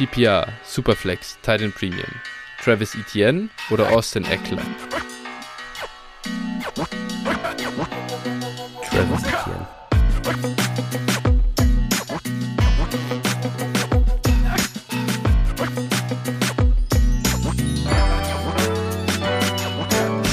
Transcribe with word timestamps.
PPR, 0.00 0.48
Superflex, 0.64 1.36
Titan 1.42 1.72
Premium, 1.72 2.08
Travis 2.64 2.94
Etienne 2.94 3.50
oder 3.68 3.90
Austin 3.90 4.24
Eckler? 4.24 4.62
Travis 8.88 9.22
Etienne. 9.24 9.66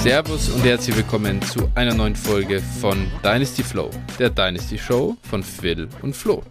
Servus 0.01 0.47
und 0.47 0.63
herzlich 0.63 0.95
willkommen 0.95 1.41
zu 1.41 1.69
einer 1.75 1.93
neuen 1.93 2.15
Folge 2.15 2.61
von 2.79 3.11
Dynasty 3.21 3.63
Flow, 3.63 3.89
der 4.17 4.29
Dynasty 4.29 4.77
Show 4.77 5.17
von 5.23 5.43
Phil 5.43 5.89
und 6.01 6.15
Flo. 6.15 6.41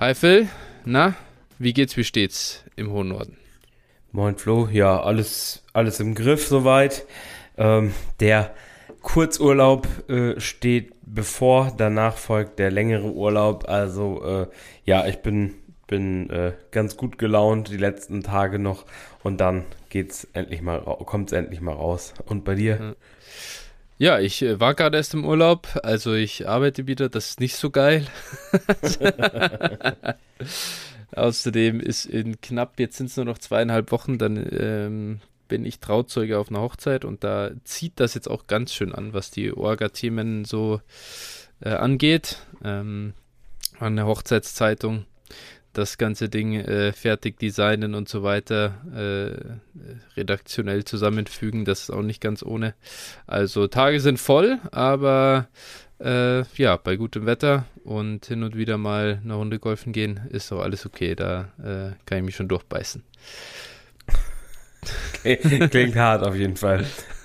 Hi 0.00 0.12
Phil, 0.12 0.48
na, 0.84 1.14
wie 1.58 1.72
geht's, 1.72 1.96
wie 1.96 2.04
steht's 2.04 2.64
im 2.76 2.90
hohen 2.90 3.08
Norden? 3.08 3.36
Moin 4.12 4.36
Flo, 4.36 4.68
ja, 4.70 5.00
alles, 5.00 5.62
alles 5.72 6.00
im 6.00 6.14
Griff 6.14 6.46
soweit. 6.46 7.06
Ähm, 7.58 7.92
der 8.20 8.54
Kurzurlaub 9.02 9.86
äh, 10.08 10.40
steht 10.40 10.92
bevor, 11.02 11.72
danach 11.76 12.16
folgt 12.16 12.58
der 12.58 12.70
längere 12.70 13.12
Urlaub. 13.12 13.68
Also 13.68 14.24
äh, 14.24 14.46
ja, 14.84 15.06
ich 15.06 15.18
bin, 15.18 15.54
bin 15.86 16.30
äh, 16.30 16.52
ganz 16.70 16.96
gut 16.96 17.18
gelaunt 17.18 17.68
die 17.68 17.76
letzten 17.76 18.22
Tage 18.22 18.58
noch 18.58 18.84
und 19.22 19.38
dann 19.38 19.64
geht's 19.88 20.26
endlich 20.32 20.62
mal, 20.62 20.80
kommt's 20.80 21.32
endlich 21.32 21.60
mal 21.60 21.74
raus. 21.74 22.14
Und 22.26 22.44
bei 22.44 22.54
dir? 22.54 22.96
Ja, 23.98 24.18
ich 24.18 24.42
äh, 24.42 24.60
war 24.60 24.74
gerade 24.74 24.96
erst 24.96 25.14
im 25.14 25.24
Urlaub, 25.24 25.68
also 25.82 26.14
ich 26.14 26.48
arbeite 26.48 26.86
wieder, 26.86 27.08
das 27.08 27.30
ist 27.30 27.40
nicht 27.40 27.56
so 27.56 27.70
geil. 27.70 28.06
Außerdem 31.14 31.80
ist 31.80 32.06
in 32.06 32.40
knapp, 32.40 32.78
jetzt 32.80 32.96
sind 32.96 33.06
es 33.06 33.16
nur 33.16 33.26
noch 33.26 33.38
zweieinhalb 33.38 33.92
Wochen, 33.92 34.18
dann 34.18 34.46
ähm, 34.50 35.20
bin 35.48 35.64
ich 35.64 35.78
Trauzeuge 35.78 36.38
auf 36.38 36.50
einer 36.50 36.60
Hochzeit 36.60 37.04
und 37.04 37.22
da 37.22 37.50
zieht 37.64 38.00
das 38.00 38.14
jetzt 38.14 38.28
auch 38.28 38.46
ganz 38.46 38.72
schön 38.74 38.92
an, 38.92 39.12
was 39.12 39.30
die 39.30 39.52
Orga-Themen 39.52 40.44
so 40.44 40.80
äh, 41.60 41.70
angeht. 41.70 42.38
Ähm, 42.64 43.14
an 43.78 43.96
der 43.96 44.06
Hochzeitszeitung 44.06 45.04
das 45.76 45.98
ganze 45.98 46.28
Ding 46.28 46.54
äh, 46.54 46.92
fertig 46.92 47.38
designen 47.38 47.94
und 47.94 48.08
so 48.08 48.22
weiter, 48.22 48.80
äh, 48.94 50.18
redaktionell 50.18 50.84
zusammenfügen, 50.84 51.66
das 51.66 51.82
ist 51.82 51.90
auch 51.90 52.02
nicht 52.02 52.22
ganz 52.22 52.42
ohne. 52.42 52.74
Also 53.26 53.66
Tage 53.66 54.00
sind 54.00 54.18
voll, 54.18 54.58
aber 54.70 55.48
äh, 55.98 56.42
ja, 56.56 56.76
bei 56.76 56.96
gutem 56.96 57.26
Wetter 57.26 57.64
und 57.84 58.26
hin 58.26 58.42
und 58.42 58.56
wieder 58.56 58.78
mal 58.78 59.20
eine 59.22 59.34
Runde 59.34 59.58
golfen 59.58 59.92
gehen, 59.92 60.20
ist 60.30 60.52
auch 60.52 60.60
alles 60.60 60.86
okay. 60.86 61.14
Da 61.14 61.52
äh, 61.58 61.92
kann 62.04 62.18
ich 62.18 62.24
mich 62.24 62.36
schon 62.36 62.48
durchbeißen. 62.48 63.02
Klingt 65.22 65.96
hart 65.96 66.22
auf 66.22 66.34
jeden 66.36 66.56
Fall. 66.56 66.86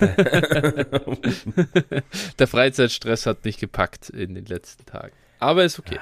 Der 2.38 2.46
Freizeitstress 2.48 3.26
hat 3.26 3.44
mich 3.44 3.58
gepackt 3.58 4.10
in 4.10 4.34
den 4.34 4.46
letzten 4.46 4.84
Tagen. 4.86 5.12
Aber 5.38 5.62
ist 5.64 5.78
okay. 5.78 5.98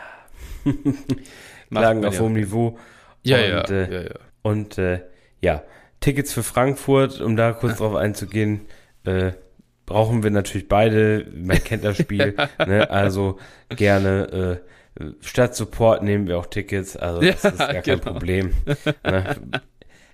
Klagen 1.70 2.04
auf 2.04 2.18
hohem 2.20 2.32
Niveau. 2.34 2.78
Ja, 3.22 3.36
und, 3.36 3.44
ja, 3.44 3.60
äh, 3.76 3.92
ja, 3.92 4.00
ja. 4.02 4.14
Und 4.42 4.78
äh, 4.78 5.02
ja, 5.40 5.62
Tickets 6.00 6.32
für 6.32 6.42
Frankfurt, 6.42 7.20
um 7.20 7.36
da 7.36 7.52
kurz 7.52 7.78
drauf 7.78 7.94
einzugehen, 7.94 8.62
äh, 9.04 9.32
brauchen 9.90 10.22
wir 10.22 10.30
natürlich 10.30 10.68
beide. 10.68 11.26
Man 11.34 11.62
kennt 11.64 11.82
das 11.84 11.98
Spiel. 11.98 12.36
ne? 12.64 12.88
Also 12.90 13.40
gerne 13.70 14.60
äh, 15.00 15.04
statt 15.20 15.56
Support 15.56 16.04
nehmen 16.04 16.28
wir 16.28 16.38
auch 16.38 16.46
Tickets. 16.46 16.96
Also 16.96 17.20
das 17.20 17.42
Ja, 17.42 17.50
ist 17.50 17.58
gar 17.58 17.72
kein 17.74 17.82
genau. 17.82 18.12
Problem. 18.12 18.54
Ne? 19.04 19.36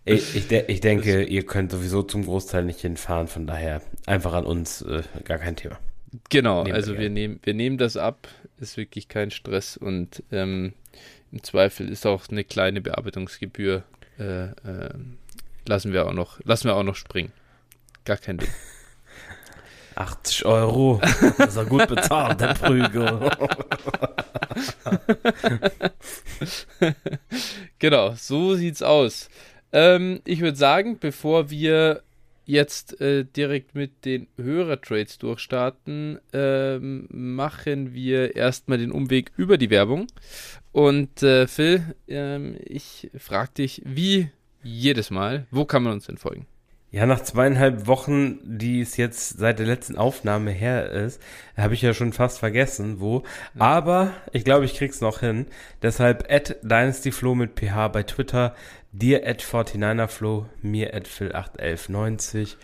Ich, 0.07 0.35
ich, 0.35 0.49
de 0.49 0.65
ich 0.69 0.81
denke, 0.81 1.25
ihr 1.25 1.45
könnt 1.45 1.73
sowieso 1.73 2.03
zum 2.03 2.25
Großteil 2.25 2.65
nicht 2.65 2.81
hinfahren, 2.81 3.29
von 3.29 3.47
daher 3.47 3.83
einfach 4.07 4.33
an 4.33 4.47
uns, 4.47 4.81
äh, 4.81 5.03
gar 5.25 5.39
kein 5.39 5.57
Thema. 5.57 5.79
Genau, 6.31 6.59
Nehmen 6.63 6.69
wir 6.69 6.75
also 6.75 6.93
wir 6.93 7.01
gerne. 7.01 7.11
nehmen, 7.15 7.41
wir 7.43 7.53
nehmen 7.53 7.77
das 7.77 7.99
ab, 7.99 8.29
ist 8.59 8.77
wirklich 8.79 9.09
kein 9.09 9.31
Stress 9.31 9.77
und 9.77 10.23
ähm, 10.33 10.73
im 11.33 11.43
Zweifel 11.43 11.89
ist 11.91 12.07
auch 12.07 12.29
eine 12.31 12.45
kleine 12.45 12.81
Bearbeitungsgebühr, 12.81 13.83
äh, 14.19 14.45
ähm, 14.65 15.19
lassen 15.67 15.93
wir 15.93 16.07
auch 16.07 16.13
noch, 16.15 16.41
lassen 16.45 16.69
wir 16.69 16.77
auch 16.77 16.85
noch 16.85 16.95
springen. 16.97 17.33
Gar 18.05 18.17
kein 18.19 18.39
Ding. 18.39 18.49
80 19.97 20.45
Euro, 20.45 21.01
das 21.39 21.49
ist 21.49 21.57
er 21.57 21.65
gut 21.65 21.89
bezahlt, 21.89 22.41
der 22.41 22.55
Prügel. 22.55 23.31
genau, 27.79 28.15
so 28.17 28.55
sieht's 28.55 28.83
aus. 28.83 29.29
Ähm, 29.73 30.21
ich 30.25 30.41
würde 30.41 30.57
sagen, 30.57 30.99
bevor 30.99 31.51
wir 31.51 32.03
jetzt 32.47 33.01
äh, 33.01 33.25
direkt 33.25 33.75
mit 33.75 34.05
den 34.05 34.29
Hörertrades 34.37 35.19
durchstarten, 35.19 36.19
ähm, 36.33 37.09
machen 37.11 37.93
wir 37.93 38.37
erstmal 38.37 38.79
den 38.79 38.93
Umweg 38.93 39.33
über 39.37 39.59
die 39.59 39.71
Werbung. 39.71 40.07
Und 40.73 41.23
äh, 41.23 41.47
Phil, 41.49 41.97
ähm, 42.07 42.57
ich 42.65 43.11
frage 43.19 43.53
dich, 43.59 43.83
wie 43.85 44.31
jedes 44.63 45.11
Mal, 45.11 45.47
wo 45.51 45.65
kann 45.65 45.83
man 45.83 45.95
uns 45.95 46.07
denn 46.07 46.19
folgen? 46.19 46.47
Ja, 46.97 47.05
nach 47.05 47.21
zweieinhalb 47.21 47.87
Wochen, 47.87 48.39
die 48.43 48.81
es 48.81 48.97
jetzt 48.97 49.39
seit 49.39 49.59
der 49.59 49.67
letzten 49.67 49.97
Aufnahme 49.97 50.51
her 50.51 50.91
ist, 50.91 51.21
habe 51.55 51.75
ich 51.75 51.83
ja 51.83 51.93
schon 51.93 52.15
fast 52.15 52.39
vergessen, 52.39 53.01
wo. 53.01 53.23
Aber 53.59 54.13
ich 54.33 54.47
glaube, 54.47 54.65
ich 54.65 54.77
krieg's 54.77 55.03
noch 55.03 55.21
hin. 55.21 55.45
Deshalb 55.83 56.25
at 56.31 56.57
DynastyFlow 56.63 57.35
mit 57.35 57.61
PH 57.61 57.89
bei 57.89 58.03
Twitter, 58.03 58.55
dir 58.93 59.29
at 59.29 59.43
49erFlow, 59.43 60.47
mir 60.63 60.95
at 60.95 61.07
Phil81190 61.07 62.57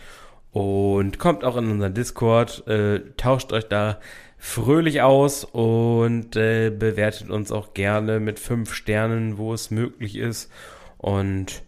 und 0.51 1.19
kommt 1.19 1.43
auch 1.43 1.55
in 1.57 1.69
unseren 1.69 1.93
Discord, 1.93 2.67
äh, 2.67 3.01
tauscht 3.17 3.53
euch 3.53 3.65
da 3.65 3.99
fröhlich 4.39 5.03
aus 5.03 5.43
und 5.43 6.35
äh, 6.37 6.71
bewertet 6.71 7.29
uns 7.29 7.51
auch 7.51 7.75
gerne 7.75 8.19
mit 8.19 8.39
fünf 8.39 8.73
Sternen, 8.73 9.37
wo 9.37 9.53
es 9.53 9.69
möglich 9.69 10.15
ist. 10.15 10.51
Und 10.97 11.61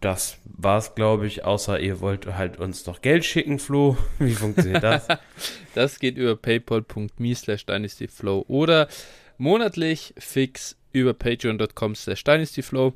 das 0.00 0.38
war's, 0.44 0.94
glaube 0.94 1.26
ich, 1.26 1.44
außer 1.44 1.78
ihr 1.80 2.00
wollt 2.00 2.26
halt 2.26 2.58
uns 2.58 2.86
noch 2.86 3.02
Geld 3.02 3.24
schicken, 3.24 3.58
Flo. 3.58 3.96
Wie 4.18 4.34
funktioniert 4.34 4.82
das? 4.82 5.06
Das 5.74 6.00
geht 6.00 6.16
über 6.16 6.34
paypal.me 6.34 7.34
slash 7.36 7.64
dynastyflow 7.64 8.44
oder 8.48 8.88
monatlich 9.38 10.12
fix 10.18 10.76
über 10.92 11.14
patreon.com 11.14 11.94
slash 11.94 12.24
dynastyflow. 12.24 12.92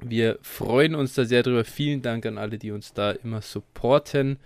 Wir 0.00 0.38
freuen 0.40 0.94
uns 0.94 1.12
da 1.12 1.26
sehr 1.26 1.42
drüber. 1.42 1.64
Vielen 1.64 2.00
Dank 2.00 2.24
an 2.24 2.38
alle, 2.38 2.58
die 2.58 2.70
uns 2.70 2.94
da 2.94 3.10
immer 3.10 3.42
supporten. 3.42 4.38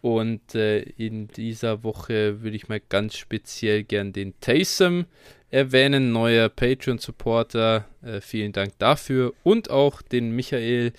Und 0.00 0.54
äh, 0.54 0.80
in 0.80 1.28
dieser 1.28 1.82
Woche 1.82 2.42
würde 2.42 2.56
ich 2.56 2.68
mal 2.68 2.80
ganz 2.80 3.16
speziell 3.16 3.84
gern 3.84 4.12
den 4.12 4.38
Taysom 4.40 5.06
erwähnen, 5.50 6.12
neuer 6.12 6.48
Patreon-Supporter. 6.48 7.86
Äh, 8.02 8.20
vielen 8.20 8.52
Dank 8.52 8.78
dafür. 8.78 9.34
Und 9.42 9.70
auch 9.70 10.02
den 10.02 10.36
Michael, 10.36 10.92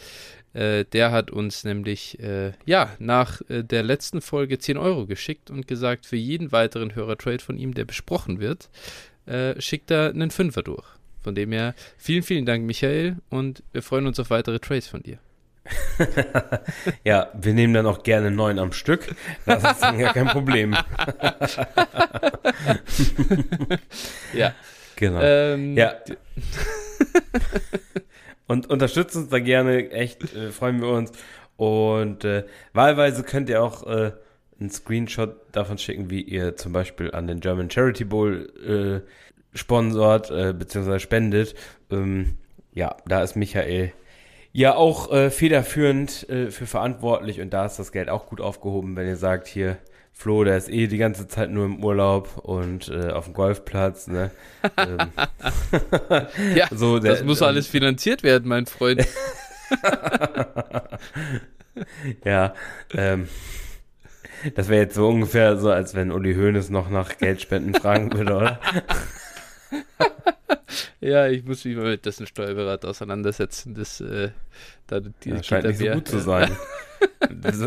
äh, 0.54 0.86
der 0.86 1.12
hat 1.12 1.32
uns 1.32 1.64
nämlich 1.64 2.20
äh, 2.20 2.54
ja 2.66 2.92
nach 3.00 3.42
äh, 3.50 3.64
der 3.64 3.84
letzten 3.84 4.22
Folge 4.22 4.58
10 4.58 4.78
Euro 4.78 5.06
geschickt 5.06 5.50
und 5.50 5.68
gesagt, 5.68 6.06
für 6.06 6.16
jeden 6.16 6.52
weiteren 6.52 6.96
Hörertrade 6.96 7.44
von 7.44 7.58
ihm, 7.58 7.74
der 7.74 7.86
besprochen 7.86 8.40
wird, 8.40 8.70
äh, 9.26 9.60
schickt 9.62 9.92
er 9.92 10.10
einen 10.10 10.32
Fünfer 10.32 10.64
durch. 10.64 10.86
Von 11.22 11.36
dem 11.36 11.52
her 11.52 11.76
vielen, 11.98 12.24
vielen 12.24 12.46
Dank, 12.46 12.66
Michael, 12.66 13.18
und 13.30 13.64
wir 13.72 13.84
freuen 13.84 14.08
uns 14.08 14.20
auf 14.20 14.30
weitere 14.30 14.60
Trades 14.60 14.88
von 14.88 15.04
dir. 15.04 15.20
ja, 17.04 17.30
wir 17.34 17.54
nehmen 17.54 17.74
dann 17.74 17.86
auch 17.86 18.04
gerne 18.04 18.32
neun 18.32 18.58
am 18.58 18.72
Stück. 18.72 19.14
Das 19.46 19.64
ist 19.64 19.82
dann 19.82 20.00
gar 20.00 20.14
kein 20.14 20.28
Problem. 20.28 20.76
Ja. 24.34 24.54
Genau. 24.96 25.20
Ähm, 25.22 25.78
ja. 25.78 25.94
Und 28.50 28.68
unterstützt 28.68 29.16
uns 29.16 29.30
da 29.30 29.38
gerne, 29.38 29.92
echt, 29.92 30.34
äh, 30.34 30.50
freuen 30.50 30.82
wir 30.82 30.88
uns. 30.90 31.12
Und 31.56 32.26
äh, 32.26 32.46
wahlweise 32.74 33.22
könnt 33.22 33.48
ihr 33.48 33.62
auch 33.62 33.86
äh, 33.86 34.12
einen 34.60 34.72
Screenshot 34.72 35.36
davon 35.52 35.78
schicken, 35.78 36.10
wie 36.10 36.22
ihr 36.22 36.56
zum 36.56 36.74
Beispiel 36.74 37.12
an 37.12 37.28
den 37.28 37.42
German 37.42 37.70
Charity 37.70 38.06
Bowl 38.06 39.04
äh, 39.06 39.56
sponsort, 39.56 40.32
äh, 40.32 40.54
beziehungsweise 40.54 41.00
spendet. 41.00 41.54
Ähm, 41.92 42.38
ja, 42.74 42.98
da 43.06 43.22
ist 43.22 43.36
Michael 43.36 43.94
ja 44.52 44.74
auch 44.74 45.12
äh, 45.12 45.30
federführend 45.30 46.28
äh, 46.28 46.50
für 46.50 46.66
verantwortlich 46.66 47.42
und 47.42 47.52
da 47.52 47.68
ist 47.68 47.78
das 47.78 47.92
Geld 47.92 48.10
auch 48.10 48.26
gut 48.26 48.42
aufgehoben, 48.42 48.96
wenn 48.96 49.06
ihr 49.06 49.16
sagt, 49.16 49.46
hier, 49.46 49.78
Flo, 50.22 50.44
der 50.44 50.58
ist 50.58 50.68
eh 50.70 50.88
die 50.88 50.98
ganze 50.98 51.30
Zeit 51.30 51.50
nur 51.50 51.64
im 51.64 51.82
Urlaub 51.82 52.40
und 52.44 52.90
äh, 52.90 53.10
auf 53.12 53.24
dem 53.24 53.34
Golfplatz, 53.34 54.08
ne? 54.08 54.32
ähm, 54.76 54.98
ja, 56.56 56.68
so, 56.72 57.00
der- 57.00 57.14
das 57.14 57.24
muss 57.24 57.42
alles 57.42 57.68
finanziert 57.68 58.22
werden, 58.22 58.50
mein 58.50 58.66
Freund. 58.66 59.08
Ja, 62.26 62.54
ähm, 62.94 63.30
das 64.56 64.68
wäre 64.68 64.82
jetzt 64.82 64.96
so 64.96 65.08
ungefähr 65.08 65.56
so, 65.58 65.70
als 65.72 65.96
wenn 65.96 66.12
Uli 66.12 66.34
Hoeneß 66.36 66.70
noch 66.72 66.90
nach 66.90 67.18
Geldspenden 67.18 67.74
fragen 67.74 68.12
würde, 68.12 68.36
oder? 68.36 68.60
ja, 71.02 71.28
ich 71.28 71.44
muss 71.44 71.66
mich 71.66 71.76
mal 71.76 71.92
mit 71.92 72.06
dessen 72.06 72.28
Steuerberater 72.28 72.90
auseinandersetzen. 72.90 73.74
Das, 73.76 74.02
äh, 74.02 74.30
da, 74.88 75.00
die, 75.00 75.30
ja, 75.30 75.44
scheint 75.44 75.66
nicht 75.66 75.80
so 75.80 75.86
gut 75.88 76.08
zu 76.08 76.20
sein. 76.20 76.56
ist, 77.44 77.62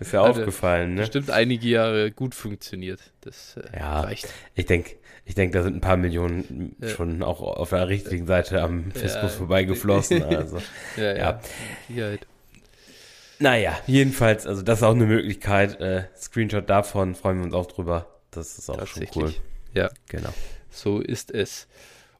ist 0.00 0.12
ja 0.12 0.20
aufgefallen, 0.20 0.94
ne? 0.94 1.00
Bestimmt 1.02 1.30
einige 1.30 1.68
Jahre 1.68 2.10
gut 2.10 2.34
funktioniert. 2.34 3.00
Das 3.22 3.56
äh, 3.56 3.78
ja, 3.78 4.00
reicht. 4.00 4.28
Ich 4.54 4.66
denke, 4.66 4.96
ich 5.24 5.34
denke, 5.34 5.56
da 5.56 5.62
sind 5.62 5.76
ein 5.76 5.80
paar 5.80 5.96
Millionen 5.96 6.76
ja. 6.80 6.88
schon 6.88 7.22
auch 7.22 7.40
auf 7.40 7.70
der 7.70 7.88
richtigen 7.88 8.26
Seite 8.26 8.62
am 8.62 8.90
Fiskus 8.92 9.14
ja. 9.14 9.28
vorbeigeflossen. 9.28 10.22
Also, 10.32 10.58
ja, 10.96 11.16
ja. 11.16 11.40
ja. 11.88 12.16
Naja, 13.38 13.78
jedenfalls, 13.86 14.46
also 14.46 14.62
das 14.62 14.78
ist 14.78 14.82
auch 14.84 14.94
eine 14.94 15.06
Möglichkeit. 15.06 15.80
Äh, 15.80 16.04
Screenshot 16.16 16.70
davon 16.70 17.14
freuen 17.14 17.38
wir 17.38 17.44
uns 17.44 17.54
auch 17.54 17.66
drüber. 17.66 18.06
Das 18.30 18.56
ist 18.56 18.70
auch 18.70 18.86
schon 18.86 19.06
cool. 19.16 19.34
Ja, 19.74 19.90
genau. 20.08 20.32
So 20.70 21.00
ist 21.00 21.30
es. 21.30 21.68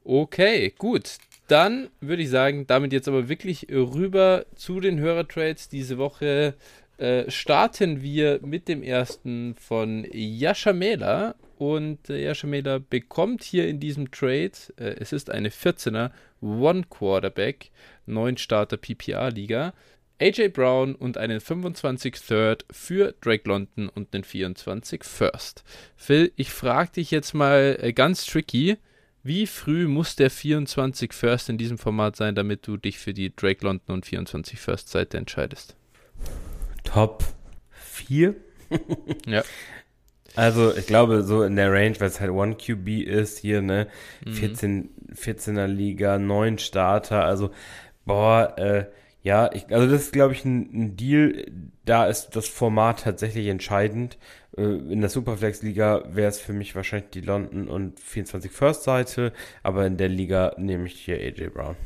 Okay, 0.04 0.72
gut. 0.76 1.18
Dann 1.48 1.90
würde 2.00 2.22
ich 2.22 2.30
sagen, 2.30 2.66
damit 2.66 2.92
jetzt 2.92 3.08
aber 3.08 3.28
wirklich 3.28 3.66
rüber 3.70 4.46
zu 4.54 4.80
den 4.80 4.98
Hörertrades. 4.98 5.68
Diese 5.68 5.98
Woche 5.98 6.54
äh, 6.98 7.30
starten 7.30 8.00
wir 8.02 8.40
mit 8.42 8.68
dem 8.68 8.82
ersten 8.82 9.54
von 9.56 10.06
Yashamela. 10.12 11.34
Und 11.58 12.10
äh, 12.10 12.24
Yashamela 12.24 12.78
bekommt 12.78 13.42
hier 13.42 13.68
in 13.68 13.80
diesem 13.80 14.10
Trade, 14.10 14.52
äh, 14.76 14.96
es 14.98 15.12
ist 15.12 15.30
eine 15.30 15.50
14er 15.50 16.10
One 16.40 16.84
Quarterback, 16.88 17.70
9 18.06 18.36
Starter 18.36 18.76
PPA-Liga. 18.76 19.74
AJ 20.22 20.50
Brown 20.50 20.94
und 20.94 21.18
einen 21.18 21.40
25 21.40 22.14
Third 22.14 22.64
für 22.70 23.12
Drake 23.20 23.48
London 23.48 23.88
und 23.88 24.14
einen 24.14 24.22
24 24.22 25.02
First. 25.02 25.64
Phil, 25.96 26.30
ich 26.36 26.52
frage 26.52 26.92
dich 26.92 27.10
jetzt 27.10 27.34
mal 27.34 27.76
äh, 27.80 27.92
ganz 27.92 28.24
tricky, 28.24 28.78
wie 29.24 29.48
früh 29.48 29.88
muss 29.88 30.14
der 30.14 30.30
24 30.30 31.12
First 31.12 31.48
in 31.48 31.58
diesem 31.58 31.76
Format 31.76 32.14
sein, 32.14 32.36
damit 32.36 32.68
du 32.68 32.76
dich 32.76 33.00
für 33.00 33.12
die 33.12 33.34
Drake 33.34 33.64
London 33.64 33.96
und 33.96 34.06
24 34.06 34.60
First 34.60 34.90
Seite 34.90 35.18
entscheidest? 35.18 35.74
Top 36.84 37.24
4? 37.70 38.36
ja. 39.26 39.42
Also, 40.36 40.72
ich 40.76 40.86
glaube, 40.86 41.24
so 41.24 41.42
in 41.42 41.56
der 41.56 41.72
Range, 41.72 41.98
weil 41.98 42.08
es 42.08 42.20
halt 42.20 42.30
One 42.30 42.54
QB 42.54 42.88
ist, 43.06 43.38
hier, 43.38 43.60
ne, 43.60 43.88
14, 44.24 44.76
mhm. 44.76 44.88
14er 45.14 45.66
Liga, 45.66 46.18
9 46.18 46.58
Starter, 46.58 47.24
also, 47.24 47.50
boah, 48.06 48.56
äh, 48.56 48.84
ja, 49.22 49.52
ich, 49.52 49.72
also 49.72 49.88
das 49.88 50.02
ist, 50.02 50.12
glaube 50.12 50.34
ich, 50.34 50.44
ein, 50.44 50.68
ein, 50.72 50.96
Deal. 50.96 51.46
Da 51.84 52.06
ist 52.06 52.30
das 52.30 52.48
Format 52.48 53.04
tatsächlich 53.04 53.46
entscheidend. 53.46 54.18
Äh, 54.56 54.62
in 54.62 55.00
der 55.00 55.10
Superflex-Liga 55.10 56.14
wäre 56.14 56.28
es 56.28 56.40
für 56.40 56.52
mich 56.52 56.74
wahrscheinlich 56.74 57.10
die 57.10 57.20
London 57.20 57.68
und 57.68 58.00
24 58.00 58.50
First-Seite, 58.50 59.32
aber 59.62 59.86
in 59.86 59.96
der 59.96 60.08
Liga 60.08 60.54
nehme 60.58 60.86
ich 60.86 60.94
hier 60.94 61.16
AJ 61.16 61.50
Brown. 61.50 61.76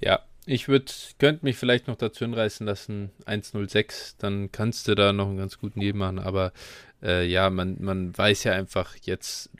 Ja, 0.00 0.20
ich 0.44 0.66
würde, 0.66 0.90
könnte 1.18 1.44
mich 1.44 1.56
vielleicht 1.56 1.86
noch 1.86 1.96
dazu 1.96 2.24
hinreißen 2.24 2.66
lassen, 2.66 3.10
1.06, 3.26 4.16
dann 4.18 4.50
kannst 4.50 4.88
du 4.88 4.96
da 4.96 5.12
noch 5.12 5.28
einen 5.28 5.36
ganz 5.36 5.58
guten 5.58 5.78
Deal 5.78 5.94
machen, 5.94 6.18
aber 6.18 6.52
äh, 7.02 7.26
ja, 7.26 7.48
man, 7.50 7.76
man 7.78 8.16
weiß 8.16 8.44
ja 8.44 8.52
einfach 8.52 8.96
jetzt, 9.02 9.50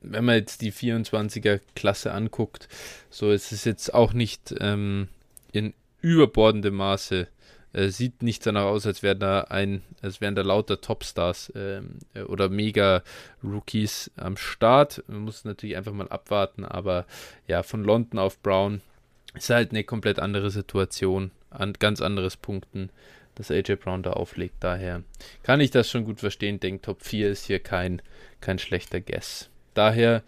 wenn 0.00 0.24
man 0.24 0.36
jetzt 0.36 0.62
die 0.62 0.72
24er-Klasse 0.72 2.12
anguckt, 2.12 2.68
so 3.10 3.30
ist 3.30 3.52
es 3.52 3.64
jetzt 3.64 3.94
auch 3.94 4.12
nicht 4.12 4.54
ähm, 4.58 5.08
in 5.52 5.74
überbordendem 6.00 6.74
Maße. 6.74 7.28
Äh, 7.72 7.88
sieht 7.88 8.22
nicht 8.22 8.46
danach 8.46 8.64
aus, 8.64 8.86
als 8.86 9.02
wären 9.02 9.20
da 9.20 9.42
ein, 9.42 9.82
als 10.00 10.20
wären 10.20 10.34
da 10.34 10.42
lauter 10.42 10.80
Topstars 10.80 11.52
ähm, 11.54 11.98
äh, 12.14 12.22
oder 12.22 12.48
Mega-Rookies 12.48 14.10
am 14.16 14.36
Start. 14.36 15.04
Man 15.06 15.20
muss 15.20 15.44
natürlich 15.44 15.76
einfach 15.76 15.92
mal 15.92 16.08
abwarten, 16.08 16.64
aber 16.64 17.06
ja, 17.46 17.62
von 17.62 17.84
London 17.84 18.18
auf 18.18 18.40
Brown 18.40 18.80
ist 19.34 19.50
halt 19.50 19.70
eine 19.70 19.84
komplett 19.84 20.18
andere 20.18 20.50
Situation, 20.50 21.30
an 21.50 21.74
ganz 21.74 22.00
anderes 22.00 22.36
Punkten, 22.36 22.90
dass 23.34 23.50
AJ 23.50 23.76
Brown 23.76 24.02
da 24.02 24.12
auflegt. 24.14 24.56
Daher 24.60 25.02
kann 25.42 25.60
ich 25.60 25.70
das 25.70 25.90
schon 25.90 26.04
gut 26.04 26.20
verstehen. 26.20 26.60
Denke, 26.60 26.82
Top 26.82 27.02
4 27.02 27.30
ist 27.30 27.44
hier 27.44 27.60
kein, 27.60 28.00
kein 28.40 28.58
schlechter 28.58 29.00
Guess. 29.00 29.50
Daher 29.74 30.22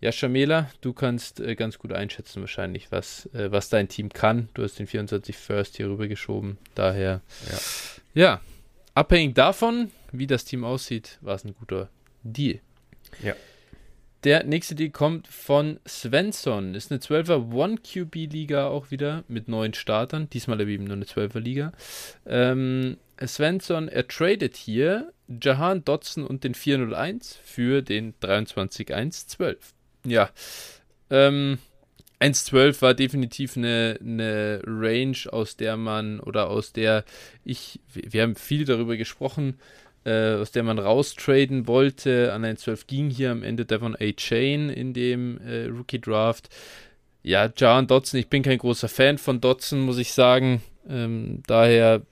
ja, 0.00 0.12
Shamela, 0.12 0.70
du 0.80 0.94
kannst 0.94 1.40
äh, 1.40 1.54
ganz 1.54 1.78
gut 1.78 1.92
einschätzen 1.92 2.40
wahrscheinlich, 2.40 2.90
was, 2.90 3.26
äh, 3.34 3.52
was 3.52 3.68
dein 3.68 3.88
Team 3.88 4.08
kann. 4.08 4.48
Du 4.54 4.62
hast 4.62 4.78
den 4.78 4.86
24 4.86 5.36
First 5.36 5.76
hier 5.76 5.88
rüber 5.88 6.08
geschoben. 6.08 6.56
Daher, 6.74 7.20
ja. 7.50 7.58
ja, 8.14 8.40
abhängig 8.94 9.34
davon, 9.34 9.90
wie 10.10 10.26
das 10.26 10.46
Team 10.46 10.64
aussieht, 10.64 11.18
war 11.20 11.34
es 11.34 11.44
ein 11.44 11.54
guter 11.54 11.90
Deal. 12.22 12.60
Ja. 13.22 13.34
Der 14.24 14.44
nächste 14.44 14.74
Deal 14.74 14.90
kommt 14.90 15.28
von 15.28 15.80
Svensson. 15.86 16.74
Ist 16.74 16.90
eine 16.90 17.00
12er 17.00 17.52
One-QB-Liga 17.52 18.68
auch 18.68 18.90
wieder 18.90 19.24
mit 19.28 19.48
neun 19.48 19.72
Startern. 19.74 20.28
Diesmal 20.30 20.60
eben 20.66 20.84
nur 20.84 20.96
eine 20.96 21.06
12er-Liga. 21.06 21.72
Ähm, 22.26 22.98
Svensson, 23.22 23.88
er 23.88 24.08
tradet 24.08 24.56
hier 24.56 25.12
Jahan 25.28 25.84
Dotson 25.84 26.26
und 26.26 26.44
den 26.44 26.54
401 26.54 27.38
für 27.42 27.82
den 27.82 28.14
23-1-12 28.20 29.56
ja, 30.04 30.30
ähm, 31.10 31.58
1.12 32.20 32.82
war 32.82 32.94
definitiv 32.94 33.56
eine, 33.56 33.98
eine 34.00 34.60
Range, 34.66 35.16
aus 35.30 35.56
der 35.56 35.76
man 35.76 36.20
oder 36.20 36.50
aus 36.50 36.72
der 36.72 37.04
ich, 37.44 37.80
wir 37.92 38.22
haben 38.22 38.36
viel 38.36 38.66
darüber 38.66 38.96
gesprochen, 38.96 39.58
äh, 40.04 40.34
aus 40.34 40.52
der 40.52 40.62
man 40.62 40.78
raustraden 40.78 41.66
wollte. 41.66 42.32
An 42.32 42.44
1.12 42.44 42.86
ging 42.86 43.10
hier 43.10 43.30
am 43.30 43.42
Ende 43.42 43.64
Devon 43.64 43.96
A. 43.96 44.12
Chain 44.12 44.68
in 44.68 44.92
dem 44.92 45.38
äh, 45.38 45.64
Rookie 45.66 46.00
Draft. 46.00 46.50
Ja, 47.22 47.50
John 47.54 47.86
Dodson, 47.86 48.20
ich 48.20 48.28
bin 48.28 48.42
kein 48.42 48.58
großer 48.58 48.88
Fan 48.88 49.18
von 49.18 49.40
Dodson, 49.40 49.80
muss 49.80 49.98
ich 49.98 50.12
sagen. 50.12 50.62
Ähm, 50.88 51.42
daher, 51.46 52.02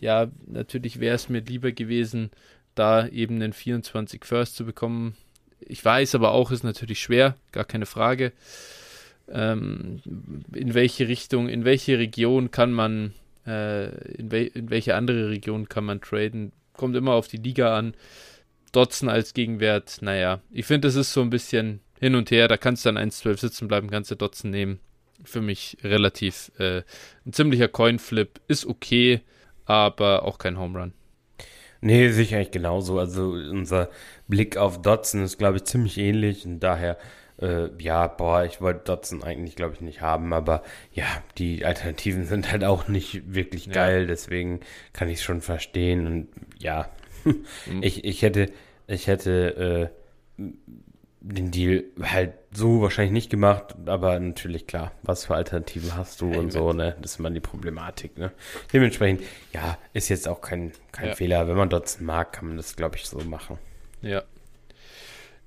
ja, 0.00 0.28
natürlich 0.46 1.00
wäre 1.00 1.16
es 1.16 1.28
mir 1.28 1.40
lieber 1.40 1.72
gewesen, 1.72 2.30
da 2.74 3.08
eben 3.08 3.36
einen 3.36 3.52
24 3.52 4.24
First 4.24 4.56
zu 4.56 4.64
bekommen 4.64 5.16
ich 5.60 5.84
weiß 5.84 6.14
aber 6.14 6.32
auch, 6.32 6.50
ist 6.50 6.64
natürlich 6.64 7.00
schwer, 7.00 7.36
gar 7.52 7.64
keine 7.64 7.86
Frage. 7.86 8.32
Ähm, 9.30 10.00
in 10.54 10.74
welche 10.74 11.08
Richtung, 11.08 11.48
in 11.48 11.64
welche 11.64 11.98
Region 11.98 12.50
kann 12.50 12.72
man, 12.72 13.14
äh, 13.46 13.88
in, 14.14 14.30
wel 14.30 14.46
in 14.46 14.70
welche 14.70 14.94
andere 14.94 15.28
Region 15.28 15.68
kann 15.68 15.84
man 15.84 16.00
traden? 16.00 16.52
Kommt 16.72 16.96
immer 16.96 17.12
auf 17.12 17.28
die 17.28 17.36
Liga 17.36 17.76
an. 17.76 17.94
Dotson 18.72 19.08
als 19.08 19.34
Gegenwert, 19.34 19.98
naja, 20.02 20.40
ich 20.50 20.66
finde, 20.66 20.88
das 20.88 20.94
ist 20.94 21.12
so 21.12 21.22
ein 21.22 21.30
bisschen 21.30 21.80
hin 22.00 22.14
und 22.14 22.30
her. 22.30 22.48
Da 22.48 22.56
kannst 22.56 22.84
du 22.84 22.92
dann 22.92 23.10
1-12 23.10 23.38
sitzen 23.38 23.68
bleiben, 23.68 23.88
du 23.90 24.14
Dotson 24.14 24.50
nehmen. 24.50 24.80
Für 25.24 25.40
mich 25.40 25.76
relativ 25.82 26.52
äh, 26.58 26.82
ein 27.26 27.32
ziemlicher 27.32 27.68
Coinflip. 27.68 28.40
Ist 28.46 28.66
okay, 28.66 29.20
aber 29.64 30.22
auch 30.22 30.38
kein 30.38 30.58
Home 30.58 30.78
Run. 30.78 30.92
Nee, 31.80 32.10
sicher 32.10 32.36
eigentlich 32.36 32.50
genauso. 32.50 32.98
Also 32.98 33.30
unser 33.30 33.88
Blick 34.26 34.56
auf 34.56 34.82
Dotson 34.82 35.22
ist, 35.22 35.38
glaube 35.38 35.58
ich, 35.58 35.64
ziemlich 35.64 35.98
ähnlich 35.98 36.44
und 36.44 36.60
daher, 36.60 36.98
äh, 37.40 37.68
ja, 37.78 38.08
boah, 38.08 38.44
ich 38.44 38.60
wollte 38.60 38.84
Dotson 38.84 39.22
eigentlich, 39.22 39.54
glaube 39.54 39.74
ich, 39.74 39.80
nicht 39.80 40.00
haben, 40.00 40.32
aber 40.32 40.62
ja, 40.92 41.06
die 41.38 41.64
Alternativen 41.64 42.26
sind 42.26 42.50
halt 42.50 42.64
auch 42.64 42.88
nicht 42.88 43.32
wirklich 43.32 43.66
ja. 43.66 43.72
geil, 43.72 44.06
deswegen 44.06 44.60
kann 44.92 45.08
ich 45.08 45.18
es 45.18 45.22
schon 45.22 45.40
verstehen 45.40 46.06
und 46.06 46.28
ja, 46.58 46.88
mhm. 47.24 47.82
ich, 47.82 48.04
ich 48.04 48.22
hätte, 48.22 48.50
ich 48.88 49.06
hätte 49.06 49.92
äh, 50.38 50.44
den 51.20 51.50
Deal 51.50 51.84
halt 52.00 52.34
so 52.52 52.80
wahrscheinlich 52.80 53.12
nicht 53.12 53.30
gemacht, 53.30 53.74
aber 53.86 54.20
natürlich 54.20 54.66
klar, 54.66 54.92
was 55.02 55.26
für 55.26 55.34
Alternativen 55.34 55.94
hast 55.96 56.20
du 56.20 56.30
ja, 56.30 56.38
und 56.38 56.52
so, 56.52 56.72
ne? 56.72 56.96
Das 57.00 57.12
ist 57.12 57.18
immer 57.18 57.30
die 57.30 57.40
Problematik, 57.40 58.18
ne? 58.18 58.30
Dementsprechend, 58.72 59.22
ja, 59.52 59.78
ist 59.92 60.08
jetzt 60.08 60.28
auch 60.28 60.40
kein, 60.40 60.72
kein 60.92 61.08
ja. 61.08 61.14
Fehler. 61.14 61.48
Wenn 61.48 61.56
man 61.56 61.70
dort 61.70 62.00
mag, 62.00 62.32
kann 62.32 62.46
man 62.48 62.56
das, 62.56 62.76
glaube 62.76 62.96
ich, 62.96 63.06
so 63.06 63.18
machen. 63.18 63.58
Ja. 64.00 64.22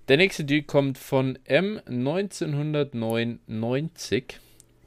Der 0.07 0.17
nächste 0.17 0.43
Deal 0.43 0.63
kommt 0.63 0.97
von 0.97 1.37
M1999 1.47 4.23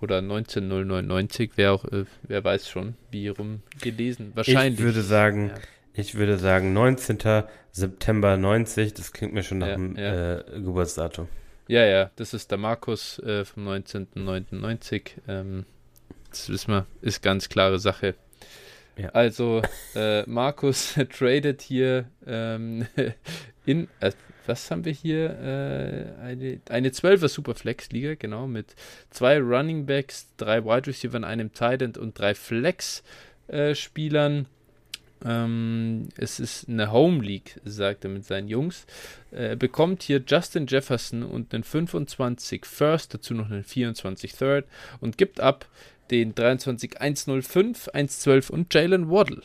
oder 0.00 0.20
19099, 0.20 1.52
wer 1.56 1.72
auch, 1.72 1.84
äh, 1.86 2.04
wer 2.24 2.44
weiß 2.44 2.68
schon, 2.68 2.94
wie 3.10 3.28
rum 3.28 3.62
gelesen. 3.80 4.32
Wahrscheinlich. 4.34 4.80
Ich 4.80 4.84
würde 4.84 5.02
sagen, 5.02 5.48
ja. 5.48 5.54
Ich 5.94 6.16
würde 6.16 6.38
sagen 6.38 6.72
19. 6.72 7.44
September 7.72 8.36
90, 8.36 8.94
das 8.94 9.12
klingt 9.12 9.32
mir 9.32 9.42
schon 9.42 9.58
nach 9.58 9.68
ja, 9.68 9.74
dem 9.74 9.96
ja. 9.96 10.38
Äh, 10.38 10.60
Geburtsdatum. 10.60 11.28
Ja, 11.66 11.84
ja, 11.86 12.10
das 12.16 12.34
ist 12.34 12.50
der 12.50 12.58
Markus 12.58 13.18
äh, 13.20 13.44
vom 13.44 13.66
19.99. 13.66 15.12
Ähm, 15.26 15.64
das 16.30 16.50
wissen 16.50 16.72
wir, 16.72 16.86
ist 17.00 17.22
ganz 17.22 17.48
klare 17.48 17.78
Sache. 17.78 18.14
Ja. 18.96 19.08
Also, 19.10 19.62
äh, 19.94 20.28
Markus 20.28 20.94
tradet 21.16 21.62
hier 21.62 22.06
ähm, 22.26 22.86
in, 23.64 23.88
äh, 24.00 24.10
was 24.46 24.70
haben 24.70 24.84
wir 24.84 24.92
hier? 24.92 25.30
Äh, 25.30 26.12
eine, 26.22 26.60
eine 26.68 26.90
12er 26.90 27.28
Superflex-Liga, 27.28 28.16
genau, 28.16 28.46
mit 28.46 28.76
zwei 29.10 29.38
Running 29.38 29.86
Backs, 29.86 30.28
drei 30.36 30.62
Wide 30.64 30.86
Receiver, 30.86 31.24
einem 31.24 31.54
Tight 31.54 31.80
End 31.82 31.98
und 31.98 32.16
drei 32.18 32.34
Flex-Spielern. 32.34 34.46
Ähm, 35.24 36.08
es 36.16 36.40
ist 36.40 36.68
eine 36.68 36.92
Home 36.92 37.22
League, 37.22 37.60
sagt 37.64 38.04
er 38.04 38.10
mit 38.10 38.24
seinen 38.24 38.48
Jungs. 38.48 38.86
Äh, 39.30 39.48
er 39.50 39.56
bekommt 39.56 40.02
hier 40.02 40.22
Justin 40.26 40.66
Jefferson 40.66 41.22
und 41.22 41.54
einen 41.54 41.64
25 41.64 42.64
First, 42.66 43.14
dazu 43.14 43.34
noch 43.34 43.50
einen 43.50 43.64
24 43.64 44.32
Third 44.34 44.66
und 45.00 45.18
gibt 45.18 45.40
ab 45.40 45.66
den 46.10 46.34
23 46.34 47.00
105, 47.00 47.88
112 47.88 48.50
und 48.50 48.72
Jalen 48.72 49.10
Waddle. 49.10 49.42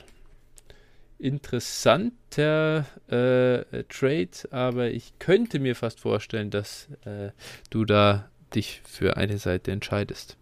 Interessanter 1.17 2.85
äh, 3.07 3.83
Trade, 3.89 4.29
aber 4.51 4.91
ich 4.91 5.19
könnte 5.19 5.59
mir 5.59 5.75
fast 5.75 5.99
vorstellen, 5.99 6.49
dass 6.49 6.87
äh, 7.05 7.31
du 7.69 7.85
da 7.85 8.29
dich 8.55 8.81
für 8.85 9.17
eine 9.17 9.37
Seite 9.37 9.71
entscheidest. 9.71 10.37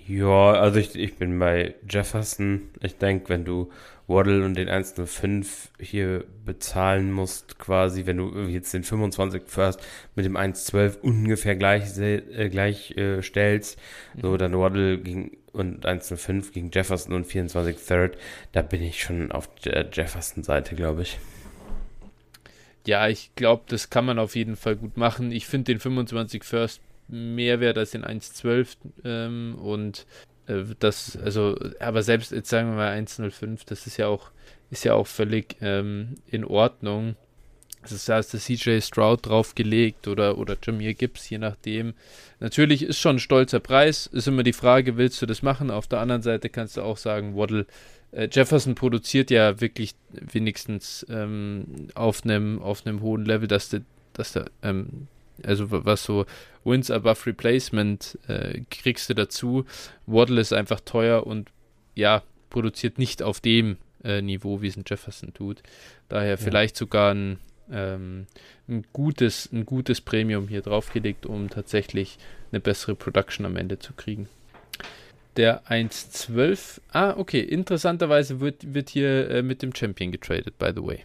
Ja, 0.10 0.54
also 0.54 0.80
ich, 0.80 0.96
ich 0.96 1.18
bin 1.18 1.38
bei 1.38 1.75
Jefferson. 1.88 2.72
Ich 2.82 2.98
denke, 2.98 3.30
wenn 3.30 3.46
du 3.46 3.70
Waddle 4.08 4.44
und 4.44 4.56
den 4.56 4.68
105 4.68 5.70
hier 5.80 6.24
bezahlen 6.44 7.12
musst, 7.12 7.60
quasi, 7.60 8.08
wenn 8.08 8.18
du 8.18 8.39
jetzt 8.48 8.74
den 8.74 8.84
25 8.84 9.44
First 9.46 9.80
mit 10.16 10.25
dem 10.25 10.36
112 10.36 10.98
ungefähr 11.04 11.56
gleich, 11.56 11.96
äh, 12.00 12.50
gleich 12.50 12.98
äh, 12.98 13.22
stellst, 13.22 13.78
mhm. 14.16 14.22
so 14.22 14.38
dann 14.38 14.58
Waddle 14.58 14.98
gegen, 14.98 15.38
und 15.51 15.86
105 15.86 16.54
gegen 16.54 16.72
Jefferson 16.72 17.13
und 17.13 17.25
24 17.25 17.78
Third, 17.78 18.18
da 18.51 18.63
bin 18.63 18.82
ich 18.82 19.04
schon 19.04 19.32
auf 19.32 19.54
der 19.58 19.92
Jefferson-Seite, 19.94 20.74
glaube 20.74 21.04
ich. 21.04 21.20
Ja, 22.88 23.08
ich 23.08 23.30
glaube, 23.36 23.66
das 23.68 23.92
kann 23.92 24.06
man 24.06 24.18
auf 24.18 24.36
jeden 24.36 24.56
Fall 24.56 24.75
gut 24.75 24.98
machen. 24.98 25.32
Ich 25.32 25.46
finde 25.46 25.74
den 25.74 25.80
25 25.80 26.44
First 26.44 26.82
mehr 27.10 27.60
wert 27.60 27.78
als 27.78 27.92
den 27.92 28.06
1,12 28.06 28.78
ähm, 29.04 29.56
und 29.56 30.06
äh, 30.48 30.63
das, 30.80 31.18
also, 31.18 31.58
aber 31.80 32.04
selbst 32.04 32.32
jetzt 32.32 32.50
sagen 32.50 32.70
wir 32.70 32.75
mal 32.75 32.98
1,05, 32.98 33.62
das 33.66 33.88
ist 33.88 33.98
ja 33.98 34.08
auch, 34.08 34.32
ist 34.72 34.84
ja 34.84 34.94
auch 34.94 35.08
völlig 35.08 35.56
ähm, 35.62 36.16
in 36.28 36.44
Ordnung. 36.44 37.16
Das 37.82 37.94
ist 37.94 38.10
der 38.10 38.22
CJ 38.22 38.82
Stroud 38.82 39.25
drauf 39.25 39.56
gelegt 39.56 40.08
oder, 40.10 40.38
oder 40.38 40.58
Jameer 40.62 40.94
Gibbs, 40.94 41.30
je 41.30 41.38
nachdem. 41.38 41.94
Natürlich 42.42 42.84
ist 42.84 43.00
schon 43.00 43.16
ein 43.16 43.20
stolzer 43.20 43.62
Preis, 43.62 44.06
ist 44.08 44.28
immer 44.28 44.44
die 44.44 44.54
Frage, 44.54 44.98
willst 44.98 45.22
du 45.22 45.25
das 45.25 45.44
machen? 45.44 45.72
Auf 45.72 45.88
der 45.88 46.00
anderen 46.00 46.22
Seite 46.22 46.50
kannst 46.50 46.75
du 46.75 46.82
auch 46.82 46.98
sagen, 46.98 47.38
Waddle, 47.38 47.66
äh, 48.12 48.28
Jefferson 48.30 48.75
produziert 48.75 49.32
ja 49.32 49.62
wirklich 49.62 49.96
wenigstens 50.12 51.06
ähm, 51.10 51.88
auf 51.96 52.24
einem 52.25 52.62
auf 52.62 52.86
einem 52.86 53.01
hohen 53.01 53.24
Level, 53.24 53.48
dass 53.48 53.70
der, 53.70 53.82
dass 54.13 54.34
der 54.34 54.46
ähm, 54.62 55.08
also 55.46 55.67
was 55.69 56.03
so 56.03 56.25
Wins 56.63 56.91
above 56.91 57.25
Replacement 57.25 58.17
äh, 58.27 58.62
kriegst 58.69 59.10
du 59.10 59.13
dazu. 59.15 59.65
Waddle 60.05 60.41
ist 60.41 60.53
einfach 60.53 60.79
teuer 60.81 61.25
und 61.25 61.50
ja, 61.96 62.24
produziert 62.50 62.98
nicht 62.98 63.24
auf 63.24 63.39
dem 63.39 63.77
äh, 64.03 64.22
Niveau, 64.22 64.62
wie 64.62 64.67
es 64.67 64.77
ein 64.77 64.84
Jefferson 64.88 65.34
tut. 65.34 65.62
Daher 66.08 66.31
ja. 66.31 66.38
vielleicht 66.38 66.75
sogar 66.75 67.13
ein, 67.13 67.39
ähm, 67.72 68.27
ein, 68.67 68.86
gutes, 68.93 69.50
ein 69.51 69.65
gutes 69.65 70.01
Premium 70.01 70.48
hier 70.48 70.62
draufgelegt, 70.62 71.25
um 71.25 71.50
tatsächlich 71.50 72.17
eine 72.51 72.60
bessere 72.60 72.96
Production 72.96 73.46
am 73.46 73.55
Ende 73.55 73.79
zu 73.79 73.93
kriegen. 73.93 74.27
Der 75.38 75.63
1.12, 75.67 76.81
ah, 76.91 77.13
okay, 77.15 77.39
interessanterweise 77.39 78.39
wird, 78.39 78.74
wird 78.74 78.89
hier 78.89 79.29
äh, 79.29 79.41
mit 79.41 79.62
dem 79.62 79.74
Champion 79.74 80.12
getradet, 80.12 80.58
by 80.58 80.72
the 80.75 80.84
way. 80.84 81.03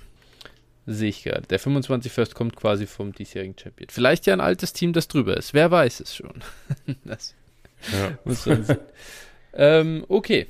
Sehe 0.87 1.09
ich 1.09 1.23
gerade. 1.23 1.47
Der 1.47 1.59
25 1.59 2.13
First 2.13 2.35
kommt 2.35 2.57
quasi 2.57 2.87
vom 2.87 3.13
diesjährigen 3.13 3.57
Champion. 3.59 3.89
Vielleicht 3.91 4.27
ja 4.27 4.35
ein 4.35 4.41
altes 4.41 4.73
Team, 4.73 4.93
das 4.93 5.09
drüber 5.09 5.37
ist. 5.37 5.55
Wer 5.55 5.71
weiß 5.71 6.01
es 6.01 6.15
schon. 6.15 6.43
das 7.05 7.35
ja. 7.93 8.19
muss 8.25 8.45
man 8.47 8.65
sehen. 8.65 8.79
ähm, 9.55 10.05
okay. 10.09 10.47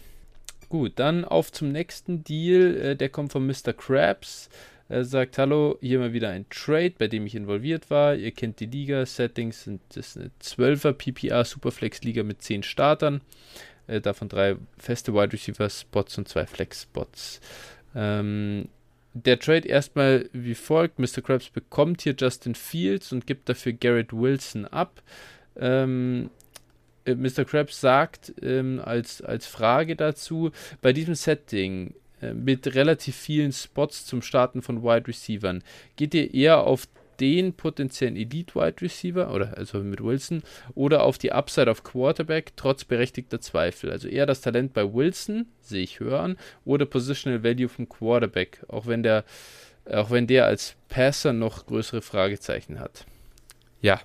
Gut, 0.69 0.93
dann 0.97 1.25
auf 1.25 1.53
zum 1.53 1.71
nächsten 1.71 2.25
Deal. 2.25 2.77
Äh, 2.77 2.97
der 2.97 3.11
kommt 3.11 3.31
von 3.31 3.47
Mr. 3.47 3.73
Krabs. 3.73 4.49
Er 4.89 5.05
sagt: 5.05 5.39
Hallo, 5.39 5.79
hier 5.81 6.01
mal 6.01 6.13
wieder 6.13 6.31
ein 6.31 6.47
Trade, 6.51 6.95
bei 6.99 7.07
dem 7.07 7.27
ich 7.27 7.37
involviert 7.37 7.91
war. 7.91 8.17
Ihr 8.17 8.33
kennt 8.33 8.59
die 8.59 8.67
Liga-Settings. 8.67 9.65
Sind 9.65 9.83
das 9.95 10.17
eine 10.17 10.31
12er 10.43 10.93
PPA 10.93 11.45
Superflex-Liga 11.45 12.25
mit 12.25 12.43
10 12.43 12.65
Startern. 12.65 13.21
Äh, 13.87 14.01
davon 14.01 14.29
drei 14.29 14.57
feste 14.79 15.15
Wide 15.15 15.33
Receiver-Spots 15.33 16.19
und 16.19 16.29
zwei 16.29 16.45
Flex-Spots. 16.45 17.41
Ähm, 17.95 18.69
der 19.15 19.39
Trade 19.39 19.67
erstmal 19.69 20.29
wie 20.33 20.55
folgt: 20.55 20.99
Mr. 20.99 21.23
Krabs 21.23 21.49
bekommt 21.51 22.03
hier 22.03 22.15
Justin 22.19 22.55
Fields 22.55 23.13
und 23.13 23.27
gibt 23.27 23.49
dafür 23.49 23.73
Garrett 23.73 24.13
Wilson 24.13 24.67
ab. 24.67 25.03
Ähm, 25.57 26.31
äh, 27.05 27.15
Mr. 27.15 27.45
Krabs 27.45 27.81
sagt 27.81 28.35
ähm, 28.43 28.81
als, 28.85 29.23
als 29.23 29.47
Frage 29.47 29.97
dazu: 29.97 30.51
Bei 30.83 30.93
diesem 30.93 31.15
Setting 31.15 31.95
äh, 32.21 32.35
mit 32.35 32.75
relativ 32.75 33.17
vielen 33.17 33.53
Spots 33.53 34.05
zum 34.05 34.21
Starten 34.21 34.63
von 34.63 34.83
Wide 34.83 35.07
Receivern, 35.07 35.63
geht 35.97 36.15
ihr 36.15 36.35
eher 36.35 36.65
auf 36.65 36.87
den 37.21 37.55
potenziellen 37.55 38.17
Elite 38.17 38.55
Wide 38.55 38.81
Receiver 38.81 39.33
oder 39.33 39.57
also 39.57 39.79
mit 39.79 40.03
Wilson 40.03 40.43
oder 40.75 41.03
auf 41.03 41.19
die 41.19 41.33
Upside 41.33 41.71
auf 41.71 41.85
Quarterback 41.85 42.53
trotz 42.57 42.85
berechtigter 42.85 43.41
Zweifel. 43.41 43.91
Also 43.91 44.09
eher 44.09 44.27
das 44.27 44.41
Talent 44.41 44.73
bei 44.73 44.93
Wilson 44.93 45.47
sehe 45.61 45.83
ich 45.83 46.01
höher 46.01 46.21
an 46.21 46.37
oder 46.65 46.87
Positional 46.87 47.43
Value 47.43 47.69
vom 47.69 47.89
Quarterback, 47.89 48.65
auch 48.69 48.87
wenn 48.87 49.03
der 49.03 49.25
auch 49.91 50.11
wenn 50.11 50.27
der 50.27 50.47
als 50.47 50.77
Passer 50.89 51.33
noch 51.33 51.67
größere 51.67 52.01
Fragezeichen 52.01 52.81
hat. 52.81 53.05
Ja, 53.83 54.01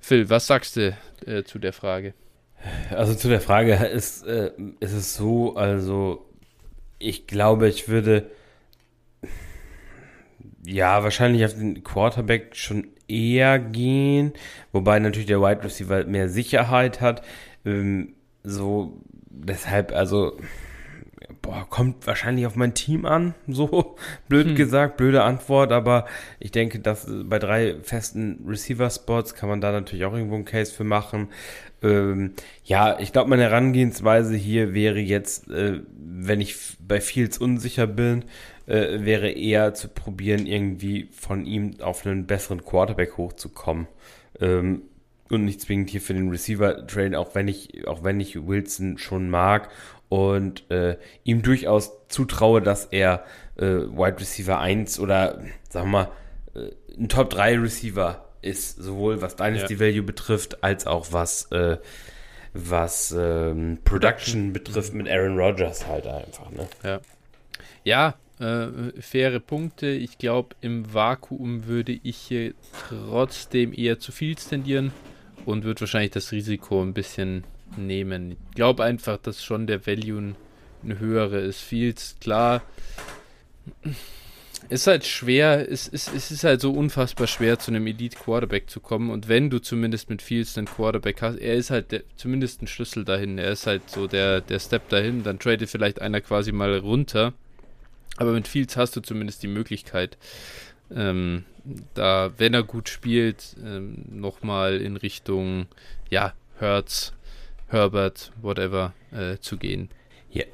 Phil, 0.00 0.28
was 0.30 0.46
sagst 0.46 0.76
du 0.76 0.96
äh, 1.26 1.44
zu 1.44 1.58
der 1.58 1.72
Frage? 1.72 2.14
Also 2.90 3.14
zu 3.14 3.28
der 3.28 3.40
Frage 3.40 3.74
ist, 3.74 4.26
äh, 4.26 4.50
ist 4.80 4.92
es 4.92 5.14
so, 5.14 5.54
also 5.54 6.26
ich 6.98 7.26
glaube, 7.26 7.68
ich 7.68 7.88
würde 7.88 8.30
ja, 10.66 11.02
wahrscheinlich 11.04 11.44
auf 11.44 11.54
den 11.54 11.84
Quarterback 11.84 12.56
schon 12.56 12.88
eher 13.08 13.58
gehen, 13.58 14.32
wobei 14.72 14.98
natürlich 14.98 15.28
der 15.28 15.40
Wide 15.40 15.62
Receiver 15.62 16.04
mehr 16.04 16.28
Sicherheit 16.28 17.00
hat. 17.00 17.22
Ähm, 17.64 18.14
so, 18.42 19.00
deshalb, 19.28 19.92
also, 19.92 20.36
boah, 21.40 21.66
kommt 21.70 22.06
wahrscheinlich 22.06 22.46
auf 22.46 22.56
mein 22.56 22.74
Team 22.74 23.06
an, 23.06 23.34
so 23.46 23.96
blöd 24.28 24.48
hm. 24.48 24.54
gesagt, 24.56 24.96
blöde 24.96 25.22
Antwort, 25.22 25.70
aber 25.70 26.06
ich 26.40 26.50
denke, 26.50 26.80
dass 26.80 27.06
bei 27.08 27.38
drei 27.38 27.76
festen 27.82 28.44
Receiver-Spots 28.46 29.34
kann 29.34 29.48
man 29.48 29.60
da 29.60 29.70
natürlich 29.70 30.04
auch 30.04 30.14
irgendwo 30.14 30.34
einen 30.34 30.44
Case 30.44 30.72
für 30.72 30.84
machen. 30.84 31.28
Ähm, 31.82 32.32
ja, 32.64 32.98
ich 32.98 33.12
glaube, 33.12 33.30
meine 33.30 33.44
Herangehensweise 33.44 34.34
hier 34.34 34.74
wäre 34.74 34.98
jetzt, 34.98 35.48
äh, 35.48 35.80
wenn 35.96 36.40
ich 36.40 36.56
bei 36.80 37.00
Fields 37.00 37.38
unsicher 37.38 37.86
bin, 37.86 38.24
äh, 38.66 39.04
wäre 39.04 39.30
eher 39.30 39.74
zu 39.74 39.88
probieren, 39.88 40.46
irgendwie 40.46 41.08
von 41.12 41.44
ihm 41.46 41.80
auf 41.80 42.06
einen 42.06 42.26
besseren 42.26 42.64
Quarterback 42.64 43.16
hochzukommen. 43.16 43.86
Ähm, 44.40 44.82
und 45.28 45.44
nicht 45.44 45.60
zwingend 45.60 45.90
hier 45.90 46.00
für 46.00 46.14
den 46.14 46.30
Receiver 46.30 46.86
Trade, 46.86 47.18
auch 47.18 47.34
wenn 47.34 47.48
ich, 47.48 47.86
auch 47.88 48.04
wenn 48.04 48.20
ich 48.20 48.46
Wilson 48.46 48.96
schon 48.98 49.28
mag 49.28 49.70
und 50.08 50.70
äh, 50.70 50.96
ihm 51.24 51.42
durchaus 51.42 51.92
zutraue, 52.08 52.62
dass 52.62 52.86
er 52.86 53.24
äh, 53.56 53.64
Wide 53.64 54.20
Receiver 54.20 54.58
1 54.58 55.00
oder 55.00 55.40
sagen 55.68 55.90
wir 55.90 56.04
mal 56.04 56.12
äh, 56.54 56.70
ein 56.96 57.08
Top 57.08 57.30
3 57.30 57.58
Receiver 57.58 58.24
ist, 58.42 58.76
sowohl 58.76 59.20
was 59.20 59.36
Dynasty 59.36 59.74
ja. 59.74 59.80
Value 59.80 60.02
betrifft, 60.02 60.62
als 60.62 60.86
auch 60.86 61.08
was, 61.10 61.50
äh, 61.50 61.78
was 62.52 63.14
ähm, 63.18 63.78
Production 63.84 64.52
betrifft 64.52 64.94
mit 64.94 65.08
Aaron 65.08 65.38
Rodgers 65.38 65.86
halt 65.86 66.06
einfach. 66.06 66.50
Ne? 66.50 66.68
Ja. 66.84 67.00
Ja, 67.82 68.14
äh, 68.38 69.00
faire 69.00 69.40
Punkte. 69.40 69.88
Ich 69.88 70.18
glaube, 70.18 70.54
im 70.60 70.92
Vakuum 70.92 71.66
würde 71.66 71.98
ich 72.02 72.16
hier 72.16 72.54
trotzdem 72.88 73.72
eher 73.72 73.98
zu 73.98 74.12
viel 74.12 74.34
tendieren 74.34 74.92
und 75.44 75.64
würde 75.64 75.80
wahrscheinlich 75.80 76.12
das 76.12 76.32
Risiko 76.32 76.82
ein 76.82 76.94
bisschen 76.94 77.44
nehmen. 77.76 78.32
Ich 78.32 78.54
glaube 78.54 78.84
einfach, 78.84 79.18
dass 79.18 79.42
schon 79.42 79.66
der 79.66 79.86
Value 79.86 80.34
ein, 80.82 80.98
höhere 80.98 81.40
ist. 81.40 81.60
Fields, 81.62 82.16
klar. 82.20 82.62
Ist 84.68 84.86
halt 84.86 85.04
schwer, 85.04 85.70
es, 85.70 85.88
es, 85.88 86.12
es 86.12 86.30
ist 86.30 86.44
halt 86.44 86.60
so 86.60 86.72
unfassbar 86.72 87.26
schwer, 87.26 87.58
zu 87.58 87.70
einem 87.70 87.86
Elite-Quarterback 87.86 88.68
zu 88.70 88.80
kommen. 88.80 89.10
Und 89.10 89.28
wenn 89.28 89.50
du 89.50 89.60
zumindest 89.60 90.10
mit 90.10 90.22
Fields 90.22 90.56
einen 90.56 90.66
Quarterback 90.66 91.22
hast, 91.22 91.38
er 91.38 91.54
ist 91.54 91.70
halt 91.70 91.90
der, 91.90 92.02
zumindest 92.16 92.62
ein 92.62 92.66
Schlüssel 92.66 93.04
dahin. 93.04 93.38
Er 93.38 93.50
ist 93.50 93.66
halt 93.66 93.88
so 93.90 94.06
der, 94.06 94.40
der 94.40 94.60
Step 94.60 94.88
dahin. 94.88 95.24
Dann 95.24 95.38
tradet 95.38 95.70
vielleicht 95.70 96.00
einer 96.00 96.20
quasi 96.20 96.52
mal 96.52 96.76
runter 96.78 97.32
aber 98.16 98.32
mit 98.32 98.48
Fields 98.48 98.76
hast 98.76 98.96
du 98.96 99.00
zumindest 99.00 99.42
die 99.42 99.48
Möglichkeit, 99.48 100.16
ähm, 100.94 101.44
da, 101.94 102.32
wenn 102.38 102.54
er 102.54 102.62
gut 102.62 102.88
spielt, 102.88 103.56
ähm, 103.64 104.04
nochmal 104.10 104.80
in 104.80 104.96
Richtung, 104.96 105.66
ja, 106.10 106.32
Hertz, 106.58 107.12
Herbert, 107.68 108.32
whatever, 108.40 108.94
äh, 109.12 109.38
zu 109.38 109.56
gehen. 109.56 109.90
Ja, 110.30 110.44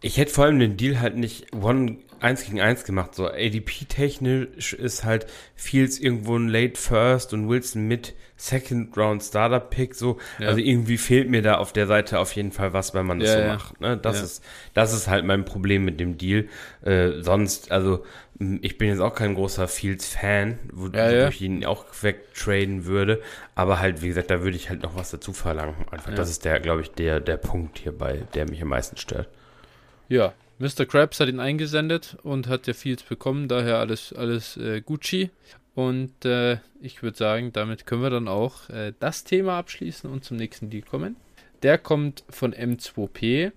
ich 0.00 0.16
hätte 0.16 0.32
vor 0.32 0.44
allem 0.44 0.58
den 0.58 0.76
Deal 0.76 1.00
halt 1.00 1.16
nicht 1.16 1.52
one 1.54 1.98
eins 2.20 2.44
gegen 2.44 2.60
eins 2.60 2.84
gemacht. 2.84 3.14
So 3.14 3.26
ADP-technisch 3.26 4.72
ist 4.74 5.04
halt 5.04 5.26
Fields 5.54 5.98
irgendwo 5.98 6.36
ein 6.36 6.48
Late 6.48 6.80
First 6.80 7.32
und 7.32 7.48
Wilson 7.48 7.86
mit 7.86 8.14
Second 8.36 8.96
Round 8.96 9.22
Starter 9.22 9.60
Pick. 9.60 9.94
So, 9.94 10.18
ja. 10.38 10.48
also 10.48 10.60
irgendwie 10.60 10.98
fehlt 10.98 11.28
mir 11.28 11.42
da 11.42 11.58
auf 11.58 11.72
der 11.72 11.86
Seite 11.86 12.18
auf 12.18 12.34
jeden 12.34 12.52
Fall 12.52 12.72
was, 12.72 12.94
wenn 12.94 13.06
man 13.06 13.20
das 13.20 13.30
ja, 13.30 13.36
so 13.36 13.46
macht. 13.46 13.80
Ne? 13.80 13.96
Das 13.96 14.22
ist, 14.22 14.44
das 14.74 14.92
ist 14.92 15.08
halt 15.08 15.24
mein 15.24 15.44
Problem 15.44 15.84
mit 15.84 16.00
dem 16.00 16.16
Deal. 16.16 16.46
Äh, 16.82 17.20
sonst, 17.20 17.70
also 17.70 18.04
ich 18.62 18.78
bin 18.78 18.88
jetzt 18.88 19.00
auch 19.00 19.14
kein 19.14 19.34
großer 19.34 19.68
Fields-Fan, 19.68 20.58
wo, 20.72 20.88
ja, 20.88 21.28
ich 21.28 21.42
ihn 21.42 21.66
auch 21.66 21.84
wegtraden 22.00 22.86
würde. 22.86 23.20
Aber 23.54 23.80
halt, 23.80 24.00
wie 24.00 24.08
gesagt, 24.08 24.30
da 24.30 24.40
würde 24.42 24.56
ich 24.56 24.70
halt 24.70 24.82
noch 24.82 24.96
was 24.96 25.10
dazu 25.10 25.34
verlangen. 25.34 25.74
Einfach, 25.90 26.14
das 26.14 26.30
ist 26.30 26.46
der, 26.46 26.58
glaube 26.60 26.80
ich, 26.80 26.90
der, 26.92 27.20
der 27.20 27.36
Punkt 27.36 27.78
hierbei, 27.78 28.22
der 28.32 28.48
mich 28.48 28.62
am 28.62 28.68
meisten 28.68 28.96
stört. 28.96 29.28
Ja, 30.08 30.32
Mr. 30.60 30.84
Krabs 30.84 31.18
hat 31.20 31.30
ihn 31.30 31.40
eingesendet 31.40 32.18
und 32.22 32.46
hat 32.46 32.66
ja 32.66 32.74
Fields 32.74 33.02
bekommen, 33.02 33.48
daher 33.48 33.78
alles, 33.78 34.12
alles 34.12 34.58
äh, 34.58 34.82
Gucci. 34.82 35.30
Und 35.74 36.26
äh, 36.26 36.58
ich 36.82 37.02
würde 37.02 37.16
sagen, 37.16 37.50
damit 37.54 37.86
können 37.86 38.02
wir 38.02 38.10
dann 38.10 38.28
auch 38.28 38.68
äh, 38.68 38.92
das 39.00 39.24
Thema 39.24 39.56
abschließen 39.56 40.10
und 40.10 40.22
zum 40.22 40.36
nächsten 40.36 40.68
Deal 40.68 40.82
kommen. 40.82 41.16
Der 41.62 41.78
kommt 41.78 42.24
von 42.28 42.52
M2P 42.52 43.52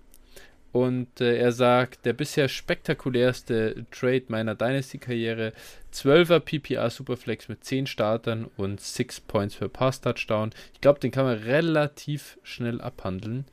und 0.72 1.20
äh, 1.20 1.38
er 1.38 1.52
sagt, 1.52 2.06
der 2.06 2.14
bisher 2.14 2.48
spektakulärste 2.48 3.86
Trade 3.92 4.24
meiner 4.30 4.56
Dynasty-Karriere, 4.56 5.52
12er 5.94 6.40
PPR 6.40 6.90
Superflex 6.90 7.50
mit 7.50 7.66
10 7.66 7.86
Startern 7.86 8.50
und 8.56 8.80
6 8.80 9.20
Points 9.22 9.56
für 9.56 9.68
Pass-Touchdown. 9.68 10.52
Ich 10.74 10.80
glaube, 10.80 11.02
den 11.02 11.12
kann 11.12 11.26
man 11.26 11.38
relativ 11.40 12.40
schnell 12.44 12.80
abhandeln. 12.80 13.44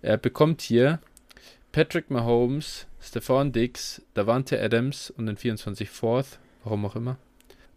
Er 0.00 0.16
bekommt 0.16 0.62
hier 0.62 1.00
Patrick 1.70 2.08
Mahomes, 2.08 2.86
Stefan 3.04 3.52
Diggs, 3.52 4.02
Davante 4.14 4.60
Adams 4.60 5.10
und 5.10 5.26
den 5.26 5.36
24 5.36 5.90
Fourth, 5.90 6.38
warum 6.62 6.86
auch 6.86 6.96
immer. 6.96 7.18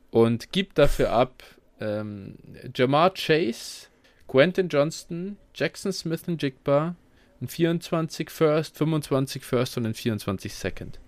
Und 0.09 0.51
gibt 0.51 0.77
dafür 0.77 1.11
ab 1.11 1.43
ähm, 1.81 2.35
Jamar 2.73 3.13
Chase, 3.13 3.87
Quentin 4.27 4.69
Johnston, 4.69 5.37
Jackson 5.53 5.91
Smith 5.91 6.23
und 6.27 6.41
Jigba, 6.41 6.95
ein 7.41 7.47
24 7.47 8.29
First, 8.29 8.77
25 8.77 9.43
First 9.43 9.77
und 9.77 9.85
ein 9.85 9.93
24 9.93 10.53
Second. 10.53 10.99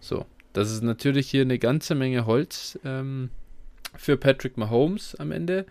So, 0.00 0.26
das 0.52 0.70
ist 0.70 0.82
natürlich 0.82 1.30
hier 1.30 1.42
eine 1.42 1.58
ganze 1.58 1.94
Menge 1.94 2.26
Holz 2.26 2.78
ähm, 2.84 3.30
für 3.96 4.16
Patrick 4.16 4.56
Mahomes 4.56 5.14
am 5.16 5.30
Ende. 5.30 5.66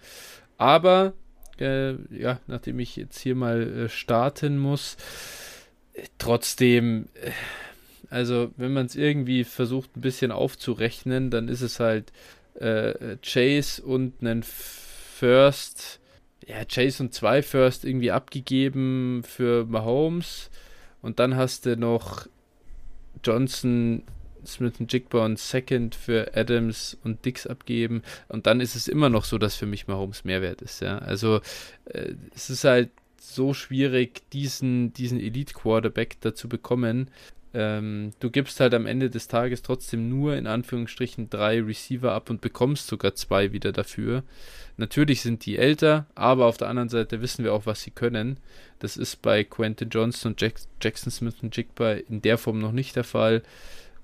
Aber, 0.57 1.13
äh, 1.59 1.93
ja, 2.15 2.39
nachdem 2.47 2.79
ich 2.79 2.95
jetzt 2.95 3.19
hier 3.19 3.35
mal 3.35 3.61
äh, 3.61 3.89
starten 3.89 4.57
muss, 4.57 4.97
trotzdem, 6.17 7.07
äh, 7.15 7.31
also 8.12 8.51
wenn 8.58 8.74
man 8.74 8.86
es 8.88 8.96
irgendwie 8.96 9.46
versucht 9.46 9.96
ein 9.96 10.01
bisschen 10.01 10.32
aufzurechnen, 10.32 11.32
dann 11.32 11.48
ist 11.48 11.62
es 11.62 11.80
halt 11.80 12.12
äh, 12.56 13.15
Chase 13.24 13.82
und 13.82 14.15
einen 14.20 14.44
First, 14.44 16.01
ja, 16.46 16.65
Chase 16.65 17.03
und 17.03 17.13
zwei 17.13 17.41
First 17.41 17.86
irgendwie 17.86 18.12
abgegeben 18.12 19.24
für 19.25 19.65
Mahomes 19.65 20.51
und 21.01 21.20
dann 21.20 21.38
hast 21.38 21.65
du 21.65 21.77
noch 21.77 22.27
Johnson, 23.24 24.03
Smith 24.46 24.74
und 24.80 24.91
Jigba 24.91 25.24
und 25.24 25.39
Second 25.39 25.96
für 25.96 26.36
Adams 26.36 26.98
und 27.06 27.24
Dix 27.24 27.48
abgeben 27.48 28.01
und 28.27 28.46
dann 28.46 28.60
ist 28.60 28.75
es 28.75 28.89
immer 28.89 29.08
noch 29.08 29.24
so, 29.24 29.38
dass 29.38 29.56
für 29.56 29.68
mich 29.68 29.88
Mahomes 29.88 30.25
Mehrwert 30.25 30.62
ist, 30.62 30.82
ja. 30.82 30.98
Also 30.98 31.39
äh, 31.86 32.15
es 32.36 32.50
ist 32.50 32.65
halt 32.65 32.89
so 33.22 33.53
schwierig, 33.53 34.30
diesen, 34.32 34.91
diesen 34.91 35.18
Elite-Quarterback 35.18 36.18
dazu 36.20 36.50
bekommen. 36.50 37.10
Ähm, 37.53 38.12
du 38.20 38.29
gibst 38.29 38.60
halt 38.60 38.74
am 38.74 38.86
Ende 38.86 39.10
des 39.10 39.27
Tages 39.27 39.62
trotzdem 39.62 40.08
nur 40.10 40.36
in 40.38 40.48
Anführungsstrichen 40.48 41.29
drei 41.29 41.62
Receiver 41.62 42.13
ab 42.13 42.29
und 42.29 42.41
bekommst 42.41 42.88
sogar 42.88 43.13
zwei 43.15 43.51
wieder 43.51 43.72
dafür. 43.72 44.24
Natürlich 44.77 45.22
sind 45.22 45.46
die 45.46 45.58
älter, 45.58 46.05
aber 46.15 46.46
auf 46.46 46.58
der 46.58 46.70
anderen 46.70 46.89
Seite 46.89 47.22
wissen 47.22 47.43
wir 47.43 47.53
auch, 47.53 47.65
was 47.65 47.81
sie 47.81 47.91
können. 47.91 48.38
Das 48.79 48.96
ist 48.96 49.22
bei 49.22 49.43
Quentin 49.43 49.89
Johnson 49.89 50.31
und 50.31 50.41
Jack 50.41 50.55
Jackson 50.81 51.12
Smith 51.12 51.36
und 51.41 51.55
Jigba 51.55 51.93
in 51.93 52.22
der 52.22 52.38
Form 52.38 52.60
noch 52.60 52.72
nicht 52.72 52.96
der 52.96 53.03
Fall. 53.03 53.43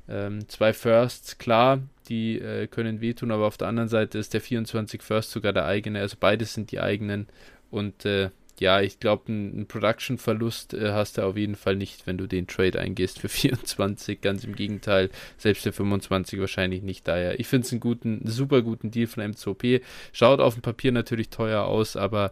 Ähm, 0.09 0.47
zwei 0.49 0.73
Firsts, 0.73 1.37
klar, 1.37 1.81
die 2.09 2.39
äh, 2.39 2.67
können 2.67 3.01
wehtun, 3.01 3.31
aber 3.31 3.45
auf 3.45 3.57
der 3.57 3.67
anderen 3.67 3.89
Seite 3.89 4.17
ist 4.17 4.33
der 4.33 4.41
24 4.41 5.01
First 5.01 5.31
sogar 5.31 5.53
der 5.53 5.65
eigene. 5.65 5.99
Also 5.99 6.17
beides 6.19 6.53
sind 6.53 6.71
die 6.71 6.79
eigenen 6.79 7.27
und 7.71 8.05
äh, 8.05 8.29
ja, 8.59 8.81
ich 8.81 8.99
glaube, 8.99 9.27
einen 9.27 9.67
Production-Verlust 9.67 10.73
äh, 10.73 10.91
hast 10.91 11.17
du 11.17 11.23
auf 11.23 11.37
jeden 11.37 11.55
Fall 11.55 11.75
nicht, 11.75 12.07
wenn 12.07 12.17
du 12.17 12.27
den 12.27 12.47
Trade 12.47 12.79
eingehst 12.79 13.19
für 13.19 13.29
24. 13.29 14.21
Ganz 14.21 14.43
im 14.43 14.55
Gegenteil, 14.55 15.09
selbst 15.37 15.63
für 15.63 15.71
25 15.71 16.39
wahrscheinlich 16.39 16.81
nicht. 16.81 17.07
Daher, 17.07 17.39
ich 17.39 17.47
finde 17.47 17.65
es 17.65 17.71
einen 17.71 17.81
guten, 17.81 18.21
super 18.25 18.61
guten 18.61 18.91
Deal 18.91 19.07
von 19.07 19.23
M2P. 19.23 19.81
Schaut 20.11 20.39
auf 20.39 20.55
dem 20.55 20.61
Papier 20.61 20.91
natürlich 20.91 21.29
teuer 21.29 21.65
aus, 21.65 21.95
aber 21.95 22.31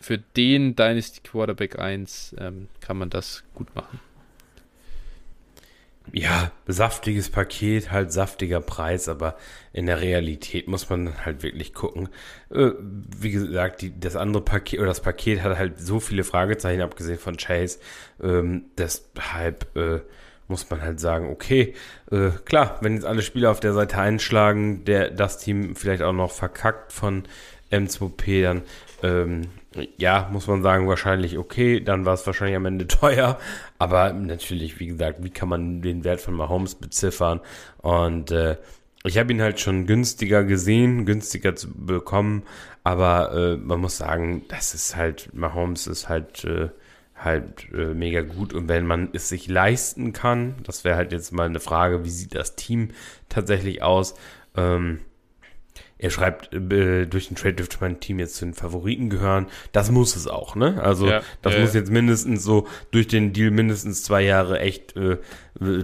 für 0.00 0.18
den 0.18 0.76
Dynasty 0.76 1.20
Quarterback 1.22 1.78
1 1.78 2.36
ähm, 2.38 2.68
kann 2.80 2.96
man 2.96 3.10
das 3.10 3.44
gut 3.54 3.74
machen 3.74 4.00
ja, 6.12 6.50
saftiges 6.66 7.30
Paket, 7.30 7.90
halt 7.90 8.12
saftiger 8.12 8.60
Preis, 8.60 9.08
aber 9.08 9.36
in 9.72 9.86
der 9.86 10.00
Realität 10.00 10.68
muss 10.68 10.88
man 10.88 11.24
halt 11.24 11.42
wirklich 11.42 11.74
gucken. 11.74 12.08
Äh, 12.50 12.70
wie 12.78 13.30
gesagt, 13.30 13.82
die, 13.82 13.98
das 13.98 14.16
andere 14.16 14.42
Paket 14.44 14.80
oder 14.80 14.88
das 14.88 15.02
Paket 15.02 15.42
hat 15.42 15.56
halt 15.58 15.78
so 15.78 16.00
viele 16.00 16.24
Fragezeichen, 16.24 16.80
abgesehen 16.80 17.18
von 17.18 17.36
Chase. 17.36 17.78
Ähm, 18.22 18.64
deshalb 18.76 19.76
äh, 19.76 20.00
muss 20.48 20.68
man 20.68 20.82
halt 20.82 21.00
sagen, 21.00 21.30
okay, 21.30 21.74
äh, 22.10 22.30
klar, 22.44 22.78
wenn 22.80 22.94
jetzt 22.94 23.06
alle 23.06 23.22
Spieler 23.22 23.50
auf 23.50 23.60
der 23.60 23.72
Seite 23.72 23.98
einschlagen, 23.98 24.84
der 24.84 25.10
das 25.10 25.38
Team 25.38 25.76
vielleicht 25.76 26.02
auch 26.02 26.12
noch 26.12 26.32
verkackt 26.32 26.92
von 26.92 27.24
M2P, 27.70 28.42
dann 28.42 28.62
ähm, 29.02 29.42
ja, 29.96 30.28
muss 30.32 30.46
man 30.46 30.62
sagen, 30.62 30.88
wahrscheinlich 30.88 31.38
okay. 31.38 31.80
Dann 31.80 32.04
war 32.04 32.14
es 32.14 32.26
wahrscheinlich 32.26 32.56
am 32.56 32.66
Ende 32.66 32.86
teuer. 32.88 33.38
Aber 33.78 34.12
natürlich, 34.12 34.80
wie 34.80 34.88
gesagt, 34.88 35.22
wie 35.22 35.30
kann 35.30 35.48
man 35.48 35.82
den 35.82 36.04
Wert 36.04 36.20
von 36.20 36.34
Mahomes 36.34 36.74
beziffern? 36.74 37.40
Und 37.78 38.30
äh, 38.30 38.56
ich 39.04 39.16
habe 39.18 39.32
ihn 39.32 39.40
halt 39.40 39.60
schon 39.60 39.86
günstiger 39.86 40.44
gesehen, 40.44 41.06
günstiger 41.06 41.54
zu 41.54 41.72
bekommen. 41.72 42.42
Aber 42.84 43.32
äh, 43.34 43.56
man 43.56 43.80
muss 43.80 43.96
sagen, 43.96 44.44
das 44.48 44.74
ist 44.74 44.96
halt, 44.96 45.30
Mahomes 45.34 45.86
ist 45.86 46.08
halt, 46.08 46.44
äh, 46.44 46.70
halt 47.16 47.68
äh, 47.72 47.94
mega 47.94 48.22
gut. 48.22 48.52
Und 48.54 48.68
wenn 48.68 48.86
man 48.86 49.10
es 49.12 49.28
sich 49.28 49.48
leisten 49.48 50.12
kann, 50.12 50.56
das 50.64 50.84
wäre 50.84 50.96
halt 50.96 51.12
jetzt 51.12 51.32
mal 51.32 51.46
eine 51.46 51.60
Frage, 51.60 52.04
wie 52.04 52.10
sieht 52.10 52.34
das 52.34 52.56
Team 52.56 52.90
tatsächlich 53.28 53.82
aus? 53.82 54.14
Ähm, 54.56 55.00
er 56.00 56.10
schreibt, 56.10 56.54
äh, 56.54 57.06
durch 57.06 57.28
den 57.28 57.36
Trade 57.36 57.54
dürfte 57.54 57.76
mein 57.80 58.00
Team 58.00 58.18
jetzt 58.18 58.36
zu 58.36 58.46
den 58.46 58.54
Favoriten 58.54 59.10
gehören. 59.10 59.46
Das 59.72 59.90
muss 59.90 60.16
es 60.16 60.26
auch, 60.26 60.54
ne? 60.54 60.82
Also 60.82 61.06
ja, 61.08 61.22
das 61.42 61.54
äh, 61.54 61.60
muss 61.60 61.74
jetzt 61.74 61.90
mindestens 61.90 62.42
so 62.42 62.66
durch 62.90 63.06
den 63.06 63.32
Deal 63.32 63.50
mindestens 63.50 64.02
zwei 64.02 64.22
Jahre 64.22 64.60
echt 64.60 64.96
äh, 64.96 65.18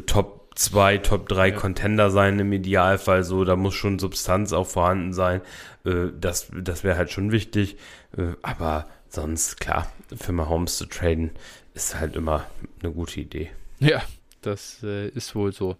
Top 0.06 0.54
2, 0.54 0.98
Top 0.98 1.28
3 1.28 1.48
ja. 1.48 1.54
Contender 1.54 2.10
sein 2.10 2.38
im 2.38 2.52
Idealfall. 2.52 3.24
So, 3.24 3.44
da 3.44 3.56
muss 3.56 3.74
schon 3.74 3.98
Substanz 3.98 4.52
auch 4.52 4.66
vorhanden 4.66 5.12
sein. 5.12 5.42
Äh, 5.84 6.06
das 6.18 6.48
das 6.54 6.82
wäre 6.82 6.96
halt 6.96 7.10
schon 7.10 7.30
wichtig. 7.30 7.76
Äh, 8.16 8.32
aber 8.42 8.86
sonst, 9.08 9.60
klar, 9.60 9.92
für 10.16 10.32
Mahomes 10.32 10.78
zu 10.78 10.86
traden, 10.86 11.30
ist 11.74 12.00
halt 12.00 12.16
immer 12.16 12.46
eine 12.82 12.92
gute 12.92 13.20
Idee. 13.20 13.50
Ja, 13.80 14.02
das 14.40 14.78
äh, 14.82 15.08
ist 15.08 15.34
wohl 15.34 15.52
so. 15.52 15.76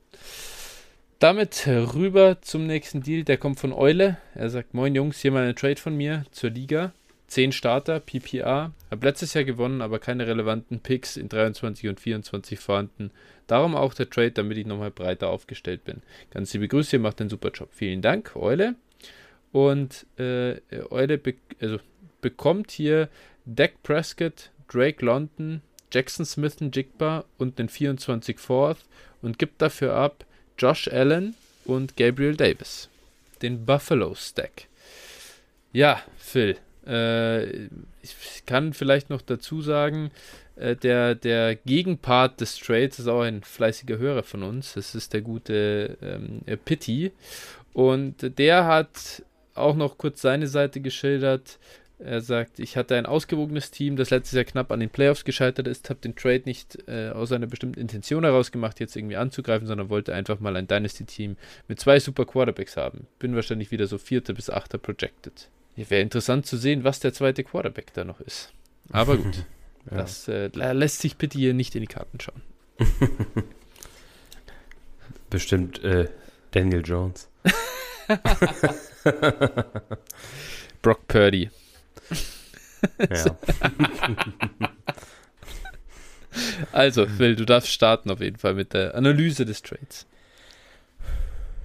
Damit 1.18 1.66
rüber 1.66 2.42
zum 2.42 2.66
nächsten 2.66 3.02
Deal. 3.02 3.24
Der 3.24 3.38
kommt 3.38 3.58
von 3.58 3.72
Eule. 3.72 4.18
Er 4.34 4.50
sagt: 4.50 4.74
Moin 4.74 4.94
Jungs, 4.94 5.20
hier 5.20 5.32
mal 5.32 5.46
ein 5.46 5.56
Trade 5.56 5.76
von 5.76 5.96
mir 5.96 6.24
zur 6.30 6.50
Liga. 6.50 6.92
10 7.28 7.52
Starter, 7.52 8.00
PPA. 8.00 8.72
Hab 8.90 9.02
letztes 9.02 9.32
Jahr 9.34 9.44
gewonnen, 9.44 9.80
aber 9.80 9.98
keine 9.98 10.26
relevanten 10.26 10.80
Picks 10.80 11.16
in 11.16 11.28
23 11.28 11.88
und 11.88 11.98
24 12.00 12.58
vorhanden. 12.58 13.10
Darum 13.46 13.74
auch 13.74 13.94
der 13.94 14.10
Trade, 14.10 14.32
damit 14.32 14.58
ich 14.58 14.66
nochmal 14.66 14.90
breiter 14.90 15.28
aufgestellt 15.28 15.84
bin. 15.84 16.02
Ganz 16.30 16.52
liebe 16.52 16.68
Grüße, 16.68 16.96
ihr 16.96 17.00
macht 17.00 17.20
einen 17.20 17.30
super 17.30 17.50
Job. 17.50 17.70
Vielen 17.72 18.02
Dank, 18.02 18.36
Eule. 18.36 18.74
Und 19.52 20.06
äh, 20.18 20.60
Eule 20.90 21.18
be 21.18 21.34
also, 21.60 21.78
bekommt 22.20 22.70
hier 22.70 23.08
Dak 23.46 23.82
Prescott, 23.82 24.50
Drake 24.68 25.04
London, 25.04 25.62
Jackson 25.90 26.26
Smith 26.26 26.56
und 26.60 26.76
Jigba 26.76 27.24
und 27.38 27.58
den 27.58 27.70
24 27.70 28.38
Fourth 28.38 28.84
und 29.22 29.38
gibt 29.38 29.62
dafür 29.62 29.94
ab 29.94 30.26
Josh 30.58 30.88
Allen 30.88 31.34
und 31.64 31.96
Gabriel 31.96 32.36
Davis. 32.36 32.88
Den 33.42 33.66
Buffalo 33.66 34.14
Stack. 34.14 34.68
Ja, 35.72 36.00
Phil. 36.16 36.56
Äh, 36.86 37.66
ich 38.02 38.44
kann 38.46 38.72
vielleicht 38.72 39.10
noch 39.10 39.20
dazu 39.20 39.60
sagen, 39.60 40.10
äh, 40.56 40.76
der, 40.76 41.14
der 41.14 41.56
Gegenpart 41.56 42.40
des 42.40 42.58
Trades 42.58 42.98
ist 42.98 43.08
auch 43.08 43.22
ein 43.22 43.42
fleißiger 43.42 43.98
Hörer 43.98 44.22
von 44.22 44.42
uns. 44.42 44.74
Das 44.74 44.94
ist 44.94 45.12
der 45.12 45.20
gute 45.20 45.98
ähm, 46.00 46.40
Pitti. 46.64 47.12
Und 47.72 48.38
der 48.38 48.64
hat 48.64 49.22
auch 49.54 49.74
noch 49.74 49.98
kurz 49.98 50.22
seine 50.22 50.46
Seite 50.46 50.80
geschildert. 50.80 51.58
Er 51.98 52.20
sagt, 52.20 52.58
ich 52.58 52.76
hatte 52.76 52.94
ein 52.96 53.06
ausgewogenes 53.06 53.70
Team, 53.70 53.96
das 53.96 54.10
letztes 54.10 54.34
Jahr 54.34 54.44
knapp 54.44 54.70
an 54.70 54.80
den 54.80 54.90
Playoffs 54.90 55.24
gescheitert 55.24 55.66
ist, 55.66 55.88
habe 55.88 56.00
den 56.00 56.14
Trade 56.14 56.42
nicht 56.44 56.86
äh, 56.88 57.08
aus 57.08 57.32
einer 57.32 57.46
bestimmten 57.46 57.80
Intention 57.80 58.24
heraus 58.24 58.52
gemacht, 58.52 58.80
jetzt 58.80 58.96
irgendwie 58.96 59.16
anzugreifen, 59.16 59.66
sondern 59.66 59.88
wollte 59.88 60.12
einfach 60.14 60.38
mal 60.38 60.54
ein 60.56 60.68
Dynasty-Team 60.68 61.38
mit 61.68 61.80
zwei 61.80 61.98
super 61.98 62.26
Quarterbacks 62.26 62.76
haben. 62.76 63.06
Bin 63.18 63.34
wahrscheinlich 63.34 63.70
wieder 63.70 63.86
so 63.86 63.96
vierter 63.96 64.34
bis 64.34 64.50
achter 64.50 64.76
projected. 64.76 65.48
Wäre 65.74 66.02
interessant 66.02 66.44
zu 66.46 66.58
sehen, 66.58 66.84
was 66.84 67.00
der 67.00 67.14
zweite 67.14 67.44
Quarterback 67.44 67.94
da 67.94 68.04
noch 68.04 68.20
ist. 68.20 68.52
Aber 68.90 69.16
gut, 69.22 69.44
ja. 69.90 69.96
das 69.96 70.28
äh, 70.28 70.48
lässt 70.48 71.00
sich 71.00 71.16
bitte 71.16 71.38
hier 71.38 71.54
nicht 71.54 71.74
in 71.74 71.80
die 71.80 71.86
Karten 71.86 72.18
schauen. 72.20 72.42
Bestimmt 75.30 75.82
äh, 75.82 76.08
Daniel 76.50 76.82
Jones. 76.84 77.30
Brock 80.82 81.08
Purdy. 81.08 81.50
Ja. 82.98 83.36
also, 86.72 87.06
Phil, 87.06 87.36
du 87.36 87.44
darfst 87.44 87.70
starten 87.70 88.10
auf 88.10 88.20
jeden 88.20 88.38
Fall 88.38 88.54
mit 88.54 88.74
der 88.74 88.94
Analyse 88.94 89.44
des 89.44 89.62
Trades. 89.62 90.06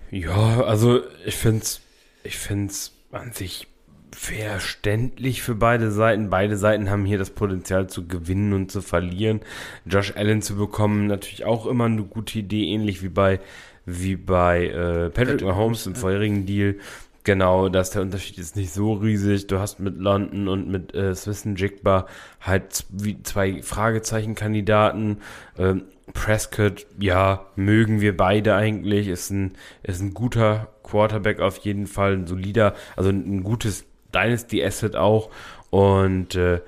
Ja, 0.10 0.63
also 0.63 1.01
ich 1.25 1.36
finde 1.36 1.63
es 1.63 1.81
ich 2.23 2.38
find's 2.38 2.93
an 3.12 3.31
sich 3.34 3.67
verständlich 4.13 5.41
für 5.41 5.55
beide 5.55 5.91
Seiten. 5.91 6.29
Beide 6.29 6.57
Seiten 6.57 6.89
haben 6.89 7.05
hier 7.05 7.17
das 7.17 7.29
Potenzial 7.29 7.88
zu 7.88 8.07
gewinnen 8.07 8.53
und 8.53 8.71
zu 8.71 8.81
verlieren. 8.81 9.41
Josh 9.86 10.15
Allen 10.15 10.41
zu 10.41 10.55
bekommen, 10.55 11.07
natürlich 11.07 11.45
auch 11.45 11.65
immer 11.65 11.86
eine 11.86 12.03
gute 12.03 12.39
Idee, 12.39 12.65
ähnlich 12.65 13.01
wie 13.01 13.10
bei, 13.10 13.39
wie 13.86 14.15
bei 14.15 14.67
äh, 14.67 15.10
Patrick 15.10 15.41
Mahomes 15.41 15.88
im 15.88 15.95
vorherigen 15.95 16.45
Deal. 16.45 16.75
Genau, 17.23 17.69
dass 17.69 17.91
der 17.91 18.01
Unterschied 18.01 18.39
ist 18.39 18.55
nicht 18.55 18.73
so 18.73 18.93
riesig. 18.93 19.45
Du 19.45 19.60
hast 19.60 19.79
mit 19.79 19.97
London 19.97 20.47
und 20.47 20.67
mit 20.67 20.95
äh, 20.95 21.13
Swisten 21.13 21.55
Jigba 21.55 22.07
halt 22.39 22.86
wie 22.89 23.21
zwei 23.21 23.62
Fragezeichen-Kandidaten. 23.62 25.17
Ähm, 25.57 25.84
Prescott, 26.13 26.88
ja, 26.99 27.45
mögen 27.55 28.01
wir 28.01 28.17
beide 28.17 28.55
eigentlich. 28.55 29.07
Ist 29.07 29.29
ein, 29.29 29.53
ist 29.84 30.01
ein 30.01 30.15
guter 30.15 30.69
Quarterback 30.84 31.39
auf 31.41 31.57
jeden 31.57 31.86
Fall, 31.86 32.13
ein 32.13 32.27
solider, 32.27 32.73
also 32.95 33.12
ein 33.12 33.43
gutes 33.43 33.86
Dynasty 34.13 34.63
Asset 34.63 34.95
auch. 34.95 35.29
Und 35.69 36.34
äh, 36.36 36.62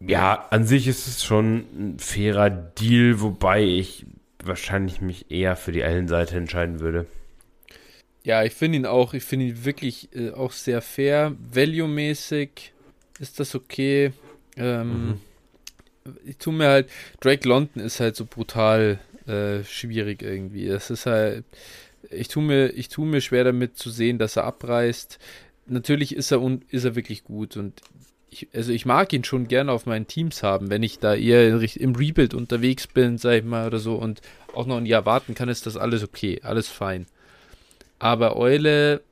ja, 0.00 0.46
an 0.50 0.66
sich 0.66 0.88
ist 0.88 1.06
es 1.06 1.22
schon 1.22 1.66
ein 1.78 1.98
fairer 1.98 2.48
Deal, 2.48 3.20
wobei 3.20 3.62
ich 3.62 4.06
wahrscheinlich 4.42 5.02
mich 5.02 5.30
eher 5.30 5.56
für 5.56 5.72
die 5.72 5.84
Allen-Seite 5.84 6.38
entscheiden 6.38 6.80
würde. 6.80 7.04
Ja, 8.22 8.44
ich 8.44 8.52
finde 8.52 8.78
ihn 8.78 8.86
auch, 8.86 9.14
ich 9.14 9.24
finde 9.24 9.46
ihn 9.46 9.64
wirklich 9.64 10.08
äh, 10.14 10.30
auch 10.30 10.52
sehr 10.52 10.82
fair. 10.82 11.34
Value-mäßig 11.52 12.72
ist 13.18 13.40
das 13.40 13.54
okay. 13.54 14.12
Ähm, 14.56 15.06
mhm. 15.06 15.20
Ich 16.24 16.36
tue 16.38 16.52
mir 16.52 16.68
halt, 16.68 16.90
Drake 17.20 17.48
London 17.48 17.82
ist 17.82 18.00
halt 18.00 18.16
so 18.16 18.24
brutal 18.26 18.98
äh, 19.26 19.64
schwierig 19.64 20.22
irgendwie. 20.22 20.66
Das 20.66 20.90
ist 20.90 21.06
halt, 21.06 21.44
ich 22.10 22.28
tue 22.28 22.42
mir, 22.42 22.68
ich 22.70 22.88
tue 22.88 23.06
mir 23.06 23.20
schwer 23.20 23.44
damit 23.44 23.78
zu 23.78 23.90
sehen, 23.90 24.18
dass 24.18 24.36
er 24.36 24.44
abreißt. 24.44 25.18
Natürlich 25.66 26.14
ist 26.14 26.30
er 26.30 26.42
und 26.42 26.64
ist 26.72 26.84
er 26.84 26.96
wirklich 26.96 27.24
gut 27.24 27.56
und 27.56 27.80
ich, 28.30 28.48
also 28.52 28.72
ich 28.72 28.86
mag 28.86 29.12
ihn 29.12 29.24
schon 29.24 29.48
gerne 29.48 29.72
auf 29.72 29.86
meinen 29.86 30.06
Teams 30.06 30.42
haben, 30.42 30.70
wenn 30.70 30.82
ich 30.82 30.98
da 30.98 31.14
eher 31.14 31.48
im 31.48 31.94
Rebuild 31.94 32.32
unterwegs 32.34 32.86
bin, 32.86 33.18
sag 33.18 33.38
ich 33.38 33.44
mal, 33.44 33.66
oder 33.66 33.78
so 33.78 33.96
und 33.96 34.20
auch 34.54 34.66
noch 34.66 34.76
ein 34.76 34.86
Jahr 34.86 35.04
warten 35.04 35.34
kann, 35.34 35.48
ist 35.48 35.66
das 35.66 35.76
alles 35.76 36.02
okay, 36.02 36.40
alles 36.42 36.68
fein. 36.68 37.06
Aber 38.00 38.36
Eule 38.36 39.02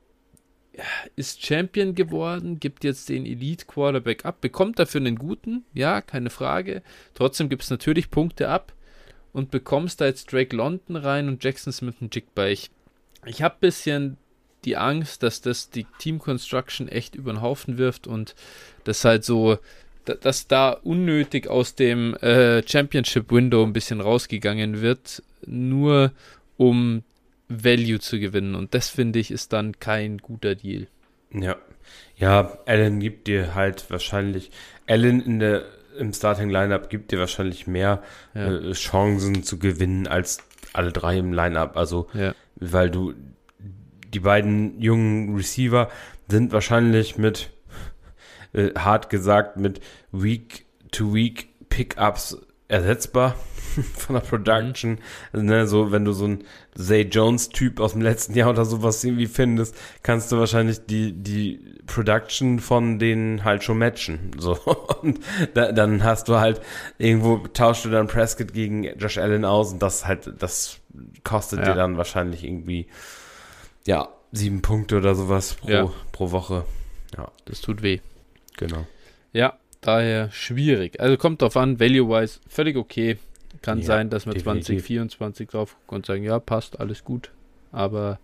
ist 1.15 1.45
Champion 1.45 1.95
geworden, 1.95 2.59
gibt 2.59 2.83
jetzt 2.83 3.09
den 3.09 3.25
Elite 3.25 3.65
Quarterback 3.65 4.25
ab, 4.25 4.41
bekommt 4.41 4.79
dafür 4.79 4.99
einen 4.99 5.17
guten, 5.17 5.63
ja, 5.73 6.01
keine 6.01 6.29
Frage. 6.29 6.81
Trotzdem 7.13 7.49
gibt 7.49 7.63
es 7.63 7.69
natürlich 7.69 8.09
Punkte 8.09 8.49
ab 8.49 8.73
und 9.31 9.51
bekommst 9.51 10.01
da 10.01 10.05
jetzt 10.05 10.33
Drake 10.33 10.55
London 10.55 10.95
rein 10.95 11.27
und 11.27 11.43
Jackson 11.43 11.71
Smith 11.71 11.95
und 12.01 12.13
Jigba. 12.13 12.47
Ich, 12.47 12.71
ich 13.25 13.41
habe 13.41 13.55
ein 13.55 13.61
bisschen 13.61 14.17
die 14.65 14.75
Angst, 14.75 15.23
dass 15.23 15.41
das 15.41 15.69
die 15.69 15.85
Team 15.99 16.19
Construction 16.19 16.87
echt 16.87 17.15
über 17.15 17.31
den 17.31 17.41
Haufen 17.41 17.77
wirft 17.77 18.07
und 18.07 18.35
das 18.85 19.05
halt 19.05 19.23
so, 19.23 19.59
dass 20.05 20.47
da 20.47 20.71
unnötig 20.71 21.47
aus 21.47 21.75
dem 21.75 22.15
äh, 22.15 22.67
Championship 22.67 23.31
Window 23.31 23.63
ein 23.63 23.73
bisschen 23.73 24.01
rausgegangen 24.01 24.81
wird, 24.81 25.21
nur 25.45 26.11
um 26.57 27.03
Value 27.49 27.99
zu 27.99 28.19
gewinnen. 28.19 28.55
Und 28.55 28.73
das 28.73 28.89
finde 28.89 29.19
ich 29.19 29.31
ist 29.31 29.51
dann 29.51 29.79
kein 29.79 30.19
guter 30.19 30.55
Deal. 30.55 30.87
Ja. 31.33 31.57
Ja, 32.15 32.59
Allen 32.65 32.99
gibt 32.99 33.27
dir 33.27 33.55
halt 33.55 33.89
wahrscheinlich, 33.89 34.51
Allen 34.87 35.21
in 35.21 35.39
der, 35.39 35.65
im 35.97 36.13
Starting 36.13 36.49
Lineup 36.49 36.89
gibt 36.89 37.11
dir 37.11 37.19
wahrscheinlich 37.19 37.65
mehr 37.65 38.03
ja. 38.35 38.51
äh, 38.51 38.71
Chancen 38.73 39.43
zu 39.43 39.57
gewinnen 39.57 40.07
als 40.07 40.39
alle 40.73 40.91
drei 40.91 41.17
im 41.17 41.33
Lineup. 41.33 41.77
Also, 41.77 42.07
ja. 42.13 42.35
weil 42.55 42.91
du, 42.91 43.13
die 44.13 44.19
beiden 44.19 44.79
jungen 44.79 45.35
Receiver 45.35 45.89
sind 46.27 46.51
wahrscheinlich 46.51 47.17
mit, 47.17 47.49
äh, 48.53 48.71
hart 48.75 49.09
gesagt, 49.09 49.57
mit 49.57 49.81
Week 50.11 50.65
to 50.91 51.13
Week 51.13 51.49
Pickups 51.69 52.37
ersetzbar 52.69 53.35
von 53.97 54.15
der 54.15 54.21
Production. 54.21 54.99
Also, 55.33 55.45
ne, 55.45 55.67
so, 55.67 55.91
wenn 55.91 56.05
du 56.05 56.13
so 56.13 56.25
ein 56.25 56.43
Zay 56.75 57.01
Jones-Typ 57.01 57.79
aus 57.79 57.91
dem 57.93 58.01
letzten 58.01 58.35
Jahr 58.35 58.51
oder 58.51 58.63
sowas 58.63 59.03
irgendwie 59.03 59.27
findest, 59.27 59.75
kannst 60.03 60.31
du 60.31 60.37
wahrscheinlich 60.37 60.85
die, 60.85 61.11
die 61.11 61.59
Production 61.87 62.59
von 62.59 62.99
denen 62.99 63.43
halt 63.43 63.63
schon 63.63 63.77
matchen. 63.77 64.31
So. 64.39 64.57
Und 65.01 65.19
da, 65.53 65.71
dann 65.71 66.03
hast 66.03 66.29
du 66.29 66.37
halt 66.37 66.61
irgendwo 66.97 67.37
tauschst 67.37 67.85
du 67.85 67.89
dann 67.89 68.07
Prescott 68.07 68.53
gegen 68.53 68.83
Josh 68.97 69.17
Allen 69.17 69.43
aus 69.43 69.73
und 69.73 69.81
das 69.81 70.05
halt, 70.05 70.31
das 70.39 70.79
kostet 71.23 71.59
ja. 71.59 71.65
dir 71.65 71.75
dann 71.75 71.97
wahrscheinlich 71.97 72.45
irgendwie, 72.45 72.87
ja, 73.85 74.07
sieben 74.31 74.61
Punkte 74.61 74.97
oder 74.97 75.15
sowas 75.15 75.55
pro, 75.55 75.69
ja. 75.69 75.91
pro 76.11 76.31
Woche. 76.31 76.65
Ja. 77.17 77.31
Das 77.45 77.61
tut 77.61 77.81
weh. 77.81 77.99
Genau. 78.57 78.85
Ja, 79.33 79.57
daher 79.81 80.31
schwierig. 80.31 80.99
Also 80.99 81.17
kommt 81.17 81.41
drauf 81.41 81.57
an, 81.57 81.79
value-wise 81.79 82.39
völlig 82.47 82.77
okay. 82.77 83.17
Kann 83.61 83.79
ja, 83.79 83.85
sein, 83.85 84.09
dass 84.09 84.25
wir 84.25 84.37
2024 84.37 85.49
drauf 85.49 85.75
gucken 85.81 85.97
und 85.97 86.05
sagen, 86.05 86.23
ja, 86.23 86.39
passt, 86.39 86.79
alles 86.79 87.03
gut. 87.03 87.31
Aber 87.71 88.19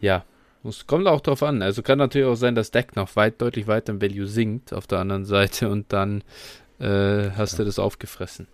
ja, 0.00 0.24
muss, 0.62 0.86
kommt 0.86 1.06
auch 1.06 1.20
drauf 1.20 1.42
an. 1.42 1.60
Also 1.62 1.82
kann 1.82 1.98
natürlich 1.98 2.26
auch 2.26 2.36
sein, 2.36 2.54
dass 2.54 2.70
Deck 2.70 2.96
noch 2.96 3.16
weit, 3.16 3.40
deutlich 3.40 3.66
weiter 3.66 3.92
im 3.92 4.00
Value 4.00 4.26
sinkt 4.26 4.72
auf 4.72 4.86
der 4.86 4.98
anderen 4.98 5.24
Seite 5.24 5.68
und 5.70 5.92
dann 5.92 6.22
äh, 6.80 7.30
hast 7.36 7.52
ja. 7.52 7.58
du 7.58 7.64
das 7.64 7.78
aufgefressen. 7.78 8.46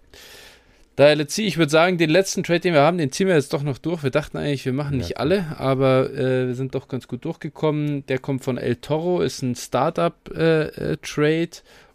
Daher, 0.96 1.16
let's 1.16 1.34
see, 1.34 1.46
ich 1.46 1.56
würde 1.56 1.70
sagen, 1.70 1.96
den 1.96 2.10
letzten 2.10 2.42
Trade, 2.42 2.60
den 2.60 2.74
wir 2.74 2.82
haben, 2.82 2.98
den 2.98 3.12
ziehen 3.12 3.28
wir 3.28 3.34
jetzt 3.34 3.54
doch 3.54 3.62
noch 3.62 3.78
durch. 3.78 4.02
Wir 4.02 4.10
dachten 4.10 4.36
eigentlich, 4.36 4.66
wir 4.66 4.72
machen 4.72 4.98
nicht 4.98 5.10
ja, 5.10 5.16
alle, 5.16 5.56
aber 5.56 6.10
äh, 6.12 6.48
wir 6.48 6.54
sind 6.54 6.74
doch 6.74 6.88
ganz 6.88 7.08
gut 7.08 7.24
durchgekommen. 7.24 8.04
Der 8.06 8.18
kommt 8.18 8.44
von 8.44 8.58
El 8.58 8.76
Toro, 8.76 9.22
ist 9.22 9.40
ein 9.42 9.54
Startup-Trade 9.54 10.72
äh, 10.76 10.92
äh 10.92 11.48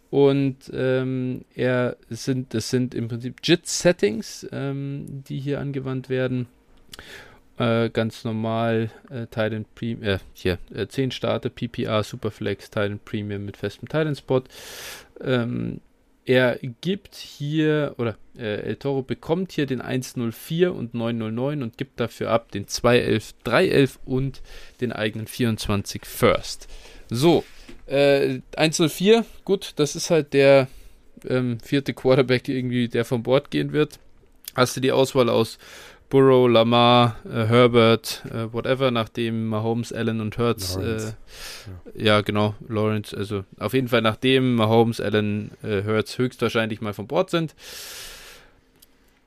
und 0.09 0.57
ähm, 0.73 1.45
er 1.55 1.97
sind, 2.09 2.53
das 2.53 2.69
sind 2.69 2.93
im 2.93 3.07
Prinzip 3.07 3.39
JIT-Settings, 3.43 4.47
ähm, 4.51 5.23
die 5.27 5.39
hier 5.39 5.59
angewandt 5.59 6.09
werden. 6.09 6.47
Äh, 7.57 7.89
ganz 7.89 8.25
normal 8.25 8.91
äh, 9.09 9.27
Titan 9.27 9.65
Premium, 9.75 10.03
äh, 10.03 10.19
hier, 10.33 10.57
äh, 10.73 10.87
10 10.87 11.11
Starter, 11.11 11.49
PPR, 11.49 12.03
Superflex, 12.03 12.69
Titan 12.69 12.99
Premium 13.03 13.45
mit 13.45 13.55
festem 13.55 13.87
Titan 13.87 14.15
Spot. 14.15 14.43
Ähm, 15.21 15.79
er 16.25 16.59
gibt 16.81 17.15
hier, 17.15 17.93
oder 17.97 18.17
äh, 18.35 18.61
El 18.61 18.75
Toro 18.75 19.03
bekommt 19.03 19.51
hier 19.51 19.67
den 19.67 19.79
104 19.79 20.73
und 20.73 20.95
909 20.95 21.61
und 21.61 21.77
gibt 21.77 21.99
dafür 21.99 22.31
ab 22.31 22.51
den 22.51 22.67
211, 22.67 23.35
311 23.43 23.99
und 24.05 24.41
den 24.81 24.91
eigenen 24.91 25.27
24 25.27 26.03
First. 26.03 26.67
So, 27.09 27.45
äh, 27.87 28.39
104, 28.55 29.25
gut, 29.43 29.73
das 29.75 29.95
ist 29.95 30.09
halt 30.09 30.33
der 30.33 30.67
ähm, 31.27 31.59
vierte 31.59 31.93
Quarterback 31.93 32.47
irgendwie, 32.47 32.87
der 32.87 33.05
vom 33.05 33.23
Bord 33.23 33.51
gehen 33.51 33.73
wird. 33.73 33.99
Hast 34.55 34.75
du 34.75 34.81
die 34.81 34.91
Auswahl 34.91 35.29
aus 35.29 35.57
Burrow, 36.09 36.47
Lamar, 36.47 37.17
äh, 37.25 37.45
Herbert, 37.45 38.23
äh, 38.31 38.51
whatever, 38.53 38.91
nachdem 38.91 39.47
Mahomes, 39.47 39.91
Allen 39.91 40.21
und 40.21 40.37
Hurts, 40.37 40.75
äh, 40.75 40.97
ja. 40.97 41.11
ja. 41.95 42.21
genau, 42.21 42.55
Lawrence, 42.67 43.15
also 43.15 43.43
auf 43.59 43.73
jeden 43.73 43.87
Fall 43.87 44.01
nachdem 44.01 44.55
Mahomes, 44.55 45.01
Allen, 45.01 45.51
äh, 45.63 45.83
Hurts 45.83 46.17
höchstwahrscheinlich 46.17 46.81
mal 46.81 46.93
vom 46.93 47.07
Bord 47.07 47.29
sind. 47.29 47.55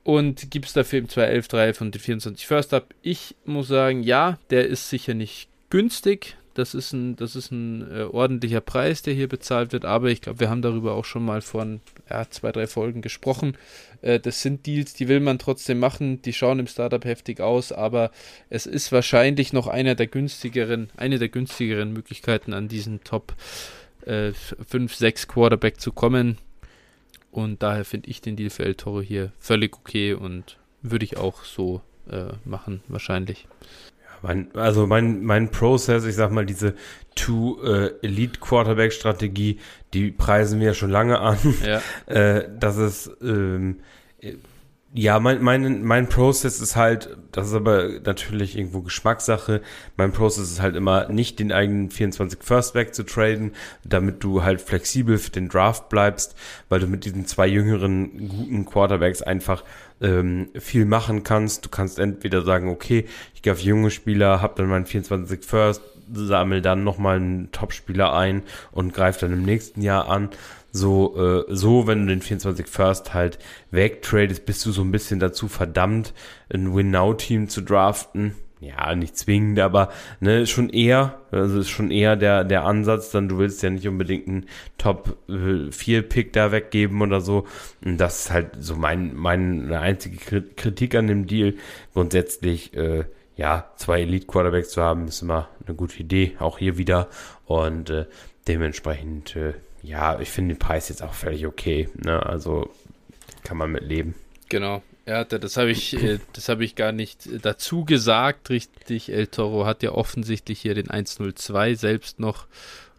Und 0.03 0.49
gibst 0.49 0.75
dafür 0.75 0.99
im 0.99 1.09
211, 1.09 1.47
3 1.49 1.73
von 1.73 1.91
den 1.91 2.01
24 2.01 2.47
First 2.47 2.73
ab. 2.73 2.93
Ich 3.03 3.35
muss 3.45 3.67
sagen, 3.67 4.01
ja, 4.01 4.39
der 4.49 4.65
ist 4.65 4.89
sicher 4.89 5.13
nicht 5.13 5.49
günstig. 5.69 6.37
Das 6.59 6.73
ist 6.73 6.91
ein, 6.91 7.15
das 7.15 7.37
ist 7.37 7.51
ein 7.51 7.89
äh, 7.89 8.03
ordentlicher 8.03 8.59
Preis, 8.59 9.01
der 9.01 9.13
hier 9.13 9.29
bezahlt 9.29 9.71
wird, 9.71 9.85
aber 9.85 10.09
ich 10.09 10.19
glaube, 10.19 10.41
wir 10.41 10.49
haben 10.49 10.61
darüber 10.61 10.91
auch 10.91 11.05
schon 11.05 11.23
mal 11.23 11.39
vor 11.41 11.65
ja, 12.09 12.29
zwei, 12.29 12.51
drei 12.51 12.67
Folgen 12.67 13.01
gesprochen. 13.01 13.55
Äh, 14.01 14.19
das 14.19 14.41
sind 14.41 14.65
Deals, 14.65 14.93
die 14.93 15.07
will 15.07 15.21
man 15.21 15.39
trotzdem 15.39 15.79
machen, 15.79 16.21
die 16.21 16.33
schauen 16.33 16.59
im 16.59 16.67
Startup 16.67 17.05
heftig 17.05 17.39
aus, 17.39 17.71
aber 17.71 18.11
es 18.49 18.65
ist 18.65 18.91
wahrscheinlich 18.91 19.53
noch 19.53 19.67
einer 19.67 19.95
der 19.95 20.07
günstigeren, 20.07 20.89
eine 20.97 21.17
der 21.17 21.29
günstigeren 21.29 21.93
Möglichkeiten 21.93 22.51
an 22.51 22.67
diesen 22.67 23.05
Top 23.05 23.35
äh, 24.05 24.33
5, 24.33 24.93
6 24.93 25.29
Quarterback 25.29 25.79
zu 25.79 25.93
kommen. 25.93 26.39
Und 27.31 27.63
daher 27.63 27.85
finde 27.85 28.09
ich 28.09 28.19
den 28.19 28.35
Deal 28.35 28.49
für 28.49 28.65
El 28.65 28.75
Toro 28.75 28.99
hier 28.99 29.31
völlig 29.39 29.77
okay 29.77 30.13
und 30.13 30.57
würde 30.81 31.05
ich 31.05 31.15
auch 31.15 31.45
so 31.45 31.81
äh, 32.11 32.33
machen, 32.43 32.81
wahrscheinlich. 32.89 33.47
Mein, 34.21 34.55
also 34.55 34.87
mein, 34.87 35.23
mein 35.23 35.49
Prozess, 35.49 36.05
ich 36.05 36.15
sag 36.15 36.31
mal, 36.31 36.45
diese 36.45 36.75
Two 37.15 37.61
äh, 37.63 37.91
Elite 38.01 38.39
Quarterback 38.39 38.93
Strategie, 38.93 39.59
die 39.93 40.11
preisen 40.11 40.59
wir 40.59 40.73
schon 40.73 40.89
lange 40.89 41.19
an. 41.19 41.37
Ja. 41.65 41.81
äh, 42.13 42.49
das 42.59 42.77
ist 42.77 43.11
ähm, 43.21 43.77
ja, 44.93 45.19
mein, 45.19 45.43
mein, 45.43 45.83
mein 45.83 46.09
Prozess 46.09 46.59
ist 46.61 46.75
halt, 46.75 47.15
das 47.31 47.49
ist 47.49 47.53
aber 47.53 47.99
natürlich 48.03 48.57
irgendwo 48.57 48.81
Geschmackssache. 48.81 49.61
Mein 49.97 50.11
Prozess 50.11 50.49
ist 50.49 50.61
halt 50.61 50.75
immer 50.75 51.09
nicht 51.09 51.37
den 51.37 51.51
eigenen 51.51 51.91
24 51.91 52.39
First 52.41 52.73
Back 52.73 52.95
zu 52.95 53.03
traden, 53.03 53.51
damit 53.83 54.23
du 54.23 54.43
halt 54.43 54.61
flexibel 54.61 55.19
für 55.19 55.29
den 55.29 55.47
Draft 55.47 55.89
bleibst, 55.89 56.35
weil 56.69 56.79
du 56.79 56.87
mit 56.87 57.05
diesen 57.05 57.27
zwei 57.27 57.45
jüngeren 57.45 58.29
guten 58.29 58.65
Quarterbacks 58.65 59.21
einfach 59.21 59.63
ähm, 60.01 60.49
viel 60.55 60.85
machen 60.85 61.23
kannst. 61.23 61.65
Du 61.65 61.69
kannst 61.69 61.99
entweder 61.99 62.43
sagen, 62.43 62.69
okay, 62.69 63.05
ich 63.35 63.41
gehe 63.41 63.53
auf 63.53 63.61
junge 63.61 63.91
Spieler, 63.91 64.41
hab 64.41 64.55
dann 64.55 64.67
meinen 64.67 64.85
24 64.85 65.43
First, 65.43 65.81
sammel 66.11 66.61
dann 66.61 66.83
nochmal 66.83 67.17
einen 67.17 67.51
Top-Spieler 67.51 68.13
ein 68.13 68.43
und 68.71 68.93
greif 68.93 69.17
dann 69.17 69.33
im 69.33 69.43
nächsten 69.43 69.81
Jahr 69.81 70.09
an 70.09 70.29
so, 70.71 71.45
äh, 71.49 71.55
so, 71.55 71.87
wenn 71.87 72.01
du 72.01 72.07
den 72.07 72.21
24 72.21 72.67
First 72.67 73.13
halt 73.13 73.39
wegtradest, 73.71 74.45
bist 74.45 74.65
du 74.65 74.71
so 74.71 74.81
ein 74.81 74.91
bisschen 74.91 75.19
dazu 75.19 75.47
verdammt, 75.47 76.13
ein 76.53 76.75
Win-Now-Team 76.75 77.49
zu 77.49 77.61
draften. 77.61 78.35
Ja, 78.61 78.93
nicht 78.93 79.17
zwingend, 79.17 79.57
aber 79.59 79.89
ne, 80.19 80.45
schon 80.45 80.69
eher, 80.69 81.21
also 81.31 81.59
ist 81.59 81.69
schon 81.69 81.91
eher 81.91 82.17
der, 82.17 82.43
der 82.43 82.65
Ansatz, 82.65 83.09
dann 83.09 83.29
du 83.29 83.37
willst 83.37 83.63
ja 83.63 83.69
nicht 83.69 83.87
unbedingt 83.87 84.27
einen 84.27 84.45
Top 84.77 85.17
4 85.27 86.01
Pick 86.01 86.33
da 86.33 86.51
weggeben 86.51 87.01
oder 87.01 87.21
so. 87.21 87.47
Und 87.85 87.97
das 87.97 88.25
ist 88.25 88.31
halt 88.31 88.49
so 88.59 88.75
mein, 88.75 89.15
meine 89.15 89.79
einzige 89.79 90.41
Kritik 90.41 90.95
an 90.95 91.07
dem 91.07 91.25
Deal. 91.25 91.53
Grundsätzlich, 91.93 92.73
äh, 92.75 93.05
ja, 93.37 93.71
zwei 93.77 94.01
Elite 94.01 94.27
Quarterbacks 94.27 94.71
zu 94.71 94.81
haben, 94.81 95.07
ist 95.07 95.21
immer 95.21 95.47
eine 95.65 95.73
gute 95.73 95.97
Idee, 95.97 96.35
auch 96.39 96.57
hier 96.57 96.77
wieder. 96.77 97.07
Und 97.45 97.89
äh, 97.89 98.07
dementsprechend, 98.49 99.37
äh, 99.37 99.53
ja, 99.83 100.19
ich 100.19 100.29
finde 100.29 100.55
den 100.55 100.59
Preis 100.59 100.89
jetzt 100.89 101.01
auch 101.01 101.13
völlig 101.13 101.47
okay. 101.47 101.87
Ne? 101.95 102.25
Also 102.25 102.69
kann 103.45 103.55
man 103.55 103.71
mit 103.71 103.83
leben. 103.83 104.15
Genau. 104.49 104.81
Ja, 105.09 105.23
das 105.23 105.57
habe 105.57 105.71
ich, 105.71 105.95
äh, 105.95 106.19
das 106.33 106.49
habe 106.49 106.63
ich 106.63 106.75
gar 106.75 106.91
nicht 106.91 107.27
dazu 107.43 107.83
gesagt, 107.83 108.51
richtig. 108.51 109.11
El 109.11 109.25
Toro 109.25 109.65
hat 109.65 109.81
ja 109.81 109.93
offensichtlich 109.93 110.61
hier 110.61 110.75
den 110.75 110.91
102 110.91 111.73
selbst 111.73 112.19
noch 112.19 112.45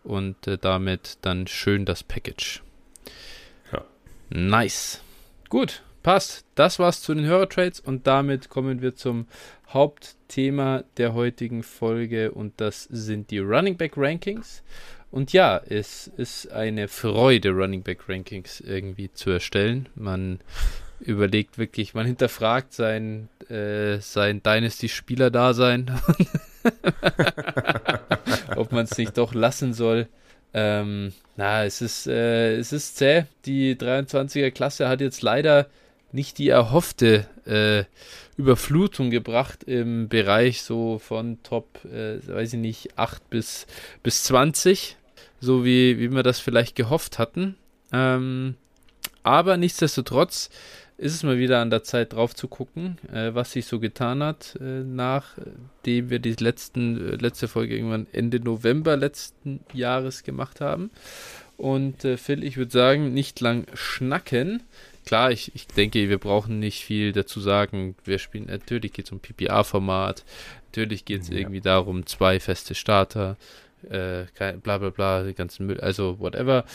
und 0.02 0.48
äh, 0.48 0.58
damit 0.58 1.18
dann 1.22 1.46
schön 1.46 1.84
das 1.84 2.02
Package. 2.02 2.64
Ja. 3.72 3.84
Nice. 4.28 5.02
Gut, 5.50 5.84
passt. 6.02 6.44
Das 6.56 6.80
war's 6.80 7.00
zu 7.00 7.14
den 7.14 7.26
Hörertrades 7.26 7.78
und 7.78 8.08
damit 8.08 8.48
kommen 8.48 8.82
wir 8.82 8.96
zum 8.96 9.28
Hauptthema 9.68 10.82
der 10.96 11.14
heutigen 11.14 11.62
Folge 11.62 12.32
und 12.32 12.60
das 12.60 12.88
sind 12.90 13.30
die 13.30 13.38
Running 13.38 13.76
Back 13.76 13.92
Rankings. 13.96 14.64
Und 15.12 15.32
ja, 15.32 15.58
es 15.58 16.08
ist 16.08 16.50
eine 16.50 16.88
Freude, 16.88 17.50
Running 17.50 17.84
Back 17.84 18.08
Rankings 18.08 18.60
irgendwie 18.60 19.12
zu 19.12 19.30
erstellen. 19.30 19.88
Man 19.94 20.40
überlegt 21.00 21.58
wirklich, 21.58 21.94
man 21.94 22.06
hinterfragt 22.06 22.72
sein, 22.72 23.28
äh, 23.48 23.98
sein 23.98 24.42
Dynasty-Spieler-Dasein, 24.42 25.90
ob 28.56 28.72
man 28.72 28.84
es 28.84 28.96
nicht 28.98 29.18
doch 29.18 29.34
lassen 29.34 29.72
soll. 29.74 30.08
Ähm, 30.52 31.12
na, 31.36 31.64
es 31.64 31.80
ist, 31.80 32.06
äh, 32.06 32.56
es 32.56 32.72
ist 32.72 32.96
zäh. 32.96 33.24
Die 33.44 33.76
23er 33.76 34.50
Klasse 34.50 34.88
hat 34.88 35.00
jetzt 35.00 35.22
leider 35.22 35.66
nicht 36.12 36.38
die 36.38 36.48
erhoffte 36.48 37.26
äh, 37.46 37.84
Überflutung 38.36 39.10
gebracht 39.10 39.64
im 39.64 40.08
Bereich 40.08 40.62
so 40.62 40.98
von 40.98 41.42
Top, 41.42 41.84
äh, 41.84 42.18
weiß 42.26 42.54
ich 42.54 42.58
nicht, 42.60 42.98
8 42.98 43.30
bis, 43.30 43.66
bis 44.02 44.24
20 44.24 44.96
so 45.40 45.64
wie, 45.64 45.98
wie 45.98 46.12
wir 46.12 46.22
das 46.22 46.38
vielleicht 46.38 46.76
gehofft 46.76 47.18
hatten. 47.18 47.56
Ähm, 47.92 48.56
aber 49.22 49.56
nichtsdestotrotz 49.56 50.50
ist 51.00 51.14
es 51.14 51.22
mal 51.22 51.38
wieder 51.38 51.60
an 51.60 51.70
der 51.70 51.82
Zeit 51.82 52.12
drauf 52.12 52.34
zu 52.34 52.46
gucken, 52.46 52.98
äh, 53.10 53.34
was 53.34 53.52
sich 53.52 53.64
so 53.64 53.80
getan 53.80 54.22
hat, 54.22 54.58
äh, 54.60 54.84
nachdem 54.84 56.10
wir 56.10 56.18
die 56.18 56.34
letzten, 56.34 57.14
äh, 57.14 57.16
letzte 57.16 57.48
Folge 57.48 57.74
irgendwann 57.74 58.06
Ende 58.12 58.38
November 58.38 58.98
letzten 58.98 59.60
Jahres 59.72 60.24
gemacht 60.24 60.60
haben. 60.60 60.90
Und 61.56 62.04
äh, 62.04 62.18
Phil, 62.18 62.44
ich 62.44 62.58
würde 62.58 62.70
sagen, 62.70 63.14
nicht 63.14 63.40
lang 63.40 63.66
schnacken. 63.72 64.62
Klar, 65.06 65.30
ich, 65.30 65.54
ich 65.54 65.66
denke, 65.66 66.10
wir 66.10 66.18
brauchen 66.18 66.58
nicht 66.58 66.84
viel 66.84 67.12
dazu 67.12 67.40
sagen. 67.40 67.96
Wir 68.04 68.18
spielen, 68.18 68.46
natürlich 68.46 68.92
geht 68.92 69.06
es 69.06 69.12
um 69.12 69.20
PPA-Format, 69.20 70.24
natürlich 70.66 71.06
geht 71.06 71.22
es 71.22 71.30
ja. 71.30 71.36
irgendwie 71.36 71.62
darum, 71.62 72.04
zwei 72.04 72.40
feste 72.40 72.74
Starter, 72.74 73.38
äh, 73.88 74.24
bla 74.62 74.76
bla 74.76 74.90
bla, 74.90 75.22
die 75.22 75.34
ganzen 75.34 75.66
Müll, 75.66 75.80
also 75.80 76.18
whatever. 76.20 76.66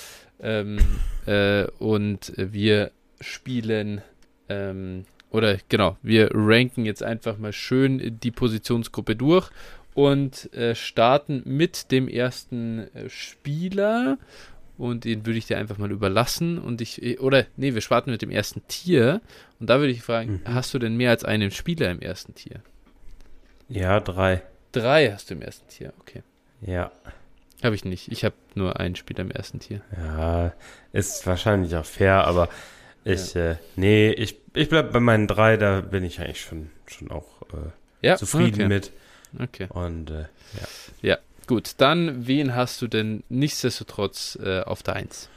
Ähm, 0.42 0.80
äh, 1.28 1.66
und 1.78 2.34
wir 2.36 2.92
spielen, 3.22 4.02
ähm, 4.50 5.06
oder 5.32 5.58
genau, 5.70 5.98
wir 6.02 6.30
ranken 6.34 6.86
jetzt 6.86 7.04
einfach 7.04 7.38
mal 7.38 7.52
schön 7.52 8.20
die 8.20 8.32
Positionsgruppe 8.32 9.16
durch 9.16 9.50
und 9.94 10.54
äh, 10.54 10.76
starten 10.76 11.42
mit 11.46 11.92
dem 11.92 12.08
ersten 12.08 12.94
äh, 12.94 13.10
Spieler. 13.10 14.18
Und 14.78 15.06
den 15.06 15.26
würde 15.26 15.40
ich 15.40 15.48
dir 15.48 15.58
einfach 15.58 15.78
mal 15.78 15.92
überlassen. 15.92 16.58
Und 16.60 16.82
ich, 16.82 17.02
äh, 17.02 17.18
oder 17.18 17.46
nee, 17.56 17.74
wir 17.74 17.82
starten 17.82 18.12
mit 18.12 18.22
dem 18.22 18.30
ersten 18.30 18.62
Tier. 18.68 19.22
Und 19.60 19.70
da 19.70 19.80
würde 19.80 19.92
ich 19.92 20.04
fragen, 20.04 20.42
mhm. 20.46 20.54
hast 20.54 20.74
du 20.74 20.80
denn 20.80 20.98
mehr 20.98 21.12
als 21.12 21.24
einen 21.24 21.50
Spieler 21.50 21.90
im 21.90 22.02
ersten 22.02 22.36
Tier? 22.36 22.62
Ja, 23.70 24.00
drei. 24.02 24.44
Drei 24.74 25.12
hast 25.12 25.30
du 25.30 25.36
im 25.36 25.42
ersten 25.42 25.68
Tier, 25.70 25.94
okay. 26.00 26.24
Ja. 26.62 26.92
Habe 27.64 27.76
ich 27.76 27.86
nicht. 27.86 28.12
Ich 28.12 28.26
habe 28.26 28.36
nur 28.54 28.80
einen 28.80 28.98
Spieler 28.98 29.22
im 29.22 29.32
ersten 29.32 29.60
Tier. 29.60 29.82
Ja, 29.96 30.54
ist 30.92 31.26
wahrscheinlich 31.26 31.76
auch 31.76 31.86
fair, 31.86 32.28
aber 32.28 32.50
ich, 33.06 33.36
ja. 33.36 33.52
äh, 33.52 33.56
nee, 33.76 34.12
ich, 34.12 34.38
ich 34.54 34.68
bleib 34.68 34.91
bei 34.91 35.00
meinen 35.00 35.28
drei, 35.28 35.58
da 35.58 35.82
bin 35.82 36.04
ich 36.04 36.20
eigentlich 36.20 36.41
schon, 36.41 36.72
schon 36.88 37.12
auch 37.12 37.44
äh, 37.54 38.08
ja? 38.08 38.18
zufrieden 38.18 38.65
okay. 38.65 38.68
mit. 38.68 38.91
Okay. 39.39 39.68
Und 39.70 40.10
äh, 40.10 40.22
ja. 40.22 40.68
Ja, 41.02 41.18
gut. 41.48 41.76
Dann, 41.78 42.28
wen 42.28 42.56
hast 42.56 42.82
du 42.82 42.88
denn 42.88 43.24
nichtsdestotrotz 43.30 44.38
äh, 44.41 44.62
auf 44.62 44.82
der 44.82 44.96
Eins? 44.96 45.30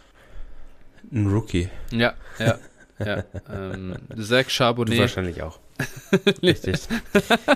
Ein 1.13 1.27
Rookie. 1.27 1.69
Ja, 1.91 2.15
ja. 2.39 2.59
ja. 2.99 3.25
Ähm, 3.53 3.97
Zach 4.19 4.49
Charbonnet. 4.49 4.95
Du 4.95 5.01
wahrscheinlich 5.01 5.43
auch. 5.43 5.59
Richtig. 6.43 6.77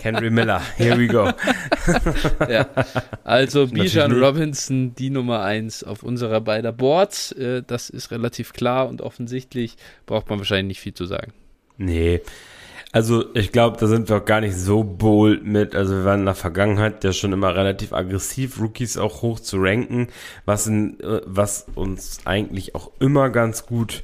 Henry 0.02 0.30
Miller, 0.30 0.60
here 0.76 0.98
we 0.98 1.06
go. 1.08 1.30
ja. 2.48 2.66
Also 3.24 3.66
Bijan 3.66 4.12
Robinson, 4.12 4.94
die 4.94 5.10
Nummer 5.10 5.42
1 5.42 5.84
auf 5.84 6.02
unserer 6.02 6.40
beider 6.40 6.72
Boards. 6.72 7.32
Äh, 7.32 7.62
das 7.66 7.90
ist 7.90 8.10
relativ 8.10 8.52
klar 8.52 8.88
und 8.88 9.00
offensichtlich 9.00 9.76
braucht 10.06 10.28
man 10.28 10.38
wahrscheinlich 10.38 10.76
nicht 10.76 10.80
viel 10.80 10.94
zu 10.94 11.06
sagen. 11.06 11.32
Nee. 11.78 12.20
Also 12.92 13.34
ich 13.34 13.52
glaube, 13.52 13.78
da 13.78 13.86
sind 13.86 14.10
wir 14.10 14.18
auch 14.18 14.24
gar 14.24 14.42
nicht 14.42 14.54
so 14.54 14.84
bold 14.84 15.44
mit. 15.44 15.74
Also 15.74 15.94
wir 15.94 16.04
waren 16.04 16.20
in 16.20 16.26
der 16.26 16.34
Vergangenheit 16.34 17.02
ja 17.04 17.14
schon 17.14 17.32
immer 17.32 17.54
relativ 17.54 17.94
aggressiv, 17.94 18.60
Rookies 18.60 18.98
auch 18.98 19.22
hoch 19.22 19.40
zu 19.40 19.56
ranken, 19.58 20.08
was, 20.44 20.66
in, 20.66 21.00
äh, 21.00 21.22
was 21.24 21.66
uns 21.74 22.18
eigentlich 22.26 22.74
auch 22.74 22.90
immer 23.00 23.30
ganz 23.30 23.64
gut, 23.64 24.02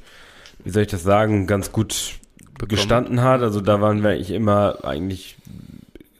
wie 0.63 0.71
soll 0.71 0.81
ich 0.81 0.87
das 0.87 1.03
sagen, 1.03 1.45
ganz 1.45 1.71
gut 1.71 2.19
bekommen. 2.59 2.77
gestanden 2.77 3.21
hat. 3.21 3.41
Also 3.41 3.61
da 3.61 3.81
waren 3.81 4.03
wir 4.03 4.11
eigentlich 4.11 4.31
immer 4.31 4.83
eigentlich 4.83 5.37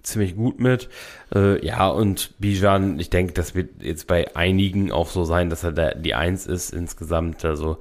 ziemlich 0.03 0.35
gut 0.35 0.59
mit. 0.59 0.89
Äh, 1.33 1.63
ja, 1.65 1.87
und 1.87 2.31
Bijan, 2.39 2.99
ich 2.99 3.09
denke, 3.09 3.33
das 3.33 3.53
wird 3.53 3.83
jetzt 3.83 4.07
bei 4.07 4.35
einigen 4.35 4.91
auch 4.91 5.09
so 5.09 5.23
sein, 5.23 5.49
dass 5.49 5.63
er 5.63 5.71
da 5.71 5.91
die 5.91 6.15
Eins 6.15 6.47
ist 6.47 6.71
insgesamt. 6.71 7.45
Also 7.45 7.77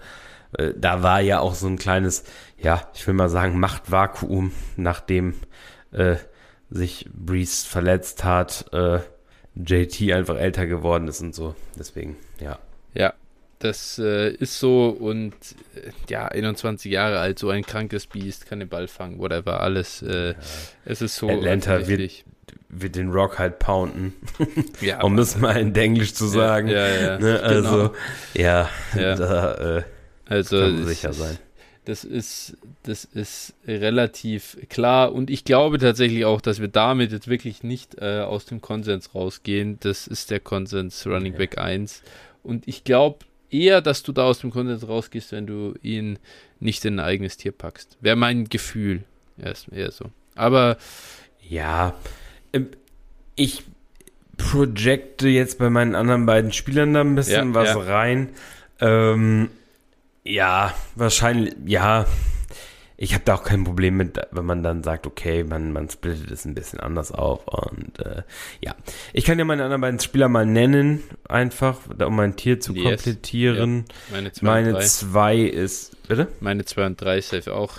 äh, 0.56 0.72
da 0.76 1.02
war 1.02 1.20
ja 1.20 1.40
auch 1.40 1.54
so 1.54 1.66
ein 1.66 1.78
kleines, 1.78 2.24
ja, 2.58 2.82
ich 2.94 3.06
will 3.06 3.14
mal 3.14 3.30
sagen, 3.30 3.58
Machtvakuum, 3.58 4.52
nachdem 4.76 5.34
äh, 5.92 6.16
sich 6.70 7.08
Breeze 7.12 7.66
verletzt 7.66 8.24
hat, 8.24 8.66
äh, 8.72 9.00
JT 9.54 10.12
einfach 10.12 10.36
älter 10.36 10.66
geworden 10.66 11.08
ist 11.08 11.22
und 11.22 11.34
so. 11.34 11.54
Deswegen, 11.78 12.16
ja. 12.40 12.58
Ja, 12.94 13.14
das 13.58 13.98
äh, 13.98 14.30
ist 14.30 14.58
so 14.58 14.88
und 14.88 15.34
äh, 15.74 15.90
ja, 16.08 16.26
21 16.26 16.90
Jahre 16.90 17.18
alt, 17.18 17.38
so 17.38 17.50
ein 17.50 17.64
krankes 17.64 18.06
Biest, 18.06 18.46
kann 18.46 18.60
den 18.60 18.68
Ball 18.68 18.88
fangen, 18.88 19.18
whatever, 19.18 19.60
alles. 19.60 20.02
Äh, 20.02 20.28
ja. 20.28 20.34
Es 20.84 21.02
ist 21.02 21.16
so. 21.16 21.28
Atlanta 21.28 21.86
wird, 21.88 22.24
wird 22.68 22.96
den 22.96 23.10
Rock 23.10 23.38
halt 23.38 23.58
pounden. 23.58 24.14
ja, 24.80 25.02
um 25.02 25.16
das 25.16 25.36
mal 25.36 25.56
in 25.56 25.74
Englisch 25.74 26.14
zu 26.14 26.26
sagen. 26.26 26.68
Ja, 26.68 26.86
ja, 26.86 27.02
ja. 27.02 27.18
Ne? 27.18 27.40
Also, 27.40 27.76
genau. 27.76 27.94
ja, 28.34 28.70
da 28.94 29.78
äh, 29.78 29.82
also, 30.26 30.58
kann 30.60 30.74
man 30.74 30.86
sicher 30.86 31.12
sein. 31.12 31.38
Das 31.84 32.04
ist, 32.04 32.58
das 32.82 33.06
ist 33.06 33.54
relativ 33.66 34.58
klar 34.68 35.14
und 35.14 35.30
ich 35.30 35.44
glaube 35.44 35.78
tatsächlich 35.78 36.26
auch, 36.26 36.42
dass 36.42 36.60
wir 36.60 36.68
damit 36.68 37.12
jetzt 37.12 37.28
wirklich 37.28 37.62
nicht 37.62 37.96
äh, 37.98 38.20
aus 38.20 38.44
dem 38.44 38.60
Konsens 38.60 39.14
rausgehen. 39.14 39.78
Das 39.80 40.06
ist 40.06 40.30
der 40.30 40.38
Konsens 40.38 41.06
Running 41.06 41.32
Back 41.32 41.56
1 41.56 42.02
Und 42.42 42.68
ich 42.68 42.84
glaube 42.84 43.20
eher, 43.50 43.80
dass 43.80 44.02
du 44.02 44.12
da 44.12 44.24
aus 44.24 44.40
dem 44.40 44.50
Konsens 44.50 44.86
rausgehst, 44.86 45.32
wenn 45.32 45.46
du 45.46 45.74
ihn 45.82 46.18
nicht 46.60 46.84
in 46.84 46.98
ein 46.98 47.04
eigenes 47.04 47.36
Tier 47.36 47.52
packst. 47.52 47.96
Wäre 48.00 48.16
mein 48.16 48.48
Gefühl. 48.48 49.04
Erst 49.40 49.72
eher 49.72 49.90
so. 49.90 50.06
Aber. 50.34 50.76
Ja, 51.48 51.94
ähm, 52.52 52.68
ich 53.36 53.62
projecte 54.36 55.28
jetzt 55.28 55.58
bei 55.58 55.70
meinen 55.70 55.94
anderen 55.94 56.26
beiden 56.26 56.52
Spielern 56.52 56.94
da 56.94 57.00
ein 57.00 57.14
bisschen 57.14 57.48
Ja, 57.48 57.54
was 57.54 57.68
ja. 57.70 57.78
rein. 57.78 58.30
Ähm, 58.80 59.50
ja, 60.24 60.74
wahrscheinlich, 60.94 61.54
ja. 61.66 62.06
Ich 63.00 63.14
habe 63.14 63.22
da 63.24 63.36
auch 63.36 63.44
kein 63.44 63.62
Problem 63.62 63.96
mit, 63.96 64.20
wenn 64.32 64.44
man 64.44 64.64
dann 64.64 64.82
sagt, 64.82 65.06
okay, 65.06 65.44
man, 65.44 65.72
man 65.72 65.88
splittet 65.88 66.32
es 66.32 66.44
ein 66.44 66.54
bisschen 66.54 66.80
anders 66.80 67.12
auf. 67.12 67.46
Und 67.46 68.00
äh, 68.00 68.22
ja, 68.60 68.74
ich 69.12 69.24
kann 69.24 69.38
ja 69.38 69.44
meine 69.44 69.62
anderen 69.62 69.80
beiden 69.80 70.00
Spieler 70.00 70.28
mal 70.28 70.44
nennen, 70.44 71.04
einfach, 71.28 71.78
um 72.04 72.16
mein 72.16 72.34
Tier 72.34 72.58
zu 72.58 72.74
Yes. 72.74 72.84
komplettieren. 73.04 73.84
Meine 74.10 74.32
2 74.32 74.40
und 74.40 74.46
Meine 74.52 74.72
3. 74.72 74.80
zwei 74.80 75.36
ist, 75.38 76.08
bitte? 76.08 76.26
Meine 76.40 76.64
2 76.64 76.86
und 76.86 77.00
3 77.00 77.20
safe 77.20 77.54
auch. 77.54 77.74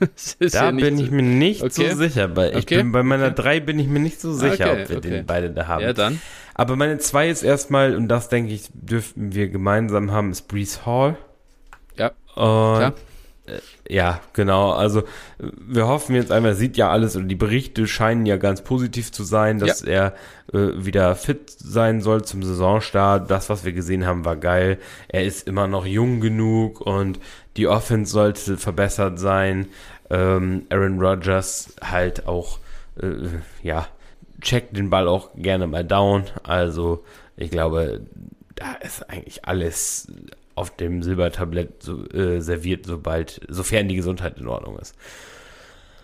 Da 0.40 0.48
ja 0.48 0.70
bin 0.72 0.98
so- 0.98 1.04
ich 1.04 1.10
mir 1.12 1.22
nicht 1.22 1.62
Okay. 1.62 1.90
so 1.90 1.96
sicher. 1.96 2.26
Bei, 2.26 2.50
ich 2.50 2.56
Okay. 2.64 2.78
bin, 2.78 2.90
bei 2.90 3.04
meiner 3.04 3.26
Okay. 3.26 3.34
drei 3.36 3.60
bin 3.60 3.78
ich 3.78 3.86
mir 3.86 4.00
nicht 4.00 4.20
so 4.20 4.32
sicher, 4.32 4.72
Okay, 4.72 4.82
ob 4.82 4.88
wir 4.88 4.96
okay. 4.98 5.10
den 5.10 5.26
beide 5.26 5.50
da 5.50 5.68
haben. 5.68 5.82
Ja, 5.84 5.92
dann. 5.92 6.20
Aber 6.54 6.74
meine 6.74 6.98
zwei 6.98 7.30
ist 7.30 7.44
erstmal, 7.44 7.94
und 7.94 8.08
das 8.08 8.28
denke 8.28 8.52
ich, 8.52 8.68
dürften 8.74 9.32
wir 9.32 9.48
gemeinsam 9.48 10.10
haben, 10.10 10.32
ist 10.32 10.48
Brees 10.48 10.84
Hall. 10.84 11.16
Ja, 11.96 12.08
Und, 12.08 12.78
klar. 12.78 12.94
Äh, 13.46 13.58
ja, 13.88 14.20
genau. 14.32 14.72
Also 14.72 15.02
wir 15.38 15.86
hoffen 15.86 16.14
jetzt 16.14 16.32
einmal, 16.32 16.54
sieht 16.54 16.76
ja 16.76 16.90
alles 16.90 17.16
und 17.16 17.28
die 17.28 17.34
Berichte 17.34 17.86
scheinen 17.86 18.26
ja 18.26 18.36
ganz 18.36 18.62
positiv 18.62 19.12
zu 19.12 19.24
sein, 19.24 19.58
dass 19.58 19.82
er 19.82 20.14
äh, 20.52 20.58
wieder 20.76 21.14
fit 21.16 21.50
sein 21.50 22.00
soll 22.00 22.24
zum 22.24 22.42
Saisonstart. 22.42 23.30
Das, 23.30 23.50
was 23.50 23.64
wir 23.64 23.72
gesehen 23.72 24.06
haben, 24.06 24.24
war 24.24 24.36
geil. 24.36 24.78
Er 25.08 25.24
ist 25.24 25.46
immer 25.46 25.66
noch 25.66 25.84
jung 25.84 26.20
genug 26.20 26.80
und 26.80 27.20
die 27.56 27.68
Offense 27.68 28.12
sollte 28.12 28.56
verbessert 28.56 29.18
sein. 29.18 29.68
Ähm, 30.10 30.66
Aaron 30.70 31.00
Rodgers 31.00 31.74
halt 31.82 32.26
auch, 32.26 32.58
äh, 33.00 33.28
ja, 33.62 33.88
checkt 34.40 34.76
den 34.76 34.90
Ball 34.90 35.08
auch 35.08 35.30
gerne 35.34 35.66
mal 35.66 35.84
down. 35.84 36.24
Also 36.42 37.04
ich 37.36 37.50
glaube, 37.50 38.02
da 38.54 38.74
ist 38.74 39.08
eigentlich 39.10 39.44
alles 39.44 40.08
auf 40.54 40.76
dem 40.76 41.02
Silbertablett 41.02 41.82
so, 41.82 42.06
äh, 42.10 42.40
serviert, 42.40 42.86
sobald, 42.86 43.40
sofern 43.48 43.88
die 43.88 43.96
Gesundheit 43.96 44.38
in 44.38 44.46
Ordnung 44.48 44.78
ist. 44.78 44.94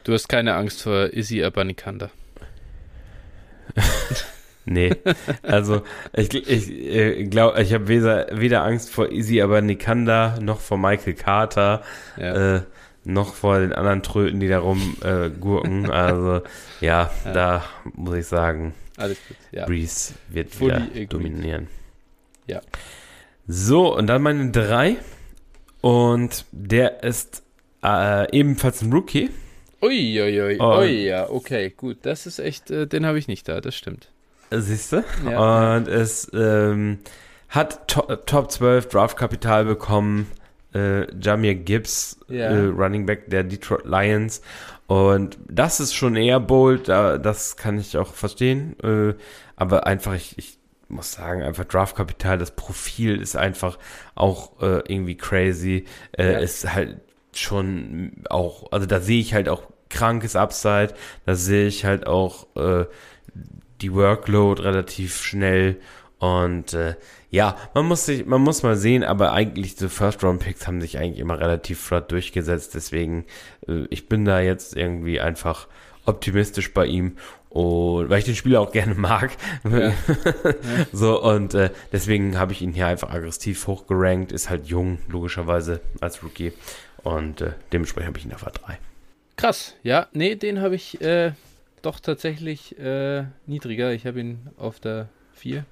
Du 0.04 0.12
hast 0.12 0.28
keine 0.28 0.54
Angst 0.54 0.82
vor 0.82 1.12
Izzy 1.12 1.42
Abanikanda. 1.42 2.10
Nee, 4.66 4.94
also 5.42 5.82
ich, 6.12 6.32
ich 6.34 6.70
äh, 6.70 7.24
glaube, 7.24 7.60
ich 7.62 7.72
habe 7.72 7.88
weder, 7.88 8.26
weder 8.30 8.62
Angst 8.62 8.90
vor 8.90 9.10
Izzy 9.10 9.40
aber 9.40 9.62
Nikanda 9.62 10.38
noch 10.40 10.60
vor 10.60 10.76
Michael 10.78 11.14
Carter, 11.14 11.82
Ja. 12.18 12.56
äh, 12.56 12.62
noch 13.02 13.34
vor 13.34 13.58
den 13.58 13.72
anderen 13.72 14.02
Tröten, 14.02 14.38
die 14.38 14.48
da 14.48 14.58
rum 14.58 14.96
äh. 15.02 15.30
Also 15.90 16.42
ja, 16.82 17.10
Ja. 17.24 17.32
da 17.32 17.64
muss 17.94 18.16
ich 18.16 18.26
sagen, 18.26 18.74
Alles 18.98 19.18
gut. 19.26 19.36
Ja. 19.50 19.64
Breeze 19.64 20.14
wird 20.28 20.54
Fully 20.54 20.74
wieder 20.94 21.06
dominieren. 21.06 21.68
Ja. 22.46 22.60
So, 23.52 23.96
und 23.96 24.06
dann 24.06 24.22
meine 24.22 24.50
drei. 24.52 24.96
Und 25.80 26.44
der 26.52 27.02
ist 27.02 27.42
äh, 27.82 28.30
ebenfalls 28.38 28.80
ein 28.80 28.92
Rookie. 28.92 29.30
Ui, 29.82 30.20
ui, 30.22 30.60
ui, 30.60 31.06
ja, 31.06 31.28
okay, 31.28 31.70
gut. 31.76 31.98
Das 32.02 32.26
ist 32.26 32.38
echt, 32.38 32.70
äh, 32.70 32.86
den 32.86 33.04
habe 33.06 33.18
ich 33.18 33.26
nicht 33.26 33.48
da, 33.48 33.60
das 33.60 33.74
stimmt. 33.74 34.08
Siehst 34.52 34.92
du? 34.92 35.02
Ja. 35.28 35.76
Und 35.76 35.88
es 35.88 36.30
ähm, 36.32 36.98
hat 37.48 37.88
to 37.88 38.02
Top 38.26 38.52
12 38.52 38.86
Draftkapital 38.88 39.64
bekommen. 39.64 40.28
Äh, 40.72 41.12
Jamir 41.20 41.56
Gibbs, 41.56 42.20
Ja. 42.28 42.50
äh, 42.50 42.66
Running 42.66 43.04
Back 43.04 43.30
der 43.30 43.42
Detroit 43.42 43.84
Lions. 43.84 44.42
Und 44.86 45.38
das 45.48 45.80
ist 45.80 45.94
schon 45.94 46.14
eher 46.14 46.38
bold, 46.38 46.88
da, 46.88 47.18
das 47.18 47.56
kann 47.56 47.80
ich 47.80 47.96
auch 47.96 48.14
verstehen. 48.14 48.76
Äh, 48.84 49.14
aber 49.56 49.88
einfach, 49.88 50.14
ich, 50.14 50.38
ich 50.38 50.59
muss 50.90 51.12
sagen, 51.12 51.42
einfach 51.42 51.64
Draftkapital, 51.64 52.38
das 52.38 52.50
Profil 52.52 53.20
ist 53.20 53.36
einfach 53.36 53.78
auch 54.14 54.60
äh, 54.60 54.82
irgendwie 54.88 55.16
crazy. 55.16 55.84
Äh, 56.12 56.32
Ja. 56.32 56.38
Ist 56.38 56.72
halt 56.72 57.00
schon 57.32 58.12
auch, 58.28 58.72
also 58.72 58.86
da 58.86 59.00
sehe 59.00 59.20
ich 59.20 59.34
halt 59.34 59.48
auch 59.48 59.62
krankes 59.88 60.36
Upside, 60.36 60.94
da 61.26 61.34
sehe 61.34 61.66
ich 61.66 61.84
halt 61.84 62.06
auch 62.06 62.46
äh, 62.56 62.86
die 63.80 63.92
Workload 63.94 64.62
relativ 64.62 65.22
schnell 65.22 65.80
und 66.18 66.74
äh, 66.74 66.96
ja, 67.30 67.56
man 67.74 67.86
muss 67.86 68.06
sich, 68.06 68.26
man 68.26 68.40
muss 68.40 68.62
mal 68.62 68.76
sehen, 68.76 69.04
aber 69.04 69.32
eigentlich 69.32 69.76
so 69.76 69.88
First 69.88 70.22
Round 70.24 70.40
Picks 70.40 70.66
haben 70.66 70.80
sich 70.80 70.98
eigentlich 70.98 71.20
immer 71.20 71.38
relativ 71.38 71.80
flott 71.80 72.10
durchgesetzt, 72.10 72.74
deswegen 72.74 73.24
äh, 73.68 73.84
ich 73.90 74.08
bin 74.08 74.24
da 74.24 74.40
jetzt 74.40 74.76
irgendwie 74.76 75.20
einfach 75.20 75.68
optimistisch 76.04 76.74
bei 76.74 76.86
ihm 76.86 77.16
und 77.50 78.08
weil 78.08 78.20
ich 78.20 78.24
den 78.24 78.36
Spieler 78.36 78.60
auch 78.60 78.72
gerne 78.72 78.94
mag. 78.94 79.36
Ja. 79.70 79.92
so 80.92 81.22
und 81.22 81.54
äh, 81.54 81.70
deswegen 81.92 82.38
habe 82.38 82.52
ich 82.52 82.62
ihn 82.62 82.72
hier 82.72 82.86
einfach 82.86 83.10
aggressiv 83.10 83.66
hochgerankt, 83.66 84.32
ist 84.32 84.48
halt 84.50 84.66
jung 84.66 84.98
logischerweise 85.08 85.80
als 86.00 86.22
Rookie 86.22 86.52
und 87.02 87.40
äh, 87.40 87.52
dementsprechend 87.72 88.08
habe 88.08 88.18
ich 88.18 88.24
ihn 88.24 88.32
auf 88.32 88.46
A3. 88.46 88.76
Krass, 89.36 89.74
ja, 89.82 90.08
nee, 90.12 90.34
den 90.34 90.60
habe 90.60 90.74
ich 90.74 91.00
äh, 91.00 91.32
doch 91.82 92.00
tatsächlich 92.00 92.78
äh, 92.78 93.24
niedriger. 93.46 93.92
Ich 93.92 94.06
habe 94.06 94.20
ihn 94.20 94.50
auf 94.56 94.80
der 94.80 95.08
4. 95.34 95.64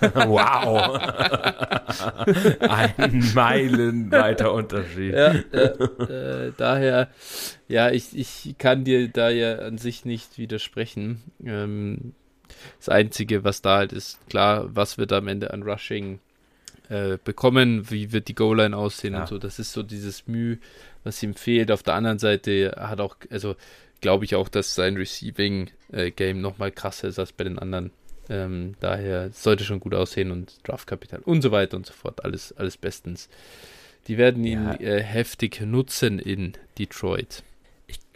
wow. 0.00 0.98
Ein 2.60 3.30
meilenweiter 3.34 4.52
Unterschied. 4.52 5.14
ja, 5.14 5.32
äh, 5.52 6.46
äh, 6.48 6.52
daher, 6.56 7.08
ja, 7.68 7.90
ich, 7.90 8.16
ich 8.16 8.56
kann 8.58 8.84
dir 8.84 9.08
da 9.08 9.30
ja 9.30 9.58
an 9.60 9.78
sich 9.78 10.04
nicht 10.04 10.38
widersprechen. 10.38 11.22
Ähm, 11.44 12.14
das 12.78 12.88
Einzige, 12.88 13.44
was 13.44 13.62
da 13.62 13.78
halt 13.78 13.92
ist, 13.92 14.18
klar, 14.28 14.68
was 14.74 14.98
wird 14.98 15.12
am 15.12 15.28
Ende 15.28 15.52
an 15.52 15.62
Rushing 15.62 16.20
äh, 16.88 17.18
bekommen, 17.22 17.90
wie 17.90 18.12
wird 18.12 18.28
die 18.28 18.34
Goal-Line 18.34 18.76
aussehen 18.76 19.14
Ja. 19.14 19.20
und 19.22 19.28
so. 19.28 19.38
Das 19.38 19.58
ist 19.58 19.72
so 19.72 19.82
dieses 19.82 20.26
Mühe, 20.26 20.58
was 21.02 21.22
ihm 21.22 21.34
fehlt. 21.34 21.70
Auf 21.70 21.82
der 21.82 21.94
anderen 21.94 22.18
Seite 22.18 22.74
hat 22.78 23.00
auch, 23.00 23.16
also 23.30 23.56
glaube 24.00 24.24
ich 24.26 24.34
auch, 24.34 24.48
dass 24.48 24.74
sein 24.74 24.96
Receiving-Game 24.96 26.40
nochmal 26.40 26.70
krasser 26.70 27.08
ist 27.08 27.18
als 27.18 27.32
bei 27.32 27.44
den 27.44 27.58
anderen. 27.58 27.90
Ähm, 28.28 28.74
daher 28.80 29.30
sollte 29.30 29.64
schon 29.64 29.80
gut 29.80 29.94
aussehen 29.94 30.30
und 30.30 30.54
Draftkapital 30.66 31.20
und 31.20 31.42
so 31.42 31.50
weiter 31.52 31.76
und 31.76 31.86
so 31.86 31.92
fort. 31.92 32.24
Alles, 32.24 32.52
alles 32.56 32.76
bestens. 32.76 33.28
Die 34.08 34.18
werden 34.18 34.44
ihn 34.44 34.64
Ja. 34.64 34.74
äh, 34.74 35.02
heftig 35.02 35.60
nutzen 35.60 36.18
in 36.18 36.52
Detroit. 36.78 37.42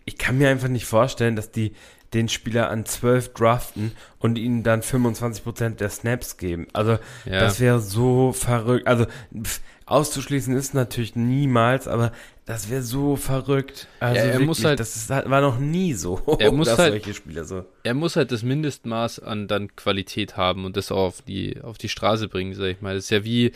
Ich 0.04 0.16
kann 0.16 0.38
mir 0.38 0.48
einfach 0.48 0.68
nicht 0.68 0.86
vorstellen, 0.86 1.36
dass 1.36 1.50
die 1.50 1.72
den 2.14 2.30
Spieler 2.30 2.70
an 2.70 2.86
12 2.86 3.34
draften 3.34 3.92
und 4.18 4.38
ihnen 4.38 4.62
dann 4.62 4.80
25% 4.80 5.76
der 5.76 5.90
Snaps 5.90 6.38
geben. 6.38 6.66
Also 6.72 6.92
Ja, 7.26 7.40
das 7.40 7.60
wäre 7.60 7.80
so 7.80 8.32
verrückt. 8.32 8.86
Also 8.86 9.04
pff, 9.42 9.60
auszuschließen 9.84 10.56
ist 10.56 10.72
natürlich 10.72 11.16
niemals, 11.16 11.86
aber 11.86 12.12
das 12.48 12.70
wäre 12.70 12.82
so 12.82 13.14
verrückt. 13.16 13.86
Also 14.00 14.16
Ja, 14.16 14.22
er 14.22 14.32
wirklich, 14.32 14.46
muss 14.48 14.64
halt- 14.64 14.80
das 14.80 14.96
ist, 14.96 15.10
war 15.10 15.40
noch 15.40 15.58
nie 15.58 15.92
so, 15.94 16.20
Er 16.40 16.50
muss 16.52 16.76
halt- 16.76 17.04
so. 17.44 17.64
er 17.84 17.94
muss 17.94 18.16
halt 18.16 18.32
das 18.32 18.42
Mindestmaß 18.42 19.20
an 19.20 19.46
dann 19.48 19.76
Qualität 19.76 20.36
haben 20.36 20.64
und 20.64 20.76
das 20.76 20.90
auch 20.90 21.04
auf 21.06 21.22
die, 21.22 21.60
auf 21.62 21.78
die 21.78 21.88
Straße 21.88 22.26
bringen, 22.28 22.54
sag 22.54 22.66
ich 22.66 22.80
mal. 22.80 22.94
Das 22.94 23.04
ist 23.04 23.10
ja 23.10 23.22
wie, 23.22 23.52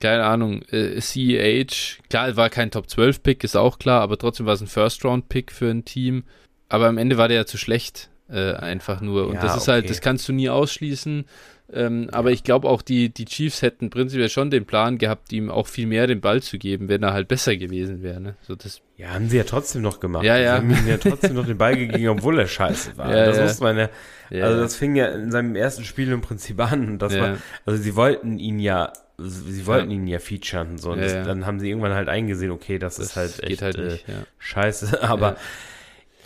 keine 0.00 0.24
Ahnung, 0.24 0.62
äh, 0.72 1.00
CEH. 1.00 1.98
Klar, 2.10 2.36
war 2.36 2.50
kein 2.50 2.70
Top 2.72 2.90
12 2.90 3.22
Pick, 3.22 3.44
ist 3.44 3.56
auch 3.56 3.78
klar, 3.78 4.00
aber 4.02 4.18
trotzdem 4.18 4.46
war 4.46 4.54
es 4.54 4.60
ein 4.60 4.66
First 4.66 5.04
Round 5.04 5.28
Pick 5.28 5.52
für 5.52 5.70
ein 5.70 5.84
Team. 5.84 6.24
Aber 6.68 6.88
am 6.88 6.98
Ende 6.98 7.18
war 7.18 7.28
der 7.28 7.36
ja 7.36 7.46
zu 7.46 7.58
schlecht, 7.58 8.10
äh, 8.28 8.54
einfach 8.54 9.00
nur. 9.00 9.28
Und 9.28 9.34
Ja, 9.34 9.42
das 9.42 9.56
ist 9.58 9.68
halt, 9.68 9.84
okay. 9.84 9.88
das 9.88 10.00
kannst 10.00 10.28
du 10.28 10.32
nie 10.32 10.48
ausschließen. 10.48 11.26
Ähm, 11.74 12.08
aber 12.12 12.30
ich 12.32 12.44
glaube 12.44 12.68
auch, 12.68 12.82
die, 12.82 13.08
die 13.08 13.24
Chiefs 13.24 13.62
hätten 13.62 13.88
prinzipiell 13.90 14.28
schon 14.28 14.50
den 14.50 14.66
Plan 14.66 14.98
gehabt, 14.98 15.32
ihm 15.32 15.50
auch 15.50 15.66
viel 15.66 15.86
mehr 15.86 16.06
den 16.06 16.20
Ball 16.20 16.42
zu 16.42 16.58
geben, 16.58 16.88
wenn 16.88 17.02
er 17.02 17.12
halt 17.14 17.28
besser 17.28 17.56
gewesen 17.56 18.02
wäre. 18.02 18.20
Ne? 18.20 18.36
So, 18.46 18.54
das, 18.54 18.80
Ja, 18.98 19.10
haben 19.14 19.28
sie 19.30 19.38
ja 19.38 19.44
trotzdem 19.44 19.80
noch 19.82 19.98
gemacht. 19.98 20.24
Ja, 20.24 20.36
Sie 20.36 20.42
ja. 20.42 20.54
haben 20.56 20.70
ihm 20.70 20.86
ja 20.86 20.98
trotzdem 20.98 21.34
noch 21.34 21.46
den 21.46 21.56
Ball 21.58 21.76
gegeben, 21.76 22.08
obwohl 22.08 22.38
er 22.38 22.46
scheiße 22.46 22.96
war. 22.98 23.10
Ja, 23.16 23.24
das 23.26 23.36
ja. 23.38 23.42
muss 23.44 23.60
man 23.60 23.78
ja, 23.78 23.88
ja, 24.30 24.44
also 24.44 24.60
das 24.60 24.76
fing 24.76 24.96
ja 24.96 25.06
in 25.08 25.30
seinem 25.30 25.56
ersten 25.56 25.84
Spiel 25.84 26.10
im 26.12 26.20
Prinzip 26.20 26.60
an. 26.60 26.88
Und 26.88 26.98
das 27.00 27.14
Ja. 27.14 27.20
war, 27.22 27.36
also 27.66 27.82
sie 27.82 27.96
wollten 27.96 28.38
ihn 28.38 28.58
ja, 28.58 28.92
sie 29.18 29.66
wollten 29.66 29.90
ihn 29.90 30.06
ja 30.06 30.18
featuren. 30.18 30.76
So, 30.78 30.90
und 30.90 30.98
Ja, 30.98 31.04
das, 31.04 31.12
ja. 31.14 31.22
dann 31.24 31.46
haben 31.46 31.58
sie 31.58 31.68
irgendwann 31.70 31.94
halt 31.94 32.08
eingesehen, 32.08 32.50
okay, 32.50 32.78
das, 32.78 32.96
das 32.96 33.06
ist 33.06 33.16
halt 33.16 33.42
echt 33.44 33.62
halt 33.62 33.76
äh, 33.78 33.84
nicht. 33.92 34.08
Ja. 34.08 34.14
scheiße. 34.38 35.02
Aber 35.08 35.36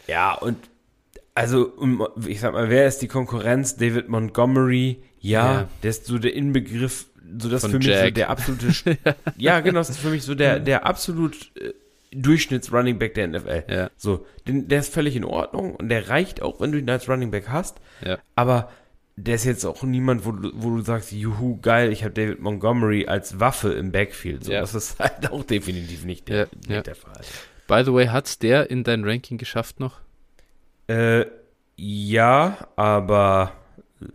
ja. 0.08 0.34
und 0.34 0.56
also, 1.34 1.74
ich 2.26 2.40
sag 2.40 2.54
mal, 2.54 2.70
wer 2.70 2.86
ist 2.86 3.02
die 3.02 3.08
Konkurrenz? 3.08 3.76
David 3.76 4.08
Montgomery, 4.08 5.02
ja, 5.28 5.52
Ja. 5.62 5.68
der 5.82 5.90
ist 5.90 6.06
so 6.06 6.18
der 6.18 6.34
Inbegriff, 6.34 7.06
so 7.38 7.48
das 7.48 7.62
Von 7.62 7.70
für 7.72 7.78
mich 7.78 7.86
so 7.98 8.10
der 8.10 8.30
absolute, 8.30 8.96
ja, 9.36 9.60
genau, 9.60 9.80
das 9.80 9.90
ist 9.90 9.98
für 9.98 10.10
mich 10.10 10.22
so 10.22 10.34
der, 10.34 10.60
der 10.60 10.86
absolut 10.86 11.50
äh, 11.56 11.72
Durchschnitts-Running 12.12 12.98
Back 12.98 13.14
der 13.14 13.28
NFL. 13.28 13.64
Ja, 13.68 13.90
So, 13.96 14.26
den, 14.46 14.68
der 14.68 14.80
ist 14.80 14.92
völlig 14.94 15.16
in 15.16 15.24
Ordnung 15.24 15.74
und 15.74 15.88
der 15.88 16.08
reicht 16.08 16.40
auch, 16.40 16.60
wenn 16.60 16.72
du 16.72 16.78
ihn 16.78 16.88
als 16.88 17.08
Running 17.08 17.30
Back 17.30 17.48
hast. 17.48 17.78
ja. 18.04 18.18
Aber 18.36 18.70
der 19.18 19.36
ist 19.36 19.44
jetzt 19.44 19.64
auch 19.64 19.82
niemand, 19.82 20.26
wo 20.26 20.32
du, 20.32 20.50
wo 20.54 20.76
du 20.76 20.82
sagst, 20.82 21.10
juhu, 21.10 21.58
geil, 21.62 21.90
ich 21.90 22.04
habe 22.04 22.12
David 22.12 22.38
Montgomery 22.40 23.06
als 23.06 23.40
Waffe 23.40 23.72
im 23.72 23.90
Backfield. 23.90 24.44
So, 24.44 24.52
Ja. 24.52 24.60
Das 24.60 24.74
ist 24.74 24.98
halt 24.98 25.30
auch 25.32 25.42
definitiv 25.42 26.04
nicht 26.04 26.28
der, 26.28 26.48
nicht 26.68 26.86
der 26.86 26.94
Fall. 26.94 27.22
By 27.66 27.82
the 27.84 27.92
way, 27.94 28.06
hat's 28.08 28.38
der 28.38 28.70
in 28.70 28.84
dein 28.84 29.04
Ranking 29.04 29.38
geschafft 29.38 29.80
noch? 29.80 30.00
Äh, 30.86 31.24
ja, 31.76 32.68
aber 32.76 33.52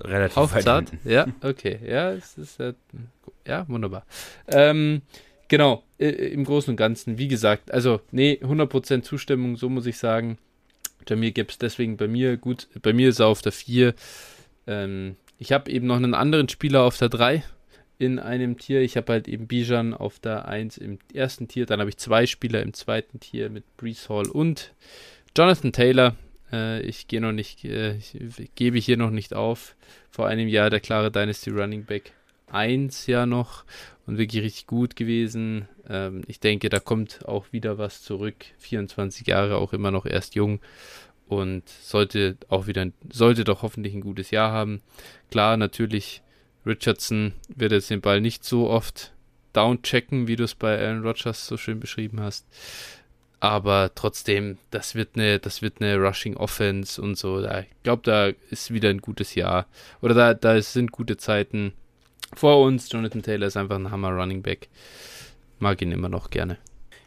relativ 0.01 0.37
Auf 0.37 0.53
weit 0.53 0.63
zart? 0.63 0.89
hinten. 0.89 1.09
Ja, 1.09 1.27
okay. 1.41 1.79
Ja, 1.85 2.11
es 2.11 2.37
ist 2.37 2.59
ja 3.47 3.67
wunderbar. 3.67 4.05
Ähm, 4.47 5.01
genau, 5.47 5.83
äh, 5.99 6.09
im 6.09 6.43
Großen 6.43 6.71
und 6.71 6.77
Ganzen, 6.77 7.17
wie 7.17 7.27
gesagt, 7.27 7.71
also, 7.71 8.01
nee, 8.11 8.39
100% 8.41 9.01
Zustimmung, 9.03 9.55
so 9.55 9.69
muss 9.69 9.85
ich 9.85 9.97
sagen. 9.97 10.37
Jamir 11.07 11.31
Gibbs 11.31 11.57
deswegen 11.57 11.97
bei 11.97 12.07
mir 12.07 12.37
gut. 12.37 12.67
Bei 12.81 12.93
mir 12.93 13.09
ist 13.09 13.19
er 13.19 13.27
auf 13.27 13.41
der 13.41 13.51
4. 13.51 13.93
Ähm, 14.67 15.15
ich 15.39 15.51
habe 15.51 15.71
eben 15.71 15.87
noch 15.87 15.95
einen 15.95 16.13
anderen 16.13 16.47
Spieler 16.49 16.83
auf 16.83 16.97
der 16.97 17.09
3 17.09 17.43
in 17.97 18.19
einem 18.19 18.57
Tier. 18.57 18.81
Ich 18.81 18.97
habe 18.97 19.13
halt 19.13 19.27
eben 19.27 19.47
Bijan 19.47 19.93
auf 19.93 20.19
der 20.19 20.47
1 20.47 20.77
im 20.77 20.99
ersten 21.13 21.47
Tier. 21.47 21.65
Dann 21.65 21.79
habe 21.79 21.89
ich 21.89 21.97
zwei 21.97 22.25
Spieler 22.25 22.61
im 22.61 22.73
zweiten 22.73 23.19
Tier 23.19 23.49
mit 23.49 23.63
Brees 23.77 24.09
Hall 24.09 24.27
und 24.29 24.73
Jonathan 25.35 25.71
Taylor. 25.71 26.15
Äh, 26.51 26.81
ich 26.81 27.07
gehe 27.07 27.21
noch 27.21 27.31
nicht, 27.31 27.63
äh, 27.65 27.95
ich 27.95 28.55
gebe 28.55 28.77
hier 28.77 28.97
noch 28.97 29.11
nicht 29.11 29.33
auf. 29.33 29.75
Vor 30.09 30.27
einem 30.27 30.47
Jahr 30.47 30.69
der 30.69 30.79
klare 30.79 31.11
Dynasty 31.11 31.49
Running 31.49 31.85
Back 31.85 32.11
1 32.51 33.07
ja 33.07 33.25
noch 33.25 33.63
und 34.05 34.17
wirklich 34.17 34.43
richtig 34.43 34.67
gut 34.67 34.95
gewesen. 34.95 35.67
Ähm, 35.89 36.23
ich 36.27 36.39
denke, 36.39 36.69
da 36.69 36.79
kommt 36.79 37.25
auch 37.25 37.45
wieder 37.51 37.77
was 37.77 38.01
zurück. 38.01 38.35
24 38.59 39.27
Jahre, 39.27 39.57
auch 39.57 39.73
immer 39.73 39.91
noch 39.91 40.05
erst 40.05 40.35
jung 40.35 40.59
und 41.31 41.67
sollte 41.69 42.35
auch 42.49 42.67
wieder, 42.67 42.87
sollte 43.09 43.45
doch 43.45 43.61
hoffentlich 43.61 43.93
ein 43.93 44.01
gutes 44.01 44.31
Jahr 44.31 44.51
haben. 44.51 44.81
Klar, 45.29 45.55
natürlich, 45.55 46.21
Richardson 46.65 47.33
wird 47.47 47.71
jetzt 47.71 47.89
den 47.89 48.01
Ball 48.01 48.19
nicht 48.19 48.43
so 48.43 48.69
oft 48.69 49.13
downchecken, 49.53 50.27
wie 50.27 50.35
du 50.35 50.43
es 50.43 50.55
bei 50.55 50.77
Aaron 50.77 51.03
Rodgers 51.03 51.47
so 51.47 51.55
schön 51.55 51.79
beschrieben 51.79 52.19
hast. 52.19 52.45
Aber 53.41 53.91
trotzdem, 53.95 54.59
das 54.69 54.95
wird 54.95 55.15
eine, 55.15 55.39
das 55.39 55.61
wird 55.61 55.81
eine 55.81 55.97
Rushing 55.97 56.37
Offense 56.37 57.01
und 57.01 57.17
so. 57.17 57.43
Ich 57.43 57.83
glaube, 57.83 58.03
da 58.05 58.27
ist 58.51 58.71
wieder 58.71 58.89
ein 58.89 58.99
gutes 59.01 59.35
Jahr. 59.35 59.65
Oder 60.01 60.13
da, 60.13 60.33
da 60.35 60.61
sind 60.61 60.91
gute 60.91 61.17
Zeiten 61.17 61.73
vor 62.35 62.61
uns. 62.61 62.91
Jonathan 62.91 63.23
Taylor 63.23 63.47
ist 63.47 63.57
einfach 63.57 63.77
ein 63.77 63.91
Hammer 63.91 64.11
Running 64.11 64.43
Back. 64.43 64.69
Mag 65.59 65.81
ihn 65.81 65.91
immer 65.91 66.07
noch 66.07 66.29
gerne. 66.29 66.57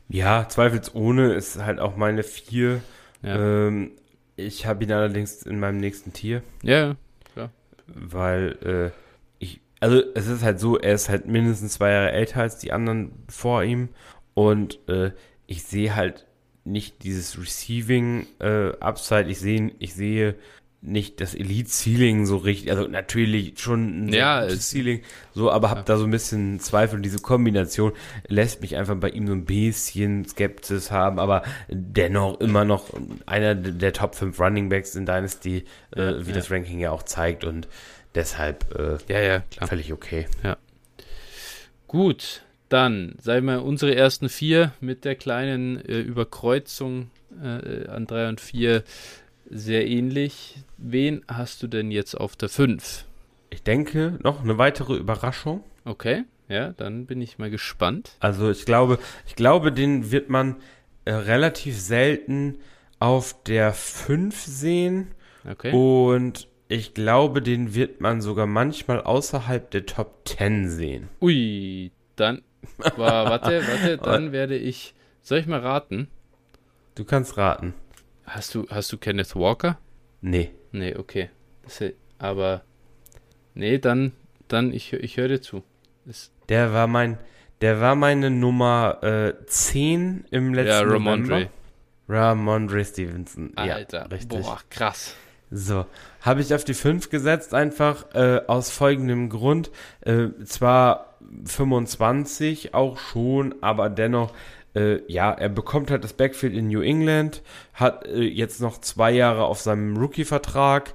Ja, 0.08 0.48
zweifelsohne 0.48 1.32
ist 1.34 1.58
halt 1.58 1.78
auch 1.78 1.96
meine 1.96 2.24
vier. 2.24 2.82
Ja, 3.22 3.68
Ähm, 3.68 3.92
ich 4.36 4.66
habe 4.66 4.84
ihn 4.84 4.92
allerdings 4.92 5.42
in 5.44 5.60
meinem 5.60 5.78
nächsten 5.78 6.12
Tier, 6.12 6.42
ja, 7.36 7.50
weil 7.86 8.58
äh, 8.64 8.90
ich, 9.38 9.60
also 9.80 10.02
es 10.14 10.26
ist 10.26 10.42
halt 10.42 10.58
so, 10.58 10.78
er 10.78 10.94
ist 10.94 11.08
halt 11.08 11.26
mindestens 11.26 11.74
zwei 11.74 11.92
Jahre 11.92 12.10
älter 12.12 12.40
als 12.40 12.58
die 12.58 12.72
anderen 12.72 13.12
vor 13.28 13.62
ihm 13.62 13.90
und 14.34 14.78
äh, 14.88 15.12
ich 15.46 15.62
sehe 15.64 15.94
halt 15.94 16.26
nicht 16.64 17.02
dieses 17.02 17.38
Receiving 17.38 18.26
äh, 18.40 18.70
Upside, 18.80 19.28
ich 19.30 19.38
sehe, 19.38 19.72
ich 19.78 19.94
sehe 19.94 20.34
nicht 20.86 21.20
das 21.22 21.34
Elite 21.34 21.68
Ceiling 21.70 22.26
so 22.26 22.36
richtig, 22.36 22.70
also 22.70 22.86
natürlich 22.88 23.58
schon 23.58 24.06
ein 24.06 24.12
Ja, 24.12 24.46
Ceiling, 24.48 25.00
so, 25.34 25.50
aber 25.50 25.70
habe 25.70 25.80
Ja. 25.80 25.84
da 25.86 25.96
so 25.96 26.04
ein 26.04 26.10
bisschen 26.10 26.60
Zweifel. 26.60 27.00
Diese 27.00 27.20
Kombination 27.20 27.92
lässt 28.28 28.60
mich 28.60 28.76
einfach 28.76 28.94
bei 28.96 29.08
ihm 29.08 29.26
so 29.26 29.32
ein 29.32 29.46
bisschen 29.46 30.26
Skepsis 30.28 30.90
haben, 30.90 31.18
aber 31.18 31.42
dennoch 31.68 32.38
immer 32.40 32.66
noch 32.66 32.90
einer 33.24 33.54
der 33.54 33.94
Top 33.94 34.14
5 34.14 34.38
Running 34.38 34.68
Backs 34.68 34.94
in 34.94 35.06
Dynasty, 35.06 35.64
Ja, 35.96 36.02
äh, 36.10 36.26
wie 36.26 36.30
ja. 36.30 36.36
das 36.36 36.50
Ranking 36.50 36.78
ja 36.80 36.90
auch 36.90 37.02
zeigt 37.04 37.44
und 37.44 37.66
deshalb 38.14 38.74
äh, 38.78 38.98
ja, 39.10 39.20
ja, 39.20 39.40
klar. 39.40 39.68
völlig 39.68 39.90
okay. 39.92 40.26
Gut, 41.88 42.42
dann 42.68 43.14
sagen 43.20 43.46
wir 43.46 43.62
unsere 43.62 43.94
ersten 43.94 44.28
vier 44.28 44.72
mit 44.80 45.04
der 45.04 45.14
kleinen 45.14 45.76
äh, 45.84 46.00
Überkreuzung 46.00 47.10
äh, 47.42 47.86
an 47.88 48.06
drei 48.06 48.28
und 48.28 48.40
vier 48.40 48.84
sehr 49.48 49.86
ähnlich. 49.86 50.56
Wen 50.78 51.22
hast 51.28 51.62
du 51.62 51.66
denn 51.66 51.90
jetzt 51.90 52.14
auf 52.14 52.36
der 52.36 52.48
5? 52.48 53.04
Ich 53.50 53.62
denke, 53.62 54.18
noch 54.22 54.42
eine 54.42 54.58
weitere 54.58 54.96
Überraschung. 54.96 55.62
Okay, 55.84 56.24
ja, 56.48 56.72
dann 56.72 57.06
bin 57.06 57.20
ich 57.20 57.38
mal 57.38 57.50
gespannt. 57.50 58.16
Also 58.20 58.50
ich 58.50 58.64
glaube, 58.64 58.98
ich 59.26 59.36
glaube, 59.36 59.70
den 59.70 60.10
wird 60.10 60.28
man 60.30 60.56
äh, 61.04 61.12
relativ 61.12 61.78
selten 61.78 62.58
auf 62.98 63.42
der 63.44 63.72
5 63.72 64.40
sehen. 64.42 65.08
Okay. 65.48 65.72
Und 65.72 66.48
ich 66.68 66.94
glaube, 66.94 67.42
den 67.42 67.74
wird 67.74 68.00
man 68.00 68.22
sogar 68.22 68.46
manchmal 68.46 69.02
außerhalb 69.02 69.70
der 69.70 69.86
Top 69.86 70.26
10 70.26 70.70
sehen. 70.70 71.08
Ui, 71.20 71.92
dann. 72.16 72.42
War, 72.96 73.24
warte, 73.30 73.62
warte, 73.66 73.98
dann 73.98 74.32
werde 74.32 74.56
ich. 74.56 74.94
Soll 75.22 75.38
ich 75.38 75.46
mal 75.46 75.60
raten? 75.60 76.08
Du 76.94 77.04
kannst 77.04 77.36
raten. 77.36 77.74
Hast 78.24 78.54
du, 78.54 78.66
hast 78.68 78.92
du 78.92 78.98
Kenneth 78.98 79.34
Walker? 79.34 79.78
Nee. 80.20 80.50
Nee, 80.72 80.96
okay. 80.96 81.30
Ist- 81.66 81.94
aber. 82.18 82.62
Nee, 83.54 83.78
dann, 83.78 84.12
dann, 84.48 84.72
ich, 84.72 84.92
ich 84.92 85.16
höre 85.16 85.28
dir 85.28 85.40
zu. 85.40 85.62
Das, 86.04 86.30
Der 86.48 86.72
war 86.72 86.86
mein, 86.86 87.18
der 87.60 87.80
war 87.80 87.94
meine 87.94 88.30
Nummer 88.30 88.98
äh, 89.02 89.34
10 89.46 90.26
im 90.30 90.54
letzten 90.54 90.68
ja, 90.70 90.82
November. 90.84 91.10
Ramondre. 91.10 91.50
Ramondre 92.08 92.84
Stevenson. 92.84 93.52
Alter, 93.56 94.00
ja, 94.00 94.06
richtig. 94.06 94.28
boah, 94.42 94.58
krass. 94.70 95.14
So, 95.50 95.86
habe 96.20 96.40
ich 96.40 96.52
auf 96.54 96.64
die 96.64 96.74
5 96.74 97.10
gesetzt, 97.10 97.54
einfach 97.54 98.12
äh, 98.14 98.40
aus 98.46 98.70
folgendem 98.70 99.28
Grund. 99.30 99.70
Äh, 100.00 100.28
zwar 100.44 101.13
25 101.44 102.74
auch 102.74 102.98
schon, 102.98 103.54
aber 103.60 103.90
dennoch, 103.90 104.32
äh, 104.74 105.00
ja, 105.10 105.32
er 105.32 105.48
bekommt 105.48 105.90
halt 105.90 106.04
das 106.04 106.12
Backfield 106.12 106.54
in 106.54 106.68
New 106.68 106.80
England, 106.80 107.42
hat 107.72 108.06
äh, 108.06 108.22
jetzt 108.22 108.60
noch 108.60 108.78
zwei 108.78 109.12
Jahre 109.12 109.44
auf 109.44 109.60
seinem 109.60 109.96
Rookie-Vertrag 109.96 110.94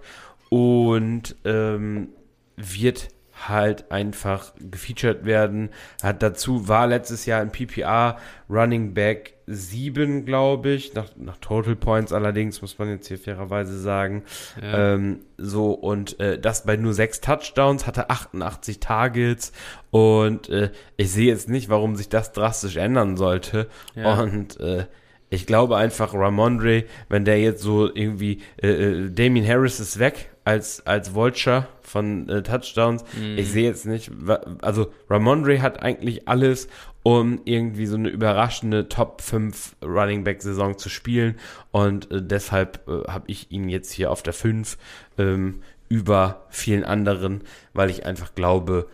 und 0.49 1.35
ähm, 1.45 2.09
wird 2.57 3.09
halt 3.47 3.91
einfach 3.91 4.53
gefeatured 4.59 5.25
werden. 5.25 5.69
Hat 6.03 6.21
dazu, 6.21 6.67
war 6.67 6.87
letztes 6.87 7.25
Jahr 7.25 7.41
in 7.41 7.51
PPR 7.51 8.17
Running 8.49 8.93
Back 8.93 9.35
7, 9.49 10.25
glaube 10.25 10.69
ich, 10.69 10.93
nach, 10.93 11.09
nach 11.17 11.37
Total 11.37 11.75
Points 11.75 12.13
allerdings, 12.13 12.61
muss 12.61 12.77
man 12.77 12.89
jetzt 12.89 13.07
hier 13.07 13.17
fairerweise 13.17 13.79
sagen. 13.79 14.23
Ja. 14.61 14.93
Ähm, 14.93 15.21
so, 15.37 15.71
und 15.71 16.19
äh, 16.19 16.39
das 16.39 16.65
bei 16.65 16.75
nur 16.75 16.93
sechs 16.93 17.19
Touchdowns, 17.19 17.87
hatte 17.87 18.09
88 18.09 18.79
Targets 18.79 19.51
und 19.89 20.49
äh, 20.49 20.69
ich 20.97 21.11
sehe 21.11 21.27
jetzt 21.27 21.49
nicht, 21.49 21.69
warum 21.69 21.95
sich 21.95 22.09
das 22.09 22.31
drastisch 22.31 22.77
ändern 22.77 23.17
sollte. 23.17 23.67
Ja. 23.95 24.21
Und 24.21 24.59
äh, 24.59 24.85
ich 25.29 25.45
glaube 25.45 25.77
einfach, 25.77 26.13
Ramondre, 26.13 26.85
wenn 27.07 27.25
der 27.25 27.39
jetzt 27.39 27.61
so 27.61 27.93
irgendwie, 27.93 28.41
äh, 28.61 28.67
äh, 28.67 29.09
Damien 29.11 29.47
Harris 29.47 29.79
ist 29.79 29.99
weg 29.99 30.29
als, 30.49 30.83
als 30.87 31.13
Vulture 31.13 31.67
von 31.83 32.27
äh, 32.27 32.41
Touchdowns. 32.41 33.03
Mhm. 33.15 33.37
Ich 33.37 33.51
sehe 33.51 33.65
jetzt 33.65 33.85
nicht, 33.85 34.09
also 34.63 34.91
Ramondre 35.07 35.61
hat 35.61 35.83
eigentlich 35.83 36.27
alles, 36.27 36.67
um 37.03 37.39
irgendwie 37.45 37.85
so 37.85 37.97
eine 37.97 38.09
überraschende 38.09 38.89
Top 38.89 39.21
5 39.21 39.75
Running 39.83 40.23
Back 40.23 40.41
Saison 40.41 40.75
zu 40.75 40.89
spielen 40.89 41.37
und 41.69 42.09
äh, 42.09 42.23
deshalb 42.23 42.81
äh, 42.87 43.11
habe 43.11 43.25
ich 43.27 43.51
ihn 43.51 43.69
jetzt 43.69 43.91
hier 43.91 44.09
auf 44.09 44.23
der 44.23 44.33
5 44.33 44.79
ähm, 45.19 45.61
über 45.87 46.47
vielen 46.49 46.83
anderen, 46.83 47.41
weil 47.73 47.91
ich 47.91 48.07
einfach 48.07 48.33
glaube, 48.33 48.87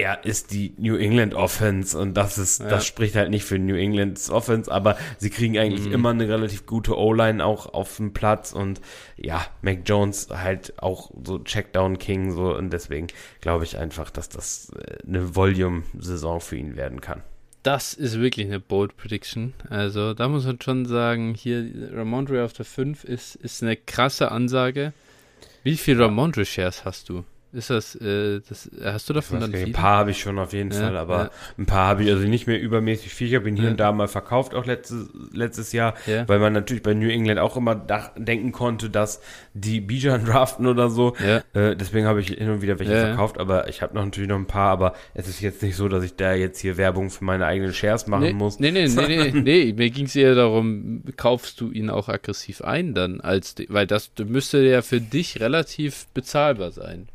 er 0.00 0.24
ist 0.24 0.52
die 0.52 0.74
New 0.78 0.96
England 0.96 1.34
Offense 1.34 1.98
und 1.98 2.14
das 2.14 2.38
ist, 2.38 2.60
Ja. 2.60 2.68
das 2.68 2.86
spricht 2.86 3.16
halt 3.16 3.30
nicht 3.30 3.44
für 3.44 3.58
New 3.58 3.74
Englands 3.76 4.30
Offense, 4.30 4.70
aber 4.70 4.96
sie 5.18 5.30
kriegen 5.30 5.58
eigentlich 5.58 5.86
Mhm. 5.86 5.92
immer 5.92 6.10
eine 6.10 6.28
relativ 6.28 6.66
gute 6.66 6.96
O-Line 6.96 7.44
auch 7.44 7.72
auf 7.74 7.96
dem 7.96 8.12
Platz 8.12 8.52
und 8.52 8.80
ja, 9.16 9.44
Mac 9.62 9.80
Jones 9.86 10.28
halt 10.30 10.80
auch 10.82 11.10
so 11.24 11.38
Checkdown 11.38 11.98
King 11.98 12.32
so 12.32 12.54
und 12.56 12.72
deswegen 12.72 13.08
glaube 13.40 13.64
ich 13.64 13.76
einfach, 13.78 14.10
dass 14.10 14.28
das 14.28 14.70
äh, 14.78 14.98
eine 15.06 15.34
Volume-Saison 15.36 16.40
für 16.40 16.56
ihn 16.56 16.76
werden 16.76 17.00
kann. 17.00 17.22
Das 17.64 17.92
ist 17.92 18.18
wirklich 18.20 18.46
eine 18.46 18.60
bold 18.60 18.96
Prediction. 18.96 19.52
Also 19.68 20.14
da 20.14 20.28
muss 20.28 20.46
man 20.46 20.60
schon 20.62 20.86
sagen, 20.86 21.34
hier 21.34 21.68
Ramondre 21.92 22.44
auf 22.44 22.52
der 22.52 22.64
5 22.64 23.04
ist, 23.04 23.34
ist 23.34 23.62
eine 23.62 23.76
krasse 23.76 24.30
Ansage. 24.30 24.92
Wie 25.64 25.76
viel 25.76 26.00
Ramondre 26.00 26.44
Shares 26.46 26.84
hast 26.84 27.08
du? 27.08 27.24
Ist 27.50 27.70
das, 27.70 27.94
äh, 27.94 28.40
das 28.46 28.70
hast 28.84 29.08
du 29.08 29.14
davon 29.14 29.40
dann 29.40 29.54
ein 29.54 29.72
paar 29.72 29.98
habe 29.98 30.10
ich 30.10 30.20
schon 30.20 30.38
auf 30.38 30.52
jeden 30.52 30.70
Ja, 30.70 30.80
Fall, 30.80 30.96
aber 30.98 31.16
ja. 31.18 31.30
ein 31.56 31.64
paar 31.64 31.86
habe 31.88 32.02
ich 32.04 32.10
also 32.10 32.26
nicht 32.28 32.46
mehr 32.46 32.60
übermäßig 32.60 33.14
viel. 33.14 33.28
Ich 33.28 33.34
habe 33.34 33.48
ihn 33.48 33.56
hier 33.56 33.64
Ja. 33.64 33.70
und 33.70 33.80
da 33.80 33.90
mal 33.92 34.06
verkauft, 34.06 34.54
auch 34.54 34.66
letztes, 34.66 35.08
letztes 35.32 35.72
Jahr, 35.72 35.94
Ja. 36.06 36.28
weil 36.28 36.40
man 36.40 36.52
natürlich 36.52 36.82
bei 36.82 36.92
New 36.92 37.08
England 37.08 37.40
auch 37.40 37.56
immer 37.56 37.74
dach, 37.74 38.10
denken 38.18 38.52
konnte, 38.52 38.90
dass 38.90 39.22
die 39.54 39.80
Bijan 39.80 40.24
draften 40.26 40.66
oder 40.66 40.90
so. 40.90 41.14
Äh, 41.54 41.74
deswegen 41.74 42.06
habe 42.06 42.20
ich 42.20 42.28
hin 42.28 42.50
und 42.50 42.60
wieder 42.60 42.78
welche 42.78 42.92
verkauft, 42.92 43.38
aber 43.38 43.66
ich 43.68 43.80
habe 43.80 43.94
noch 43.94 44.04
natürlich 44.04 44.28
noch 44.28 44.36
ein 44.36 44.46
paar, 44.46 44.70
aber 44.70 44.94
es 45.14 45.26
ist 45.26 45.40
jetzt 45.40 45.62
nicht 45.62 45.76
so, 45.76 45.88
dass 45.88 46.04
ich 46.04 46.16
da 46.16 46.34
jetzt 46.34 46.60
hier 46.60 46.76
Werbung 46.76 47.08
für 47.08 47.24
meine 47.24 47.46
eigenen 47.46 47.72
Shares 47.72 48.06
machen 48.06 48.24
nee, 48.24 48.32
muss. 48.34 48.60
Nee, 48.60 48.72
nee, 48.72 48.88
nee, 48.88 49.06
nee, 49.06 49.30
nee. 49.40 49.72
Mir 49.74 49.88
ging 49.88 50.04
es 50.04 50.14
eher 50.16 50.34
darum, 50.34 51.02
kaufst 51.16 51.62
du 51.62 51.70
ihn 51.70 51.88
auch 51.88 52.08
aggressiv 52.10 52.60
ein 52.60 52.92
dann, 52.92 53.22
als 53.22 53.54
weil 53.68 53.86
das 53.86 54.10
müsste 54.26 54.58
ja 54.58 54.82
für 54.82 55.00
dich 55.00 55.40
relativ 55.40 56.06
bezahlbar 56.12 56.72
sein. 56.72 57.08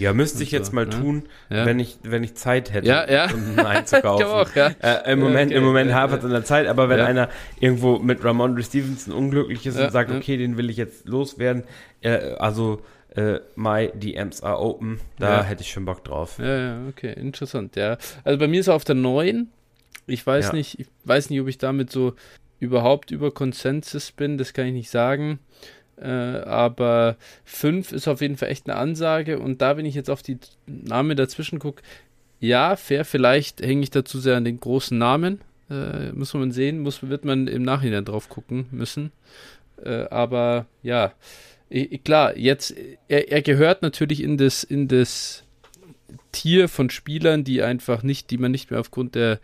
Ja, 0.00 0.12
müsste 0.14 0.42
ich 0.42 0.50
so, 0.50 0.56
jetzt 0.56 0.72
mal 0.72 0.86
ne? 0.86 0.90
tun, 0.90 1.22
Ja. 1.50 1.66
wenn 1.66 1.78
ich, 1.78 1.98
wenn 2.02 2.24
ich 2.24 2.34
Zeit 2.34 2.72
hätte, 2.72 2.88
Ja, 2.88 3.08
ja. 3.10 3.28
um 3.32 3.58
einzukaufen. 3.58 4.26
Auch, 4.26 4.54
ja. 4.54 4.68
Äh, 4.82 5.12
Im 5.12 5.20
Moment, 5.20 5.50
Okay, 5.50 5.58
im 5.58 5.64
Moment 5.64 5.92
hapert 5.92 6.20
es 6.20 6.24
an 6.24 6.30
der 6.32 6.44
Zeit, 6.44 6.66
aber 6.66 6.88
wenn 6.88 7.00
einer 7.00 7.28
irgendwo 7.60 7.98
mit 7.98 8.24
Ramondre 8.24 8.62
Stevenson 8.62 9.14
unglücklich 9.14 9.66
ist 9.66 9.78
und 9.78 9.92
sagt, 9.92 10.10
okay, 10.10 10.36
den 10.36 10.56
will 10.56 10.70
ich 10.70 10.76
jetzt 10.76 11.06
loswerden, 11.06 11.64
äh, 12.00 12.34
also 12.38 12.80
äh, 13.14 13.40
my 13.56 13.90
DMs 13.94 14.42
are 14.42 14.58
open, 14.58 15.00
da 15.18 15.42
hätte 15.42 15.62
ich 15.62 15.70
schon 15.70 15.84
Bock 15.84 16.02
drauf. 16.04 16.38
Ja, 16.38 16.58
ja, 16.58 16.78
okay, 16.88 17.12
interessant, 17.12 17.76
ja. 17.76 17.98
Also 18.24 18.38
bei 18.38 18.48
mir 18.48 18.60
ist 18.60 18.68
er 18.68 18.74
auf 18.74 18.84
der 18.84 18.94
9. 18.94 19.48
Ich 20.06 20.26
weiß 20.26 20.52
nicht, 20.54 20.80
ich 20.80 20.86
weiß 21.04 21.30
nicht, 21.30 21.40
ob 21.40 21.48
ich 21.48 21.58
damit 21.58 21.90
so 21.90 22.14
überhaupt 22.58 23.10
über 23.10 23.30
Konsensus 23.32 24.12
bin, 24.12 24.38
das 24.38 24.52
kann 24.52 24.66
ich 24.66 24.72
nicht 24.72 24.90
sagen. 24.90 25.40
Äh, 26.00 26.08
aber 26.08 27.16
5 27.44 27.92
ist 27.92 28.08
auf 28.08 28.20
jeden 28.22 28.36
Fall 28.36 28.48
echt 28.48 28.68
eine 28.68 28.78
Ansage 28.78 29.38
und 29.38 29.60
da, 29.60 29.76
wenn 29.76 29.84
ich 29.84 29.94
jetzt 29.94 30.08
auf 30.10 30.22
die 30.22 30.38
Namen 30.66 31.16
dazwischen 31.16 31.58
gucke, 31.58 31.82
ja, 32.40 32.76
fair, 32.76 33.04
vielleicht 33.04 33.60
hänge 33.60 33.82
ich 33.82 33.90
dazu 33.90 34.18
sehr 34.18 34.36
an 34.36 34.44
den 34.46 34.60
großen 34.60 34.96
Namen. 34.96 35.42
Äh, 35.70 36.12
muss 36.12 36.32
man 36.32 36.52
sehen, 36.52 36.80
muss, 36.80 37.02
wird 37.06 37.24
man 37.26 37.46
im 37.48 37.62
Nachhinein 37.62 38.06
drauf 38.06 38.30
gucken 38.30 38.66
müssen. 38.70 39.12
Äh, 39.84 40.06
aber 40.10 40.66
ja, 40.82 41.12
i- 41.70 41.98
klar, 41.98 42.36
jetzt, 42.36 42.74
er, 43.08 43.30
er 43.30 43.42
gehört 43.42 43.82
natürlich 43.82 44.22
in 44.22 44.38
das, 44.38 44.64
in 44.64 44.88
das 44.88 45.44
Tier 46.32 46.68
von 46.68 46.88
Spielern, 46.88 47.44
die 47.44 47.62
einfach 47.62 48.02
nicht, 48.02 48.30
die 48.30 48.38
man 48.38 48.52
nicht 48.52 48.70
mehr 48.70 48.80
aufgrund 48.80 49.14
der, 49.14 49.38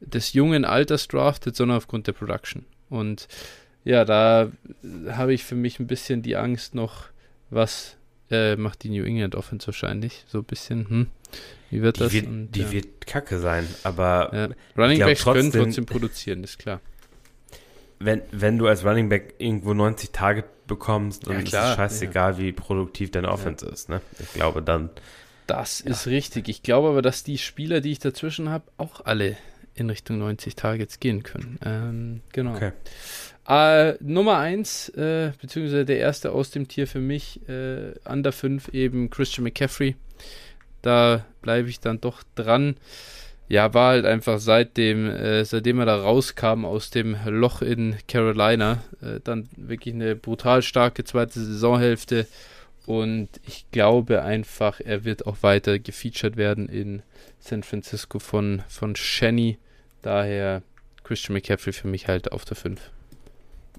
des 0.00 0.32
jungen 0.32 0.64
Alters 0.64 1.06
draftet, 1.06 1.54
sondern 1.54 1.76
aufgrund 1.76 2.06
der 2.06 2.12
Production. 2.12 2.64
Und 2.88 3.28
ja, 3.84 4.04
da 4.04 4.50
habe 5.10 5.34
ich 5.34 5.44
für 5.44 5.54
mich 5.54 5.78
ein 5.80 5.86
bisschen 5.86 6.22
die 6.22 6.36
Angst 6.36 6.74
noch, 6.74 7.06
was 7.50 7.96
äh, 8.30 8.56
macht 8.56 8.82
die 8.82 8.88
New 8.90 9.04
England 9.04 9.34
Offense 9.34 9.66
wahrscheinlich? 9.66 10.24
So 10.28 10.38
ein 10.38 10.44
bisschen, 10.44 10.88
hm, 10.88 11.06
wie 11.70 11.82
wird 11.82 11.96
Die, 11.96 12.00
das? 12.00 12.12
wird, 12.12 12.26
Und, 12.26 12.50
die 12.52 12.60
ja. 12.62 12.72
wird 12.72 13.06
kacke 13.06 13.38
sein, 13.38 13.66
aber 13.84 14.30
Ja. 14.32 14.48
Running 14.82 14.96
glaub 14.98 15.08
Backs 15.10 15.24
können 15.24 15.42
trotzdem- 15.50 15.64
trotzdem 15.64 15.86
produzieren, 15.86 16.44
ist 16.44 16.58
klar. 16.58 16.80
wenn, 17.98 18.22
wenn 18.32 18.58
du 18.58 18.66
als 18.66 18.84
Running 18.84 19.08
Back 19.08 19.34
irgendwo 19.38 19.74
90 19.74 20.10
Tage 20.12 20.44
bekommst, 20.66 21.26
dann 21.26 21.34
Ja, 21.34 21.38
ist 21.40 21.52
es 21.70 21.74
scheißegal, 21.76 22.38
wie 22.38 22.52
produktiv 22.52 23.10
deine 23.10 23.30
Offense 23.30 23.66
ist. 23.66 23.88
Ne? 23.88 24.00
Ich 24.18 24.32
glaube 24.32 24.62
dann, 24.62 24.90
Das 25.46 25.80
ist 25.80 26.06
richtig. 26.06 26.48
Ich 26.48 26.62
glaube 26.62 26.88
aber, 26.88 27.02
dass 27.02 27.24
die 27.24 27.36
Spieler, 27.38 27.80
die 27.80 27.92
ich 27.92 27.98
dazwischen 27.98 28.48
habe, 28.48 28.64
auch 28.78 29.04
alle 29.04 29.36
in 29.74 29.90
Richtung 29.90 30.18
90 30.18 30.54
Targets 30.56 31.00
gehen 31.00 31.22
können. 31.22 31.58
Ähm, 31.64 32.20
genau. 32.32 32.54
okay. 32.54 32.72
Äh, 33.52 33.98
Nummer 34.00 34.38
1, 34.38 34.88
äh, 34.90 35.32
beziehungsweise 35.38 35.84
der 35.84 35.98
erste 35.98 36.32
aus 36.32 36.50
dem 36.50 36.68
Tier 36.68 36.86
für 36.86 37.00
mich, 37.00 37.46
äh, 37.50 37.92
Under 38.08 38.32
5 38.32 38.68
eben 38.68 39.10
Christian 39.10 39.44
McCaffrey. 39.44 39.94
Da 40.80 41.26
bleibe 41.42 41.68
ich 41.68 41.78
dann 41.78 42.00
doch 42.00 42.22
dran. 42.34 42.76
Ja, 43.48 43.74
war 43.74 43.90
halt 43.90 44.06
einfach 44.06 44.38
seitdem, 44.38 45.06
äh, 45.06 45.44
seitdem 45.44 45.80
er 45.80 45.84
da 45.84 45.96
rauskam 45.96 46.64
aus 46.64 46.88
dem 46.88 47.14
Loch 47.26 47.60
in 47.60 47.96
Carolina, 48.08 48.82
äh, 49.02 49.20
dann 49.22 49.50
wirklich 49.54 49.94
eine 49.94 50.16
brutal 50.16 50.62
starke 50.62 51.04
zweite 51.04 51.38
Saisonhälfte. 51.38 52.26
Und 52.86 53.28
ich 53.46 53.70
glaube 53.70 54.22
einfach, 54.22 54.80
er 54.80 55.04
wird 55.04 55.26
auch 55.26 55.42
weiter 55.42 55.78
gefeatured 55.78 56.38
werden 56.38 56.70
in 56.70 57.02
San 57.38 57.64
Francisco 57.64 58.18
von, 58.18 58.62
von 58.68 58.96
Shenny. 58.96 59.58
Daher 60.00 60.62
Christian 61.04 61.34
McCaffrey 61.34 61.74
für 61.74 61.88
mich 61.88 62.08
halt 62.08 62.32
auf 62.32 62.46
der 62.46 62.56
5. 62.56 62.80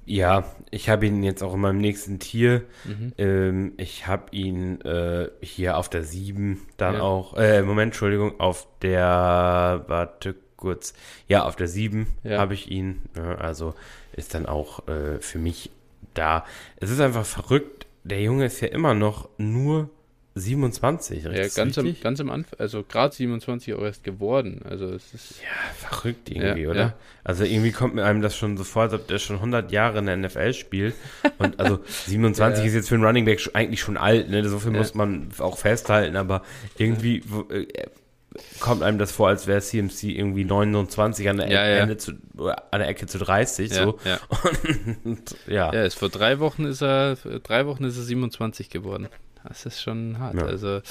Ja, 0.06 0.44
ich 0.70 0.90
habe 0.90 1.06
ihn 1.06 1.24
jetzt 1.24 1.42
auch 1.44 1.54
in 1.54 1.62
meinem 1.62 1.78
nächsten 1.80 2.20
Tier. 2.20 2.64
Mhm. 2.84 3.14
Ähm, 3.18 3.74
ich 3.78 4.06
habe 4.08 4.26
ihn 4.36 4.82
äh, 4.82 5.30
hier 5.42 5.78
auf 5.78 5.90
der 5.90 6.04
7 6.04 6.62
dann 6.78 6.96
Ja. 6.96 7.02
auch, 7.02 7.36
äh, 7.38 7.62
Moment, 7.62 7.92
Entschuldigung, 7.94 8.40
auf 8.40 8.68
der, 8.82 9.86
warte 9.88 10.36
kurz, 10.58 10.94
ja, 11.28 11.44
auf 11.46 11.56
der 11.56 11.68
7 11.68 12.08
Ja. 12.24 12.40
habe 12.40 12.54
ich 12.54 12.70
ihn. 12.70 13.02
Ja, 13.16 13.36
also 13.36 13.74
ist 14.14 14.34
dann 14.34 14.46
auch 14.46 14.88
äh, 14.88 15.20
für 15.20 15.40
mich 15.40 15.72
da. 16.14 16.44
Es 16.78 16.90
ist 16.90 17.00
einfach 17.00 17.26
verrückt, 17.26 17.88
der 18.04 18.22
Junge 18.22 18.46
ist 18.46 18.60
ja 18.62 18.68
immer 18.68 18.94
noch 18.94 19.30
nur 19.38 19.90
27, 20.36 21.24
Ja, 21.24 21.30
richtig? 21.30 21.56
ganz, 21.56 21.78
am, 21.78 21.86
richtig? 21.86 22.04
ganz 22.04 22.20
am 22.20 22.30
Anfang, 22.32 22.60
also 22.60 22.84
gerade 22.84 23.14
27 23.14 23.74
auch 23.76 23.82
erst 23.84 24.04
geworden. 24.04 24.62
Also 24.68 24.86
es 24.88 25.14
ist. 25.14 25.36
Ja, 25.42 25.88
verrückt 25.90 26.30
irgendwie, 26.30 26.64
Ja, 26.64 26.70
oder? 26.70 26.80
ja. 26.80 26.94
Also 27.24 27.44
irgendwie 27.44 27.72
kommt 27.72 27.94
mir 27.96 28.04
einem 28.06 28.22
das 28.22 28.36
schon 28.36 28.58
so 28.58 28.64
vor, 28.64 28.84
als 28.84 28.94
ob 28.94 29.08
der 29.08 29.20
schon 29.20 29.36
100 29.38 29.72
Jahre 29.72 30.00
in 30.00 30.08
der 30.08 30.18
NFL 30.18 30.54
spielt. 30.54 30.96
Und 31.38 31.60
also 31.60 31.80
27 32.08 32.64
Ja. 32.64 32.68
ist 32.68 32.74
jetzt 32.74 32.90
für 32.90 32.96
einen 32.96 33.04
Running 33.06 33.26
Back 33.26 33.48
eigentlich 33.54 33.82
schon 33.82 33.96
alt, 33.98 34.30
ne? 34.30 34.48
So 34.50 34.58
viel 34.60 34.72
Ja. 34.74 34.80
muss 34.80 34.96
man 34.96 35.30
auch 35.38 35.58
festhalten, 35.58 36.16
aber 36.16 36.42
irgendwie 36.78 37.22
äh, 37.52 37.68
kommt 38.60 38.82
einem 38.82 38.98
das 38.98 39.12
vor, 39.12 39.28
als 39.30 39.46
wäre 39.46 39.62
CMC 39.62 40.06
irgendwie 40.18 40.44
29 40.46 41.30
an 41.30 41.38
der, 41.38 41.52
Ja, 41.52 41.68
ja. 41.68 41.78
Ende 41.78 41.98
zu, 41.98 42.14
an 42.72 42.80
der 42.80 42.88
Ecke 42.88 43.06
zu 43.06 43.20
30, 43.20 43.70
Ja, 43.72 43.84
so. 43.84 44.00
ja. 44.04 44.20
Und, 45.04 45.36
ja. 45.46 45.72
ja, 45.72 45.84
ist 45.84 45.94
vor 46.00 46.10
drei 46.10 46.40
Wochen 46.40 46.66
ist 46.66 46.82
er, 46.82 47.16
vor 47.18 47.40
drei 47.40 47.68
Wochen 47.68 47.84
ist 47.84 47.98
er 47.98 48.04
27 48.04 48.70
geworden. 48.72 49.08
Das 49.48 49.66
ist 49.66 49.82
schon 49.82 50.20
hart. 50.20 50.36
Ja. 50.36 50.46
Also, 50.46 50.82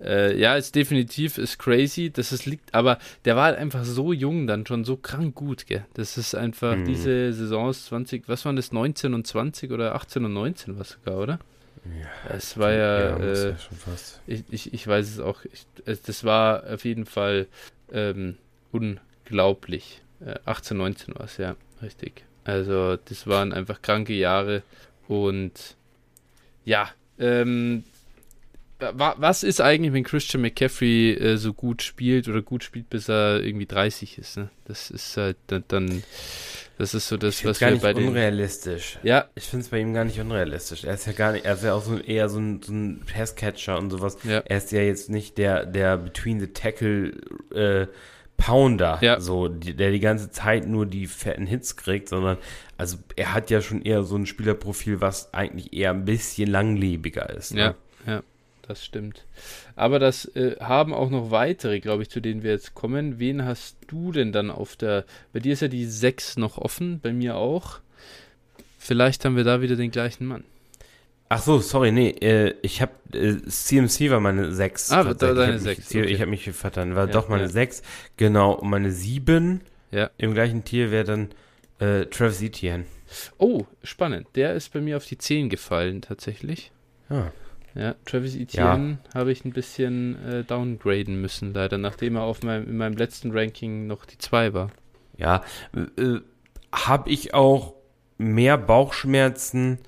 äh, 0.00 0.38
ja, 0.38 0.56
ist 0.56 0.74
definitiv 0.74 1.38
ist 1.38 1.58
crazy. 1.58 2.10
Das 2.10 2.32
ist 2.32 2.44
liegt, 2.46 2.74
aber 2.74 2.98
der 3.24 3.36
war 3.36 3.44
halt 3.44 3.58
einfach 3.58 3.84
so 3.84 4.12
jung 4.12 4.46
dann 4.46 4.66
schon 4.66 4.84
so 4.84 4.96
krank 4.96 5.34
gut, 5.34 5.66
gell? 5.66 5.84
Das 5.94 6.18
ist 6.18 6.34
einfach 6.34 6.76
Mhm. 6.76 6.84
diese 6.84 7.32
Saisons 7.32 7.86
20, 7.86 8.28
was 8.28 8.44
waren 8.44 8.56
das, 8.56 8.70
19 8.72 9.14
und 9.14 9.26
20 9.26 9.70
oder 9.72 9.94
18 9.94 10.24
und 10.24 10.32
19 10.34 10.78
was 10.78 10.90
sogar, 10.90 11.18
oder? 11.18 11.38
Ja. 11.84 12.34
Es 12.36 12.56
war 12.58 12.70
ja, 12.72 13.16
äh, 13.16 13.50
ja 13.50 13.58
schon 13.58 13.76
fast. 13.78 14.20
Ich, 14.26 14.44
ich, 14.50 14.72
ich 14.72 14.86
weiß 14.86 15.08
es 15.08 15.18
auch. 15.18 15.40
Ich, 15.52 15.66
das 15.84 16.22
war 16.22 16.62
auf 16.72 16.84
jeden 16.84 17.06
Fall 17.06 17.46
ähm, 17.92 18.36
unglaublich. 18.70 20.02
Äh, 20.24 20.38
18, 20.44 20.76
19 20.76 21.14
war 21.14 21.24
es, 21.24 21.36
ja, 21.38 21.56
richtig. 21.82 22.24
Also, 22.44 22.96
das 22.96 23.26
waren 23.26 23.52
einfach 23.52 23.82
kranke 23.82 24.12
Jahre. 24.12 24.62
Und 25.08 25.76
ja, 26.64 26.88
ähm, 27.18 27.84
was 28.94 29.42
ist 29.42 29.60
eigentlich, 29.60 29.92
wenn 29.92 30.04
Christian 30.04 30.42
McCaffrey 30.42 31.12
äh, 31.12 31.36
so 31.36 31.52
gut 31.54 31.82
spielt 31.82 32.28
oder 32.28 32.42
gut 32.42 32.64
spielt, 32.64 32.90
bis 32.90 33.08
er 33.08 33.40
irgendwie 33.42 33.66
30 33.66 34.18
ist? 34.18 34.36
Ne? 34.36 34.50
Das 34.64 34.90
ist 34.90 35.16
halt 35.16 35.36
dann, 35.48 36.02
das 36.78 36.94
ist 36.94 37.08
so 37.08 37.16
das, 37.16 37.44
was 37.44 37.58
gar 37.60 37.68
wir 37.68 37.74
nicht 37.74 37.82
bei 37.82 37.92
den. 37.92 38.08
unrealistisch. 38.08 38.98
Ja, 39.02 39.26
Ich 39.34 39.44
finde 39.44 39.64
es 39.64 39.68
bei 39.70 39.78
ihm 39.78 39.94
gar 39.94 40.04
nicht 40.04 40.18
unrealistisch. 40.20 40.84
Er 40.84 40.94
ist 40.94 41.06
ja 41.06 41.12
gar 41.12 41.32
nicht, 41.32 41.44
er 41.44 41.54
ist 41.54 41.64
ja 41.64 41.74
auch 41.74 41.84
so 41.84 41.98
eher 41.98 42.28
so 42.28 42.38
ein, 42.38 42.60
so 42.62 42.72
ein 42.72 43.02
Passcatcher 43.06 43.78
und 43.78 43.90
sowas. 43.90 44.16
Ja. 44.24 44.38
Er 44.44 44.56
ist 44.56 44.72
ja 44.72 44.80
jetzt 44.82 45.10
nicht 45.10 45.38
der, 45.38 45.64
der 45.66 45.96
Between 45.96 46.40
the 46.40 46.48
Tackle 46.48 47.12
äh, 47.54 47.86
Pounder, 48.36 48.98
Ja. 49.02 49.20
so, 49.20 49.46
der 49.46 49.92
die 49.92 50.00
ganze 50.00 50.30
Zeit 50.32 50.66
nur 50.66 50.84
die 50.86 51.06
fetten 51.06 51.46
Hits 51.46 51.76
kriegt, 51.76 52.08
sondern 52.08 52.38
also 52.76 52.96
er 53.14 53.34
hat 53.34 53.50
ja 53.50 53.60
schon 53.60 53.82
eher 53.82 54.02
so 54.02 54.16
ein 54.16 54.26
Spielerprofil, 54.26 55.00
was 55.00 55.32
eigentlich 55.32 55.72
eher 55.72 55.90
ein 55.90 56.04
bisschen 56.04 56.50
langlebiger 56.50 57.30
ist. 57.30 57.54
Ne? 57.54 57.76
Ja, 58.06 58.14
ja, 58.14 58.22
das 58.66 58.84
stimmt. 58.84 59.24
Aber 59.76 59.98
das 59.98 60.24
äh, 60.36 60.56
haben 60.60 60.94
auch 60.94 61.10
noch 61.10 61.30
weitere, 61.30 61.80
glaube 61.80 62.02
ich, 62.02 62.10
zu 62.10 62.20
denen 62.20 62.42
wir 62.42 62.52
jetzt 62.52 62.74
kommen. 62.74 63.18
Wen 63.18 63.44
hast 63.44 63.76
du 63.88 64.12
denn 64.12 64.32
dann 64.32 64.50
auf 64.50 64.76
der. 64.76 65.04
Bei 65.32 65.40
dir 65.40 65.52
ist 65.52 65.60
ja 65.62 65.68
die 65.68 65.84
6 65.86 66.36
noch 66.38 66.58
offen, 66.58 67.00
bei 67.00 67.12
mir 67.12 67.36
auch. 67.36 67.80
Vielleicht 68.78 69.24
haben 69.24 69.36
wir 69.36 69.44
da 69.44 69.60
wieder 69.60 69.76
den 69.76 69.90
gleichen 69.90 70.26
Mann. 70.26 70.44
Ach 71.28 71.40
so, 71.40 71.60
sorry, 71.60 71.92
nee, 71.92 72.10
äh, 72.10 72.54
ich 72.62 72.82
habe 72.82 72.92
äh, 73.14 73.36
CMC 73.46 74.10
war 74.10 74.20
meine 74.20 74.52
6. 74.52 74.90
Ah, 74.90 75.14
da- 75.14 75.32
deine 75.32 75.32
ich 75.32 75.46
hab 75.46 75.52
mich 75.54 75.62
sechs, 75.62 75.90
hier- 75.90 76.02
okay. 76.02 76.12
Ich 76.12 76.20
habe 76.20 76.30
mich 76.30 76.50
vertan, 76.50 76.94
war 76.94 77.06
Ja, 77.06 77.12
doch 77.12 77.28
meine 77.28 77.44
ja. 77.44 77.48
6. 77.48 77.82
Genau, 78.18 78.52
und 78.52 78.68
meine 78.68 78.90
7 78.92 79.62
Ja. 79.92 80.10
im 80.18 80.34
gleichen 80.34 80.64
Tier 80.64 80.90
wäre 80.90 81.04
dann 81.04 81.30
äh, 81.78 82.04
Travis 82.06 82.42
Etienne. 82.42 82.84
Oh, 83.38 83.64
spannend. 83.82 84.26
Der 84.34 84.54
ist 84.54 84.72
bei 84.72 84.80
mir 84.80 84.96
auf 84.98 85.06
die 85.06 85.16
10 85.18 85.48
gefallen, 85.48 86.02
tatsächlich. 86.02 86.70
Ah. 87.08 87.30
Ja, 87.74 87.94
Travis 88.04 88.36
Etienne 88.36 88.98
habe 89.14 89.32
ich 89.32 89.44
ein 89.44 89.52
bisschen 89.52 90.22
äh, 90.24 90.44
downgraden 90.44 91.20
müssen, 91.20 91.54
leider, 91.54 91.78
nachdem 91.78 92.16
er 92.16 92.22
auf 92.22 92.42
meinem, 92.42 92.66
in 92.68 92.76
meinem 92.76 92.96
letzten 92.96 93.30
Ranking 93.30 93.86
noch 93.86 94.04
die 94.04 94.18
2 94.18 94.52
war. 94.52 94.70
Ja, 95.16 95.42
äh, 95.74 96.18
habe 96.72 97.10
ich 97.10 97.34
auch 97.34 97.74
mehr 98.18 98.58
Bauchschmerzen, 98.58 99.78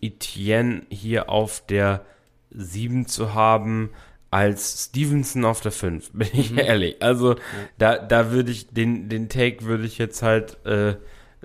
Etienne 0.00 0.82
hier 0.90 1.28
auf 1.28 1.64
der 1.66 2.04
7 2.50 3.06
zu 3.06 3.34
haben, 3.34 3.90
als 4.30 4.86
Stevenson 4.88 5.44
auf 5.44 5.60
der 5.60 5.72
5, 5.72 6.10
bin 6.12 6.28
ich 6.32 6.52
Mhm. 6.52 6.58
ehrlich. 6.58 7.02
Also 7.02 7.36
da, 7.78 7.98
da 7.98 8.30
würde 8.30 8.50
ich, 8.50 8.68
den, 8.68 9.08
den 9.08 9.28
Take 9.28 9.64
würde 9.64 9.84
ich 9.84 9.98
jetzt 9.98 10.22
halt 10.22 10.64
äh, 10.64 10.94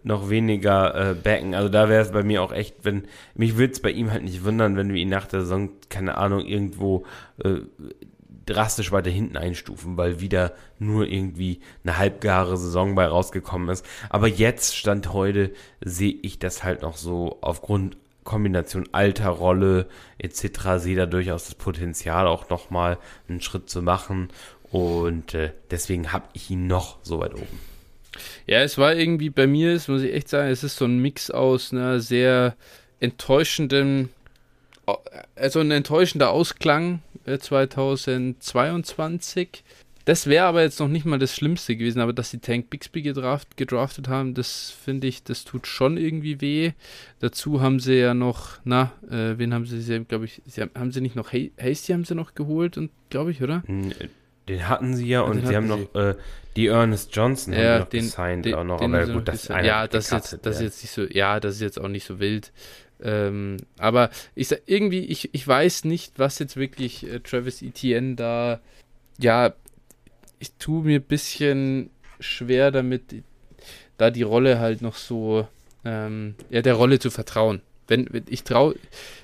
noch 0.08 0.30
weniger 0.30 1.12
äh, 1.12 1.14
backen. 1.14 1.53
Also 1.53 1.70
da 1.70 1.89
wäre 1.89 2.01
es 2.01 2.12
bei 2.12 2.24
mir 2.24 2.41
auch 2.41 2.51
echt, 2.51 2.78
wenn, 2.84 3.08
mich 3.36 3.58
würde 3.58 3.74
es 3.74 3.82
bei 3.82 3.91
ihm 3.91 4.12
halt 4.12 4.24
nicht 4.24 4.43
wundern, 4.43 4.76
wenn 4.76 4.93
wir 4.93 5.01
ihn 5.01 5.10
nach 5.10 5.28
der 5.28 5.41
Saison, 5.41 5.70
keine 5.89 6.18
Ahnung, 6.18 6.45
irgendwo 6.45 7.05
äh, 7.43 7.60
drastisch 8.45 8.91
weiter 8.91 9.12
hinten 9.12 9.38
einstufen, 9.38 9.97
weil 9.97 10.22
wieder 10.22 10.53
nur 10.80 11.08
irgendwie 11.08 11.60
eine 11.84 11.97
halbgare 11.97 12.58
Saison 12.58 12.95
bei 12.95 13.05
rausgekommen 13.05 13.70
ist. 13.70 13.86
Aber 14.10 14.28
jetzt, 14.28 14.76
Stand 14.76 15.14
heute, 15.14 15.51
sehe 15.84 16.18
ich 16.22 16.39
das 16.39 16.64
halt 16.64 16.82
noch 16.82 16.97
so 16.97 17.38
aufgrund 17.41 17.97
Kombination 18.24 18.89
alter 18.91 19.30
Rolle 19.30 19.88
etc. 20.18 20.78
sehe 20.78 20.97
da 20.97 21.05
durchaus 21.05 21.45
das 21.45 21.55
Potenzial, 21.55 22.28
auch 22.28 22.49
nochmal 22.49 22.97
einen 23.30 23.41
Schritt 23.41 23.70
zu 23.70 23.82
machen. 23.82 24.30
Und 24.72 25.34
äh, 25.34 25.51
deswegen 25.72 26.12
habe 26.12 26.28
ich 26.34 26.49
ihn 26.49 26.68
noch 26.68 26.97
so 27.03 27.20
weit 27.20 27.36
oben. 27.36 27.76
Ja, 28.45 28.61
es 28.61 28.78
war 28.78 28.95
irgendwie 28.95 29.30
bei 29.30 29.47
mir, 29.47 29.74
das 29.74 29.88
muss 29.88 30.01
ich 30.01 30.13
echt 30.13 30.30
sagen, 30.30 30.49
es 30.49 30.63
ist 30.63 30.78
so 30.78 30.86
ein 30.86 30.99
Mix 30.99 31.32
aus 31.32 31.72
einer 31.72 31.99
sehr 31.99 32.55
enttäuschenden, 32.99 34.09
also 35.36 35.59
ein 35.59 35.72
enttäuschender 35.72 36.32
Ausklang 36.32 37.01
2022 37.26 39.47
äh, 39.47 39.51
das 40.07 40.26
wäre 40.26 40.45
aber 40.45 40.61
jetzt 40.61 40.80
noch 40.80 40.88
nicht 40.88 41.05
mal 41.05 41.20
das 41.20 41.36
Schlimmste 41.36 41.76
gewesen, 41.76 41.99
aber 41.99 42.13
dass 42.13 42.30
sie 42.30 42.38
Tank 42.38 42.70
Bixby 42.70 43.01
gedraft, 43.01 43.57
gedraftet 43.57 44.07
haben, 44.07 44.36
das 44.36 44.70
finde 44.70 45.05
ich, 45.05 45.26
das 45.26 45.43
tut 45.43 45.68
schon 45.68 45.97
irgendwie 45.97 46.39
weh. 46.39 46.72
Dazu 47.20 47.59
haben 47.59 47.82
sie 47.82 47.95
ja 47.95 48.13
noch, 48.13 48.51
na, 48.63 48.93
äh, 49.11 49.38
wen 49.38 49.53
haben 49.53 49.65
sie, 49.65 49.82
sie 49.82 50.05
glaube 50.05 50.24
ich, 50.24 50.41
sie 50.45 50.61
haben, 50.61 50.72
haben 50.76 50.93
sie 50.93 51.01
nicht 51.01 51.18
noch 51.18 51.34
Hasty 51.34 51.91
haben 51.91 52.05
sie 52.05 52.15
noch 52.15 52.36
geholt 52.36 52.78
und 52.78 52.89
glaube 53.09 53.32
ich, 53.32 53.43
oder? 53.43 53.63
Den 54.47 54.70
hatten 54.70 54.95
sie 54.95 55.07
ja, 55.07 55.24
und 55.24 55.45
sie 55.45 55.53
haben 55.53 55.68
noch 55.68 55.93
äh, 55.93 56.15
die 56.58 56.68
Ernest 56.68 57.16
Johnson 57.16 57.53
ja, 57.53 57.60
haben 57.60 57.80
noch 57.80 57.89
den, 57.89 58.03
gesigned 58.03 58.45
den, 58.45 58.55
auch 58.55 58.64
noch, 58.64 58.82
aber 58.82 59.08
gut, 59.08 59.28
das 59.28 59.43
ist 59.43 59.49
Ja, 59.49 59.88
das 59.88 60.05
ist, 60.05 60.12
jetzt, 60.12 60.45
das 60.45 60.55
ist 60.58 60.62
jetzt 60.62 60.84
nicht 60.84 60.91
so, 60.91 61.03
ja, 61.05 61.39
das 61.39 61.55
ist 61.55 61.62
jetzt 61.62 61.80
auch 61.80 61.88
nicht 61.88 62.05
so 62.05 62.20
wild. 62.20 62.51
Ähm, 63.01 63.58
aber 63.78 64.10
ich 64.36 64.47
sag, 64.47 64.62
irgendwie, 64.66 65.05
ich, 65.05 65.34
ich 65.34 65.47
weiß 65.47 65.86
nicht, 65.86 66.18
was 66.18 66.39
jetzt 66.39 66.58
wirklich 66.58 67.08
äh, 67.08 67.20
Travis 67.20 67.62
Etienne 67.62 68.16
da 68.16 68.60
ja 69.20 69.53
ich 70.39 70.53
tue 70.53 70.84
mir 70.84 70.99
ein 70.99 71.03
bisschen 71.03 71.89
schwer 72.20 72.72
damit, 72.72 73.24
da 73.97 74.12
die 74.12 74.24
Rolle 74.24 74.60
halt 74.60 74.82
noch 74.82 74.95
so, 74.95 75.47
ähm, 75.86 76.36
ja, 76.49 76.62
der 76.62 76.76
Rolle 76.76 76.99
zu 76.99 77.10
vertrauen. 77.10 77.62
Wenn, 77.88 78.08
wenn 78.12 78.26
ich 78.28 78.43
traue, 78.43 78.76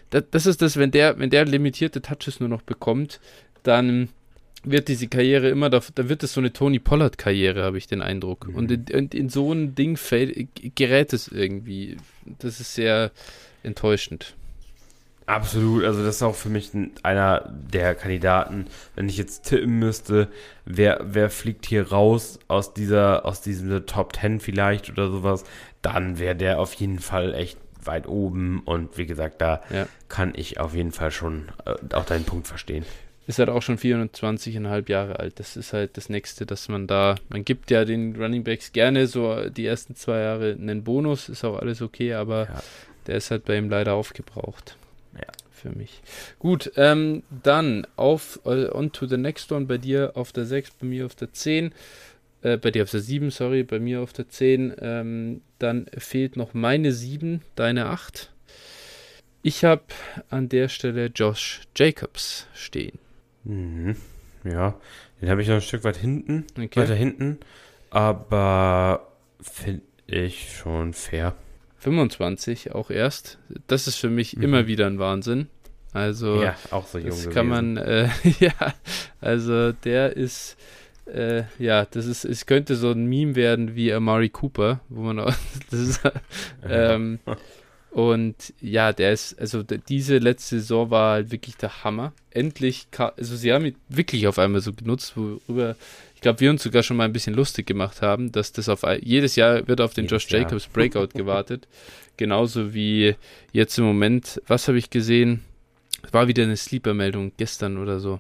das, 0.09 0.23
das, 0.31 0.45
ist 0.45 0.61
das, 0.61 0.77
wenn 0.77 0.91
der, 0.91 1.19
wenn 1.19 1.29
der 1.29 1.45
limitierte 1.45 2.01
Touches 2.01 2.39
nur 2.39 2.49
noch 2.49 2.61
bekommt, 2.61 3.19
dann 3.63 4.09
wird 4.63 4.87
diese 4.87 5.07
Karriere 5.07 5.49
immer, 5.49 5.69
da, 5.69 5.81
da 5.95 6.09
wird 6.09 6.23
es 6.23 6.33
so 6.33 6.41
eine 6.41 6.53
Tony 6.53 6.79
Pollard-Karriere, 6.79 7.63
habe 7.63 7.77
ich 7.77 7.87
den 7.87 8.01
Eindruck. 8.01 8.47
Mhm. 8.47 8.55
Und 8.55 8.71
in, 8.71 8.85
in, 8.85 9.07
in, 9.09 9.29
so 9.29 9.51
ein 9.51 9.75
Ding 9.75 9.97
fällt, 9.97 10.47
gerät 10.75 11.13
es 11.13 11.27
irgendwie. 11.27 11.97
Das 12.39 12.59
ist 12.59 12.75
sehr 12.75 13.11
enttäuschend. 13.63 14.35
Absolut, 15.25 15.85
also 15.85 16.03
das 16.03 16.17
ist 16.17 16.23
auch 16.23 16.35
für 16.35 16.49
mich 16.49 16.71
einer 17.01 17.49
der 17.49 17.95
Kandidaten, 17.95 18.65
wenn 18.95 19.07
ich 19.07 19.17
jetzt 19.17 19.43
tippen 19.45 19.79
müsste, 19.79 20.27
wer, 20.65 20.99
wer 21.01 21.29
fliegt 21.29 21.65
hier 21.65 21.89
raus 21.89 22.39
aus 22.49 22.73
dieser, 22.73 23.25
aus 23.25 23.39
diesem 23.39 23.85
Top 23.85 24.17
10 24.17 24.41
vielleicht 24.41 24.89
oder 24.89 25.09
sowas, 25.09 25.45
dann 25.81 26.19
wäre 26.19 26.35
der 26.35 26.59
auf 26.59 26.73
jeden 26.73 26.99
Fall 26.99 27.33
echt 27.35 27.57
weit 27.85 28.07
oben 28.07 28.61
und 28.65 28.97
wie 28.97 29.05
gesagt, 29.05 29.41
da 29.41 29.61
ja. 29.69 29.87
kann 30.09 30.33
ich 30.35 30.59
auf 30.59 30.73
jeden 30.73 30.91
Fall 30.91 31.11
schon 31.11 31.49
äh, 31.65 31.95
auch 31.95 32.05
deinen 32.05 32.25
Punkt 32.25 32.47
verstehen. 32.47 32.85
Ist 33.25 33.39
halt 33.39 33.49
auch 33.49 33.61
schon 33.61 33.77
24,5 33.77 34.89
Jahre 34.89 35.19
alt. 35.19 35.39
Das 35.39 35.55
ist 35.55 35.71
halt 35.71 35.95
das 35.95 36.09
nächste, 36.09 36.45
dass 36.45 36.67
man 36.67 36.87
da, 36.87 37.15
man 37.29 37.45
gibt 37.45 37.71
ja 37.71 37.85
den 37.85 38.15
Running 38.15 38.43
Backs 38.43 38.73
gerne 38.73 39.07
so 39.07 39.49
die 39.49 39.65
ersten 39.65 39.95
zwei 39.95 40.19
Jahre 40.19 40.51
einen 40.51 40.83
Bonus, 40.83 41.29
ist 41.29 41.45
auch 41.45 41.57
alles 41.57 41.81
okay, 41.81 42.13
aber 42.13 42.45
ja. 42.45 42.63
der 43.07 43.15
ist 43.15 43.31
halt 43.31 43.45
bei 43.45 43.57
ihm 43.57 43.69
leider 43.69 43.93
aufgebraucht. 43.93 44.75
Ja. 45.15 45.27
Für 45.51 45.69
mich. 45.69 46.01
Gut, 46.39 46.73
ähm, 46.75 47.23
dann 47.41 47.87
auf 47.95 48.41
uh, 48.43 48.67
on 48.73 48.91
to 48.91 49.05
the 49.05 49.15
next 49.15 49.49
one. 49.49 49.65
Bei 49.65 49.77
dir 49.77 50.11
auf 50.15 50.33
der 50.33 50.43
6, 50.43 50.71
bei 50.71 50.85
mir 50.85 51.05
auf 51.05 51.15
der 51.15 51.31
10. 51.31 51.73
Äh, 52.41 52.57
bei 52.57 52.69
dir 52.69 52.83
auf 52.83 52.91
der 52.91 52.99
7, 52.99 53.31
sorry, 53.31 53.63
bei 53.63 53.79
mir 53.79 54.01
auf 54.01 54.11
der 54.11 54.27
10. 54.27 54.73
Ähm, 54.81 55.41
dann 55.59 55.85
fehlt 55.97 56.35
noch 56.35 56.53
meine 56.53 56.91
7, 56.91 57.41
deine 57.55 57.85
8. 57.85 58.29
Ich 59.41 59.63
habe 59.63 59.83
an 60.29 60.49
der 60.49 60.67
Stelle 60.67 61.05
Josh 61.07 61.61
Jacobs 61.77 62.47
stehen. 62.53 62.99
Mhm. 63.43 63.95
Ja, 64.43 64.75
den 65.21 65.29
habe 65.29 65.41
ich 65.41 65.47
noch 65.47 65.55
ein 65.55 65.61
Stück 65.61 65.83
weit 65.83 65.97
hinten, 65.97 66.45
okay. 66.57 66.81
weiter 66.81 66.95
hinten, 66.95 67.39
aber 67.89 69.07
finde 69.41 69.83
ich 70.05 70.53
schon 70.55 70.93
fair. 70.93 71.35
25 71.77 72.73
auch 72.73 72.89
erst. 72.89 73.39
Das 73.67 73.87
ist 73.87 73.97
für 73.97 74.09
mich 74.09 74.37
mhm. 74.37 74.43
immer 74.43 74.67
wieder 74.67 74.87
ein 74.87 74.99
Wahnsinn. 74.99 75.47
Also, 75.93 76.41
ja, 76.41 76.55
auch 76.71 76.87
so 76.87 76.97
jung 76.97 77.09
das 77.09 77.19
gewesen. 77.19 77.33
kann 77.33 77.47
man, 77.47 77.77
äh, 77.77 78.09
ja, 78.39 78.73
also 79.21 79.71
der 79.71 80.17
ist, 80.17 80.57
äh, 81.05 81.43
ja, 81.59 81.85
das 81.85 82.07
ist, 82.07 82.25
es 82.25 82.45
könnte 82.45 82.75
so 82.75 82.91
ein 82.91 83.05
Meme 83.05 83.35
werden 83.35 83.75
wie 83.75 83.93
Amari 83.93 84.29
Cooper, 84.29 84.79
wo 84.89 85.01
man 85.01 85.19
auch, 85.19 85.33
das 85.69 85.79
ist, 85.79 86.01
ähm, 86.67 87.19
und 87.93 88.53
ja, 88.59 88.91
der 88.91 89.13
ist, 89.13 89.39
also 89.39 89.63
diese 89.63 90.17
letzte 90.17 90.59
Saison 90.59 90.89
war 90.89 91.13
halt 91.13 91.31
wirklich 91.31 91.57
der 91.57 91.83
Hammer. 91.83 92.13
Endlich, 92.31 92.87
also 92.97 93.35
sie 93.35 93.53
haben 93.53 93.65
ihn 93.65 93.75
wirklich 93.89 94.27
auf 94.27 94.39
einmal 94.39 94.61
so 94.61 94.73
genutzt, 94.73 95.15
worüber 95.15 95.75
glaube, 96.23 96.39
wir 96.39 96.49
uns 96.49 96.63
sogar 96.63 96.81
schon 96.81 96.97
mal 96.97 97.03
ein 97.03 97.13
bisschen 97.13 97.35
lustig 97.35 97.67
gemacht 97.67 98.01
haben, 98.01 98.31
dass 98.31 98.51
das 98.51 98.67
auf 98.67 98.83
jedes 99.01 99.35
Jahr 99.35 99.67
wird 99.67 99.79
auf 99.79 99.93
den 99.93 100.05
jedes 100.05 100.23
Josh 100.23 100.31
Jahr. 100.31 100.41
Jacobs 100.41 100.67
Breakout 100.67 101.07
gewartet. 101.13 101.67
Genauso 102.17 102.73
wie 102.73 103.15
jetzt 103.51 103.77
im 103.77 103.85
Moment, 103.85 104.41
was 104.47 104.67
habe 104.67 104.79
ich 104.79 104.89
gesehen? 104.89 105.41
War 106.11 106.27
wieder 106.27 106.43
eine 106.43 106.57
Sleeper-Meldung 106.57 107.33
gestern 107.37 107.77
oder 107.77 107.99
so. 107.99 108.19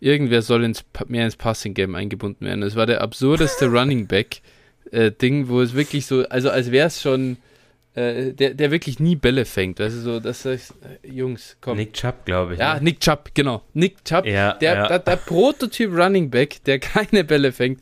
Irgendwer 0.00 0.42
soll 0.42 0.64
ins, 0.64 0.84
mehr 1.06 1.24
ins 1.24 1.36
Passing-Game 1.36 1.94
eingebunden 1.94 2.46
werden. 2.46 2.62
Es 2.62 2.76
war 2.76 2.86
der 2.86 3.02
absurdeste 3.02 3.66
Running 3.70 4.06
Back-Ding, 4.06 5.44
äh, 5.44 5.48
wo 5.48 5.60
es 5.60 5.74
wirklich 5.74 6.06
so, 6.06 6.26
also 6.28 6.50
als 6.50 6.70
wäre 6.70 6.86
es 6.86 7.02
schon 7.02 7.36
äh, 7.94 8.32
der, 8.32 8.54
der 8.54 8.70
wirklich 8.70 8.98
nie 8.98 9.16
Bälle 9.16 9.44
fängt. 9.44 9.78
Weißt 9.78 9.96
du, 9.96 10.00
so, 10.00 10.20
das 10.20 10.44
ist, 10.44 10.74
äh, 11.02 11.08
Jungs, 11.08 11.56
komm. 11.60 11.76
Nick 11.76 11.94
Chubb, 11.94 12.24
glaube 12.24 12.54
ich. 12.54 12.60
Ja, 12.60 12.74
ne? 12.74 12.82
Nick 12.82 13.00
Chubb, 13.00 13.30
genau. 13.34 13.62
Nick 13.72 14.04
Chubb, 14.04 14.26
ja, 14.26 14.54
der, 14.54 14.74
ja. 14.74 14.88
Der, 14.88 14.98
der, 14.98 15.16
Prototyp 15.16 15.92
Running 15.92 16.30
Back, 16.30 16.64
der 16.64 16.78
keine 16.80 17.24
Bälle 17.24 17.52
fängt, 17.52 17.80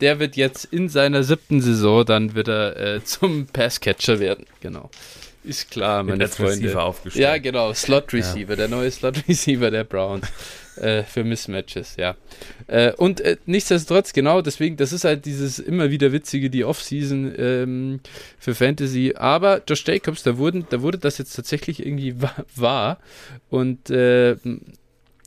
der 0.00 0.18
wird 0.18 0.36
jetzt 0.36 0.66
in 0.66 0.88
seiner 0.88 1.22
siebten 1.22 1.60
Saison, 1.60 2.04
dann 2.04 2.34
wird 2.34 2.48
er 2.48 2.76
äh, 2.76 3.04
zum 3.04 3.46
Passcatcher 3.46 4.20
werden. 4.20 4.46
Genau. 4.60 4.90
Ist 5.44 5.70
klar, 5.70 6.02
meine 6.02 6.26
Freunde. 6.28 6.52
Receiver 6.52 6.82
aufgestellt. 6.82 7.22
Ja, 7.22 7.38
genau, 7.38 7.72
Slot 7.74 8.12
Receiver, 8.12 8.50
ja. 8.50 8.56
der 8.56 8.68
neue 8.68 8.90
Slot 8.90 9.24
Receiver 9.28 9.70
der 9.70 9.84
Browns 9.84 10.26
äh, 10.76 11.02
für 11.04 11.24
Mismatches, 11.24 11.96
ja. 11.96 12.16
Äh, 12.66 12.92
und 12.92 13.20
äh, 13.20 13.36
nichtsdestotrotz, 13.46 14.12
genau, 14.12 14.42
deswegen, 14.42 14.76
das 14.76 14.92
ist 14.92 15.04
halt 15.04 15.24
dieses 15.24 15.58
immer 15.58 15.90
wieder 15.90 16.12
witzige, 16.12 16.50
die 16.50 16.64
Offseason 16.64 17.32
ähm, 17.36 18.00
für 18.38 18.54
Fantasy. 18.54 19.14
Aber 19.16 19.62
Josh 19.68 19.84
Jacobs, 19.86 20.22
da, 20.22 20.38
wurden, 20.38 20.66
da 20.70 20.82
wurde 20.82 20.98
das 20.98 21.18
jetzt 21.18 21.34
tatsächlich 21.34 21.84
irgendwie 21.84 22.16
wahr. 22.56 22.98
Und 23.50 23.90
äh, 23.90 24.36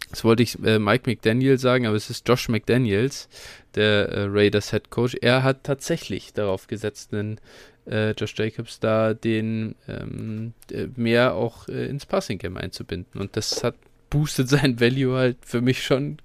das 0.10 0.24
wollte 0.24 0.44
ich 0.44 0.62
äh, 0.64 0.80
Mike 0.80 1.10
McDaniel 1.10 1.58
sagen, 1.58 1.86
aber 1.86 1.96
es 1.96 2.10
ist 2.10 2.28
Josh 2.28 2.50
McDaniels, 2.50 3.30
der 3.76 4.32
Raiders 4.32 4.72
Head 4.72 4.90
Coach. 4.90 5.16
Er 5.22 5.44
hat 5.44 5.64
tatsächlich 5.64 6.34
darauf 6.34 6.68
gesetzt, 6.68 7.14
einen 7.14 7.40
Josh 8.18 8.36
Jacobs 8.36 8.82
da 8.82 9.14
den 9.14 9.76
ähm, 9.88 10.54
mehr 10.98 11.36
auch 11.36 11.70
äh, 11.70 11.86
ins 11.86 12.06
Passing 12.06 12.38
Game 12.38 12.58
einzubinden. 12.58 13.22
Und 13.22 13.38
das 13.38 13.64
hat 13.64 13.76
boostet 14.10 14.50
sein 14.50 14.80
Value 14.80 15.18
halt 15.18 15.38
für 15.42 15.62
mich 15.62 15.84
schon 15.84 16.18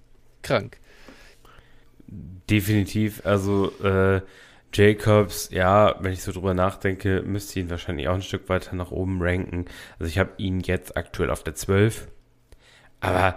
krank. 0.42 0.78
Definitiv, 2.48 3.24
also 3.24 3.72
äh, 3.82 4.20
Jacobs, 4.74 5.50
ja, 5.50 5.96
wenn 6.00 6.12
ich 6.12 6.22
so 6.22 6.32
drüber 6.32 6.54
nachdenke, 6.54 7.22
müsste 7.22 7.58
ich 7.58 7.64
ihn 7.64 7.70
wahrscheinlich 7.70 8.08
auch 8.08 8.14
ein 8.14 8.22
Stück 8.22 8.48
weiter 8.48 8.74
nach 8.74 8.90
oben 8.90 9.22
ranken. 9.22 9.66
Also 9.98 10.08
ich 10.08 10.18
habe 10.18 10.32
ihn 10.38 10.60
jetzt 10.60 10.96
aktuell 10.96 11.30
auf 11.30 11.42
der 11.42 11.54
12. 11.54 12.08
Aber 13.00 13.36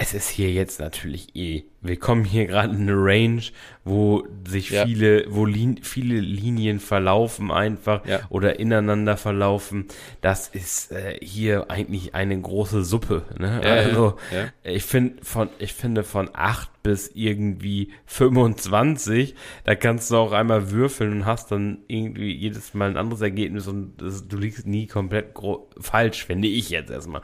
es 0.00 0.14
ist 0.14 0.28
hier 0.28 0.52
jetzt 0.52 0.78
natürlich 0.78 1.34
eh. 1.34 1.64
Wir 1.80 1.98
kommen 1.98 2.24
hier 2.24 2.46
gerade 2.46 2.72
in 2.72 2.82
eine 2.82 2.94
Range, 2.94 3.42
wo 3.84 4.24
sich 4.46 4.70
ja. 4.70 4.86
viele, 4.86 5.24
wo 5.28 5.44
Lin 5.44 5.80
viele 5.82 6.20
Linien 6.20 6.78
verlaufen 6.78 7.50
einfach 7.50 8.06
ja. 8.06 8.20
oder 8.28 8.60
ineinander 8.60 9.16
verlaufen. 9.16 9.86
Das 10.20 10.46
ist 10.46 10.92
äh, 10.92 11.18
hier 11.20 11.68
eigentlich 11.68 12.14
eine 12.14 12.40
große 12.40 12.84
Suppe. 12.84 13.24
Ne? 13.38 13.60
Ja, 13.64 13.70
also 13.72 14.16
ich 14.62 14.84
finde 14.84 15.24
von, 15.24 15.48
ich 15.58 15.74
finde 15.74 16.04
von 16.04 16.30
8 16.32 16.84
bis 16.84 17.10
irgendwie 17.14 17.90
25, 18.06 19.34
da 19.64 19.74
kannst 19.74 20.12
du 20.12 20.16
auch 20.16 20.30
einmal 20.30 20.70
würfeln 20.70 21.12
und 21.12 21.26
hast 21.26 21.50
dann 21.50 21.78
irgendwie 21.88 22.32
jedes 22.32 22.72
Mal 22.72 22.90
ein 22.90 22.96
anderes 22.96 23.20
Ergebnis 23.20 23.66
und 23.66 23.96
das, 24.00 24.28
du 24.28 24.36
liegst 24.36 24.64
nie 24.64 24.86
komplett 24.86 25.34
falsch, 25.80 26.24
finde 26.24 26.46
ich 26.46 26.70
jetzt 26.70 26.90
erstmal. 26.90 27.22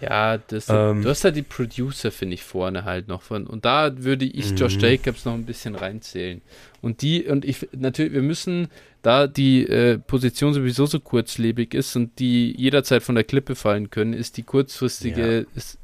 Ja, 0.00 0.38
das, 0.38 0.68
ähm, 0.68 1.02
du 1.02 1.08
hast 1.08 1.24
ja 1.24 1.30
die 1.30 1.42
Producer, 1.42 2.10
finde 2.10 2.34
ich, 2.34 2.42
vorne 2.42 2.84
halt 2.84 3.08
noch 3.08 3.22
von. 3.22 3.46
Und 3.46 3.64
da 3.64 4.02
würde 4.02 4.24
ich 4.24 4.58
Josh 4.58 4.76
mhm. 4.76 4.80
Jacobs 4.80 5.24
noch 5.24 5.34
ein 5.34 5.46
bisschen 5.46 5.74
reinzählen. 5.74 6.42
Und 6.80 7.02
die, 7.02 7.24
und 7.24 7.44
ich, 7.44 7.68
natürlich, 7.72 8.12
wir 8.12 8.22
müssen, 8.22 8.68
da 9.02 9.26
die 9.26 9.66
äh, 9.66 9.98
Position 9.98 10.54
sowieso 10.54 10.86
so 10.86 11.00
kurzlebig 11.00 11.74
ist 11.74 11.96
und 11.96 12.18
die 12.18 12.54
jederzeit 12.56 13.02
von 13.02 13.14
der 13.14 13.24
Klippe 13.24 13.54
fallen 13.54 13.90
können, 13.90 14.12
ist 14.12 14.36
die 14.36 14.42
kurzfristige, 14.42 15.40
ja. 15.40 15.44
ist, 15.54 15.78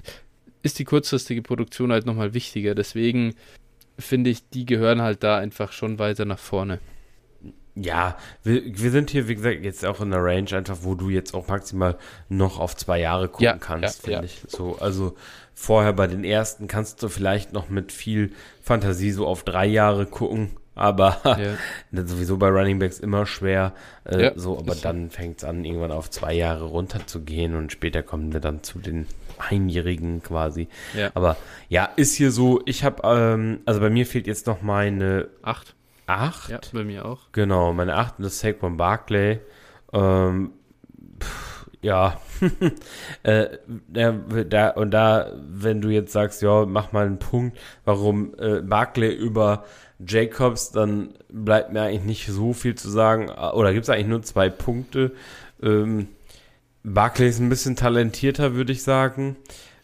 ist 0.63 0.79
die 0.79 0.85
kurzfristige 0.85 1.43
Produktion 1.43 1.93
halt 1.93 2.07
nochmal 2.07 2.35
wichtiger. 2.35 2.75
Deswegen 2.75 3.35
finde 3.99 4.31
ich, 4.31 4.49
die 4.51 4.67
gehören 4.67 5.03
halt 5.03 5.23
da 5.23 5.39
einfach 5.39 5.73
schon 5.73 5.99
weiter 5.99 6.25
nach 6.25 6.39
vorne. 6.39 6.81
Ja, 7.77 8.17
wir, 8.43 8.63
wir 8.65 8.91
sind 8.91 9.11
hier, 9.11 9.27
wie 9.29 9.35
gesagt, 9.35 9.65
jetzt 9.65 9.85
auch 9.85 10.01
in 10.01 10.11
der 10.11 10.23
Range 10.23 10.49
einfach, 10.53 10.79
wo 10.83 10.95
du 10.95 11.11
jetzt 11.11 11.35
auch 11.35 11.49
maximal 11.49 11.97
noch 12.29 12.61
auf 12.61 12.77
zwei 12.77 13.01
Jahre 13.01 13.29
gucken 13.29 13.45
Ja, 13.45 13.57
kannst, 13.57 14.07
ja, 14.07 14.13
finde 14.15 14.27
ich. 14.27 14.43
So, 14.47 14.79
also 14.79 15.17
vorher 15.55 15.93
bei 15.93 16.07
den 16.07 16.25
ersten 16.25 16.69
kannst 16.69 17.03
du 17.03 17.09
vielleicht 17.09 17.53
noch 17.53 17.69
mit 17.69 17.91
viel 17.93 18.33
Fantasie 18.63 19.11
so 19.11 19.27
auf 19.27 19.43
drei 19.45 19.67
Jahre 19.67 20.07
gucken, 20.07 20.51
aber 20.77 21.21
Ja. 21.93 22.05
sowieso 22.07 22.37
bei 22.37 22.49
Running 22.49 22.79
Backs 22.79 23.01
immer 23.01 23.27
schwer. 23.27 23.73
Äh, 24.05 24.23
Ja, 24.23 24.33
so, 24.37 24.59
aber 24.59 24.75
dann 24.77 25.11
fängt 25.11 25.39
es 25.39 25.45
an, 25.45 25.65
irgendwann 25.65 25.93
auf 25.93 26.11
zwei 26.11 26.33
Jahre 26.35 26.65
runter 26.65 27.07
zu 27.07 27.23
gehen 27.23 27.55
und 27.57 27.73
später 27.73 28.03
kommen 28.03 28.33
wir 28.33 28.41
dann 28.41 28.63
zu 28.63 28.79
den 28.79 29.07
Einjährigen 29.39 30.23
quasi. 30.23 30.69
Ja. 30.97 31.11
Aber 31.15 31.37
ja, 31.69 31.89
ist 31.97 32.15
hier 32.15 32.31
so, 32.31 32.63
ich 32.67 32.85
habe, 32.85 33.03
ähm, 33.05 33.61
also 33.65 33.81
bei 33.81 33.91
mir 33.91 34.07
fehlt 34.07 34.27
jetzt 34.29 34.47
noch 34.47 34.63
meine 34.63 35.29
Acht. 35.43 35.75
Acht. 36.07 36.51
Ja, 36.51 36.61
bei 36.73 36.85
mir 36.85 37.05
auch. 37.05 37.33
Genau, 37.33 37.73
meine 37.73 37.97
achte 37.97 38.23
ist 38.23 38.41
Saquon 38.41 38.77
Barkley. 38.77 39.41
Ähm, 39.93 40.53
pff, 41.21 41.67
ja, 41.85 42.19
äh, 43.25 43.59
der, 43.67 44.13
da, 44.13 44.71
und 44.71 44.91
da, 44.91 45.33
wenn 45.37 45.83
du 45.83 45.91
jetzt 45.91 46.13
sagst, 46.13 46.41
ja, 46.41 46.65
mach 46.65 46.93
mal 46.93 47.07
einen 47.07 47.19
Punkt, 47.19 47.59
warum 47.85 48.35
äh, 48.39 48.61
Barkley 48.63 49.13
über 49.15 49.65
Jacobs, 50.07 50.73
dann 50.73 51.11
bleibt 51.29 51.73
mir 51.73 51.83
eigentlich 51.83 52.05
nicht 52.05 52.27
so 52.29 52.53
viel 52.53 52.75
zu 52.75 52.91
sagen. 52.91 53.29
Oder 53.29 53.73
gibt 53.73 53.85
es 53.85 53.91
eigentlich 53.91 54.07
nur 54.07 54.23
zwei 54.23 54.49
Punkte? 54.49 55.13
Ähm, 55.63 56.09
Barkley 56.83 57.29
ist 57.29 57.39
ein 57.39 57.49
bisschen 57.49 57.77
talentierter, 57.77 58.55
würde 58.55 58.73
ich 58.73 58.83
sagen. 58.83 59.37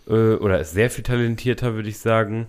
Äh, 0.09 0.35
oder 0.35 0.61
ist 0.61 0.73
sehr 0.73 0.91
viel 0.91 1.05
talentierter, 1.05 1.75
würde 1.75 1.89
ich 1.89 1.99
sagen. 1.99 2.47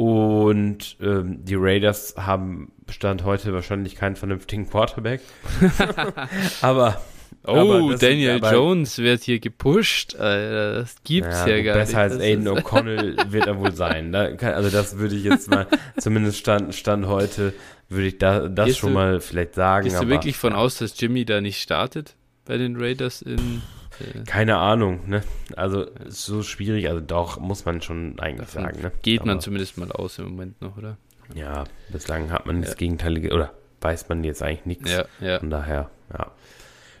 Und 0.00 0.96
ähm, 1.02 1.44
die 1.44 1.56
Raiders 1.56 2.14
haben 2.16 2.72
Stand 2.88 3.22
heute 3.24 3.52
wahrscheinlich 3.52 3.96
keinen 3.96 4.16
vernünftigen 4.16 4.66
Quarterback. 4.70 5.20
aber. 6.62 7.02
Oh, 7.46 7.52
aber 7.52 7.96
Daniel 7.98 8.36
aber- 8.36 8.50
Jones 8.52 8.96
wird 8.96 9.22
hier 9.24 9.40
gepusht. 9.40 10.16
Alter, 10.16 10.74
das 10.80 10.96
gibt's 11.04 11.44
ja, 11.46 11.54
gut, 11.56 11.64
gar 11.66 11.74
besser 11.74 11.86
nicht. 11.92 11.96
als 11.98 12.12
Das 12.14 12.22
Aiden 12.22 12.48
O'Connell 12.48 13.16
wird 13.32 13.46
er 13.46 13.58
wohl 13.58 13.72
sein. 13.72 14.10
Da 14.10 14.30
kann, 14.36 14.54
also 14.54 14.70
das 14.70 14.96
würde 14.96 15.16
ich 15.16 15.24
jetzt 15.24 15.50
mal, 15.50 15.66
zumindest 15.98 16.38
Stand, 16.38 16.74
Stand 16.74 17.06
heute, 17.06 17.52
würde 17.90 18.06
ich 18.06 18.16
da, 18.16 18.48
das 18.48 18.66
Gehst 18.68 18.78
schon 18.78 18.90
du- 18.90 18.94
mal 18.94 19.20
vielleicht 19.20 19.54
sagen. 19.54 19.84
Gehst 19.84 20.00
du 20.02 20.08
wirklich 20.08 20.38
von 20.38 20.54
aus, 20.54 20.78
dass 20.78 20.98
Jimmy 20.98 21.26
da 21.26 21.42
nicht 21.42 21.60
startet 21.60 22.14
bei 22.46 22.56
den 22.56 22.76
Raiders 22.80 23.20
in. 23.20 23.60
Äh, 24.00 24.24
Keine 24.26 24.56
Ahnung, 24.58 25.08
ne? 25.08 25.22
Also 25.56 25.86
so 26.08 26.42
schwierig, 26.42 26.88
also 26.88 27.00
doch, 27.00 27.38
muss 27.38 27.64
man 27.64 27.80
schon 27.82 28.18
eigentlich 28.18 28.48
davon 28.48 28.62
sagen, 28.64 28.82
ne? 28.82 28.92
geht 29.02 29.20
man 29.20 29.30
Aber- 29.36 29.40
zumindest 29.40 29.78
mal 29.78 29.90
aus 29.92 30.18
im 30.18 30.26
Moment 30.30 30.60
noch, 30.60 30.76
oder? 30.76 30.96
Ja, 31.34 31.64
bislang 31.90 32.30
hat 32.32 32.46
man 32.46 32.60
das 32.62 32.70
Ja. 32.72 32.76
Gegenteilige, 32.76 33.32
oder 33.32 33.52
weiß 33.80 34.08
man 34.08 34.24
jetzt 34.24 34.42
eigentlich 34.42 34.66
nichts. 34.66 34.90
Ja, 34.90 35.04
ja. 35.20 35.38
Von 35.38 35.50
daher, 35.50 35.90
ja. 36.12 36.30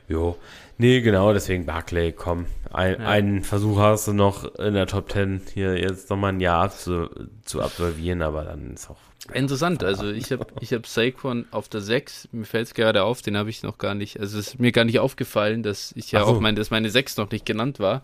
Jo. 0.08 0.36
Nee, 0.80 1.02
genau, 1.02 1.34
deswegen 1.34 1.66
Barclay, 1.66 2.10
komm. 2.10 2.46
Ein, 2.72 2.96
Ja. 2.98 3.06
Einen 3.06 3.42
Versuch 3.42 3.78
hast 3.78 4.08
du 4.08 4.14
noch 4.14 4.54
in 4.54 4.72
der 4.72 4.86
Top 4.86 5.12
10 5.12 5.42
hier 5.52 5.76
jetzt 5.78 6.08
nochmal 6.08 6.32
ein 6.32 6.40
Jahr 6.40 6.70
zu, 6.70 7.10
zu 7.44 7.60
absolvieren, 7.60 8.22
aber 8.22 8.44
dann 8.44 8.72
ist 8.72 8.88
auch. 8.88 8.96
Interessant, 9.34 9.84
also 9.84 10.08
ich 10.08 10.32
habe 10.32 10.46
ich 10.60 10.72
hab 10.72 10.86
Saquon 10.86 11.44
auf 11.50 11.68
der 11.68 11.82
6, 11.82 12.30
mir 12.32 12.46
fällt 12.46 12.68
es 12.68 12.72
gerade 12.72 13.02
auf, 13.02 13.20
den 13.20 13.36
habe 13.36 13.50
ich 13.50 13.62
noch 13.62 13.76
gar 13.76 13.94
nicht, 13.94 14.18
also 14.18 14.38
es 14.38 14.48
ist 14.48 14.58
mir 14.58 14.72
gar 14.72 14.86
nicht 14.86 15.00
aufgefallen, 15.00 15.62
dass 15.62 15.92
ich 15.96 16.12
ja 16.12 16.24
so. 16.24 16.28
auch 16.28 16.40
meine, 16.40 16.56
dass 16.56 16.70
meine 16.70 16.88
6 16.88 17.18
noch 17.18 17.30
nicht 17.30 17.44
genannt 17.44 17.78
war. 17.78 18.00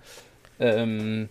Ähm, 0.60 1.30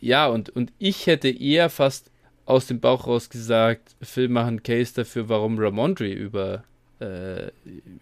ja, 0.00 0.28
und, 0.28 0.48
und 0.48 0.72
ich 0.78 1.06
hätte 1.06 1.28
eher 1.28 1.68
fast 1.68 2.10
aus 2.46 2.66
dem 2.66 2.80
Bauch 2.80 3.06
raus 3.06 3.28
gesagt, 3.28 3.94
Phil 4.00 4.30
macht 4.30 4.46
einen 4.46 4.62
Case 4.62 4.94
dafür, 4.94 5.28
warum 5.28 5.58
Ramondre 5.58 6.08
über, 6.10 6.64
äh, 7.00 7.50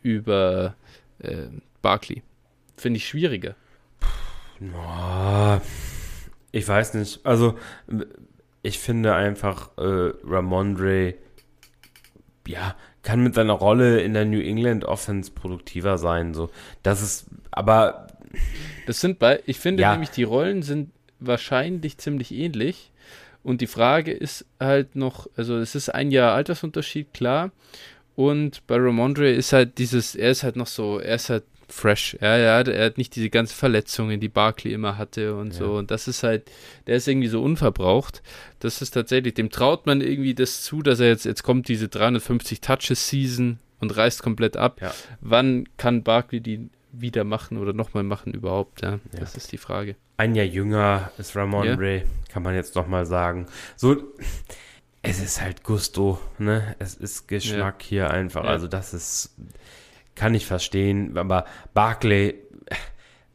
über 0.04 0.76
äh, 1.18 1.48
Barkley. 1.82 2.22
Finde 2.78 2.96
ich 2.98 3.06
schwieriger. 3.08 3.54
Oh, 4.74 5.58
ich 6.52 6.66
weiß 6.66 6.94
nicht. 6.94 7.24
Also, 7.24 7.58
ich 8.62 8.78
finde 8.78 9.14
einfach, 9.14 9.76
äh, 9.78 10.12
Ramondre, 10.24 11.14
ja, 12.46 12.74
kann 13.02 13.22
mit 13.22 13.34
seiner 13.34 13.52
Rolle 13.52 14.00
in 14.00 14.14
der 14.14 14.24
New 14.24 14.40
England 14.40 14.84
Offense 14.84 15.30
produktiver 15.30 15.98
sein. 15.98 16.34
So, 16.34 16.50
das 16.82 17.02
ist, 17.02 17.26
aber 17.50 18.06
Das 18.86 19.00
sind 19.00 19.18
bei, 19.18 19.42
ich 19.46 19.58
finde 19.58 19.82
Ja. 19.82 19.92
nämlich, 19.92 20.10
die 20.10 20.22
Rollen 20.24 20.62
sind 20.62 20.90
wahrscheinlich 21.20 21.98
ziemlich 21.98 22.32
ähnlich. 22.32 22.90
Und 23.42 23.60
die 23.60 23.66
Frage 23.66 24.12
ist 24.12 24.44
halt 24.58 24.96
noch, 24.96 25.28
also 25.36 25.56
es 25.58 25.74
ist 25.74 25.88
ein 25.90 26.10
Jahr 26.10 26.34
Altersunterschied, 26.34 27.14
klar. 27.14 27.50
Und 28.16 28.66
bei 28.66 28.76
Ramondre 28.76 29.30
ist 29.30 29.52
halt 29.52 29.78
dieses, 29.78 30.14
er 30.14 30.30
ist 30.30 30.42
halt 30.42 30.56
noch 30.56 30.66
so, 30.66 30.98
er 30.98 31.14
ist 31.14 31.30
halt 31.30 31.44
fresh. 31.68 32.16
Ja, 32.20 32.36
er 32.36 32.56
hat, 32.58 32.68
er 32.68 32.86
hat 32.86 32.98
nicht 32.98 33.14
diese 33.14 33.30
ganzen 33.30 33.54
Verletzungen, 33.54 34.20
die 34.20 34.28
Barkley 34.28 34.72
immer 34.72 34.96
hatte 34.98 35.36
und 35.36 35.52
Ja. 35.52 35.58
so. 35.60 35.74
Und 35.76 35.90
das 35.90 36.08
ist 36.08 36.22
halt, 36.22 36.50
der 36.86 36.96
ist 36.96 37.06
irgendwie 37.08 37.28
so 37.28 37.42
unverbraucht. 37.42 38.22
Das 38.60 38.80
ist 38.82 38.90
tatsächlich, 38.92 39.34
dem 39.34 39.50
traut 39.50 39.86
man 39.86 40.00
irgendwie 40.00 40.34
das 40.34 40.62
zu, 40.62 40.82
dass 40.82 41.00
er 41.00 41.08
jetzt, 41.08 41.24
jetzt 41.24 41.42
kommt 41.42 41.68
diese 41.68 41.88
350 41.88 42.60
Touches 42.60 43.08
Season 43.08 43.58
und 43.80 43.96
reißt 43.96 44.22
komplett 44.22 44.56
ab. 44.56 44.80
Ja. 44.80 44.92
Wann 45.20 45.68
kann 45.76 46.02
Barkley 46.02 46.40
die 46.40 46.68
wieder 46.90 47.22
machen 47.24 47.58
oder 47.58 47.72
nochmal 47.74 48.02
machen 48.02 48.32
überhaupt? 48.32 48.80
Ja, 48.82 48.92
Ja. 48.92 48.98
das 49.20 49.36
ist 49.36 49.52
die 49.52 49.58
Frage. 49.58 49.94
ein 50.16 50.34
Jahr 50.34 50.46
jünger 50.46 51.12
ist 51.18 51.36
Ramondre, 51.36 52.02
kann 52.32 52.42
man 52.42 52.54
jetzt 52.54 52.74
nochmal 52.74 53.06
sagen. 53.06 53.46
So, 53.76 54.02
es 55.02 55.20
ist 55.22 55.40
halt 55.40 55.62
Gusto, 55.62 56.18
ne? 56.38 56.74
Es 56.80 56.94
ist 56.94 57.28
Geschmack 57.28 57.82
hier 57.82 58.10
einfach. 58.10 58.42
Ja. 58.44 58.50
Also, 58.50 58.66
das 58.66 58.94
ist, 58.94 59.34
kann 60.18 60.34
ich 60.34 60.44
verstehen, 60.46 61.16
aber 61.16 61.44
Barclay, 61.74 62.34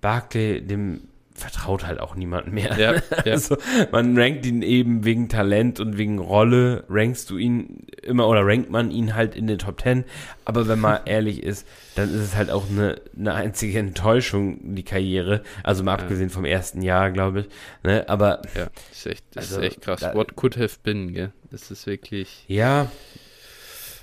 Barclay, 0.02 0.62
dem 0.62 1.02
vertraut 1.36 1.88
halt 1.88 2.00
auch 2.00 2.14
niemand 2.16 2.54
mehr. 2.54 2.78
Ja, 2.78 2.94
ja. 3.26 3.34
Also, 3.34 3.58
man 3.92 4.16
rankt 4.18 4.46
ihn 4.46 4.62
eben 4.62 5.04
wegen 5.04 5.30
Talent 5.30 5.80
und 5.80 5.98
wegen 5.98 6.20
Rolle, 6.20 6.84
rankst 6.90 7.28
du 7.32 7.38
ihn 7.38 7.88
immer 8.04 8.28
oder 8.28 8.46
rankt 8.46 8.70
man 8.70 8.92
ihn 8.92 9.16
halt 9.16 9.36
in 9.36 9.48
den 9.48 9.58
Top 9.58 9.82
10. 9.82 10.04
Aber 10.46 10.68
wenn 10.68 10.80
man 10.80 11.00
ehrlich 11.06 11.42
ist, 11.42 11.68
dann 11.96 12.10
ist 12.14 12.22
es 12.22 12.36
halt 12.36 12.52
auch 12.52 12.70
eine, 12.70 13.02
eine 13.18 13.34
einzige 13.34 13.80
Enttäuschung, 13.80 14.76
die 14.76 14.84
Karriere. 14.84 15.42
Also 15.64 15.84
mal 15.84 15.98
Ja. 15.98 16.04
abgesehen 16.04 16.30
vom 16.30 16.46
ersten 16.46 16.84
Jahr, 16.84 17.10
glaube 17.10 17.42
ich. 17.42 17.46
Ne? 17.84 18.08
Aber 18.10 18.44
Ja, 18.56 18.68
das 18.90 18.98
ist 19.00 19.06
echt, 19.08 19.26
das 19.34 19.46
Also, 19.52 19.62
ist 19.62 19.68
echt 19.68 19.82
krass. 19.82 20.02
da- 20.02 20.14
What 20.14 20.36
could 20.36 20.56
have 20.58 20.76
been, 20.84 21.14
gell? 21.14 21.32
Das 21.50 21.72
ist 21.72 21.88
wirklich. 21.88 22.46
ja, 22.48 22.92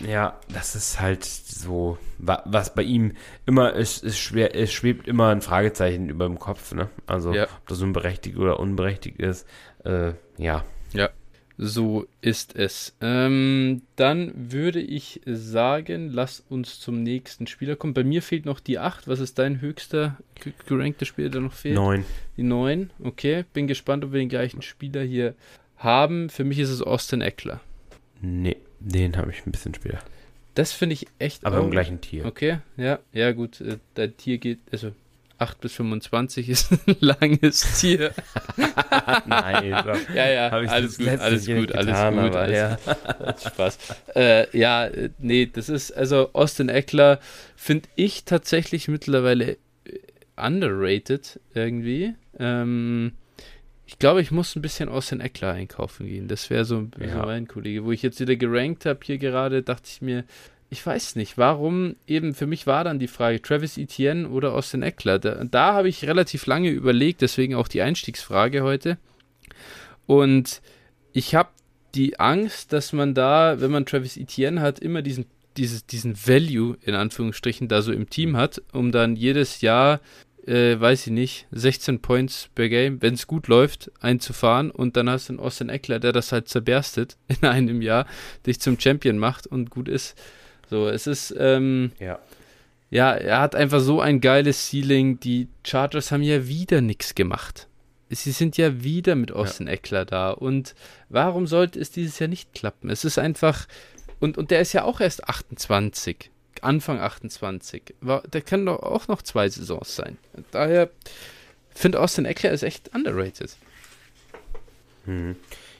ja, 0.00 0.38
das 0.52 0.74
ist 0.74 1.00
halt 1.00 1.24
so, 1.24 1.98
wa- 2.18 2.42
was 2.46 2.74
bei 2.74 2.82
ihm 2.82 3.12
immer 3.46 3.74
ist, 3.74 4.02
ist 4.02 4.18
schwer, 4.18 4.54
es 4.56 4.72
schwebt 4.72 5.06
immer 5.08 5.28
ein 5.28 5.40
Fragezeichen 5.42 6.08
über 6.08 6.26
dem 6.26 6.38
Kopf, 6.38 6.72
ne? 6.74 6.88
Also, 7.06 7.32
Ja. 7.34 7.44
ob 7.44 7.66
das 7.68 7.80
nun 7.80 7.92
berechtigt 7.92 8.36
oder 8.38 8.58
unberechtigt 8.60 9.18
ist, 9.20 9.46
äh, 9.84 10.12
ja. 10.38 10.64
So 11.62 12.06
ist 12.22 12.56
es. 12.56 12.96
Ähm, 13.02 13.82
dann 13.96 14.32
würde 14.50 14.80
ich 14.80 15.20
sagen, 15.26 16.08
lass 16.10 16.40
uns 16.48 16.80
zum 16.80 17.02
nächsten 17.02 17.46
Spieler 17.46 17.76
kommen. 17.76 17.92
Bei 17.92 18.02
mir 18.02 18.22
fehlt 18.22 18.46
noch 18.46 18.60
die 18.60 18.78
8. 18.78 19.06
Was 19.08 19.20
ist 19.20 19.38
dein 19.38 19.60
höchster 19.60 20.16
ge- 20.42 20.54
gerankter 20.66 21.04
Spieler, 21.04 21.28
der 21.28 21.42
noch 21.42 21.52
fehlt? 21.52 21.74
Neun. 21.74 22.06
Die 22.38 22.44
9. 22.44 22.88
Okay. 23.04 23.44
Bin 23.52 23.66
gespannt, 23.66 24.06
ob 24.06 24.12
wir 24.12 24.20
den 24.20 24.30
gleichen 24.30 24.62
Spieler 24.62 25.02
hier 25.02 25.34
haben. 25.76 26.30
Für 26.30 26.44
mich 26.44 26.58
ist 26.60 26.70
es 26.70 26.80
Austin 26.80 27.20
Eckler. 27.20 27.60
Nee, 28.22 28.56
den 28.80 29.16
habe 29.16 29.30
ich 29.30 29.46
ein 29.46 29.52
bisschen 29.52 29.74
später. 29.74 30.00
Das 30.54 30.72
finde 30.72 30.94
ich 30.94 31.06
echt. 31.18 31.44
Aber 31.46 31.58
im 31.58 31.70
gleichen 31.70 32.00
Tier. 32.00 32.24
Okay, 32.24 32.58
ja, 32.76 32.98
ja 33.12 33.32
gut. 33.32 33.60
äh, 33.60 33.78
Dein 33.94 34.16
Tier 34.16 34.38
geht, 34.38 34.58
also 34.72 34.92
8 35.38 35.60
bis 35.60 35.72
25 35.74 36.48
ist 36.50 36.72
ein 36.72 36.96
langes 37.00 37.80
Tier. 37.80 38.12
Nein, 39.26 39.70
Ja, 40.14 40.28
ja, 40.28 40.48
alles 40.48 40.98
gut, 40.98 41.08
alles 41.08 41.46
gut, 41.46 41.72
alles 41.72 41.86
getan, 41.86 42.14
gut, 42.14 42.24
aber 42.24 42.40
alles 42.40 42.56
ja. 42.56 42.78
Hat 43.26 43.42
Spaß. 43.42 43.78
Äh, 44.14 44.58
ja, 44.58 44.86
äh, 44.86 45.10
nee, 45.18 45.46
das 45.50 45.68
ist, 45.68 45.92
also 45.92 46.30
Austin 46.32 46.68
Eckler 46.68 47.20
finde 47.56 47.88
ich 47.96 48.24
tatsächlich 48.24 48.88
mittlerweile 48.88 49.52
äh, 49.84 49.98
underrated 50.36 51.40
irgendwie. 51.54 52.14
Ähm, 52.38 53.12
ich 53.90 53.98
glaube, 53.98 54.22
ich 54.22 54.30
muss 54.30 54.54
ein 54.54 54.62
bisschen 54.62 54.88
Austin 54.88 55.18
Eckler 55.20 55.50
einkaufen 55.52 56.06
gehen. 56.06 56.28
Das 56.28 56.48
wäre 56.48 56.64
so, 56.64 56.86
so 56.96 57.04
Ja. 57.04 57.26
mein 57.26 57.48
Kollege. 57.48 57.84
Wo 57.84 57.90
ich 57.90 58.02
jetzt 58.02 58.20
wieder 58.20 58.36
gerankt 58.36 58.86
habe 58.86 59.00
hier 59.02 59.18
gerade, 59.18 59.64
dachte 59.64 59.88
ich 59.92 60.00
mir, 60.00 60.22
ich 60.70 60.86
weiß 60.86 61.16
nicht, 61.16 61.36
warum 61.38 61.96
eben, 62.06 62.32
für 62.32 62.46
mich 62.46 62.68
war 62.68 62.84
dann 62.84 63.00
die 63.00 63.08
Frage, 63.08 63.42
Travis 63.42 63.76
Etienne 63.76 64.28
oder 64.28 64.54
Austin 64.54 64.84
Eckler. 64.84 65.18
Da, 65.18 65.42
da 65.44 65.74
habe 65.74 65.88
ich 65.88 66.04
relativ 66.06 66.46
lange 66.46 66.70
überlegt, 66.70 67.20
deswegen 67.20 67.56
auch 67.56 67.66
die 67.66 67.82
Einstiegsfrage 67.82 68.62
heute. 68.62 68.96
Und 70.06 70.62
ich 71.12 71.34
habe 71.34 71.48
die 71.96 72.20
Angst, 72.20 72.72
dass 72.72 72.92
man 72.92 73.14
da, 73.14 73.60
wenn 73.60 73.72
man 73.72 73.86
Travis 73.86 74.16
Etienne 74.16 74.60
hat, 74.60 74.78
immer 74.78 75.02
diesen, 75.02 75.26
dieses, 75.56 75.84
diesen 75.84 76.16
Value 76.28 76.76
in 76.82 76.94
Anführungsstrichen 76.94 77.66
da 77.66 77.82
so 77.82 77.92
im 77.92 78.08
Team 78.08 78.36
hat, 78.36 78.62
um 78.72 78.92
dann 78.92 79.16
jedes 79.16 79.62
Jahr, 79.62 79.98
äh, 80.46 80.80
weiß 80.80 81.06
ich 81.06 81.12
nicht, 81.12 81.46
16 81.50 82.00
Points 82.00 82.48
per 82.54 82.68
Game, 82.68 83.02
wenn 83.02 83.14
es 83.14 83.26
gut 83.26 83.48
läuft, 83.48 83.90
einzufahren 84.00 84.70
und 84.70 84.96
dann 84.96 85.08
hast 85.08 85.28
du 85.28 85.34
einen 85.34 85.40
Austin 85.40 85.68
Eckler, 85.68 85.98
der 85.98 86.12
das 86.12 86.32
halt 86.32 86.48
zerberstet 86.48 87.16
in 87.28 87.48
einem 87.48 87.82
Jahr, 87.82 88.06
dich 88.46 88.60
zum 88.60 88.78
Champion 88.78 89.18
macht 89.18 89.46
und 89.46 89.70
gut 89.70 89.88
ist. 89.88 90.18
So, 90.68 90.88
es 90.88 91.06
ist, 91.06 91.34
ähm, 91.38 91.92
Ja. 91.98 92.18
ja, 92.90 93.12
er 93.12 93.40
hat 93.40 93.54
einfach 93.54 93.80
so 93.80 94.00
ein 94.00 94.20
geiles 94.20 94.70
Ceiling. 94.70 95.18
Die 95.20 95.48
Chargers 95.66 96.12
haben 96.12 96.22
ja 96.22 96.46
wieder 96.46 96.80
nichts 96.80 97.14
gemacht. 97.14 97.66
Sie 98.08 98.32
sind 98.32 98.56
ja 98.56 98.82
wieder 98.82 99.14
mit 99.14 99.30
Austin 99.32 99.66
ja. 99.68 99.74
Eckler 99.74 100.04
da. 100.04 100.30
Und 100.30 100.74
warum 101.08 101.46
sollte 101.46 101.78
es 101.78 101.90
dieses 101.90 102.18
Jahr 102.18 102.28
nicht 102.28 102.54
klappen? 102.54 102.90
Es 102.90 103.04
ist 103.04 103.18
einfach, 103.18 103.66
und, 104.18 104.36
und 104.36 104.50
der 104.50 104.60
ist 104.60 104.72
ja 104.72 104.84
auch 104.84 105.00
erst 105.00 105.28
28. 105.28 106.30
Anfang 106.62 107.00
28. 107.00 107.94
War, 108.00 108.22
der 108.22 108.42
kann 108.42 108.66
doch 108.66 108.82
auch 108.82 109.08
noch 109.08 109.22
zwei 109.22 109.48
Saisons 109.48 109.96
sein. 109.96 110.18
Daher 110.50 110.90
finde 111.74 112.00
Austin 112.00 112.24
Eckler 112.24 112.50
ist 112.50 112.62
echt 112.62 112.94
underrated. 112.94 113.56
Hm. 115.06 115.36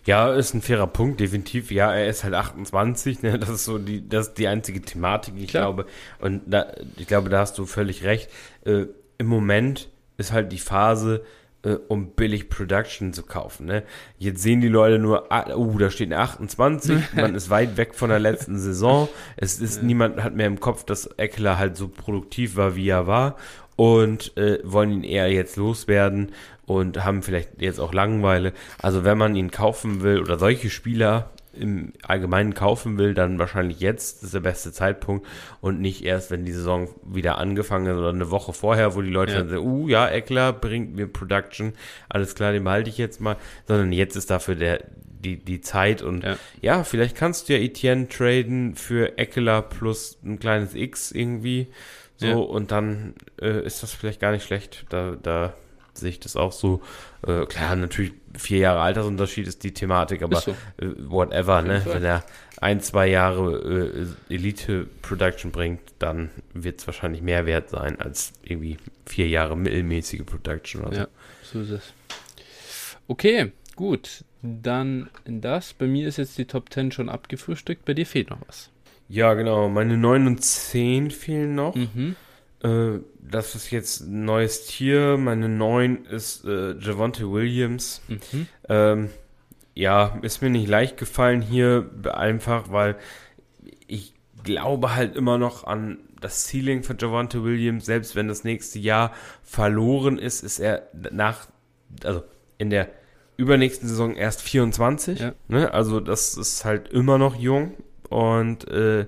Ja, 0.07 0.33
ist 0.33 0.55
ein 0.55 0.62
fairer 0.62 0.87
Punkt, 0.87 1.20
definitiv. 1.20 1.70
Ja, 1.70 1.93
er 1.93 2.09
ist 2.09 2.24
halt 2.24 2.35
28, 2.35 3.22
ne? 3.22 3.39
Das 3.39 3.51
ist 3.51 3.64
so 3.64 3.78
die, 3.78 4.09
das 4.09 4.28
ist 4.28 4.39
die 4.39 4.49
einzige 4.49 4.81
Thematik, 4.81 5.35
ich 5.37 5.49
Klar. 5.49 5.64
glaube. 5.64 5.87
Und 6.18 6.43
da, 6.47 6.72
ich 6.97 7.07
glaube, 7.07 7.28
da 7.28 7.41
hast 7.41 7.59
du 7.59 7.66
völlig 7.66 8.05
recht. 8.05 8.31
Äh, 8.64 8.87
Im 9.18 9.26
Moment 9.26 9.89
ist 10.16 10.33
halt 10.33 10.53
die 10.53 10.59
Phase, 10.59 11.22
äh, 11.62 11.76
um 11.88 12.12
billig 12.12 12.48
Production 12.48 13.12
zu 13.12 13.22
kaufen. 13.22 13.66
Ne? 13.66 13.82
Jetzt 14.18 14.42
sehen 14.42 14.61
die 14.61 14.68
Leute 14.68 14.98
nur, 14.98 15.30
ah, 15.32 15.54
uh, 15.54 15.78
da 15.78 15.90
steht 15.90 16.08
eine 16.08 16.18
28, 16.18 16.98
man 17.14 17.34
ist 17.34 17.50
weit 17.50 17.76
weg 17.76 17.94
von 17.94 18.11
der 18.11 18.18
letzten 18.18 18.58
Saison. 18.58 19.08
Es 19.36 19.61
ist 19.61 19.82
niemand 19.82 20.22
hat 20.22 20.34
mehr 20.34 20.46
im 20.46 20.61
Kopf, 20.61 20.84
dass 20.84 21.06
Eckler 21.06 21.58
halt 21.58 21.76
so 21.76 21.88
produktiv 21.88 22.56
war, 22.56 22.76
wie 22.76 22.88
er 22.88 23.06
war 23.06 23.36
und 23.76 24.36
äh, 24.36 24.58
wollen 24.62 24.92
ihn 24.92 25.04
eher 25.04 25.32
jetzt 25.32 25.56
loswerden 25.56 26.32
und 26.66 27.04
haben 27.04 27.22
vielleicht 27.22 27.61
jetzt 27.61 27.80
auch 27.80 27.92
Langeweile. 27.92 28.52
Also 28.80 29.04
wenn 29.04 29.18
man 29.18 29.34
ihn 29.34 29.50
kaufen 29.50 30.02
will 30.02 30.20
oder 30.20 30.38
solche 30.38 30.70
Spieler 30.70 31.30
im 31.53 31.92
Allgemeinen 32.03 32.55
kaufen 32.55 32.98
will, 32.98 33.14
dann 33.14 33.38
wahrscheinlich 33.38 33.80
jetzt 33.80 34.22
ist 34.22 34.34
der 34.34 34.40
beste 34.40 34.72
Zeitpunkt 34.72 35.26
und 35.61 35.80
nicht 35.80 36.05
erst, 36.05 36.30
wenn 36.30 36.44
die 36.44 36.53
Saison 36.53 36.88
wieder 37.05 37.38
angefangen 37.38 37.86
ist 37.86 37.98
oder 37.98 38.11
eine 38.11 38.30
Woche 38.30 38.53
vorher, 38.53 38.94
wo 38.94 39.03
die 39.03 39.11
Leute 39.11 39.32
ja. 39.32 39.38
dann 39.38 39.48
sagen, 39.48 39.62
uh, 39.62 39.88
ja, 39.88 40.09
Eckler 40.09 40.53
bringt 40.53 40.94
mir 40.94 41.07
Production, 41.07 41.72
alles 42.09 42.34
klar, 42.34 42.53
den 42.53 42.64
behalte 42.64 42.90
ich 42.90 42.98
jetzt 42.98 43.20
mal, 43.20 43.36
sondern 43.66 43.92
jetzt 43.92 44.16
ist 44.16 44.30
dafür 44.30 44.55
der, 44.55 44.84
die, 45.07 45.36
die 45.36 45.61
Zeit 45.61 46.03
und 46.03 46.24
ja. 46.24 46.36
ja 46.61 46.84
vielleicht 46.84 47.16
kannst 47.16 47.48
du 47.48 47.55
ja 47.55 47.59
Etienne 47.59 48.09
traden 48.09 48.76
für 48.76 49.18
Eckler 49.18 49.62
plus 49.62 50.18
ein 50.24 50.38
kleines 50.38 50.74
X 50.74 51.11
irgendwie, 51.11 51.68
so, 52.16 52.26
ja. 52.26 52.36
und 52.36 52.70
dann 52.70 53.14
äh, 53.40 53.64
ist 53.64 53.82
das 53.82 53.92
vielleicht 53.92 54.20
gar 54.20 54.30
nicht 54.30 54.44
schlecht, 54.44 54.84
da, 54.90 55.16
da 55.20 55.55
sehe 55.95 56.11
ich 56.11 56.20
das 56.20 56.36
auch 56.36 56.53
so. 56.53 56.82
Äh, 57.26 57.47
klar, 57.47 57.76
natürlich 57.76 58.12
vier 58.36 58.59
Jahre 58.59 58.80
Altersunterschied 58.80 59.47
ist 59.47 59.64
die 59.64 59.72
Thematik, 59.72 60.22
aber 60.22 60.41
so. 60.41 60.53
äh, 60.78 60.88
whatever, 60.99 61.62
ne? 61.62 61.82
Wenn 61.84 62.05
er 62.05 62.24
ein, 62.61 62.80
zwei 62.80 63.09
Jahre 63.09 64.07
äh, 64.28 64.34
Elite-Production 64.34 65.51
bringt, 65.51 65.80
dann 65.99 66.30
wird 66.55 66.80
es 66.80 66.86
wahrscheinlich 66.86 67.22
mehr 67.22 67.47
wert 67.47 67.70
sein 67.70 68.01
als 68.01 68.32
irgendwie 68.43 68.76
vier 69.07 69.28
Jahre 69.28 69.57
mittelmäßige 69.57 70.24
Production 70.24 70.82
oder 70.82 70.93
so. 70.93 71.01
Ja, 71.01 71.09
so 71.43 71.61
ist 71.61 71.70
es. 71.70 71.93
Okay, 73.09 73.53
gut. 73.76 74.24
Dann 74.43 75.11
das. 75.24 75.74
Bei 75.74 75.86
mir 75.86 76.09
ist 76.09 76.16
jetzt 76.16 76.38
die 76.38 76.47
Top 76.47 76.72
10 76.72 76.93
schon 76.93 77.09
abgefrühstückt. 77.09 77.84
Bei 77.84 77.93
dir 77.93 78.07
fehlt 78.07 78.30
noch 78.30 78.41
was. 78.47 78.70
Ja, 79.09 79.34
genau. 79.34 79.68
Meine 79.68 79.97
9 79.97 80.26
und 80.28 80.45
10 80.45 81.11
fehlen 81.11 81.55
noch. 81.55 81.74
Mhm. 81.74 82.16
Äh, 82.62 83.00
das 83.20 83.54
ist 83.54 83.70
jetzt 83.70 84.02
ein 84.02 84.24
neues 84.24 84.66
Tier. 84.66 85.16
Meine 85.16 85.48
9 85.48 86.04
ist 86.04 86.44
äh, 86.44 86.72
Javonte 86.78 87.30
Williams. 87.30 88.02
Mhm. 88.08 88.46
Ähm, 88.68 89.11
ja, 89.74 90.18
ist 90.22 90.42
mir 90.42 90.50
nicht 90.50 90.68
leicht 90.68 90.96
gefallen 90.96 91.40
hier, 91.40 91.88
einfach 92.12 92.70
weil 92.70 92.96
ich 93.86 94.14
glaube 94.42 94.94
halt 94.94 95.16
immer 95.16 95.38
noch 95.38 95.64
an 95.64 95.98
das 96.20 96.48
Ceiling 96.48 96.82
von 96.82 96.98
Javonte 96.98 97.44
Williams. 97.44 97.86
Selbst 97.86 98.14
wenn 98.14 98.28
das 98.28 98.44
nächste 98.44 98.78
Jahr 98.78 99.12
verloren 99.42 100.18
ist, 100.18 100.42
ist 100.42 100.58
er 100.58 100.88
nach, 100.92 101.46
also 102.04 102.22
in 102.58 102.70
der 102.70 102.88
übernächsten 103.36 103.88
Saison 103.88 104.14
erst 104.16 104.42
24. 104.42 105.20
Ja. 105.20 105.32
Ne? 105.48 105.72
Also 105.72 106.00
das 106.00 106.36
ist 106.36 106.64
halt 106.64 106.88
immer 106.88 107.16
noch 107.16 107.36
jung. 107.36 107.74
Und 108.11 108.68
äh, 108.68 109.06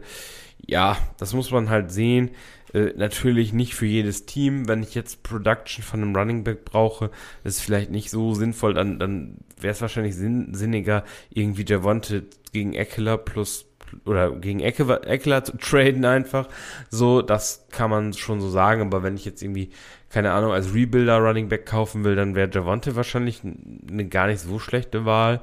ja, 0.67 0.97
das 1.19 1.35
muss 1.35 1.51
man 1.51 1.69
halt 1.69 1.91
sehen. 1.91 2.31
Äh, 2.73 2.93
natürlich 2.97 3.53
nicht 3.53 3.75
für 3.75 3.87
jedes 3.87 4.27
Team. 4.27 4.69
Wenn 4.69 4.83
ich 4.83 4.95
jetzt 4.95 5.23
Production 5.23 5.85
von 5.85 6.03
einem 6.03 6.17
Running 6.17 6.45
Back 6.45 6.65
brauche, 6.65 7.11
ist 7.45 7.61
vielleicht 7.61 7.91
nicht 7.91 8.11
so 8.11 8.35
sinnvoll. 8.35 8.75
Dann, 8.75 8.99
dann 8.99 9.39
wäre 9.61 9.73
es 9.73 9.81
wahrscheinlich 9.81 10.17
sinn, 10.17 10.55
sinniger, 10.55 11.05
irgendwie 11.31 11.65
Javonte 11.67 12.25
gegen 12.53 12.75
Eckler 12.75 13.19
plus 13.19 13.67
oder 14.07 14.31
gegen 14.31 14.61
Eckler, 14.61 15.45
zu 15.45 15.57
traden 15.59 16.05
einfach. 16.05 16.49
So, 16.91 17.23
das 17.23 17.67
kann 17.71 17.91
man 17.91 18.13
schon 18.15 18.41
so 18.41 18.49
sagen. 18.49 18.83
Aber 18.83 19.03
wenn 19.03 19.17
ich 19.17 19.25
jetzt 19.25 19.43
irgendwie, 19.43 19.71
keine 20.09 20.33
Ahnung, 20.33 20.53
als 20.53 20.75
Rebuilder 20.75 21.19
Running 21.19 21.49
Back 21.49 21.67
kaufen 21.67 22.05
will, 22.05 22.17
dann 22.17 22.35
wäre 22.35 22.51
Javonte 22.51 22.97
wahrscheinlich 22.97 23.43
eine 23.43 24.09
gar 24.09 24.27
nicht 24.27 24.41
so 24.41 24.59
schlechte 24.59 25.05
Wahl. 25.05 25.41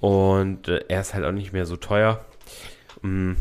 Und 0.00 0.68
äh, 0.68 0.84
er 0.88 1.00
ist 1.00 1.14
halt 1.14 1.24
auch 1.24 1.32
nicht 1.32 1.52
mehr 1.52 1.66
so 1.66 1.76
teuer. 1.76 2.24
Mm, 3.02 3.32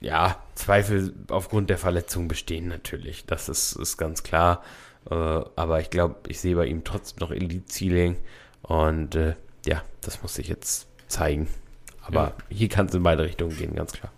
ja, 0.00 0.42
Zweifel 0.54 1.14
aufgrund 1.28 1.70
der 1.70 1.78
Verletzung 1.78 2.26
bestehen 2.28 2.68
natürlich. 2.68 3.26
Das 3.26 3.48
ist, 3.48 3.72
ist 3.72 3.96
ganz 3.96 4.22
klar. 4.22 4.62
Äh, 5.10 5.14
aber 5.14 5.80
ich 5.80 5.90
glaube, 5.90 6.16
ich 6.28 6.40
sehe 6.40 6.56
bei 6.56 6.66
ihm 6.66 6.84
trotzdem 6.84 7.18
noch 7.20 7.30
Elite-Ceiling. 7.30 8.16
Und 8.62 9.14
äh, 9.14 9.34
ja, 9.66 9.82
das 10.00 10.22
muss 10.22 10.34
sich 10.34 10.48
jetzt 10.48 10.88
zeigen. 11.08 11.48
Aber 12.02 12.34
ja. 12.50 12.56
hier 12.56 12.68
kann 12.68 12.86
es 12.86 12.94
in 12.94 13.02
beide 13.02 13.24
Richtungen 13.24 13.56
gehen, 13.56 13.74
ganz 13.74 13.92
klar. 13.92 14.12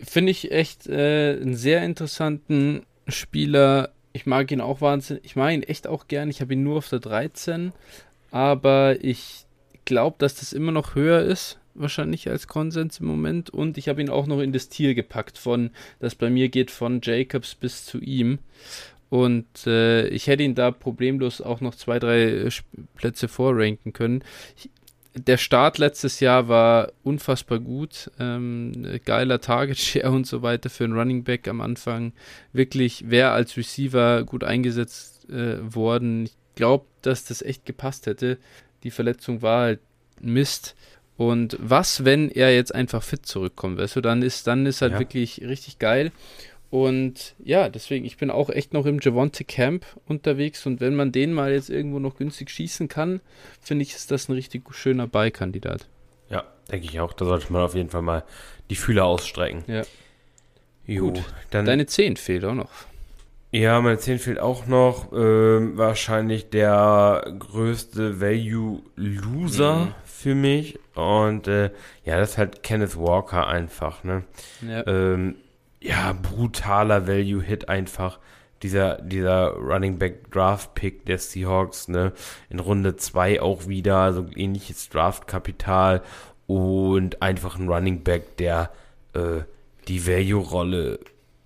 Finde 0.00 0.32
ich 0.32 0.50
echt 0.50 0.86
äh, 0.86 1.38
einen 1.40 1.54
sehr 1.54 1.82
interessanten 1.84 2.84
Spieler. 3.08 3.90
Ich 4.12 4.26
mag 4.26 4.50
ihn 4.50 4.60
auch 4.60 4.80
wahnsinnig. 4.80 5.24
Ich 5.24 5.36
mag 5.36 5.52
ihn 5.52 5.62
echt 5.62 5.86
auch 5.86 6.08
gern. 6.08 6.30
Ich 6.30 6.40
habe 6.40 6.54
ihn 6.54 6.62
nur 6.62 6.78
auf 6.78 6.88
der 6.88 6.98
13. 6.98 7.72
Aber 8.30 8.96
ich 9.02 9.44
glaube, 9.84 10.16
dass 10.18 10.36
das 10.36 10.52
immer 10.52 10.72
noch 10.72 10.94
höher 10.94 11.20
ist 11.20 11.58
wahrscheinlich 11.74 12.28
als 12.28 12.48
Konsens 12.48 13.00
im 13.00 13.06
Moment. 13.06 13.50
Und 13.50 13.78
ich 13.78 13.88
habe 13.88 14.00
ihn 14.00 14.10
auch 14.10 14.26
noch 14.26 14.40
in 14.40 14.52
das 14.52 14.68
Tier 14.68 14.94
gepackt, 14.94 15.38
von 15.38 15.70
das 16.00 16.14
bei 16.14 16.30
mir 16.30 16.48
geht 16.48 16.70
von 16.70 17.00
Jacobs 17.02 17.54
bis 17.54 17.84
zu 17.84 17.98
ihm. 17.98 18.38
Und 19.08 19.66
äh, 19.66 20.08
ich 20.08 20.26
hätte 20.26 20.42
ihn 20.42 20.54
da 20.54 20.70
problemlos 20.70 21.42
auch 21.42 21.60
noch 21.60 21.74
zwei, 21.74 21.98
drei 21.98 22.22
äh, 22.22 22.50
Plätze 22.94 23.28
vorranken 23.28 23.92
können. 23.92 24.24
Ich, 24.56 24.70
der 25.14 25.36
Start 25.36 25.76
letztes 25.76 26.20
Jahr 26.20 26.48
war 26.48 26.92
unfassbar 27.02 27.58
gut. 27.58 28.10
Ähm, 28.18 28.98
geiler 29.04 29.40
Target 29.40 29.78
Share 29.78 30.10
und 30.10 30.26
so 30.26 30.40
weiter 30.40 30.70
für 30.70 30.84
einen 30.84 30.94
Running 30.94 31.24
Back 31.24 31.48
am 31.48 31.60
Anfang. 31.60 32.12
Wirklich, 32.52 33.10
wäre 33.10 33.32
als 33.32 33.56
Receiver 33.56 34.24
gut 34.24 34.44
eingesetzt 34.44 35.28
äh, 35.28 35.58
worden. 35.74 36.24
Ich 36.24 36.36
glaube, 36.54 36.86
dass 37.02 37.24
das 37.24 37.42
echt 37.42 37.66
gepasst 37.66 38.06
hätte. 38.06 38.38
Die 38.82 38.90
Verletzung 38.90 39.42
war 39.42 39.62
halt 39.62 39.80
Mist. 40.20 40.74
Und 41.22 41.56
was, 41.60 42.04
wenn 42.04 42.32
er 42.32 42.52
jetzt 42.52 42.74
einfach 42.74 43.00
fit 43.00 43.26
zurückkommt, 43.26 43.78
weißt 43.78 43.94
du, 43.94 44.00
dann 44.00 44.22
ist, 44.22 44.48
dann 44.48 44.66
ist 44.66 44.82
halt 44.82 44.94
ja. 44.94 44.98
wirklich 44.98 45.40
richtig 45.40 45.78
geil. 45.78 46.10
Und 46.68 47.36
ja, 47.38 47.68
deswegen, 47.68 48.04
ich 48.04 48.16
bin 48.16 48.28
auch 48.28 48.50
echt 48.50 48.72
noch 48.72 48.86
im 48.86 48.98
Javonte 49.00 49.44
Camp 49.44 49.86
unterwegs 50.08 50.66
und 50.66 50.80
wenn 50.80 50.96
man 50.96 51.12
den 51.12 51.32
mal 51.32 51.52
jetzt 51.52 51.70
irgendwo 51.70 52.00
noch 52.00 52.16
günstig 52.16 52.50
schießen 52.50 52.88
kann, 52.88 53.20
finde 53.60 53.84
ich, 53.84 53.94
ist 53.94 54.10
das 54.10 54.28
ein 54.28 54.32
richtig 54.32 54.64
schöner 54.74 55.06
Beikandidat. 55.06 55.86
Ja, 56.28 56.42
denke 56.72 56.86
ich 56.86 56.98
auch. 56.98 57.12
Da 57.12 57.24
sollte 57.24 57.52
man 57.52 57.62
auf 57.62 57.76
jeden 57.76 57.90
Fall 57.90 58.02
mal 58.02 58.24
die 58.68 58.74
Fühler 58.74 59.04
ausstrecken. 59.04 59.62
Ja. 59.68 59.82
Jo, 60.86 61.12
Gut, 61.12 61.22
dann, 61.50 61.66
deine 61.66 61.86
10 61.86 62.16
fehlt 62.16 62.44
auch 62.44 62.54
noch. 62.54 62.70
Ja, 63.52 63.80
meine 63.80 63.98
10 63.98 64.18
fehlt 64.18 64.40
auch 64.40 64.66
noch. 64.66 65.12
Ähm, 65.12 65.76
wahrscheinlich 65.76 66.50
der 66.50 67.32
größte 67.38 68.20
Value-Loser 68.20 69.76
mhm. 69.76 69.94
Für 70.22 70.34
mich. 70.34 70.78
Und 70.94 71.48
äh, 71.48 71.70
ja, 72.04 72.18
das 72.18 72.30
ist 72.30 72.38
halt 72.38 72.62
Kenneth 72.62 72.96
Walker 72.96 73.46
einfach, 73.46 74.04
ne? 74.04 74.24
Ja, 74.66 74.86
ähm, 74.86 75.36
ja 75.80 76.12
brutaler 76.12 77.06
Value-Hit 77.06 77.68
einfach. 77.68 78.18
Dieser, 78.62 79.02
dieser 79.02 79.54
Running 79.54 79.98
Back 79.98 80.30
Draft 80.30 80.74
Pick 80.74 81.04
der 81.06 81.18
Seahawks, 81.18 81.88
ne? 81.88 82.12
In 82.48 82.60
Runde 82.60 82.96
2 82.96 83.42
auch 83.42 83.66
wieder, 83.66 83.98
also 83.98 84.26
ähnliches 84.36 84.88
Draft-Kapital 84.88 86.02
und 86.46 87.20
einfach 87.20 87.58
ein 87.58 87.68
Running 87.68 88.04
Back, 88.04 88.36
der 88.36 88.70
äh, 89.14 89.40
die 89.88 90.06
Value-Rolle 90.06 91.00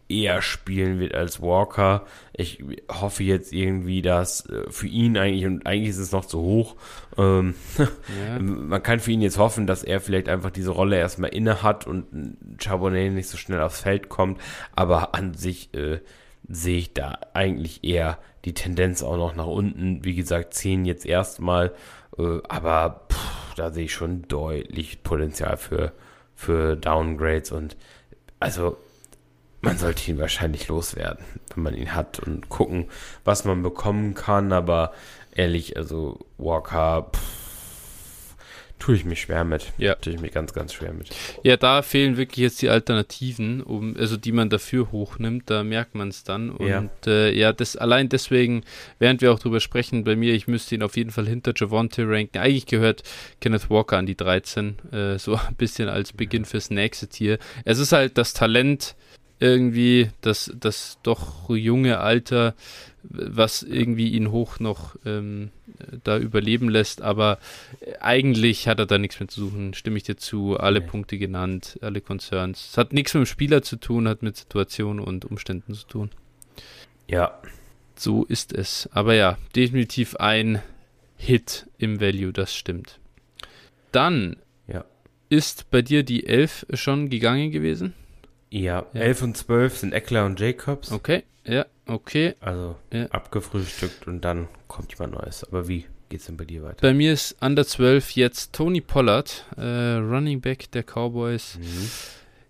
eher 0.08 0.42
spielen 0.42 0.98
wird 1.00 1.14
als 1.14 1.40
Walker. 1.40 2.06
Ich 2.32 2.62
hoffe 2.90 3.24
jetzt 3.24 3.52
irgendwie, 3.52 4.02
dass 4.02 4.48
äh, 4.48 4.70
für 4.70 4.86
ihn 4.86 5.16
eigentlich, 5.16 5.46
und 5.46 5.66
eigentlich 5.66 5.90
ist 5.90 5.98
es 5.98 6.12
noch 6.12 6.24
zu 6.24 6.40
hoch, 6.40 6.76
ähm, 7.16 7.54
ja. 7.78 8.38
man 8.38 8.82
kann 8.82 9.00
für 9.00 9.10
ihn 9.10 9.22
jetzt 9.22 9.38
hoffen, 9.38 9.66
dass 9.66 9.82
er 9.82 10.00
vielleicht 10.00 10.28
einfach 10.28 10.50
diese 10.50 10.70
Rolle 10.70 10.98
erstmal 10.98 11.30
inne 11.30 11.62
hat 11.62 11.86
und 11.86 12.36
Charbonnet 12.58 13.12
nicht 13.12 13.28
so 13.28 13.36
schnell 13.36 13.60
aufs 13.60 13.80
Feld 13.80 14.08
kommt, 14.08 14.40
aber 14.74 15.14
an 15.14 15.34
sich 15.34 15.74
äh, 15.74 16.00
sehe 16.48 16.78
ich 16.78 16.92
da 16.92 17.18
eigentlich 17.34 17.82
eher 17.82 18.18
die 18.44 18.54
Tendenz 18.54 19.02
auch 19.02 19.16
noch 19.16 19.34
nach 19.34 19.46
unten. 19.46 20.04
Wie 20.04 20.14
gesagt, 20.14 20.54
10 20.54 20.84
jetzt 20.84 21.04
erstmal, 21.04 21.72
äh, 22.16 22.38
aber 22.48 23.06
pff, 23.10 23.54
da 23.56 23.72
sehe 23.72 23.86
ich 23.86 23.92
schon 23.92 24.22
deutlich 24.28 25.02
Potenzial 25.02 25.56
für, 25.56 25.92
für 26.34 26.76
Downgrades 26.76 27.50
und 27.50 27.76
also 28.38 28.76
man 29.66 29.78
sollte 29.78 30.10
ihn 30.10 30.18
wahrscheinlich 30.18 30.68
loswerden, 30.68 31.24
wenn 31.54 31.62
man 31.64 31.74
ihn 31.76 31.94
hat 31.94 32.20
und 32.20 32.48
gucken, 32.48 32.86
was 33.24 33.44
man 33.44 33.62
bekommen 33.62 34.14
kann. 34.14 34.52
Aber 34.52 34.92
ehrlich, 35.34 35.76
also 35.76 36.18
Walker, 36.38 37.10
pff, 37.12 37.20
tue 38.78 38.94
ich 38.94 39.04
mich 39.04 39.22
schwer 39.22 39.44
mit. 39.44 39.72
Ja. 39.78 39.94
Tue 39.96 40.12
ich 40.14 40.20
mich 40.20 40.32
ganz, 40.32 40.52
ganz 40.52 40.72
schwer 40.74 40.92
mit. 40.92 41.08
Ja, 41.42 41.56
da 41.56 41.82
fehlen 41.82 42.16
wirklich 42.16 42.42
jetzt 42.42 42.60
die 42.62 42.68
Alternativen, 42.68 43.62
um, 43.62 43.96
also 43.96 44.16
die 44.16 44.32
man 44.32 44.50
dafür 44.50 44.92
hochnimmt, 44.92 45.48
da 45.50 45.64
merkt 45.64 45.94
man 45.94 46.08
es 46.08 46.24
dann. 46.24 46.50
Und 46.50 46.68
Ja. 46.68 46.84
äh, 47.06 47.36
ja 47.36 47.52
das 47.52 47.76
allein 47.76 48.08
deswegen, 48.08 48.62
während 48.98 49.22
wir 49.22 49.32
auch 49.32 49.38
drüber 49.38 49.60
sprechen, 49.60 50.04
bei 50.04 50.14
mir, 50.14 50.34
ich 50.34 50.46
müsste 50.46 50.74
ihn 50.74 50.82
auf 50.82 50.96
jeden 50.96 51.10
Fall 51.10 51.26
hinter 51.26 51.52
Javonte 51.56 52.06
ranken. 52.06 52.38
Eigentlich 52.38 52.66
gehört 52.66 53.02
Kenneth 53.40 53.70
Walker 53.70 53.96
an 53.96 54.06
die 54.06 54.16
13, 54.16 54.76
äh, 54.92 55.18
so 55.18 55.34
ein 55.48 55.54
bisschen 55.56 55.88
als 55.88 56.12
Beginn 56.12 56.44
fürs 56.44 56.70
nächste 56.70 57.08
Tier. 57.08 57.38
Es 57.64 57.78
ist 57.78 57.92
halt 57.92 58.18
das 58.18 58.34
Talent 58.34 58.94
irgendwie, 59.38 60.10
das, 60.20 60.52
das 60.58 60.98
doch 61.02 61.48
junge 61.50 61.98
Alter, 61.98 62.54
was 63.02 63.62
irgendwie 63.62 64.08
ihn 64.08 64.30
hoch 64.30 64.58
noch 64.58 64.96
ähm, 65.04 65.50
da 66.02 66.18
überleben 66.18 66.68
lässt, 66.68 67.02
aber 67.02 67.38
eigentlich 68.00 68.66
hat 68.66 68.78
er 68.80 68.86
da 68.86 68.98
nichts 68.98 69.20
mehr 69.20 69.28
zu 69.28 69.40
suchen, 69.46 69.74
stimme 69.74 69.96
ich 69.98 70.02
dir 70.04 70.16
zu. 70.16 70.56
Alle 70.58 70.80
Nee. 70.80 70.86
Punkte 70.86 71.18
genannt, 71.18 71.78
alle 71.82 72.00
Concerns. 72.00 72.70
Es 72.70 72.78
hat 72.78 72.92
nichts 72.92 73.14
mit 73.14 73.22
dem 73.22 73.26
Spieler 73.26 73.62
zu 73.62 73.76
tun, 73.76 74.08
hat 74.08 74.22
mit 74.22 74.36
Situationen 74.36 75.04
und 75.04 75.24
Umständen 75.24 75.74
zu 75.74 75.86
tun. 75.86 76.10
Ja, 77.08 77.40
So 77.98 78.24
ist 78.24 78.52
es. 78.52 78.88
Aber 78.92 79.14
ja, 79.14 79.38
definitiv 79.54 80.16
ein 80.16 80.60
Hit 81.16 81.66
im 81.78 82.00
Value, 82.00 82.32
das 82.32 82.54
stimmt. 82.54 82.98
Dann 83.92 84.36
Ja. 84.66 84.84
ist 85.28 85.70
bei 85.70 85.80
dir 85.82 86.02
die 86.02 86.26
11 86.26 86.66
schon 86.74 87.08
gegangen 87.08 87.50
gewesen. 87.52 87.94
Ja. 88.50 88.86
Ja. 88.92 89.00
11 89.00 89.22
und 89.22 89.36
12 89.36 89.78
sind 89.78 89.92
Eckler 89.92 90.24
und 90.26 90.38
Jacobs. 90.40 90.92
Okay, 90.92 91.24
ja, 91.44 91.66
okay. 91.86 92.34
Also 92.40 92.76
Ja. 92.92 93.06
abgefrühstückt 93.06 94.06
und 94.06 94.20
dann 94.22 94.48
kommt 94.68 94.92
jemand 94.92 95.14
Neues. 95.14 95.44
Aber 95.44 95.68
wie 95.68 95.86
geht's 96.08 96.26
denn 96.26 96.36
bei 96.36 96.44
dir 96.44 96.62
weiter? 96.62 96.78
Bei 96.80 96.94
mir 96.94 97.12
ist 97.12 97.36
Under 97.42 97.66
12 97.66 98.12
jetzt 98.12 98.52
Tony 98.52 98.80
Pollard, 98.80 99.44
äh, 99.56 99.94
Running 99.96 100.40
Back 100.40 100.70
der 100.72 100.82
Cowboys. 100.84 101.58
Mhm. 101.60 101.90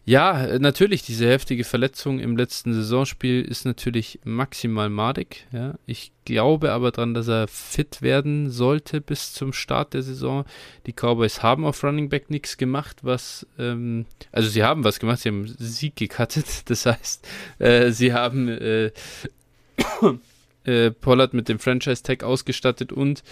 Ja, 0.09 0.61
natürlich, 0.61 1.03
diese 1.03 1.29
heftige 1.29 1.65
Verletzung 1.65 2.21
im 2.21 2.37
letzten 2.37 2.73
Saisonspiel 2.73 3.43
ist 3.43 3.65
natürlich 3.65 4.21
maximal 4.23 4.89
madig. 4.89 5.49
Ja. 5.53 5.75
Ich 5.85 6.13
glaube 6.25 6.71
aber 6.71 6.93
dran, 6.93 7.13
dass 7.13 7.27
er 7.27 7.49
fit 7.49 8.03
werden 8.03 8.49
sollte 8.49 9.01
bis 9.01 9.33
zum 9.33 9.53
Start 9.53 9.95
der 9.95 10.05
Saison. 10.05 10.45
Die 10.87 10.93
Cowboys 10.93 11.43
haben 11.43 11.65
auf 11.65 11.83
Running 11.83 12.09
Back 12.09 12.31
nichts 12.31 12.57
gemacht, 12.57 12.99
was, 13.03 13.49
ähm, 13.59 14.07
also 14.31 14.49
sie 14.49 14.63
haben 14.63 14.85
was 14.85 15.01
gemacht, 15.01 15.19
sie 15.19 15.31
haben 15.31 15.53
Sieg 15.59 15.97
gecuttet. 15.97 16.47
Das 16.67 16.87
heißt, 16.87 17.27
äh, 17.59 17.91
sie 17.91 18.13
haben 18.13 18.49
äh, 18.49 18.93
äh, 20.65 20.93
Pollard 20.93 21.35
mit 21.35 21.49
dem 21.49 21.59
Franchise-Tag 21.59 22.23
ausgestattet 22.23 22.93
und 22.93 23.25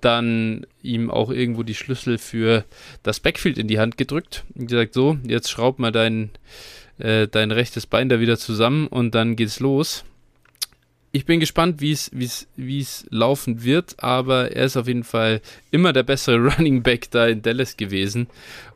dann 0.00 0.66
ihm 0.82 1.10
auch 1.10 1.30
irgendwo 1.30 1.62
die 1.62 1.74
Schlüssel 1.74 2.18
für 2.18 2.64
das 3.02 3.20
Backfield 3.20 3.58
in 3.58 3.68
die 3.68 3.78
Hand 3.78 3.96
gedrückt 3.96 4.44
und 4.54 4.66
gesagt, 4.66 4.94
so, 4.94 5.18
jetzt 5.26 5.50
schraub 5.50 5.78
mal 5.78 5.92
dein, 5.92 6.30
äh, 6.98 7.28
dein 7.28 7.50
rechtes 7.50 7.86
Bein 7.86 8.08
da 8.08 8.20
wieder 8.20 8.38
zusammen 8.38 8.86
und 8.86 9.14
dann 9.14 9.36
geht's 9.36 9.60
los. 9.60 10.04
Ich 11.12 11.24
bin 11.24 11.40
gespannt, 11.40 11.80
wie 11.80 11.92
es 11.92 13.06
laufen 13.08 13.64
wird, 13.64 14.02
aber 14.02 14.52
er 14.52 14.66
ist 14.66 14.76
auf 14.76 14.86
jeden 14.86 15.04
Fall 15.04 15.40
immer 15.70 15.94
der 15.94 16.02
bessere 16.02 16.36
Running 16.52 16.82
Back 16.82 17.10
da 17.10 17.26
in 17.26 17.40
Dallas 17.40 17.78
gewesen 17.78 18.26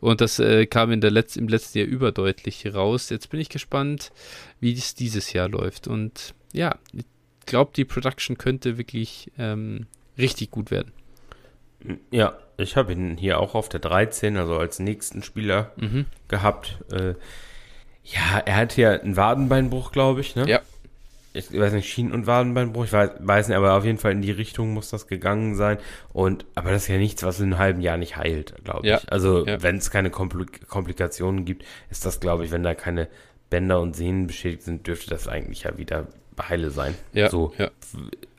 und 0.00 0.22
das 0.22 0.38
äh, 0.38 0.64
kam 0.64 0.90
in 0.90 1.02
der 1.02 1.10
Letz-, 1.10 1.36
im 1.36 1.48
letzten 1.48 1.78
Jahr 1.78 1.86
überdeutlich 1.86 2.72
raus. 2.72 3.10
Jetzt 3.10 3.28
bin 3.28 3.40
ich 3.40 3.50
gespannt, 3.50 4.10
wie 4.58 4.72
es 4.72 4.94
dieses 4.94 5.34
Jahr 5.34 5.50
läuft 5.50 5.86
und 5.86 6.34
ja, 6.54 6.78
ich 6.94 7.04
glaube, 7.44 7.72
die 7.76 7.84
Production 7.84 8.38
könnte 8.38 8.78
wirklich 8.78 9.30
ähm, 9.36 9.86
richtig 10.16 10.50
gut 10.50 10.70
werden. 10.70 10.92
Ja, 12.10 12.34
ich 12.56 12.76
habe 12.76 12.92
ihn 12.92 13.16
hier 13.16 13.40
auch 13.40 13.54
auf 13.54 13.68
der 13.68 13.80
13, 13.80 14.36
also 14.36 14.58
als 14.58 14.78
nächsten 14.78 15.22
Spieler 15.22 15.72
Mhm. 15.76 16.06
gehabt. 16.28 16.78
Äh, 16.92 17.14
ja, 18.04 18.38
er 18.44 18.56
hat 18.56 18.72
hier 18.72 19.00
einen 19.02 19.16
Wadenbeinbruch, 19.16 19.92
glaube 19.92 20.20
ich, 20.20 20.36
ne? 20.36 20.46
Ja. 20.48 20.60
Ich 21.32 21.56
weiß 21.56 21.72
nicht, 21.74 21.88
Schienen- 21.88 22.12
und 22.12 22.26
Wadenbeinbruch, 22.26 22.86
ich 22.86 22.92
weiß, 22.92 23.10
weiß 23.20 23.48
nicht, 23.48 23.56
aber 23.56 23.74
auf 23.74 23.84
jeden 23.84 23.98
Fall 23.98 24.10
in 24.12 24.20
die 24.20 24.32
Richtung 24.32 24.74
muss 24.74 24.90
das 24.90 25.06
gegangen 25.06 25.54
sein. 25.54 25.78
Und, 26.12 26.44
aber 26.56 26.72
das 26.72 26.82
ist 26.82 26.88
ja 26.88 26.98
nichts, 26.98 27.22
was 27.22 27.38
in 27.38 27.52
einem 27.52 27.58
halben 27.58 27.80
Jahr 27.80 27.96
nicht 27.98 28.16
heilt, 28.16 28.54
glaube 28.64 28.86
Ja. 28.86 28.98
ich. 28.98 29.12
Also, 29.12 29.46
Ja. 29.46 29.62
wenn 29.62 29.76
es 29.76 29.92
keine 29.92 30.10
Komplik 30.10 30.66
Komplikationen 30.66 31.44
gibt, 31.44 31.64
ist 31.88 32.04
das, 32.04 32.18
glaube 32.18 32.44
ich, 32.44 32.50
wenn 32.50 32.64
da 32.64 32.74
keine 32.74 33.06
Bänder 33.48 33.80
und 33.80 33.94
Sehnen 33.94 34.26
beschädigt 34.26 34.62
sind, 34.64 34.86
dürfte 34.88 35.10
das 35.10 35.28
eigentlich 35.28 35.62
ja 35.62 35.78
wieder 35.78 36.08
heile 36.48 36.70
sein. 36.70 36.94
Ja, 37.12 37.28
So. 37.30 37.52
ja. 37.58 37.70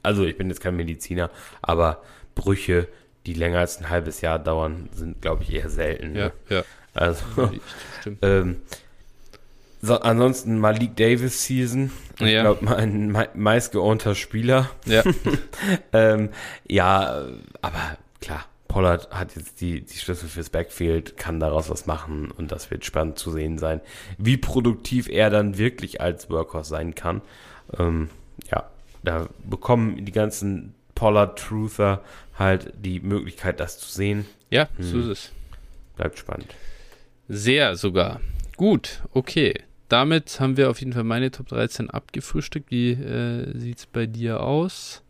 Also, 0.04 0.26
ich 0.26 0.38
bin 0.38 0.50
jetzt 0.50 0.60
kein 0.62 0.76
Mediziner, 0.76 1.30
aber 1.62 2.02
Brüche, 2.36 2.88
die 3.26 3.34
länger 3.34 3.60
als 3.60 3.80
ein 3.80 3.90
halbes 3.90 4.22
Jahr 4.22 4.40
dauern, 4.40 4.90
sind, 4.94 5.22
glaube 5.22 5.44
ich, 5.44 5.54
eher 5.54 5.70
selten. 5.70 6.16
Ja, 6.16 6.26
Ne? 6.28 6.32
ja. 6.50 6.64
Also, 6.94 7.24
Stimmt. 8.02 8.20
ähm, 8.22 8.58
so, 9.82 10.00
ansonsten 10.00 10.60
Malik 10.60 10.96
Davis 10.96 11.46
Season. 11.46 11.92
Ich 12.20 12.28
Ja. 12.28 12.42
glaube, 12.42 12.64
mein 12.66 13.12
mei 13.12 13.30
meistgeownter 13.34 14.14
Spieler. 14.16 14.70
Ja, 14.86 15.04
Ähm, 15.94 16.30
ja, 16.68 17.26
aber 17.62 17.98
klar, 18.22 18.46
Pollard 18.68 19.10
hat 19.12 19.36
jetzt 19.36 19.60
die, 19.62 19.82
die 19.82 19.98
Schlüssel 19.98 20.30
fürs 20.30 20.50
Backfield, 20.50 21.18
kann 21.18 21.40
daraus 21.40 21.70
was 21.70 21.86
machen 21.88 22.32
und 22.32 22.52
das 22.52 22.70
wird 22.72 22.86
spannend 22.86 23.18
zu 23.20 23.32
sehen 23.32 23.58
sein, 23.58 23.82
wie 24.18 24.38
produktiv 24.38 25.08
er 25.10 25.30
dann 25.30 25.58
wirklich 25.58 26.00
als 26.02 26.30
Workhorse 26.30 26.70
sein 26.70 26.94
kann. 26.96 27.22
Ähm, 27.78 28.10
ja, 28.52 28.70
da 29.04 29.28
bekommen 29.50 30.06
die 30.06 30.12
ganzen 30.12 30.76
Pollard-Truther 30.96 32.02
halt 32.42 32.74
die 32.78 33.00
Möglichkeit, 33.00 33.60
das 33.60 33.80
zu 33.80 33.90
sehen. 33.90 34.26
ja, 34.50 34.68
so 34.80 35.00
ist 35.00 35.08
es. 35.08 35.32
Bleibt 35.96 36.18
spannend. 36.18 36.54
Sehr 37.28 37.76
sogar. 37.76 38.22
Gut, 38.58 39.02
okay. 39.12 39.54
Damit 39.90 40.40
haben 40.40 40.56
wir 40.58 40.70
auf 40.70 40.80
jeden 40.80 40.94
Fall 40.94 41.04
meine 41.04 41.32
Top 41.32 41.50
13 41.50 41.90
abgefrühstückt. 41.90 42.72
Wie 42.72 42.92
äh, 42.92 43.58
sieht 43.58 43.80
es 43.80 43.86
bei 43.86 44.06
dir 44.06 44.40
aus? 44.42 45.02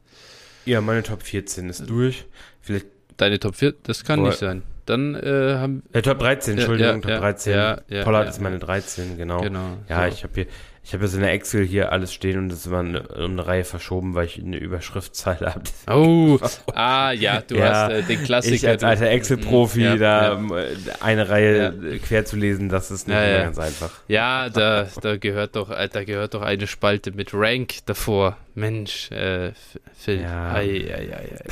Ja, 0.66 0.82
meine 0.82 1.04
Top 1.04 1.24
14 1.24 1.70
ist 1.70 1.90
durch. 1.90 2.26
Vielleicht 2.62 2.88
Deine 3.18 3.40
Top 3.40 3.56
4? 3.56 3.76
Das 3.84 4.04
kann 4.04 4.20
Boah. 4.20 4.30
nicht 4.30 4.40
sein. 4.40 4.64
Dann 4.88 5.14
äh, 5.14 5.56
haben 5.58 5.84
Äh, 5.94 6.02
Top 6.02 6.18
13, 6.20 6.56
Ja, 6.56 6.60
Entschuldigung, 6.62 6.96
ja, 6.96 7.02
Top 7.02 7.12
ja, 7.12 7.20
13. 7.20 7.54
ja, 7.54 7.82
ja, 7.88 8.04
Pollard 8.04 8.26
ja, 8.26 8.30
ist 8.32 8.42
meine 8.42 8.56
ja. 8.56 8.62
13, 8.62 9.18
genau. 9.18 9.42
genau. 9.42 9.78
Ja, 9.88 10.08
so. 10.08 10.14
ich 10.16 10.24
habe 10.24 10.34
hier, 10.34 10.48
ich 10.84 10.94
habe 10.94 11.06
jetzt 11.06 11.14
in 11.14 11.22
der 11.22 11.32
Excel 11.32 11.64
hier 11.66 11.92
alles 11.92 12.12
stehen 12.12 12.40
und 12.40 12.50
das 12.50 12.72
war 12.72 12.80
eine, 12.80 13.08
eine 13.16 13.46
Reihe 13.46 13.64
verschoben, 13.64 14.16
weil 14.16 14.26
ich 14.26 14.40
eine 14.40 14.58
Überschriftzeile 14.58 15.54
habe. 15.56 15.64
Oh, 15.88 16.40
ah, 16.74 17.12
ja, 17.12 17.42
du 17.42 17.56
Ja, 17.56 17.86
hast 17.86 17.92
äh, 17.92 18.04
den 18.04 18.24
Klassiker. 18.24 18.56
Ich 18.56 18.68
als 18.68 18.84
alter 18.84 19.08
Excel-Profi, 19.10 19.84
Ja, 19.84 19.96
da 19.96 20.24
ja. 20.24 20.34
ähm, 20.34 20.54
eine 21.00 21.30
Reihe 21.30 22.00
quer 22.06 22.26
zu 22.26 22.36
lesen, 22.36 22.70
das 22.70 22.90
ist 22.90 23.08
nicht 23.08 23.16
ja. 23.16 23.44
ganz 23.44 23.60
einfach. 23.60 23.92
Ja, 24.08 24.50
da, 24.50 24.88
da 25.02 25.18
gehört 25.18 25.56
doch, 25.56 25.70
äh, 25.70 25.88
da 25.92 26.04
gehört 26.04 26.34
doch 26.34 26.42
eine 26.42 26.66
Spalte 26.66 27.12
mit 27.12 27.30
Rank 27.34 27.76
davor. 27.86 28.38
Mensch, 28.56 29.12
äh, 29.12 29.54
Phil. 29.98 30.22
Ja. 30.22 30.54
Ei, 30.54 30.66
ei, 30.94 31.14
ei, 31.14 31.38
ei. 31.40 31.44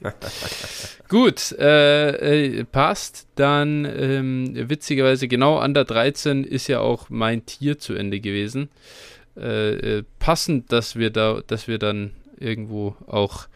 Okay. 0.00 0.14
Gut, 1.08 1.52
äh, 1.52 2.58
äh, 2.58 2.64
passt. 2.64 3.26
Dann 3.36 3.84
ähm, 3.84 4.68
witzigerweise 4.68 5.28
genau 5.28 5.58
an 5.58 5.74
der 5.74 5.84
13 5.84 6.44
ist 6.44 6.68
ja 6.68 6.80
auch 6.80 7.08
mein 7.10 7.46
Tier 7.46 7.78
zu 7.78 7.94
Ende 7.94 8.20
gewesen. 8.20 8.68
Äh, 9.36 9.98
äh, 9.98 10.04
passend, 10.18 10.72
dass 10.72 10.96
wir 10.96 11.10
da, 11.10 11.42
dass 11.46 11.68
wir 11.68 11.78
dann 11.78 12.12
irgendwo 12.38 12.96
auch 13.06 13.48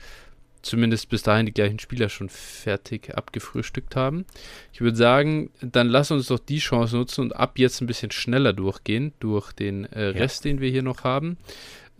zumindest 0.62 1.08
bis 1.08 1.22
dahin 1.22 1.46
die 1.46 1.54
gleichen 1.54 1.78
Spieler 1.78 2.08
schon 2.08 2.28
fertig 2.28 3.16
abgefrühstückt 3.16 3.96
haben. 3.96 4.26
Ich 4.72 4.80
würde 4.80 4.96
sagen, 4.96 5.50
dann 5.62 5.88
lass 5.88 6.10
uns 6.10 6.26
doch 6.26 6.38
die 6.38 6.58
Chance 6.58 6.96
nutzen 6.96 7.22
und 7.22 7.36
ab 7.36 7.58
jetzt 7.58 7.80
ein 7.80 7.86
bisschen 7.86 8.10
schneller 8.10 8.52
durchgehen 8.52 9.12
durch 9.20 9.52
den 9.52 9.90
äh, 9.92 10.12
Ja. 10.12 10.18
Rest, 10.18 10.44
den 10.44 10.60
wir 10.60 10.70
hier 10.70 10.82
noch 10.82 11.04
haben. 11.04 11.38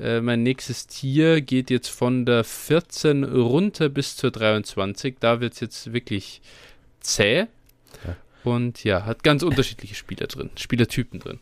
Äh, 0.01 0.21
mein 0.21 0.43
nächstes 0.43 0.87
Tier 0.87 1.41
geht 1.41 1.71
jetzt 1.71 1.89
von 1.89 2.25
der 2.27 2.45
14 2.45 3.25
runter 3.25 3.89
bis 3.89 4.17
zur 4.17 4.31
23. 4.31 5.17
Da 5.21 5.41
wird 5.41 5.55
es 5.55 5.61
jetzt 5.61 5.93
wirklich 5.93 6.41
zäh. 7.01 7.47
Ja. 8.05 8.17
Und 8.45 8.83
ja, 8.85 9.05
hat 9.05 9.23
ganz 9.23 9.43
unterschiedliche 9.43 9.95
Spieler 9.95 10.27
drin, 10.27 10.51
Spielertypen 10.57 11.21
drin. 11.21 11.41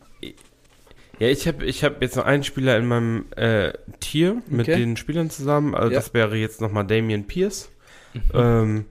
Ja, 1.20 1.28
ich 1.28 1.46
habe 1.48 1.64
ich 1.64 1.84
hab 1.84 2.00
jetzt 2.02 2.16
noch 2.16 2.24
einen 2.24 2.44
Spieler 2.44 2.76
in 2.76 2.86
meinem 2.86 3.26
äh, 3.36 3.72
Tier 4.00 4.42
mit 4.48 4.68
Okay. 4.68 4.78
den 4.78 4.96
Spielern 4.96 5.30
zusammen. 5.30 5.74
Also 5.74 5.90
Ja. 5.92 5.98
das 5.98 6.14
wäre 6.14 6.36
jetzt 6.36 6.60
nochmal 6.60 6.86
Damian 6.86 7.24
Pierce. 7.26 7.70
Mhm. 8.14 8.22
ähm, 8.34 8.84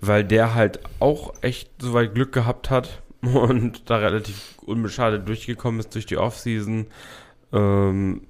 weil 0.00 0.22
der 0.24 0.54
halt 0.54 0.78
auch 1.00 1.34
echt 1.42 1.70
soweit 1.80 2.14
Glück 2.14 2.30
gehabt 2.32 2.70
hat 2.70 3.02
und 3.22 3.90
da 3.90 3.96
relativ 3.96 4.54
unbeschadet 4.64 5.26
durchgekommen 5.26 5.80
ist 5.80 5.94
durch 5.94 6.06
die 6.06 6.18
Offseason. 6.18 6.86
Ähm, 7.52 8.20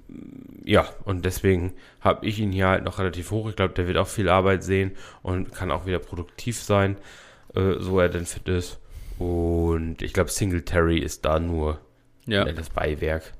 ja, 0.69 0.87
und 1.03 1.25
deswegen 1.25 1.73
habe 1.99 2.27
ich 2.27 2.37
ihn 2.37 2.51
hier 2.51 2.67
halt 2.67 2.83
noch 2.83 2.99
relativ 2.99 3.31
hoch. 3.31 3.49
Ich 3.49 3.55
glaube, 3.55 3.73
der 3.73 3.87
wird 3.87 3.97
auch 3.97 4.07
viel 4.07 4.29
Arbeit 4.29 4.63
sehen 4.63 4.91
und 5.23 5.51
kann 5.51 5.71
auch 5.71 5.87
wieder 5.87 5.97
produktiv 5.97 6.61
sein, 6.61 6.95
äh, 7.55 7.79
so 7.79 7.99
er 7.99 8.09
denn 8.09 8.27
fit 8.27 8.47
ist. 8.47 8.77
Und 9.17 10.03
ich 10.03 10.13
glaube, 10.13 10.29
Singletary 10.29 10.99
ist 10.99 11.25
da 11.25 11.39
nur 11.39 11.79
ja. 12.27 12.45
das 12.45 12.69
Beiwerk. 12.69 13.33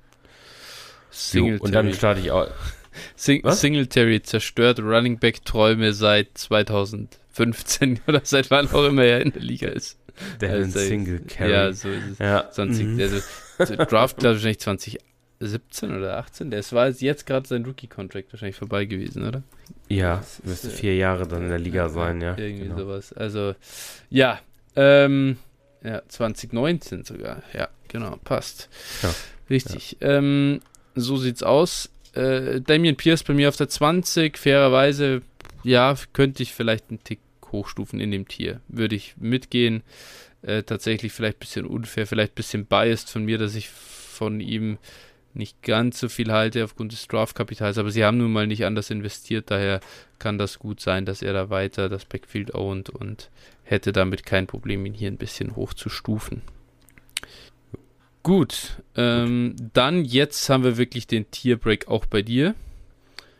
Singletary. 1.11 1.59
Und 1.61 1.75
dann 1.75 1.93
starte 1.93 2.19
ich 2.19 2.31
auch. 2.31 2.47
Sing 3.15 3.43
Was? 3.43 3.61
Singletary 3.61 4.23
zerstört 4.23 4.79
Running 4.79 5.19
Back 5.19 5.45
Träume 5.45 5.93
seit 5.93 6.35
2015 6.35 7.99
oder 8.07 8.21
seit 8.23 8.49
wann 8.49 8.67
auch 8.71 8.85
immer 8.85 9.03
er 9.03 9.21
in 9.21 9.33
der 9.33 9.43
Liga 9.43 9.67
ist. 9.67 9.99
Der 10.41 10.49
also, 10.49 10.79
Single 10.79 11.19
Carry. 11.27 11.51
Ja, 11.51 11.73
so 11.73 11.89
ist 11.89 12.13
es. 12.13 12.17
Ja. 12.17 12.49
20, 12.49 12.85
mhm. 12.85 12.99
also, 12.99 13.75
Draft, 13.85 14.17
glaube 14.17 14.37
ich, 14.37 14.59
2018 14.59 15.08
17 15.39 15.95
oder 15.95 16.17
18? 16.17 16.51
Der 16.51 16.63
war 16.71 16.89
jetzt 16.89 17.25
gerade 17.25 17.47
sein 17.47 17.65
Rookie-Contract 17.65 18.31
wahrscheinlich 18.33 18.57
vorbei 18.57 18.85
gewesen, 18.85 19.27
oder? 19.27 19.43
Ja, 19.87 20.23
müsste 20.43 20.67
äh, 20.67 20.71
vier 20.71 20.95
Jahre 20.95 21.27
dann 21.27 21.43
in 21.43 21.49
der 21.49 21.59
Liga 21.59 21.83
ja, 21.83 21.89
sein, 21.89 22.21
ja. 22.21 22.37
Irgendwie 22.37 22.65
genau. 22.65 22.77
sowas. 22.77 23.13
Also, 23.13 23.55
ja. 24.09 24.39
Ähm, 24.75 25.37
ja, 25.83 26.01
2019 26.07 27.05
sogar. 27.05 27.41
Ja, 27.53 27.69
genau, 27.87 28.17
passt. 28.23 28.69
Ja, 29.01 29.15
Richtig. 29.49 29.97
Ja. 29.99 30.17
Ähm, 30.17 30.59
so 30.95 31.17
sieht's 31.17 31.43
aus. 31.43 31.89
Äh, 32.13 32.61
Damien 32.61 32.95
Pierce 32.95 33.23
bei 33.23 33.33
mir 33.33 33.49
auf 33.49 33.55
der 33.55 33.69
20. 33.69 34.37
Fairerweise, 34.37 35.21
ja, 35.63 35.95
könnte 36.13 36.43
ich 36.43 36.53
vielleicht 36.53 36.89
einen 36.89 37.03
Tick 37.03 37.19
hochstufen 37.51 37.99
in 37.99 38.11
dem 38.11 38.27
Tier. 38.27 38.61
Würde 38.67 38.95
ich 38.95 39.15
mitgehen. 39.17 39.83
Äh, 40.41 40.63
tatsächlich 40.63 41.11
vielleicht 41.11 41.37
ein 41.37 41.39
bisschen 41.41 41.65
unfair, 41.65 42.07
vielleicht 42.07 42.33
ein 42.33 42.35
bisschen 42.35 42.65
biased 42.65 43.09
von 43.09 43.25
mir, 43.25 43.37
dass 43.37 43.55
ich 43.55 43.69
von 43.69 44.39
ihm 44.39 44.77
nicht 45.33 45.61
ganz 45.61 45.99
so 45.99 46.09
viel 46.09 46.31
halte 46.31 46.63
aufgrund 46.63 46.91
des 46.91 47.07
Draft-Kapitals, 47.07 47.77
aber 47.77 47.91
sie 47.91 48.03
haben 48.03 48.17
nun 48.17 48.31
mal 48.31 48.47
nicht 48.47 48.65
anders 48.65 48.89
investiert, 48.89 49.51
daher 49.51 49.79
kann 50.17 50.37
das 50.37 50.59
gut 50.59 50.79
sein, 50.79 51.05
dass 51.05 51.21
er 51.21 51.33
da 51.33 51.49
weiter 51.49 51.89
das 51.89 52.05
Backfield 52.05 52.53
ownt 52.53 52.89
und 52.89 53.29
hätte 53.63 53.91
damit 53.91 54.25
kein 54.25 54.47
Problem, 54.47 54.85
ihn 54.85 54.93
hier 54.93 55.09
ein 55.09 55.17
bisschen 55.17 55.55
hochzustufen. 55.55 56.41
Gut, 58.23 58.81
ähm, 58.95 59.55
Gut, 59.55 59.69
dann 59.73 60.03
jetzt 60.03 60.49
haben 60.49 60.63
wir 60.63 60.77
wirklich 60.77 61.07
den 61.07 61.31
Tierbreak 61.31 61.87
auch 61.87 62.05
bei 62.05 62.21
dir. 62.21 62.55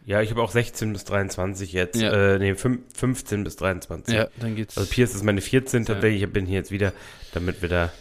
Ja, 0.10 0.24
ich 0.24 0.32
habe 0.32 0.42
auch 0.42 0.50
16 0.50 0.92
bis 0.92 1.06
23 1.06 1.72
jetzt. 1.72 2.02
Ja. 2.02 2.34
Äh, 2.34 2.40
nee, 2.40 2.56
15 2.56 3.44
bis 3.44 3.58
23. 3.58 4.16
Ja, 4.16 4.28
dann 4.40 4.56
geht's. 4.56 4.76
Also 4.76 4.90
Pierce 4.90 5.14
ist 5.14 5.24
meine 5.24 5.40
14 5.40 5.86
tatsächlich. 5.86 6.24
Ich 6.24 6.34
bin 6.34 6.48
hier 6.48 6.58
jetzt 6.58 6.72
wieder, 6.72 6.94
damit 7.32 7.62
wir 7.62 7.70
da. 7.70 7.92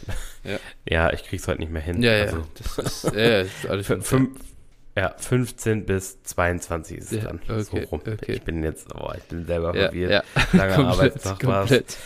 Ja, 0.42 0.58
ja 0.88 1.12
ich 1.12 1.24
krieg's 1.24 1.46
heute 1.46 1.60
nicht 1.60 1.70
mehr 1.70 1.82
hin. 1.82 2.02
Ja, 2.02 2.12
also, 2.12 2.38
ja. 2.38 2.44
Das 2.56 2.78
ist, 2.78 3.14
ja, 3.14 3.40
ist 3.40 3.66
alles 3.68 3.86
fünf, 3.86 4.40
ja, 4.96 5.14
15 5.18 5.84
bis 5.84 6.22
22 6.22 6.96
ist 6.96 7.12
es 7.12 7.18
ja, 7.18 7.24
dann. 7.24 7.40
Okay, 7.46 7.62
so 7.62 7.76
rum. 7.76 8.00
Okay. 8.00 8.32
Ich 8.32 8.42
bin 8.42 8.64
jetzt, 8.64 8.86
oh, 8.94 9.12
ich 9.14 9.24
bin 9.24 9.44
selber 9.44 9.76
ja, 9.76 9.82
verwirrt. 9.82 10.10
Ja. 10.10 10.22
Langer 10.52 10.74
komplett, 10.76 11.12
Arbeitstag 11.26 11.40
komplett. 11.40 11.96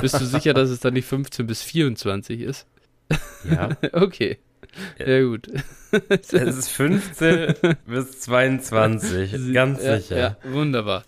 Bist 0.00 0.20
du 0.20 0.24
sicher, 0.24 0.54
dass 0.54 0.70
es 0.70 0.80
dann 0.80 0.94
nicht 0.94 1.06
15 1.06 1.46
bis 1.46 1.62
24 1.62 2.40
ist? 2.40 2.66
Ja. 3.48 3.68
okay. 3.92 4.38
Ja, 4.98 5.22
gut. 5.22 5.48
es 6.08 6.32
ist 6.32 6.68
15 6.68 7.54
bis 7.86 8.20
22, 8.20 9.52
ganz 9.52 9.82
ja, 9.82 9.98
sicher. 9.98 10.18
Ja, 10.18 10.36
wunderbar. 10.44 11.04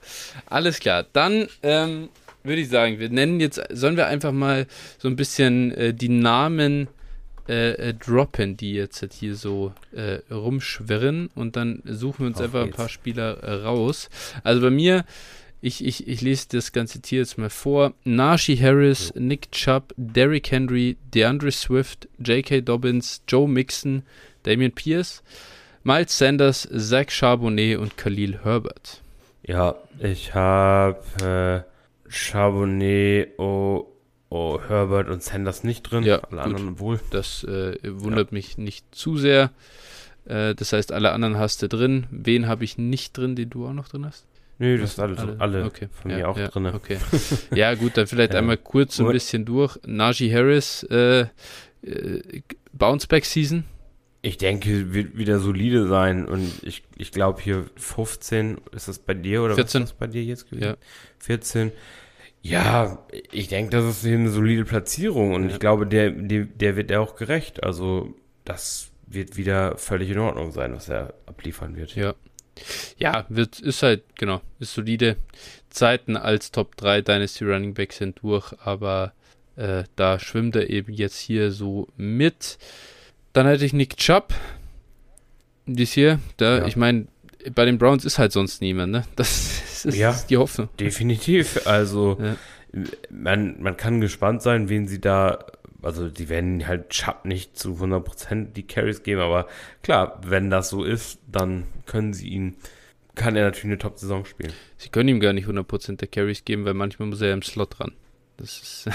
Alles 0.46 0.80
klar. 0.80 1.06
Dann 1.12 1.48
ähm, 1.62 2.08
würde 2.42 2.60
ich 2.60 2.68
sagen, 2.68 2.98
wir 2.98 3.08
nennen 3.08 3.40
jetzt, 3.40 3.60
sollen 3.70 3.96
wir 3.96 4.06
einfach 4.06 4.32
mal 4.32 4.66
so 4.98 5.08
ein 5.08 5.16
bisschen 5.16 5.72
äh, 5.72 5.94
die 5.94 6.08
Namen 6.08 6.88
äh, 7.48 7.72
äh, 7.72 7.94
droppen, 7.94 8.56
die 8.56 8.74
jetzt 8.74 9.02
halt 9.02 9.12
hier 9.12 9.34
so 9.34 9.72
äh, 9.92 10.20
rumschwirren 10.32 11.28
und 11.34 11.56
dann 11.56 11.82
suchen 11.84 12.20
wir 12.20 12.26
uns 12.28 12.38
Auf 12.38 12.44
einfach 12.44 12.64
geht's. 12.64 12.74
ein 12.74 12.76
paar 12.76 12.88
Spieler 12.88 13.42
äh, 13.42 13.52
raus. 13.62 14.10
Also 14.44 14.60
bei 14.60 14.70
mir 14.70 15.04
ich, 15.62 15.84
ich, 15.84 16.08
ich 16.08 16.20
lese 16.20 16.48
das 16.50 16.72
ganze 16.72 17.00
Tier 17.00 17.20
jetzt 17.20 17.38
mal 17.38 17.48
vor. 17.48 17.94
Najee 18.02 18.56
Harris, 18.56 19.14
Nick 19.14 19.52
Chubb, 19.52 19.94
Derrick 19.96 20.50
Henry, 20.50 20.96
DeAndre 21.14 21.52
Swift, 21.52 22.08
J.K. 22.18 22.62
Dobbins, 22.62 23.22
Joe 23.28 23.48
Mixon, 23.48 24.02
Damian 24.42 24.72
Pierce, 24.72 25.22
Miles 25.84 26.18
Sanders, 26.18 26.68
Zach 26.76 27.10
Charbonnet 27.10 27.78
und 27.78 27.96
Khalil 27.96 28.40
Herbert. 28.42 29.02
Ja, 29.44 29.76
ich 30.00 30.34
habe 30.34 31.64
äh, 31.64 32.10
Charbonnet, 32.10 33.38
oh, 33.38 33.86
oh, 34.30 34.60
Herbert 34.66 35.08
und 35.08 35.22
Sanders 35.22 35.62
nicht 35.62 35.84
drin. 35.84 36.02
Ja, 36.02 36.22
alle 36.22 36.30
gut. 36.30 36.40
anderen 36.40 36.80
wohl. 36.80 36.98
Das 37.10 37.44
äh, 37.44 37.76
wundert 37.84 38.32
ja. 38.32 38.34
mich 38.34 38.58
nicht 38.58 38.92
zu 38.92 39.16
sehr. 39.16 39.52
Äh, 40.24 40.56
das 40.56 40.72
heißt, 40.72 40.90
alle 40.90 41.12
anderen 41.12 41.38
hast 41.38 41.62
du 41.62 41.68
drin. 41.68 42.08
Wen 42.10 42.48
habe 42.48 42.64
ich 42.64 42.78
nicht 42.78 43.16
drin, 43.16 43.36
den 43.36 43.48
du 43.48 43.68
auch 43.68 43.74
noch 43.74 43.86
drin 43.86 44.06
hast? 44.06 44.26
Nö, 44.62 44.78
das 44.78 44.94
sind 44.94 45.18
alle, 45.18 45.40
alle 45.40 45.64
okay. 45.64 45.88
von 45.90 46.12
ja, 46.12 46.18
mir 46.18 46.28
auch 46.28 46.38
ja, 46.38 46.46
drin. 46.46 46.66
Okay. 46.66 46.98
Ja, 47.52 47.74
gut, 47.74 47.96
dann 47.96 48.06
vielleicht 48.06 48.32
einmal 48.36 48.56
kurz 48.56 48.94
so 48.94 49.06
ein 49.06 49.12
bisschen 49.12 49.44
durch. 49.44 49.76
Najee 49.84 50.32
Harris, 50.32 50.84
äh, 50.84 51.22
äh, 51.22 52.42
Bounceback 52.72 53.24
Season. 53.24 53.64
Ich 54.20 54.38
denke, 54.38 54.94
wird 54.94 55.18
wieder 55.18 55.40
solide 55.40 55.88
sein 55.88 56.28
und 56.28 56.48
ich, 56.62 56.84
ich 56.96 57.10
glaube 57.10 57.42
hier 57.42 57.64
15, 57.74 58.58
ist 58.70 58.86
das 58.86 59.00
bei 59.00 59.14
dir 59.14 59.42
oder 59.42 59.56
14. 59.56 59.82
was 59.82 59.90
ist 59.90 59.94
das 59.94 59.98
bei 59.98 60.06
dir 60.06 60.22
jetzt 60.22 60.48
gewesen? 60.48 60.64
Ja. 60.64 60.76
14. 61.18 61.72
Ja, 62.42 63.04
ich 63.32 63.48
denke, 63.48 63.70
das 63.70 63.84
ist 63.84 64.04
hier 64.04 64.14
eine 64.14 64.30
solide 64.30 64.64
Platzierung 64.64 65.34
und 65.34 65.50
ich 65.50 65.58
glaube, 65.58 65.88
der, 65.88 66.10
der, 66.10 66.44
der 66.44 66.76
wird 66.76 66.92
ja 66.92 67.00
auch 67.00 67.16
gerecht. 67.16 67.64
Also, 67.64 68.14
das 68.44 68.92
wird 69.08 69.36
wieder 69.36 69.76
völlig 69.76 70.10
in 70.10 70.20
Ordnung 70.20 70.52
sein, 70.52 70.72
was 70.72 70.88
er 70.88 71.14
abliefern 71.26 71.74
wird. 71.74 71.96
Ja. 71.96 72.14
Ja, 72.98 73.26
wird, 73.28 73.60
ist 73.60 73.82
halt, 73.82 74.02
genau, 74.16 74.40
ist 74.58 74.74
solide. 74.74 75.16
Zeiten 75.70 76.16
als 76.16 76.50
Top 76.50 76.76
3 76.76 77.00
Dynasty 77.00 77.44
Running 77.44 77.74
Back 77.74 77.92
sind 77.92 78.22
durch, 78.22 78.52
aber 78.62 79.12
äh, 79.56 79.84
da 79.96 80.18
schwimmt 80.18 80.56
er 80.56 80.70
eben 80.70 80.92
jetzt 80.92 81.18
hier 81.18 81.50
so 81.50 81.88
mit. 81.96 82.58
Dann 83.32 83.46
hätte 83.46 83.64
ich 83.64 83.72
Nick 83.72 83.96
Chubb. 83.96 84.34
Dies 85.66 85.92
hier, 85.92 86.18
da, 86.36 86.58
ja. 86.58 86.66
ich 86.66 86.76
meine, 86.76 87.06
bei 87.54 87.64
den 87.64 87.78
Browns 87.78 88.04
ist 88.04 88.18
halt 88.18 88.32
sonst 88.32 88.60
niemand, 88.60 88.92
ne? 88.92 89.04
Das 89.16 89.84
ist, 89.84 89.96
ja, 89.96 90.16
die 90.28 90.36
Hoffnung. 90.36 90.68
Definitiv. 90.78 91.66
Also, 91.66 92.18
ja. 92.20 92.36
man, 93.10 93.60
man 93.60 93.76
kann 93.76 94.00
gespannt 94.00 94.42
sein, 94.42 94.68
wen 94.68 94.86
sie 94.86 95.00
da 95.00 95.44
also 95.82 96.08
die 96.08 96.28
werden 96.28 96.66
halt 96.66 96.90
Chubb 96.90 97.24
nicht 97.24 97.58
zu 97.58 97.74
100% 97.74 98.52
die 98.52 98.66
Carries 98.66 99.02
geben, 99.02 99.20
aber 99.20 99.46
klar, 99.82 100.20
wenn 100.24 100.50
das 100.50 100.70
so 100.70 100.84
ist, 100.84 101.18
dann 101.30 101.64
können 101.86 102.14
sie 102.14 102.28
ihn, 102.28 102.56
kann 103.14 103.36
er 103.36 103.44
natürlich 103.44 103.64
eine 103.64 103.78
Top-Saison 103.78 104.24
spielen. 104.24 104.52
Sie 104.78 104.88
können 104.88 105.08
ihm 105.08 105.20
gar 105.20 105.32
nicht 105.32 105.48
100% 105.48 105.96
der 105.96 106.08
Carries 106.08 106.44
geben, 106.44 106.64
weil 106.64 106.74
manchmal 106.74 107.08
muss 107.08 107.20
er 107.20 107.28
ja 107.28 107.34
im 107.34 107.42
Slot 107.42 107.80
ran. 107.80 107.92
Das 108.36 108.60
ist 108.60 108.88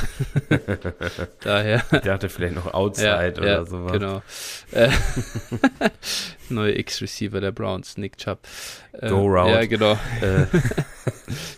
daher. 1.42 1.84
Ich 1.92 2.00
dachte 2.00 2.30
vielleicht 2.30 2.56
noch 2.56 2.74
Outside 2.74 3.08
ja, 3.08 3.38
oder 3.38 3.48
ja, 3.48 3.66
sowas. 3.66 3.92
Genau. 3.94 4.22
Äh, 4.72 4.90
neue 6.50 6.78
X-Receiver 6.78 7.40
der 7.40 7.52
Browns, 7.52 7.98
Nick 7.98 8.18
Chubb. 8.18 8.40
Äh, 8.94 9.10
Go 9.10 9.26
Route. 9.26 9.52
Ja, 9.52 9.66
genau. 9.66 9.94
Äh. 10.22 10.46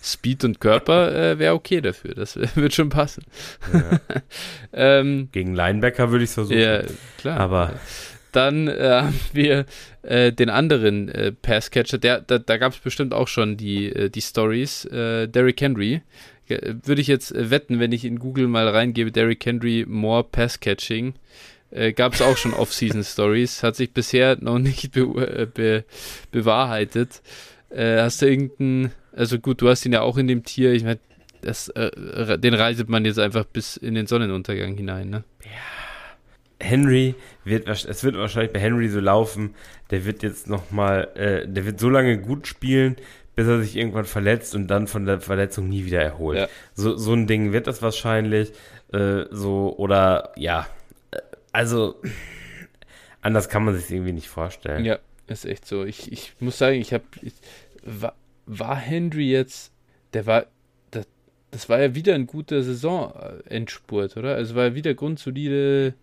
Speed 0.03 0.43
und 0.43 0.59
Körper 0.59 1.15
äh, 1.15 1.39
wäre 1.39 1.53
okay 1.53 1.81
dafür. 1.81 2.13
Das 2.15 2.37
wird 2.55 2.73
schon 2.73 2.89
passen. 2.89 3.23
Ja. 3.73 3.99
ähm, 4.73 5.29
Gegen 5.31 5.55
Linebacker 5.55 6.11
würde 6.11 6.23
ich 6.23 6.29
es 6.29 6.33
versuchen. 6.35 6.59
Ja, 6.59 6.83
klar. 7.17 7.39
Aber. 7.39 7.73
Dann 8.31 8.67
äh, 8.67 9.01
haben 9.03 9.19
wir 9.33 9.65
äh, 10.03 10.31
den 10.31 10.49
anderen 10.49 11.09
äh, 11.09 11.31
Passcatcher, 11.31 11.97
der, 11.97 12.21
da, 12.21 12.37
da 12.37 12.57
gab 12.57 12.73
es 12.73 12.79
bestimmt 12.79 13.13
auch 13.13 13.27
schon 13.27 13.57
die, 13.57 13.87
äh, 13.87 14.09
die 14.09 14.21
Stories. 14.21 14.87
Derrick 14.91 15.61
Henry, 15.61 16.01
würde 16.49 17.01
ich 17.01 17.07
jetzt 17.07 17.33
äh, 17.33 17.49
wetten, 17.49 17.79
wenn 17.79 17.91
ich 17.91 18.05
in 18.05 18.19
Google 18.19 18.47
mal 18.47 18.67
reingebe, 18.67 19.11
Derrick 19.11 19.45
Henry 19.45 19.85
more 19.87 20.23
Pass 20.23 20.59
Catching, 20.59 21.13
äh, 21.71 21.93
gab 21.93 22.13
es 22.13 22.21
auch 22.21 22.37
schon 22.37 22.53
Off-Season-Stories, 22.55 23.63
hat 23.63 23.75
sich 23.75 23.93
bisher 23.93 24.37
noch 24.41 24.59
nicht 24.59 24.91
be 24.91 25.01
äh, 25.01 25.45
be 25.45 25.85
bewahrheitet. 26.31 27.21
Äh, 27.69 28.01
hast 28.01 28.21
du 28.21 28.27
irgendeinen, 28.27 28.91
also 29.13 29.39
gut, 29.39 29.61
du 29.61 29.69
hast 29.69 29.85
ihn 29.85 29.93
ja 29.93 30.01
auch 30.01 30.17
in 30.17 30.27
dem 30.27 30.43
Tier, 30.43 30.73
ich 30.73 30.83
meine, 30.83 30.99
äh, 31.43 32.37
den 32.37 32.53
reitet 32.53 32.89
man 32.89 33.05
jetzt 33.05 33.19
einfach 33.19 33.45
bis 33.45 33.77
in 33.77 33.95
den 33.95 34.07
Sonnenuntergang 34.07 34.75
hinein, 34.75 35.09
ne? 35.09 35.23
Ja. 35.43 35.79
Henry 36.61 37.15
wird, 37.45 37.67
es 37.67 38.03
wird 38.03 38.17
wahrscheinlich 38.17 38.51
bei 38.51 38.59
Henry 38.59 38.89
so 38.89 38.99
laufen, 38.99 39.55
der 39.91 40.05
wird 40.05 40.23
jetzt 40.23 40.49
nochmal, 40.49 41.07
äh, 41.15 41.47
der 41.47 41.65
wird 41.65 41.79
so 41.79 41.89
lange 41.89 42.19
gut 42.19 42.47
spielen, 42.47 42.97
bis 43.39 43.47
er 43.47 43.61
sich 43.61 43.77
irgendwann 43.77 44.03
verletzt 44.03 44.53
und 44.53 44.67
dann 44.67 44.85
von 44.85 45.05
der 45.05 45.21
Verletzung 45.21 45.69
nie 45.69 45.85
wieder 45.85 46.01
erholt. 46.01 46.39
Ja. 46.39 46.49
So, 46.73 46.97
so 46.97 47.13
ein 47.13 47.25
Ding 47.25 47.53
wird 47.53 47.67
das 47.67 47.81
wahrscheinlich. 47.81 48.51
Äh, 48.91 49.27
so, 49.31 49.73
oder 49.77 50.33
ja, 50.35 50.67
äh, 51.11 51.19
also 51.53 52.01
anders 53.21 53.47
kann 53.47 53.63
man 53.63 53.77
sich 53.77 53.89
irgendwie 53.89 54.11
nicht 54.11 54.27
vorstellen. 54.27 54.83
Ja, 54.83 54.99
ist 55.27 55.45
echt 55.45 55.65
so. 55.65 55.85
Ich, 55.85 56.11
ich 56.11 56.33
muss 56.41 56.57
sagen, 56.57 56.81
ich 56.81 56.91
habe. 56.91 57.05
War, 57.81 58.13
war 58.45 58.75
Henry 58.75 59.31
jetzt. 59.31 59.71
Der 60.11 60.25
war. 60.25 60.47
Das, 60.91 61.07
das 61.51 61.69
war 61.69 61.79
ja 61.79 61.95
wieder 61.95 62.15
ein 62.15 62.27
guter 62.27 62.61
Saison-Endspurt, 62.61 64.17
oder? 64.17 64.35
Also 64.35 64.55
war 64.55 64.65
ja 64.65 64.75
wieder 64.75 64.93
grundsolide. 64.95 65.93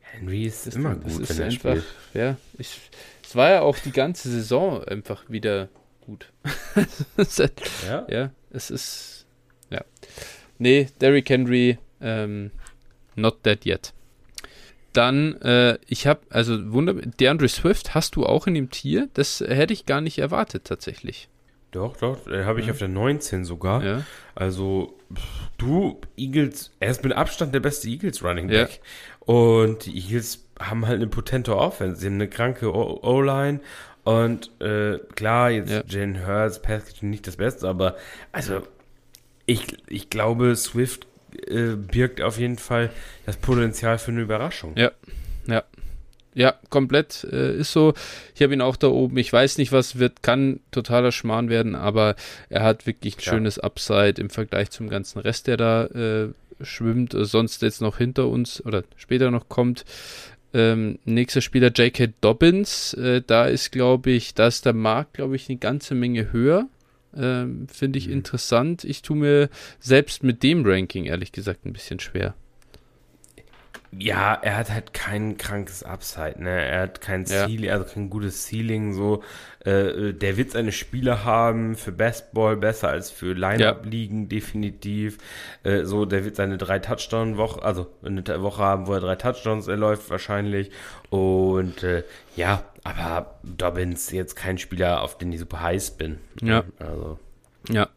Henry 0.00 0.46
ist 0.46 0.66
das, 0.66 0.74
immer 0.74 0.96
gut, 0.96 1.20
ist 1.20 1.28
wenn 1.28 1.38
er 1.38 1.44
einfach, 1.44 1.76
spielt. 1.76 1.84
Ja, 2.12 2.36
ich, 2.58 2.90
es 3.22 3.36
war 3.36 3.50
ja 3.50 3.60
auch 3.60 3.78
die 3.78 3.92
ganze 3.92 4.28
Saison 4.28 4.82
einfach 4.82 5.30
wieder 5.30 5.68
gut. 6.06 6.32
ja? 7.86 8.06
ja, 8.08 8.30
es 8.50 8.70
ist. 8.70 9.26
Ja. 9.70 9.84
Nee, 10.58 10.88
Derrick 11.00 11.28
Henry, 11.28 11.78
ähm, 12.00 12.50
not 13.14 13.44
dead 13.44 13.66
yet. 13.66 13.92
dann, 14.92 15.34
äh, 15.42 15.78
ich 15.86 16.06
habe, 16.06 16.20
also 16.30 16.72
wunderbar, 16.72 17.02
DeAndre 17.20 17.48
Swift 17.48 17.94
hast 17.94 18.16
du 18.16 18.24
auch 18.24 18.46
in 18.46 18.54
dem 18.54 18.70
Tier? 18.70 19.08
Das 19.14 19.40
hätte 19.40 19.74
ich 19.74 19.84
gar 19.84 20.00
nicht 20.00 20.18
erwartet 20.18 20.64
tatsächlich. 20.64 21.28
Doch, 21.72 21.96
doch, 21.98 22.26
äh, 22.26 22.44
habe 22.44 22.60
ich 22.60 22.66
ja. 22.66 22.72
auf 22.72 22.78
der 22.78 22.88
19 22.88 23.44
sogar. 23.44 23.84
Ja. 23.84 24.02
Also, 24.34 24.96
du, 25.58 26.00
Eagles, 26.16 26.72
er 26.80 26.90
ist 26.90 27.04
mit 27.04 27.12
Abstand 27.12 27.52
der 27.54 27.60
beste 27.60 27.88
Eagles 27.88 28.24
Running 28.24 28.46
Back. 28.46 28.80
Ja. 29.26 29.34
Und 29.34 29.84
die 29.84 29.94
Eagles 29.94 30.46
haben 30.58 30.86
halt 30.86 30.96
eine 30.96 31.08
potente 31.08 31.54
Offense. 31.56 32.00
Sie 32.00 32.06
haben 32.06 32.14
eine 32.14 32.28
kranke 32.28 32.72
O-Line. 32.72 33.60
Und 34.06 34.52
äh, 34.60 35.00
klar, 35.16 35.50
jetzt 35.50 35.72
ja. 35.72 35.82
Jane 35.84 36.24
Hurts, 36.24 36.62
Pass 36.62 37.02
nicht 37.02 37.26
das 37.26 37.38
Beste, 37.38 37.66
aber 37.66 37.96
also 38.30 38.62
ich, 39.46 39.66
ich 39.88 40.10
glaube, 40.10 40.54
Swift 40.54 41.08
äh, 41.48 41.74
birgt 41.74 42.20
auf 42.20 42.38
jeden 42.38 42.56
Fall 42.56 42.90
das 43.24 43.36
Potenzial 43.36 43.98
für 43.98 44.12
eine 44.12 44.20
Überraschung. 44.20 44.76
Ja, 44.76 44.92
ja. 45.48 45.64
Ja, 46.34 46.54
komplett 46.70 47.26
äh, 47.32 47.56
ist 47.56 47.72
so. 47.72 47.94
Ich 48.36 48.42
habe 48.42 48.52
ihn 48.52 48.60
auch 48.60 48.76
da 48.76 48.88
oben. 48.88 49.16
Ich 49.16 49.32
weiß 49.32 49.58
nicht, 49.58 49.72
was 49.72 49.98
wird, 49.98 50.22
kann 50.22 50.60
totaler 50.70 51.10
Schmarrn 51.10 51.48
werden, 51.48 51.74
aber 51.74 52.14
er 52.48 52.62
hat 52.62 52.86
wirklich 52.86 53.16
ein 53.16 53.22
ja. 53.24 53.32
schönes 53.32 53.58
Upside 53.58 54.20
im 54.20 54.30
Vergleich 54.30 54.70
zum 54.70 54.88
ganzen 54.88 55.18
Rest, 55.18 55.48
der 55.48 55.56
da 55.56 55.86
äh, 55.86 56.28
schwimmt. 56.60 57.16
Sonst 57.18 57.62
jetzt 57.62 57.80
noch 57.80 57.98
hinter 57.98 58.28
uns 58.28 58.64
oder 58.64 58.84
später 58.96 59.32
noch 59.32 59.48
kommt. 59.48 59.84
Ähm, 60.56 60.98
nächster 61.04 61.42
Spieler 61.42 61.70
J.K. 61.70 62.14
Dobbins. 62.22 62.94
Äh, 62.94 63.20
da 63.26 63.44
ist, 63.44 63.72
glaube 63.72 64.10
ich, 64.10 64.32
da 64.32 64.46
ist 64.46 64.64
der 64.64 64.72
Markt, 64.72 65.12
glaube 65.12 65.36
ich, 65.36 65.50
eine 65.50 65.58
ganze 65.58 65.94
Menge 65.94 66.32
höher. 66.32 66.66
Ähm, 67.14 67.66
Finde 67.68 67.98
ich 67.98 68.06
mhm. 68.06 68.14
interessant. 68.14 68.82
Ich 68.82 69.02
tue 69.02 69.18
mir 69.18 69.50
selbst 69.80 70.22
mit 70.22 70.42
dem 70.42 70.64
Ranking, 70.64 71.04
ehrlich 71.04 71.32
gesagt, 71.32 71.66
ein 71.66 71.74
bisschen 71.74 72.00
schwer. 72.00 72.34
Ja, 73.92 74.34
er 74.34 74.56
hat 74.56 74.70
halt 74.70 74.92
kein 74.92 75.36
krankes 75.38 75.82
Upside, 75.82 76.42
ne? 76.42 76.50
Er 76.50 76.82
hat 76.82 77.00
kein 77.00 77.24
Ceiling, 77.24 77.64
ja. 77.64 77.72
also 77.74 77.84
kein 77.84 78.10
gutes 78.10 78.46
Ceiling, 78.46 78.92
so. 78.92 79.22
Äh, 79.60 80.12
der 80.12 80.36
wird 80.36 80.52
seine 80.52 80.72
Spiele 80.72 81.24
haben 81.24 81.76
für 81.76 81.92
Bestball 81.92 82.56
besser 82.56 82.88
als 82.88 83.10
für 83.10 83.32
Line-Up-Ligen, 83.32 84.22
ja. 84.22 84.28
definitiv. 84.28 85.18
Äh, 85.62 85.84
so, 85.84 86.04
der 86.04 86.24
wird 86.24 86.36
seine 86.36 86.58
drei 86.58 86.78
Touchdown-Woche, 86.78 87.62
also 87.62 87.86
eine 88.04 88.22
Woche 88.42 88.62
haben, 88.62 88.86
wo 88.86 88.94
er 88.94 89.00
drei 89.00 89.16
Touchdowns 89.16 89.68
erläuft, 89.68 90.10
wahrscheinlich. 90.10 90.70
Und 91.10 91.82
äh, 91.82 92.04
ja, 92.36 92.64
aber 92.84 93.38
Dobbins 93.42 94.10
jetzt 94.10 94.36
kein 94.36 94.58
Spieler, 94.58 95.02
auf 95.02 95.18
den 95.18 95.32
ich 95.32 95.40
super 95.40 95.60
heiß 95.60 95.92
bin. 95.92 96.18
Ja. 96.42 96.64
Also. 96.78 97.18
Ja. 97.68 97.88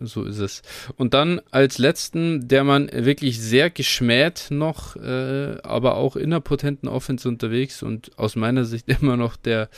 So 0.00 0.24
ist 0.24 0.38
es. 0.38 0.62
Und 0.96 1.14
dann 1.14 1.40
als 1.50 1.78
letzten, 1.78 2.48
der 2.48 2.64
man 2.64 2.90
wirklich 2.92 3.40
sehr 3.40 3.70
geschmäht 3.70 4.48
noch, 4.50 4.96
äh, 4.96 5.58
aber 5.62 5.96
auch 5.96 6.16
in 6.16 6.30
der 6.30 6.40
potenten 6.40 6.88
Offense 6.88 7.28
unterwegs 7.28 7.82
und 7.82 8.16
aus 8.18 8.36
meiner 8.36 8.64
Sicht 8.64 8.88
immer 9.00 9.16
noch 9.16 9.36
der 9.36 9.68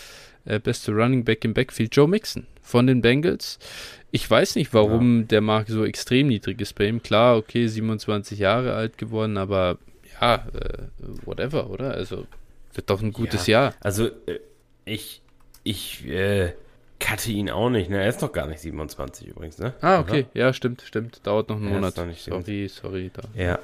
äh, 0.44 0.58
beste 0.58 0.92
Running 0.92 1.24
Back 1.24 1.44
im 1.44 1.54
Backfield, 1.54 1.94
Joe 1.94 2.08
Mixon 2.08 2.46
von 2.62 2.86
den 2.86 3.00
Bengals. 3.00 3.58
Ich 4.10 4.28
weiß 4.28 4.56
nicht, 4.56 4.74
warum 4.74 5.20
ja. 5.20 5.26
der 5.26 5.40
Markt 5.40 5.70
so 5.70 5.84
extrem 5.84 6.28
niedrig 6.28 6.60
ist 6.60 6.74
bei 6.74 6.86
ihm. 6.86 7.02
Klar, 7.02 7.36
okay, 7.36 7.66
27 7.66 8.38
Jahre 8.38 8.74
alt 8.74 8.98
geworden, 8.98 9.38
aber 9.38 9.78
ja, 10.20 10.46
äh, 10.54 10.86
whatever, 11.24 11.70
oder? 11.70 11.92
Also 11.92 12.26
wird 12.74 12.90
doch 12.90 13.02
ein 13.02 13.12
gutes 13.12 13.46
ja, 13.46 13.64
Jahr. 13.64 13.74
Also 13.80 14.08
äh, 14.26 14.40
ich, 14.84 15.22
ich, 15.64 16.06
äh, 16.06 16.52
cutte 17.02 17.30
ihn 17.30 17.50
auch 17.50 17.70
nicht, 17.70 17.90
ne? 17.90 18.02
Er 18.02 18.08
ist 18.08 18.22
doch 18.22 18.32
gar 18.32 18.46
nicht 18.46 18.60
27 18.60 19.28
übrigens, 19.28 19.58
ne? 19.58 19.74
Ah, 19.80 20.00
okay. 20.00 20.26
Oder? 20.32 20.40
Ja, 20.40 20.52
stimmt, 20.52 20.82
stimmt. 20.82 21.26
Dauert 21.26 21.48
noch 21.48 21.56
einen 21.56 21.68
er 21.68 21.74
Monat. 21.74 21.94
Sorry, 21.94 22.68
sorry. 22.68 23.10
Da. 23.12 23.22
Ja. 23.34 23.58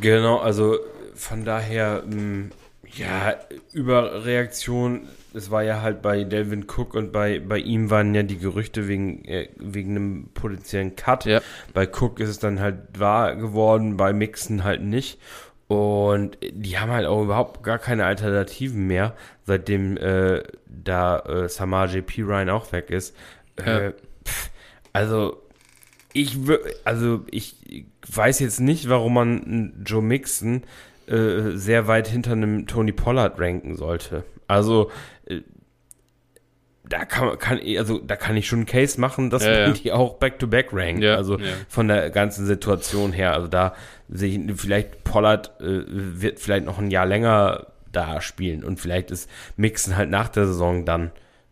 Genau, 0.00 0.38
also 0.38 0.78
von 1.14 1.44
daher, 1.44 2.02
mh, 2.06 2.14
mm, 2.14 2.50
ja, 2.96 3.34
Überreaktion. 3.72 5.08
Es 5.34 5.50
war 5.50 5.62
ja 5.62 5.82
halt 5.82 6.00
bei 6.00 6.24
Delvin 6.24 6.64
Cook 6.64 6.94
und 6.94 7.12
bei, 7.12 7.38
bei 7.38 7.58
ihm 7.58 7.90
waren 7.90 8.14
ja 8.14 8.22
die 8.22 8.38
Gerüchte 8.38 8.88
wegen, 8.88 9.24
äh, 9.26 9.48
wegen 9.56 9.90
einem 9.90 10.28
potenziellen 10.32 10.96
Cut. 10.96 11.26
Ja. 11.26 11.40
Bei 11.74 11.86
Cook 11.86 12.18
ist 12.18 12.30
es 12.30 12.38
dann 12.38 12.60
halt 12.60 12.98
wahr 12.98 13.36
geworden, 13.36 13.98
bei 13.98 14.14
Mixen 14.14 14.64
halt 14.64 14.82
nicht. 14.82 15.18
Und 15.68 16.38
die 16.40 16.78
haben 16.78 16.90
halt 16.90 17.06
auch 17.06 17.22
überhaupt 17.22 17.62
gar 17.62 17.78
keine 17.78 18.06
Alternativen 18.06 18.86
mehr, 18.86 19.14
seitdem 19.44 19.98
äh, 19.98 20.42
da 20.66 21.18
äh, 21.20 21.48
Samar 21.48 21.86
JP 21.88 22.22
Ryan 22.22 22.48
auch 22.48 22.72
weg 22.72 22.90
ist. 22.90 23.14
Äh, 23.56 23.92
pff, 24.24 24.50
also 24.94 25.42
ich 26.14 26.38
also 26.84 27.24
ich 27.30 27.56
weiß 28.10 28.40
jetzt 28.40 28.60
nicht, 28.60 28.88
warum 28.88 29.14
man 29.14 29.74
Joe 29.84 30.02
Mixon 30.02 30.62
äh, 31.06 31.50
sehr 31.52 31.86
weit 31.86 32.08
hinter 32.08 32.32
einem 32.32 32.66
Tony 32.66 32.92
Pollard 32.92 33.38
ranken 33.38 33.76
sollte. 33.76 34.24
Also 34.46 34.90
äh, 35.26 35.42
da 36.88 37.04
kann, 37.04 37.38
kann 37.38 37.60
also 37.76 37.98
da 37.98 38.16
kann 38.16 38.36
ich 38.38 38.46
schon 38.46 38.60
einen 38.60 38.66
Case 38.66 38.98
machen, 38.98 39.28
dass 39.28 39.44
ja, 39.44 39.50
man 39.50 39.60
ja. 39.60 39.70
die 39.72 39.92
auch 39.92 40.14
back-to-back 40.14 40.68
rankt. 40.72 41.02
Ja, 41.02 41.16
also 41.16 41.38
von 41.68 41.88
der 41.88 42.08
ganzen 42.08 42.46
Situation 42.46 43.12
her. 43.12 43.34
Also 43.34 43.48
da 43.48 43.74
vielleicht 44.10 45.04
Pollard 45.04 45.60
äh, 45.60 45.84
wird 45.86 46.40
vielleicht 46.40 46.64
noch 46.64 46.78
ein 46.78 46.90
Jahr 46.90 47.06
länger 47.06 47.68
da 47.92 48.20
spielen 48.20 48.64
und 48.64 48.80
vielleicht 48.80 49.10
ist 49.10 49.30
Mixen 49.56 49.96
halt 49.96 50.10
nach 50.10 50.28
der 50.28 50.46
Saison 50.46 50.84
dann 50.84 51.10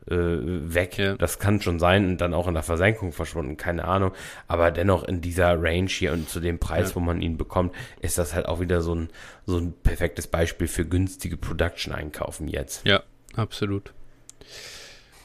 äh, 0.08 0.14
weg. 0.14 1.16
Das 1.18 1.38
kann 1.38 1.60
schon 1.60 1.78
sein 1.78 2.06
und 2.06 2.20
dann 2.20 2.34
auch 2.34 2.46
in 2.46 2.54
der 2.54 2.62
Versenkung 2.62 3.12
verschwunden, 3.12 3.56
keine 3.56 3.86
Ahnung. 3.86 4.12
Aber 4.46 4.70
dennoch 4.70 5.04
in 5.04 5.20
dieser 5.20 5.60
Range 5.60 5.88
hier 5.88 6.12
und 6.12 6.28
zu 6.28 6.40
dem 6.40 6.58
Preis, 6.58 6.94
wo 6.94 7.00
man 7.00 7.20
ihn 7.20 7.36
bekommt, 7.36 7.74
ist 8.00 8.18
das 8.18 8.34
halt 8.34 8.46
auch 8.46 8.60
wieder 8.60 8.80
so 8.80 8.94
ein, 8.94 9.08
so 9.46 9.58
ein 9.58 9.72
perfektes 9.72 10.26
Beispiel 10.26 10.68
für 10.68 10.84
günstige 10.84 11.36
Production 11.36 11.92
einkaufen 11.92 12.48
jetzt. 12.48 12.86
Ja, 12.86 13.02
absolut. 13.34 13.92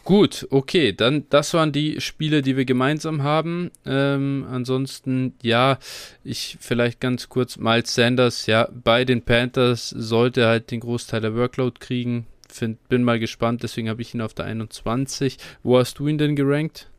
Gut, 0.03 0.47
okay, 0.49 0.93
dann 0.93 1.25
das 1.29 1.53
waren 1.53 1.71
die 1.71 2.01
Spiele, 2.01 2.41
die 2.41 2.57
wir 2.57 2.65
gemeinsam 2.65 3.21
haben. 3.23 3.71
Ähm, 3.85 4.45
ansonsten, 4.49 5.35
ja, 5.43 5.77
ich 6.23 6.57
vielleicht 6.59 6.99
ganz 6.99 7.29
kurz, 7.29 7.57
Miles 7.57 7.93
Sanders, 7.93 8.47
ja, 8.47 8.67
bei 8.71 9.05
den 9.05 9.21
Panthers 9.21 9.89
sollte 9.89 10.47
halt 10.47 10.71
den 10.71 10.79
Großteil 10.79 11.21
der 11.21 11.35
Workload 11.35 11.79
kriegen. 11.79 12.25
Find, 12.49 12.87
bin 12.89 13.03
mal 13.03 13.19
gespannt, 13.19 13.63
deswegen 13.63 13.89
habe 13.89 14.01
ich 14.01 14.13
ihn 14.13 14.21
auf 14.21 14.33
der 14.33 14.45
21. 14.45 15.37
Wo 15.63 15.77
hast 15.77 15.99
du 15.99 16.07
ihn 16.07 16.17
denn 16.17 16.35
gerankt? 16.35 16.89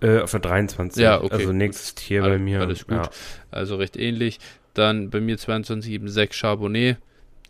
Äh, 0.00 0.20
auf 0.20 0.30
der 0.30 0.40
23. 0.40 1.02
Ja, 1.02 1.22
okay. 1.22 1.34
Also 1.34 1.52
nächstes 1.52 1.94
Tier 1.94 2.22
bei 2.22 2.38
mir. 2.38 2.60
Alles 2.60 2.86
gut. 2.86 2.96
Ja. 2.96 3.10
Also 3.50 3.76
recht 3.76 3.96
ähnlich. 3.96 4.38
Dann 4.74 5.10
bei 5.10 5.20
mir 5.20 5.38
22 5.38 5.90
eben 5.92 6.08
6 6.08 6.36
Charbonnet. 6.36 6.98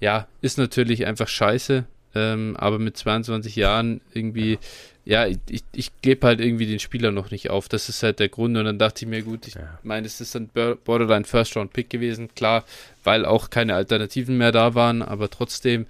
Ja, 0.00 0.28
ist 0.40 0.58
natürlich 0.58 1.06
einfach 1.06 1.28
scheiße. 1.28 1.84
Ähm, 2.14 2.56
aber 2.56 2.78
mit 2.78 2.96
22 2.96 3.56
Jahren 3.56 4.00
irgendwie, 4.12 4.58
ja, 5.04 5.26
ich, 5.26 5.40
ich 5.72 5.92
gebe 6.02 6.26
halt 6.26 6.40
irgendwie 6.40 6.66
den 6.66 6.78
Spieler 6.78 7.12
noch 7.12 7.30
nicht 7.30 7.50
auf. 7.50 7.68
Das 7.68 7.88
ist 7.88 8.02
halt 8.02 8.18
der 8.18 8.28
Grund. 8.28 8.56
Und 8.56 8.64
dann 8.64 8.78
dachte 8.78 9.04
ich 9.04 9.10
mir, 9.10 9.22
gut, 9.22 9.46
ich 9.46 9.54
ja. 9.54 9.78
meine, 9.82 10.06
es 10.06 10.20
ist 10.20 10.36
ein 10.36 10.50
Borderline 10.84 11.24
First 11.24 11.56
Round 11.56 11.72
Pick 11.72 11.90
gewesen. 11.90 12.28
Klar, 12.34 12.64
weil 13.04 13.24
auch 13.24 13.50
keine 13.50 13.74
Alternativen 13.74 14.36
mehr 14.38 14.52
da 14.52 14.74
waren, 14.74 15.02
aber 15.02 15.30
trotzdem 15.30 15.86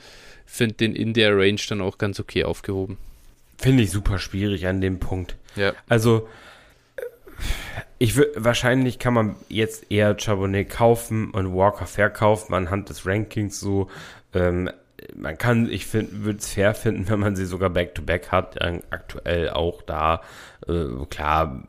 finde 0.46 0.74
den 0.74 0.96
in 0.96 1.14
der 1.14 1.36
Range 1.36 1.60
dann 1.68 1.80
auch 1.80 1.98
ganz 1.98 2.18
okay 2.20 2.44
aufgehoben. 2.44 2.98
Finde 3.56 3.82
ich 3.82 3.90
super 3.90 4.18
schwierig 4.18 4.66
an 4.66 4.80
dem 4.80 4.98
Punkt. 4.98 5.36
Ja. 5.54 5.74
Also, 5.88 6.28
ich 7.98 8.16
würde, 8.16 8.32
wahrscheinlich 8.36 8.98
kann 8.98 9.14
man 9.14 9.36
jetzt 9.48 9.90
eher 9.90 10.18
Charbonnet 10.18 10.70
kaufen 10.70 11.30
und 11.30 11.54
Walker 11.54 11.86
verkaufen 11.86 12.54
anhand 12.54 12.88
des 12.88 13.06
Rankings 13.06 13.60
so. 13.60 13.88
Ähm, 14.34 14.70
man 15.14 15.38
kann, 15.38 15.68
ich 15.70 15.92
würde 15.92 16.38
es 16.38 16.52
fair 16.52 16.74
finden, 16.74 17.08
wenn 17.08 17.20
man 17.20 17.36
sie 17.36 17.46
sogar 17.46 17.70
back-to-back 17.70 18.26
-back 18.26 18.32
hat, 18.32 18.62
aktuell 18.90 19.50
auch 19.50 19.82
da. 19.82 20.22
Äh, 20.66 20.86
klar, 21.08 21.62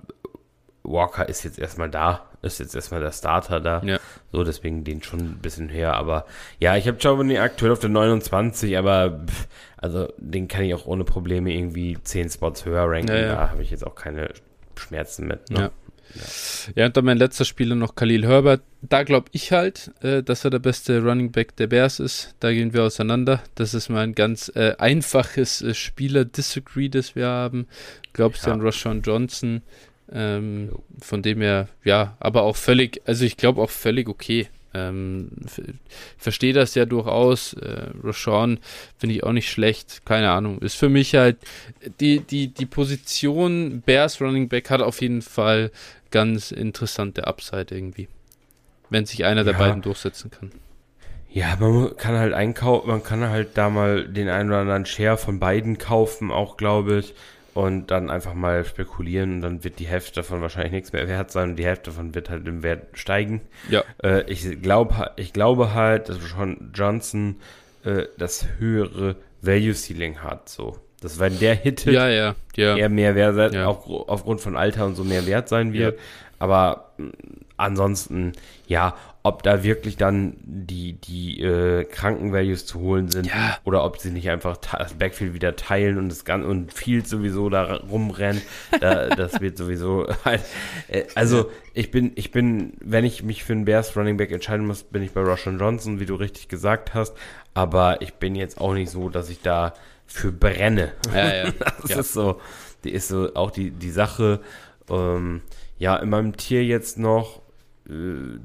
Walker 0.84 1.28
ist 1.28 1.44
jetzt 1.44 1.60
erstmal 1.60 1.90
da, 1.90 2.26
ist 2.42 2.60
jetzt 2.60 2.76
erstmal 2.76 3.02
der 3.02 3.12
Starter 3.12 3.60
da. 3.60 3.82
Ja. 3.84 4.00
So, 4.32 4.44
deswegen 4.44 4.84
den 4.84 5.04
schon 5.04 5.20
ein 5.20 5.40
bisschen 5.42 5.72
höher. 5.72 5.94
Aber 5.94 6.26
ja, 6.60 6.76
ich 6.76 6.88
habe 6.88 6.98
Giovanni 6.98 7.38
aktuell 7.38 7.72
auf 7.72 7.80
der 7.80 7.90
29, 7.90 8.78
aber 8.78 9.20
pff, 9.26 9.48
also 9.78 10.12
den 10.18 10.48
kann 10.48 10.64
ich 10.64 10.74
auch 10.74 10.86
ohne 10.86 11.04
Probleme 11.04 11.54
irgendwie 11.54 11.98
10 12.02 12.30
Spots 12.30 12.66
höher 12.66 12.90
ranken. 12.90 13.10
Ja, 13.10 13.18
ja. 13.18 13.36
Da 13.36 13.50
habe 13.52 13.62
ich 13.62 13.72
jetzt 13.72 13.86
auch 13.86 13.96
keine 13.96 14.30
Schmerzen 14.76 15.28
mit. 15.28 15.50
Ne? 15.52 15.60
Ja. 15.60 15.72
Ja. 16.16 16.74
ja, 16.76 16.86
und 16.88 16.98
dann 16.98 17.06
mein 17.06 17.18
letzter 17.18 17.46
Spieler 17.46 17.76
noch 17.76 17.96
Khalil 17.96 18.26
Herbert. 18.26 18.62
Da 18.82 19.04
glaube 19.04 19.28
ich 19.32 19.52
halt, 19.52 19.92
äh, 20.02 20.24
dass 20.24 20.44
er 20.44 20.52
der 20.52 20.60
beste 20.60 21.02
Running 21.02 21.32
Back 21.32 21.56
der 21.56 21.68
Bears 21.68 22.00
ist. 22.00 22.36
Da 22.40 22.52
gehen 22.52 22.74
wir 22.74 22.84
auseinander. 22.84 23.42
Das 23.56 23.74
ist 23.74 23.90
mal 23.90 24.04
ein 24.04 24.16
ganz 24.16 24.52
äh, 24.56 24.76
einfaches 24.78 25.62
äh, 25.62 25.74
Spieler-Disagree, 25.74 26.90
das 26.90 27.16
wir 27.16 27.28
haben. 27.28 27.68
Glaubst 28.14 28.44
ja. 28.44 28.50
du 28.50 28.54
an 28.54 28.62
Roshan 28.62 29.02
Johnson? 29.02 29.62
Ähm, 30.14 30.72
von 31.00 31.22
dem 31.22 31.40
her, 31.40 31.70
ja, 31.86 32.18
aber 32.20 32.44
auch 32.44 32.58
völlig, 32.58 33.02
also 33.06 33.24
ich 33.24 33.38
glaube 33.38 33.62
auch 33.62 33.70
völlig 33.70 34.10
okay. 34.10 34.50
Ähm, 34.74 35.30
verstehe 36.18 36.54
das 36.54 36.76
ja 36.76 36.86
durchaus. 36.86 37.54
Äh, 37.54 37.88
Rashawn 38.04 38.60
finde 38.98 39.16
ich 39.16 39.24
auch 39.24 39.34
nicht 39.34 39.50
schlecht. 39.50 40.06
Keine 40.06 40.32
Ahnung. 40.32 40.60
Ist 40.60 40.76
für 40.76 40.90
mich 40.90 41.16
halt 41.16 41.38
die, 42.00 42.20
die, 42.22 42.48
die 42.48 42.66
Position 42.66 43.82
Bears 43.86 44.22
Running 44.22 44.48
Back 44.48 44.70
hat 44.70 44.82
auf 44.82 45.02
jeden 45.02 45.22
Fall 45.22 45.72
ganz 46.12 46.52
interessante 46.52 47.28
Upside 47.28 47.68
irgendwie. 47.76 48.08
Wenn 48.90 49.06
sich 49.06 49.26
einer 49.26 49.42
ja. 49.42 49.52
der 49.52 49.54
beiden 49.54 49.82
durchsetzen 49.82 50.32
kann. 50.32 50.52
Ja, 51.34 51.56
man 51.60 51.96
kann 51.96 52.18
halt 52.18 52.34
einkaufen, 52.34 52.90
man 52.90 53.04
kann 53.04 53.30
halt 53.30 53.58
da 53.58 53.70
mal 53.70 54.06
den 54.06 54.28
einen 54.28 54.50
oder 54.50 54.60
anderen 54.60 54.86
Share 54.86 55.18
von 55.18 55.40
beiden 55.40 55.78
kaufen, 55.78 56.30
auch 56.30 56.58
glaube 56.58 57.00
ich, 57.00 57.14
und 57.54 57.92
dann 57.92 58.10
einfach 58.10 58.34
mal 58.34 58.64
spekulieren 58.64 59.34
und 59.36 59.42
dann 59.42 59.64
wird 59.64 59.80
die 59.80 59.88
Hälfte 59.88 60.16
davon 60.16 60.42
wahrscheinlich 60.42 60.72
nichts 60.72 60.94
mehr 60.94 61.08
wert 61.08 61.32
sein 61.32 61.50
und 61.52 61.56
die 61.58 61.66
Hälfte 61.66 61.92
davon 61.92 62.16
wird 62.16 62.30
halt 62.30 62.48
im 62.48 62.64
Wert 62.64 62.88
steigen. 62.98 63.42
Ja. 63.70 63.84
Äh, 64.04 64.24
ich 64.32 64.62
glaube, 64.62 65.12
ich 65.18 65.34
glaube 65.34 65.74
halt, 65.74 66.10
dass 66.10 66.20
schon 66.28 66.72
Johnson 66.74 67.36
äh, 67.84 68.06
das 68.18 68.48
höhere 68.58 69.16
Value 69.42 69.74
Ceiling 69.74 70.20
hat, 70.20 70.50
so. 70.50 70.78
Das 71.02 71.18
wenn 71.20 71.40
der 71.40 71.56
hittet, 71.56 71.94
Ja, 71.94 72.08
ja, 72.10 72.36
ja. 72.56 72.78
eher 72.78 72.90
mehr 72.90 73.16
wert 73.16 73.36
sein, 73.36 73.54
Ja. 73.54 73.66
auch 73.68 73.88
aufgrund 74.08 74.40
von 74.40 74.56
Alter 74.56 74.86
und 74.86 74.96
so 74.96 75.04
mehr 75.04 75.26
wert 75.26 75.50
sein 75.50 75.74
wird. 75.74 76.00
Aber 76.38 76.92
mh, 76.98 77.10
ansonsten, 77.58 78.34
ja, 78.68 78.96
ob 79.24 79.44
da 79.44 79.64
wirklich 79.64 79.98
dann 79.98 80.36
die, 80.44 80.94
die 80.94 81.42
äh, 81.42 81.84
Krankenvalues 81.84 82.66
zu 82.66 82.80
holen 82.80 83.10
sind 83.10 83.28
Ja. 83.28 83.58
oder 83.66 83.84
ob 83.84 83.98
sie 84.00 84.10
nicht 84.12 84.30
einfach 84.30 84.58
das 84.58 84.94
Backfield 84.96 85.34
wieder 85.34 85.56
teilen 85.56 85.98
und 86.00 86.10
das 86.10 86.26
Ganze 86.26 86.48
und 86.48 86.74
Field 86.74 87.08
sowieso 87.08 87.50
da 87.50 87.76
rumrennt, 87.76 88.42
da, 88.80 89.10
das 89.16 89.40
wird 89.40 89.58
sowieso 89.58 90.08
halt, 90.26 90.42
äh, 90.88 91.04
also 91.16 91.52
ich 91.74 91.92
bin, 91.92 92.12
ich 92.16 92.32
bin, 92.32 92.74
wenn 92.84 93.06
ich 93.06 93.22
mich 93.24 93.44
für 93.44 93.54
einen 93.54 93.66
Bears 93.66 93.96
Running 93.96 94.18
Back 94.18 94.32
entscheiden 94.32 94.66
muss, 94.66 94.84
bin 94.84 95.04
ich 95.04 95.12
bei 95.12 95.22
Roshan 95.22 95.60
Johnson, 95.60 96.00
wie 96.00 96.06
du 96.06 96.16
richtig 96.16 96.48
gesagt 96.48 96.94
hast, 96.94 97.14
aber 97.54 98.02
ich 98.02 98.16
bin 98.16 98.34
jetzt 98.36 98.60
auch 98.60 98.74
nicht 98.74 98.90
so, 98.90 99.10
dass 99.10 99.30
ich 99.30 99.42
da 99.42 99.74
für 100.08 100.32
brenne. 100.32 100.92
Ja, 101.14 101.34
ja. 101.46 101.52
Das 101.82 101.92
Ja. 101.92 102.00
ist 102.00 102.14
so, 102.14 102.42
die 102.84 102.92
ist 102.92 103.08
so 103.08 103.34
auch 103.36 103.52
die, 103.52 103.72
die 103.72 103.92
Sache. 103.92 104.40
Ähm, 104.90 105.42
ja, 105.78 105.96
in 105.98 106.10
meinem 106.10 106.36
Tier 106.36 106.66
jetzt 106.66 106.98
noch 107.00 107.42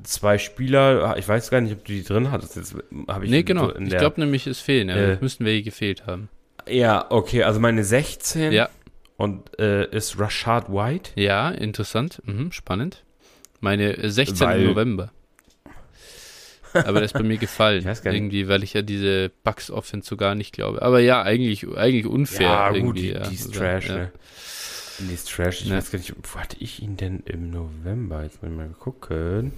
zwei 0.02 0.38
Spieler. 0.38 1.16
Ich 1.18 1.28
weiß 1.28 1.50
gar 1.50 1.60
nicht, 1.60 1.72
ob 1.72 1.84
du 1.84 1.92
die 1.92 2.02
drin 2.02 2.30
hattest. 2.30 2.56
Jetzt 2.56 2.74
habe 3.08 3.24
ich 3.24 3.30
nee, 3.30 3.42
genau. 3.42 3.68
in 3.70 3.84
ich 3.84 3.90
der- 3.90 4.00
glaube 4.00 4.20
nämlich, 4.20 4.46
es 4.46 4.60
fehlen. 4.60 4.88
Ja. 4.88 4.96
äh, 4.96 5.18
müssten 5.20 5.44
welche 5.44 5.62
gefehlt 5.64 6.06
haben. 6.06 6.28
Ja, 6.68 7.06
okay, 7.10 7.44
also 7.44 7.60
meine 7.60 7.84
16 7.84 8.50
Ja, 8.52 8.68
und 9.16 9.56
äh, 9.60 9.88
ist 9.94 10.18
Rashad 10.18 10.68
White. 10.68 11.12
ja, 11.14 11.50
interessant. 11.50 12.20
Mhm, 12.24 12.50
spannend. 12.50 13.04
Meine 13.60 13.96
äh, 13.96 14.10
16. 14.10 14.46
Weil- 14.46 14.64
November. 14.64 15.12
Aber 16.74 17.00
das 17.00 17.12
ist 17.12 17.12
bei 17.14 17.22
mir 17.22 17.38
gefallen. 17.38 17.78
Ich 17.80 17.86
weiß 17.86 18.02
gar 18.02 18.10
nicht. 18.10 18.20
Irgendwie, 18.20 18.48
weil 18.48 18.62
ich 18.62 18.74
ja 18.74 18.82
diese 18.82 19.30
Bugs 19.44 19.70
Offense 19.70 20.08
so 20.08 20.16
gar 20.16 20.34
nicht 20.34 20.52
glaube. 20.52 20.82
Aber 20.82 21.00
ja, 21.00 21.22
eigentlich, 21.22 21.66
eigentlich 21.74 22.04
unfair. 22.06 22.48
ja, 22.48 22.70
gut, 22.78 22.98
die, 22.98 23.12
ja. 23.12 23.20
die 23.20 23.34
ist 23.34 23.54
Trash, 23.54 23.88
ja. 23.88 23.96
ne? 23.96 24.12
Die 24.98 25.12
ist 25.14 25.30
Trash. 25.30 25.62
Ich 25.62 25.68
Ja. 25.68 25.76
weiß 25.76 25.90
gar 25.90 25.98
nicht, 25.98 26.14
wo 26.22 26.38
hatte 26.40 26.56
ich 26.58 26.82
ihn 26.82 26.96
denn 26.96 27.22
im 27.26 27.50
November? 27.50 28.22
Jetzt 28.22 28.42
muss 28.42 28.50
ich 28.50 28.56
mal 28.56 28.68
gucken. 28.70 29.52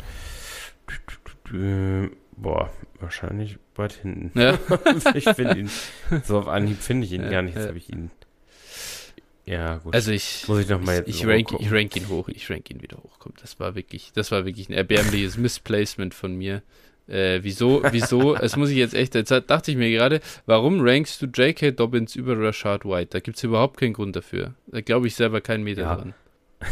Boah, 2.36 2.70
wahrscheinlich 3.00 3.58
weit 3.74 3.92
hinten. 3.92 4.38
Ja. 4.38 4.58
ich 5.14 5.24
finde 5.24 5.58
ihn, 5.58 5.70
so 6.24 6.38
auf 6.38 6.48
Anhieb 6.48 6.78
finde 6.80 7.06
ich 7.06 7.12
ihn 7.12 7.22
Ja, 7.24 7.30
gar 7.30 7.42
nicht. 7.42 7.54
Jetzt 7.54 7.64
ja. 7.64 7.68
habe 7.68 7.78
ich 7.78 7.88
ihn. 7.90 8.10
Ja, 9.44 9.76
gut. 9.78 9.94
Also 9.94 10.10
ich, 10.12 10.44
Muss 10.46 10.60
ich 10.60 10.68
noch 10.68 10.80
mal 10.80 11.02
ich, 11.06 11.22
ich, 11.22 11.26
rank, 11.26 11.52
ich 11.58 11.72
rank 11.72 11.96
ihn 11.96 12.08
hoch, 12.08 12.28
ich 12.28 12.50
rank 12.50 12.70
ihn 12.70 12.82
wieder 12.82 12.98
hoch. 12.98 13.16
Komm, 13.18 13.32
das 13.40 13.58
war 13.58 13.74
wirklich, 13.74 14.12
das 14.12 14.30
war 14.30 14.44
wirklich 14.44 14.68
ein 14.68 14.74
erbärmliches 14.74 15.38
Missplacement 15.38 16.12
von 16.12 16.36
mir. 16.36 16.62
Äh, 17.08 17.40
wieso, 17.42 17.82
wieso, 17.90 18.34
das 18.40 18.56
muss 18.56 18.68
ich 18.70 18.76
jetzt 18.76 18.94
echt, 18.94 19.14
jetzt 19.14 19.30
dachte 19.30 19.70
ich 19.70 19.76
mir 19.76 19.90
gerade, 19.90 20.20
warum 20.46 20.80
rankst 20.80 21.22
du 21.22 21.26
J.K. 21.26 21.70
Dobbins 21.72 22.14
über 22.16 22.38
Rashad 22.38 22.84
White? 22.84 23.08
Da 23.12 23.20
gibt 23.20 23.38
es 23.38 23.44
überhaupt 23.44 23.78
keinen 23.80 23.94
Grund 23.94 24.14
dafür. 24.14 24.54
Da 24.66 24.80
glaube 24.82 25.06
ich 25.06 25.14
selber 25.14 25.40
keinen 25.40 25.64
Meter 25.64 25.82
Ja. 25.82 25.96
dran. 25.96 26.14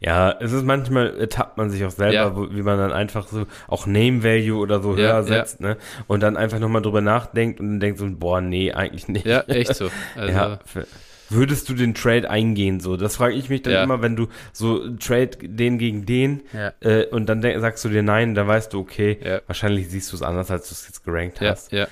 Ja, 0.00 0.36
es 0.38 0.52
ist 0.52 0.64
manchmal 0.64 1.18
ertappt 1.18 1.56
man 1.56 1.70
sich 1.70 1.82
auch 1.84 1.90
selber, 1.90 2.12
Ja. 2.12 2.36
wo, 2.36 2.50
wie 2.50 2.62
man 2.62 2.78
dann 2.78 2.92
einfach 2.92 3.26
so 3.26 3.46
auch 3.68 3.86
Name 3.86 4.22
Value 4.22 4.58
oder 4.60 4.80
so 4.82 4.90
Ja, 4.92 4.96
höher 4.96 5.06
ja. 5.14 5.22
setzt, 5.22 5.60
ne? 5.60 5.78
Und 6.06 6.22
dann 6.22 6.36
einfach 6.36 6.58
nochmal 6.58 6.82
drüber 6.82 7.00
nachdenkt 7.00 7.58
und 7.58 7.66
dann 7.70 7.80
denkt 7.80 7.98
so, 7.98 8.06
boah, 8.10 8.42
nee, 8.42 8.72
eigentlich 8.72 9.08
nicht. 9.08 9.26
Ja, 9.26 9.40
echt 9.48 9.74
so. 9.74 9.88
Also, 10.14 10.32
Ja, 10.32 10.60
f- 10.62 10.86
würdest 11.30 11.68
du 11.68 11.74
den 11.74 11.94
Trade 11.94 12.30
eingehen 12.30 12.80
so? 12.80 12.96
Das 12.96 13.16
frage 13.16 13.34
ich 13.34 13.48
mich 13.48 13.62
dann 13.62 13.72
Ja. 13.72 13.84
immer, 13.84 14.02
wenn 14.02 14.16
du 14.16 14.28
so 14.52 14.88
Trade 14.96 15.30
den 15.42 15.78
gegen 15.78 16.06
den 16.06 16.42
ja, 16.52 16.72
äh, 16.80 17.06
und 17.06 17.26
dann 17.28 17.42
sagst 17.42 17.84
du 17.84 17.88
dir 17.88 18.02
nein, 18.02 18.34
dann 18.34 18.46
weißt 18.48 18.72
du, 18.72 18.80
okay, 18.80 19.18
ja, 19.24 19.40
wahrscheinlich 19.46 19.88
siehst 19.88 20.12
du 20.12 20.16
es 20.16 20.22
anders, 20.22 20.50
als 20.50 20.68
du 20.68 20.72
es 20.74 20.86
jetzt 20.86 21.04
gerankt 21.04 21.40
hast. 21.40 21.72
ja. 21.72 21.88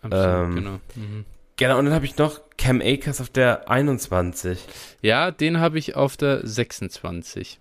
Absolut, 0.00 0.46
Ähm, 0.48 0.54
genau. 0.54 0.80
Mhm. 0.94 1.24
Genau, 1.56 1.78
und 1.80 1.86
dann 1.86 1.94
habe 1.94 2.04
ich 2.04 2.16
noch 2.18 2.40
Cam 2.56 2.80
Akers 2.80 3.20
auf 3.20 3.30
der 3.30 3.68
21. 3.68 4.58
Ja, 5.02 5.32
den 5.32 5.58
habe 5.58 5.76
ich 5.78 5.96
auf 5.96 6.16
der 6.16 6.46
26. 6.46 7.58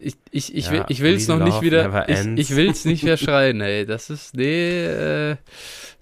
Ich, 0.00 0.14
ich, 0.30 0.54
ich, 0.54 0.66
Ja, 0.66 0.72
will, 0.72 0.84
ich 0.88 1.00
will 1.02 1.14
es 1.14 1.28
noch 1.28 1.38
nicht 1.40 1.60
wieder, 1.62 2.08
ich, 2.08 2.18
ich 2.50 2.56
will 2.56 2.70
es 2.70 2.84
nicht 2.84 3.02
mehr 3.04 3.16
schreien, 3.16 3.60
ey. 3.60 3.86
Das 3.86 4.10
ist, 4.10 4.36
nee, 4.36 4.84
äh, 4.86 5.36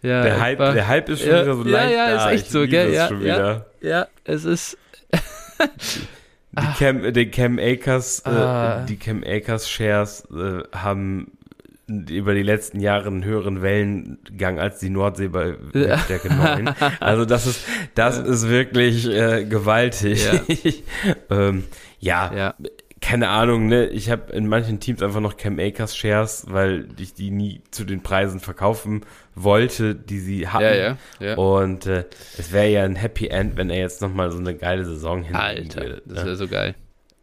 ja. 0.02 0.22
Der 0.22 0.40
Hype, 0.40 0.58
war- 0.58 0.72
der 0.74 0.88
Hype 0.88 1.08
ist 1.08 1.20
schon 1.20 1.30
ja, 1.30 1.42
wieder 1.42 1.54
so 1.56 1.64
ja, 1.64 1.70
leicht 1.70 1.92
ja, 1.94 2.26
ist 2.28 2.34
echt 2.34 2.46
ich 2.46 2.50
so, 2.52 2.66
gell? 2.66 2.92
Ja, 2.92 3.10
ja. 3.12 3.66
Ja, 3.82 4.06
es 4.24 4.44
ist, 4.44 4.78
Die 5.60 6.78
Cam, 6.78 7.12
die 7.12 7.30
Cam 7.30 7.58
Akers, 7.58 8.24
Ah. 8.26 8.82
äh, 8.82 8.86
die 8.86 8.96
Cam 8.96 9.22
Akers 9.26 9.68
Shares 9.70 10.26
äh, 10.30 10.62
haben 10.76 11.32
über 11.88 12.34
die 12.34 12.42
letzten 12.42 12.80
Jahre 12.80 13.08
einen 13.08 13.24
höheren 13.24 13.60
Wellengang 13.62 14.58
als 14.58 14.78
die 14.78 14.88
Nordsee 14.90 15.28
bei 15.28 15.56
Stärke 16.04 16.32
9. 16.32 16.74
Also 17.00 17.24
das 17.24 17.46
ist, 17.46 17.64
das 17.94 18.18
ist 18.18 18.48
wirklich 18.48 19.08
äh, 19.08 19.44
gewaltig. 19.44 20.26
ähm, 21.30 21.64
ja, 21.98 22.32
ja, 22.34 22.54
keine 23.02 23.28
Ahnung, 23.28 23.66
ne? 23.66 23.88
Ich 23.88 24.08
habe 24.10 24.32
in 24.32 24.46
manchen 24.46 24.80
Teams 24.80 25.02
einfach 25.02 25.20
noch 25.20 25.36
Cam 25.36 25.58
Akers 25.58 25.94
Shares, 25.96 26.46
weil 26.48 26.88
ich 26.98 27.12
die 27.12 27.30
nie 27.30 27.60
zu 27.70 27.84
den 27.84 28.02
Preisen 28.02 28.40
verkaufen 28.40 29.04
wollte, 29.34 29.94
die 29.94 30.20
sie 30.20 30.48
hatten. 30.48 30.64
ja, 30.64 30.74
ja, 30.74 30.96
ja. 31.20 31.34
Und 31.34 31.84
äh, 31.86 32.04
es 32.38 32.52
wäre 32.52 32.68
ja 32.68 32.84
ein 32.84 32.96
Happy 32.96 33.26
End, 33.26 33.56
wenn 33.56 33.68
er 33.68 33.78
jetzt 33.80 34.00
nochmal 34.00 34.30
so 34.30 34.38
eine 34.38 34.54
geile 34.54 34.84
Saison 34.84 35.22
hinlegen 35.22 35.38
Alter, 35.40 35.80
würde. 35.82 36.02
das 36.06 36.18
ne? 36.20 36.24
wäre 36.24 36.36
so 36.36 36.48
geil. 36.48 36.74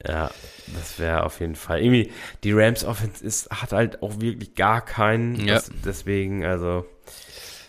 Ja, 0.05 0.29
das 0.67 0.99
wäre 0.99 1.23
auf 1.23 1.39
jeden 1.39 1.55
Fall. 1.55 1.81
Irgendwie, 1.81 2.11
die 2.43 2.51
Rams 2.53 2.85
Offense 2.85 3.25
ist, 3.25 3.49
hat 3.49 3.71
halt 3.71 4.01
auch 4.03 4.21
wirklich 4.21 4.55
gar 4.55 4.83
keinen. 4.85 5.35
Ja. 5.45 5.55
Das, 5.55 5.71
deswegen, 5.83 6.45
also, 6.45 6.85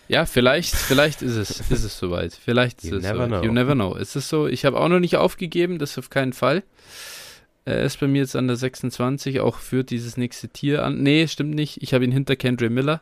Ja, 0.07 0.25
vielleicht, 0.25 0.75
vielleicht 0.75 1.21
ist 1.21 1.35
es, 1.35 1.59
ist 1.69 1.83
es 1.83 1.97
soweit. 1.97 2.33
Vielleicht 2.33 2.83
ist 2.83 2.91
You 2.91 2.97
es 2.97 3.03
never 3.03 3.25
soweit. 3.25 3.27
know. 3.27 3.43
You 3.43 3.51
never 3.51 3.73
know. 3.73 3.97
Es 3.97 4.15
ist 4.15 4.29
so, 4.29 4.47
ich 4.47 4.63
habe 4.65 4.79
auch 4.79 4.87
noch 4.87 4.99
nicht 4.99 5.17
aufgegeben, 5.17 5.77
das 5.79 5.97
auf 5.97 6.09
keinen 6.09 6.33
Fall. 6.33 6.63
Er 7.65 7.83
ist 7.83 7.99
bei 7.99 8.07
mir 8.07 8.19
jetzt 8.21 8.35
an 8.35 8.47
der 8.47 8.55
26, 8.57 9.39
auch 9.39 9.57
führt 9.57 9.89
dieses 9.91 10.17
nächste 10.17 10.49
Tier 10.49 10.83
an. 10.83 11.01
Nee, 11.03 11.27
stimmt 11.27 11.53
nicht. 11.53 11.81
Ich 11.83 11.93
habe 11.93 12.03
ihn 12.03 12.11
hinter 12.11 12.35
Kendra 12.35 12.69
Miller, 12.69 13.01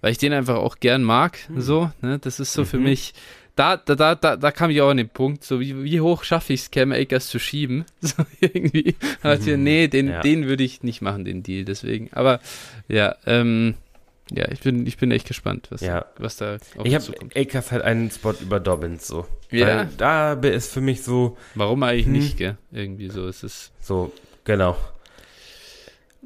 weil 0.00 0.12
ich 0.12 0.18
den 0.18 0.32
einfach 0.32 0.56
auch 0.56 0.78
gern 0.78 1.02
mag. 1.02 1.38
So, 1.56 1.90
ne? 2.00 2.18
Das 2.20 2.38
ist 2.40 2.52
so 2.52 2.64
für 2.64 2.78
Mhm. 2.78 2.84
mich. 2.84 3.14
Da, 3.56 3.76
da, 3.76 3.96
da, 3.96 4.14
da, 4.14 4.36
da 4.36 4.50
kam 4.52 4.70
ich 4.70 4.80
auch 4.82 4.90
an 4.90 4.98
den 4.98 5.08
Punkt, 5.08 5.42
so 5.42 5.58
wie, 5.58 5.82
wie 5.82 6.00
hoch 6.00 6.22
schaffe 6.22 6.52
ich 6.52 6.60
es, 6.60 6.70
Cam 6.70 6.92
Akers 6.92 7.26
zu 7.28 7.40
schieben? 7.40 7.84
So 8.00 8.24
irgendwie. 8.40 8.94
Mhm. 9.24 9.62
nee, 9.64 9.88
den, 9.88 10.08
Ja. 10.10 10.20
den 10.20 10.46
würde 10.46 10.62
ich 10.62 10.84
nicht 10.84 11.02
machen, 11.02 11.24
den 11.24 11.42
Deal. 11.42 11.64
Deswegen. 11.64 12.08
Aber 12.12 12.38
ja, 12.86 13.16
ähm, 13.26 13.74
ja, 14.34 14.48
ich 14.50 14.60
bin, 14.60 14.86
ich 14.86 14.96
bin 14.98 15.10
echt 15.10 15.26
gespannt, 15.26 15.68
was, 15.70 15.80
Ja. 15.80 16.04
was 16.18 16.36
da 16.36 16.56
auf 16.76 16.84
ich 16.84 16.94
habe. 16.94 17.04
Akers 17.34 17.72
halt 17.72 17.82
einen 17.82 18.10
Spot 18.10 18.34
über 18.40 18.60
Dobbins, 18.60 19.06
so. 19.06 19.26
Ja. 19.50 19.66
Weil 19.78 19.88
da 19.96 20.32
ist 20.34 20.72
für 20.72 20.80
mich 20.80 21.02
so, 21.02 21.36
Warum 21.54 21.82
eigentlich 21.82 22.06
Hm. 22.06 22.12
nicht, 22.12 22.36
gell? 22.36 22.56
Irgendwie 22.70 23.08
so 23.08 23.26
ist 23.26 23.42
es. 23.42 23.72
so, 23.80 24.12
genau. 24.44 24.76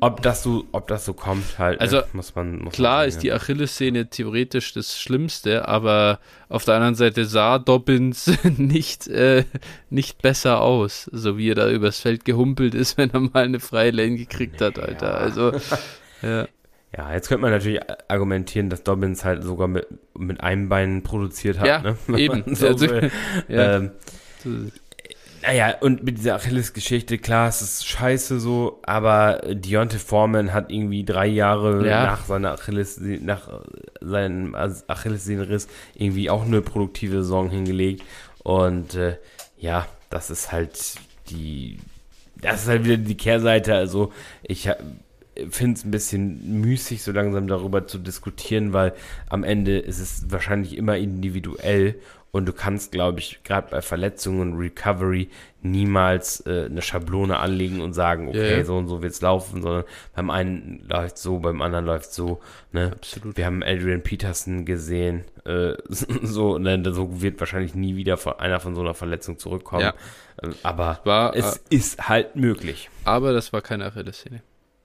Ob 0.00 0.20
das 0.22 0.42
so, 0.42 0.64
ob 0.72 0.88
das 0.88 1.04
so 1.04 1.12
kommt, 1.12 1.60
halt, 1.60 1.80
Also, 1.80 1.98
ne, 1.98 2.04
muss 2.14 2.34
man, 2.34 2.58
muss 2.58 2.72
Klar 2.74 3.00
man 3.00 3.08
ist 3.08 3.14
sehen, 3.14 3.20
die 3.22 3.32
Achillessehne 3.32 4.08
theoretisch 4.10 4.72
das 4.72 4.98
Schlimmste, 5.00 5.68
aber 5.68 6.18
auf 6.48 6.64
der 6.64 6.74
anderen 6.74 6.96
Seite 6.96 7.24
sah 7.24 7.60
Dobbins 7.60 8.28
nicht, 8.56 9.06
äh, 9.06 9.44
nicht 9.90 10.20
besser 10.20 10.60
aus, 10.60 11.08
so 11.12 11.38
wie 11.38 11.50
er 11.50 11.54
da 11.54 11.70
übers 11.70 12.00
Feld 12.00 12.24
gehumpelt 12.24 12.74
ist, 12.74 12.96
wenn 12.98 13.10
er 13.10 13.20
mal 13.20 13.44
eine 13.44 13.60
freie 13.60 13.92
Lane 13.92 14.16
gekriegt 14.16 14.60
hat, 14.60 14.80
Alter. 14.80 15.06
Ja. 15.08 15.14
Also, 15.18 15.52
ja, 16.22 16.48
Ja, 16.97 17.12
jetzt 17.12 17.28
könnte 17.28 17.43
man 17.43 17.51
natürlich 17.52 17.81
argumentieren, 18.09 18.69
dass 18.69 18.82
Dobbins 18.82 19.24
halt 19.24 19.43
sogar 19.44 19.66
mit, 19.69 19.86
mit 20.16 20.43
einem 20.43 20.69
Bein 20.69 21.02
produziert 21.02 21.59
hat, 21.59 21.66
Ja, 21.66 21.78
ne? 21.81 21.97
Eben. 22.19 22.55
So 22.55 22.66
Also, 22.69 22.86
ja. 23.48 23.77
ähm, 23.77 23.90
Naja, 25.44 25.74
und 25.81 26.05
mit 26.05 26.19
dieser 26.19 26.35
Achilles-Geschichte, 26.36 27.19
klar, 27.19 27.48
es 27.48 27.62
ist 27.62 27.86
scheiße 27.86 28.39
so, 28.39 28.78
aber 28.85 29.40
Deontay 29.51 29.98
Foreman 29.98 30.52
hat 30.52 30.70
irgendwie 30.70 31.05
drei 31.05 31.27
Jahre 31.27 31.86
Ja. 31.89 32.05
nach 32.05 32.24
seiner 32.27 32.52
Achilles, 32.52 33.01
nach 33.01 33.48
seinem 34.01 34.55
Achillessehnenriss 34.55 35.66
irgendwie 35.94 36.31
auch 36.31 36.44
eine 36.44 36.60
produktive 36.60 37.16
Saison 37.23 37.51
hingelegt. 37.51 38.02
Und 38.44 38.94
äh, 38.94 39.16
ja, 39.59 39.86
das 40.10 40.31
ist 40.31 40.52
halt 40.52 40.94
die, 41.31 41.78
das 42.40 42.62
ist 42.62 42.69
halt 42.69 42.85
wieder 42.85 42.98
die 42.98 43.16
Kehrseite. 43.16 43.74
Also 43.74 44.12
ich 44.43 44.69
finde 45.50 45.78
es 45.78 45.84
ein 45.84 45.90
bisschen 45.90 46.60
müßig, 46.60 47.02
so 47.02 47.12
langsam 47.12 47.46
darüber 47.48 47.86
zu 47.86 47.98
diskutieren, 47.98 48.72
weil 48.72 48.92
am 49.28 49.44
Ende 49.44 49.78
ist 49.78 49.98
es 49.98 50.30
wahrscheinlich 50.30 50.76
immer 50.76 50.96
individuell 50.96 51.96
Und 52.34 52.46
du 52.46 52.54
kannst, 52.54 52.92
glaube 52.92 53.18
ich, 53.18 53.42
gerade 53.44 53.68
bei 53.70 53.82
Verletzungen 53.82 54.40
und 54.40 54.59
Recovery 54.59 55.28
niemals 55.60 56.40
äh, 56.46 56.64
eine 56.64 56.80
Schablone 56.80 57.38
anlegen 57.38 57.82
und 57.82 57.92
sagen, 57.92 58.28
okay, 58.28 58.59
Ja. 58.59 58.64
so 58.64 58.78
und 58.78 58.88
so 58.88 59.02
wird's 59.02 59.20
laufen, 59.20 59.60
sondern 59.60 59.84
beim 60.14 60.30
einen 60.30 60.82
läuft 60.88 61.18
so, 61.18 61.40
beim 61.40 61.60
anderen 61.60 61.84
läuft 61.84 62.12
so. 62.14 62.40
Ne? 62.72 62.90
Absolut. 62.92 63.36
Wir 63.36 63.44
haben 63.44 63.62
Adrian 63.62 64.02
Peterson 64.02 64.64
gesehen, 64.64 65.24
äh, 65.44 65.74
so, 65.90 66.56
ne, 66.56 66.82
so 66.92 67.20
wird 67.20 67.38
wahrscheinlich 67.38 67.74
nie 67.74 67.96
wieder 67.96 68.16
von, 68.16 68.38
einer 68.38 68.60
von 68.60 68.74
so 68.74 68.80
einer 68.80 68.94
Verletzung 68.94 69.38
zurückkommen. 69.38 69.82
Ja. 69.82 69.94
Ähm, 70.42 70.54
Aber 70.62 71.00
War, 71.04 71.36
es 71.36 71.56
äh, 71.56 71.76
ist 71.76 72.09
halt 72.09 72.34
möglich. 72.34 72.88
aber 73.04 73.34
das 73.34 73.52
war 73.52 73.60
keine 73.60 73.84
Achillessehne. 73.84 74.42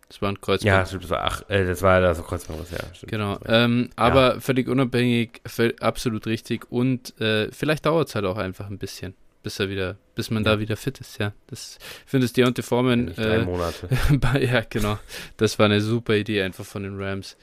Das 0.10 0.22
war 0.22 0.30
ein 0.30 0.40
Kreuzband. 0.40 0.64
Ja, 0.66 0.86
stimmt, 0.86 1.04
das 1.04 1.10
war, 1.10 1.24
ach, 1.26 1.42
äh, 1.50 1.66
das 1.66 1.82
war 1.82 2.00
das 2.00 2.24
Kreuzbandriss, 2.24 2.72
ja. 2.72 2.78
Stimmt. 2.94 3.12
Genau, 3.12 3.38
ähm, 3.46 3.90
aber 3.96 4.40
völlig 4.40 4.68
unabhängig, 4.70 5.42
absolut 5.82 6.28
richtig 6.28 6.72
und 6.72 7.20
äh, 7.20 7.52
vielleicht 7.52 7.86
dauert 7.86 8.08
es 8.08 8.16
halt 8.16 8.26
auch 8.26 8.38
einfach 8.38 8.70
ein 8.70 8.78
bisschen, 8.78 9.16
bis 9.44 9.60
er 9.60 9.70
wieder, 9.70 9.98
bis 10.16 10.32
man 10.32 10.44
Ja. 10.46 10.52
da 10.54 10.60
wieder 10.60 10.78
fit 10.78 11.00
ist, 11.00 11.18
ja. 11.20 11.34
Das 11.48 11.78
finde 12.06 12.26
ich 12.26 12.34
Deontay 12.34 12.62
Foreman, 12.64 13.06
Nicht 13.06 13.18
drei 13.18 13.36
äh, 13.38 13.46
Monate. 13.46 13.90
ja 14.40 14.62
genau, 14.70 14.98
das 15.36 15.60
war 15.60 15.66
eine 15.66 15.82
super 15.82 16.16
Idee 16.16 16.42
einfach 16.42 16.66
von 16.66 16.84
den 16.84 16.98
Rams. 17.02 17.36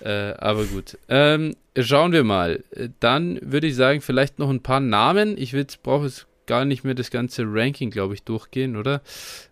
Äh, 0.00 0.34
aber 0.38 0.64
gut, 0.64 0.98
ähm, 1.08 1.54
schauen 1.78 2.12
wir 2.12 2.24
mal. 2.24 2.64
Äh, 2.72 2.88
Dann 2.98 3.38
würde 3.40 3.68
ich 3.68 3.76
sagen, 3.76 4.00
vielleicht 4.00 4.38
noch 4.38 4.50
ein 4.50 4.62
paar 4.62 4.80
Namen. 4.80 5.38
Ich 5.38 5.54
brauche 5.82 6.06
jetzt 6.06 6.26
gar 6.46 6.64
nicht 6.64 6.84
mehr 6.84 6.94
das 6.94 7.10
ganze 7.10 7.44
Ranking, 7.46 7.90
glaube 7.90 8.14
ich, 8.14 8.22
durchgehen, 8.22 8.76
oder? 8.76 9.00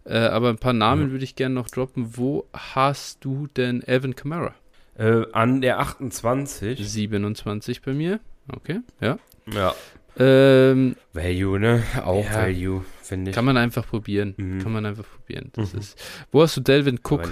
Äh, 0.05 0.19
aber 0.19 0.49
ein 0.51 0.59
paar 0.59 0.73
Namen 0.73 1.07
Mhm. 1.09 1.11
würde 1.13 1.25
ich 1.25 1.37
gerne 1.37 1.55
noch 1.55 1.69
droppen. 1.69 2.17
Wo 2.17 2.47
hast 2.53 3.25
du 3.25 3.47
denn 3.49 3.83
Evan 3.87 4.15
Kamara? 4.17 4.55
Äh, 4.99 5.25
an 5.33 5.61
der 5.61 5.79
28. 5.81 6.79
27 6.87 7.83
bei 7.83 7.93
mir. 7.95 8.21
Okay, 8.53 8.81
ja. 9.01 9.19
Ja. 9.53 9.75
Ähm, 10.19 10.97
Value, 11.13 11.59
ne? 11.61 11.83
Auch 12.05 12.25
Ja. 12.25 12.35
Value, 12.43 12.85
finde 13.03 13.31
ich. 13.31 13.35
kann 13.35 13.45
man 13.45 13.57
einfach 13.57 13.87
probieren. 13.87 14.35
Mhm. 14.37 14.59
Kann 14.63 14.73
man 14.73 14.85
einfach 14.85 15.05
probieren. 15.09 15.51
Das 15.55 15.73
Mhm. 15.73 15.79
ist. 15.79 15.99
Wo 16.33 16.43
hast 16.43 16.57
du 16.57 16.61
Delvin 16.61 16.99
Cook? 17.03 17.23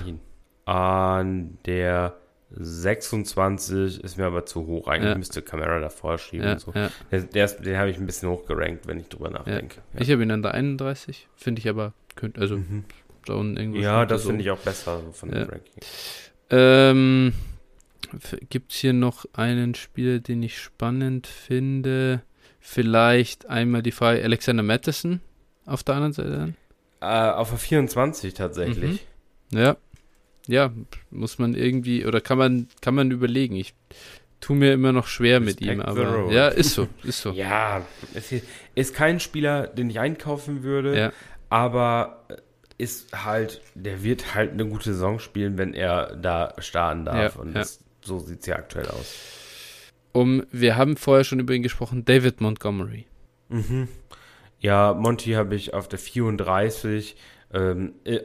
An 0.65 1.59
der 1.67 2.17
26 2.51 4.03
ist 4.03 4.17
mir 4.17 4.27
aber 4.27 4.47
zu 4.47 4.67
hoch. 4.67 4.89
Eigentlich 4.89 5.11
Ja. 5.11 5.19
müsste 5.19 5.43
Camera 5.43 5.81
davor 5.81 6.19
schieben. 6.19 6.47
Ja, 6.47 6.53
und 6.53 6.61
so. 6.61 6.73
ja. 6.75 6.91
Der, 7.11 7.21
der 7.21 7.45
ist, 7.45 7.59
den 7.59 7.77
habe 7.77 7.91
ich 7.91 7.99
ein 7.99 8.07
bisschen 8.07 8.29
hochgerankt, 8.29 8.87
wenn 8.87 8.99
ich 9.01 9.09
drüber 9.09 9.31
nachdenke. 9.31 9.83
Ich 9.99 10.11
habe 10.11 10.23
ihn 10.23 10.31
an 10.31 10.43
der 10.43 10.55
31. 10.55 11.29
Finde 11.37 11.61
ich 11.61 11.69
aber, 11.69 11.93
könnte, 12.17 12.41
also 12.41 12.57
mhm. 12.57 12.85
da 13.27 13.35
unten 13.35 13.57
irgendwo. 13.57 13.81
ja 13.81 14.07
das 14.07 14.25
finde 14.25 14.43
ich 14.43 14.51
auch 14.51 14.59
besser 14.59 15.01
so 15.05 15.13
von 15.13 15.31
dem 15.31 15.49
Ranking. 15.49 15.83
Ähm, 16.51 17.35
Gibt 18.49 18.73
es 18.73 18.79
hier 18.79 18.95
noch 18.95 19.27
einen 19.35 19.75
Spieler, 19.75 20.19
den 20.19 20.43
ich 20.43 20.59
spannend 20.59 21.27
finde? 21.27 22.23
Vielleicht 22.61 23.47
einmal 23.47 23.83
die 23.83 23.93
Frage 23.93 24.23
Alexander 24.25 24.63
Madison 24.63 25.21
auf 25.67 25.83
der 25.85 25.97
anderen 25.97 26.13
Seite? 26.15 26.55
Äh, 27.01 27.07
auf 27.07 27.51
der 27.51 27.59
24 27.59 28.33
tatsächlich. 28.35 29.07
Ja. 29.53 29.77
Ja, 30.49 30.73
muss 31.11 31.39
man 31.39 31.55
irgendwie, 31.55 32.05
oder 32.07 32.21
kann 32.21 32.39
man, 32.39 32.69
kann 32.81 32.95
man 32.95 33.11
überlegen. 33.11 33.55
Ich 33.55 33.75
tue 34.41 34.57
mir 34.57 34.73
immer 34.73 34.93
noch 34.93 35.07
schwer 35.07 35.41
mit 35.41 35.61
Respect 35.61 35.71
ihm, 35.71 35.81
the 35.81 35.85
aber 35.87 36.33
ja, 36.33 36.49
ist 36.49 36.71
so, 36.71 36.89
ist 37.05 37.21
so. 37.21 37.31
Ja, 37.33 37.87
es 38.15 38.33
ist 38.75 38.95
kein 38.95 39.21
Spieler, 39.21 39.67
den 39.67 39.91
ich 39.91 40.01
einkaufen 40.01 40.63
würde, 40.63 40.99
Ja. 40.99 41.13
aber 41.51 42.25
ist 42.79 43.25
halt, 43.25 43.61
der 43.75 44.03
wird 44.03 44.35
halt 44.35 44.53
eine 44.53 44.67
gute 44.67 44.93
Saison 44.93 45.19
spielen, 45.19 45.59
wenn 45.59 45.75
er 45.75 46.17
da 46.17 46.55
starten 46.59 47.05
darf. 47.05 47.35
Ja, 47.35 47.41
und 47.43 47.49
ja. 47.49 47.55
Das, 47.55 47.81
so 48.01 48.19
sieht 48.21 48.41
es 48.41 48.47
ja 48.47 48.57
aktuell 48.57 48.87
aus. 48.87 49.15
Um, 50.13 50.45
wir 50.51 50.77
haben 50.77 50.97
vorher 50.97 51.25
schon 51.25 51.41
über 51.41 51.53
ihn 51.53 51.63
gesprochen, 51.63 52.05
David 52.05 52.41
Montgomery. 52.41 53.07
Mhm. 53.49 53.89
Ja, 54.61 54.95
Monty 54.95 55.33
habe 55.33 55.55
ich 55.57 55.75
auf 55.75 55.89
der 55.89 55.99
34. 55.99 57.17
Ähm, 57.53 57.95
äh, 58.05 58.21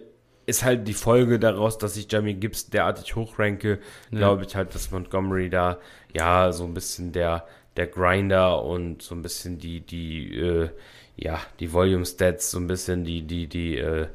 ist 0.46 0.64
halt 0.64 0.88
die 0.88 0.94
Folge 0.94 1.40
daraus, 1.40 1.78
dass 1.78 1.96
ich 1.98 2.12
Jamie 2.12 2.34
Gibbs 2.34 2.70
derartig 2.70 3.16
hochranke, 3.16 3.80
Ja. 4.12 4.18
glaube 4.20 4.44
ich 4.46 4.56
halt, 4.56 4.74
dass 4.76 4.92
Montgomery 4.92 5.50
da 5.50 5.78
ja 6.14 6.52
so 6.52 6.66
ein 6.66 6.74
bisschen 6.74 7.12
der, 7.12 7.46
der 7.78 7.88
Grinder 7.88 8.64
und 8.64 9.02
so 9.02 9.16
ein 9.16 9.22
bisschen 9.22 9.58
die, 9.60 9.82
die, 9.82 10.36
äh, 10.38 10.70
ja, 11.16 11.40
die 11.60 11.72
Volume 11.72 12.06
Stats, 12.06 12.52
so 12.52 12.60
ein 12.60 12.68
bisschen 12.68 13.04
die, 13.04 13.22
die, 13.22 13.48
die, 13.48 13.78
äh, 13.78 14.08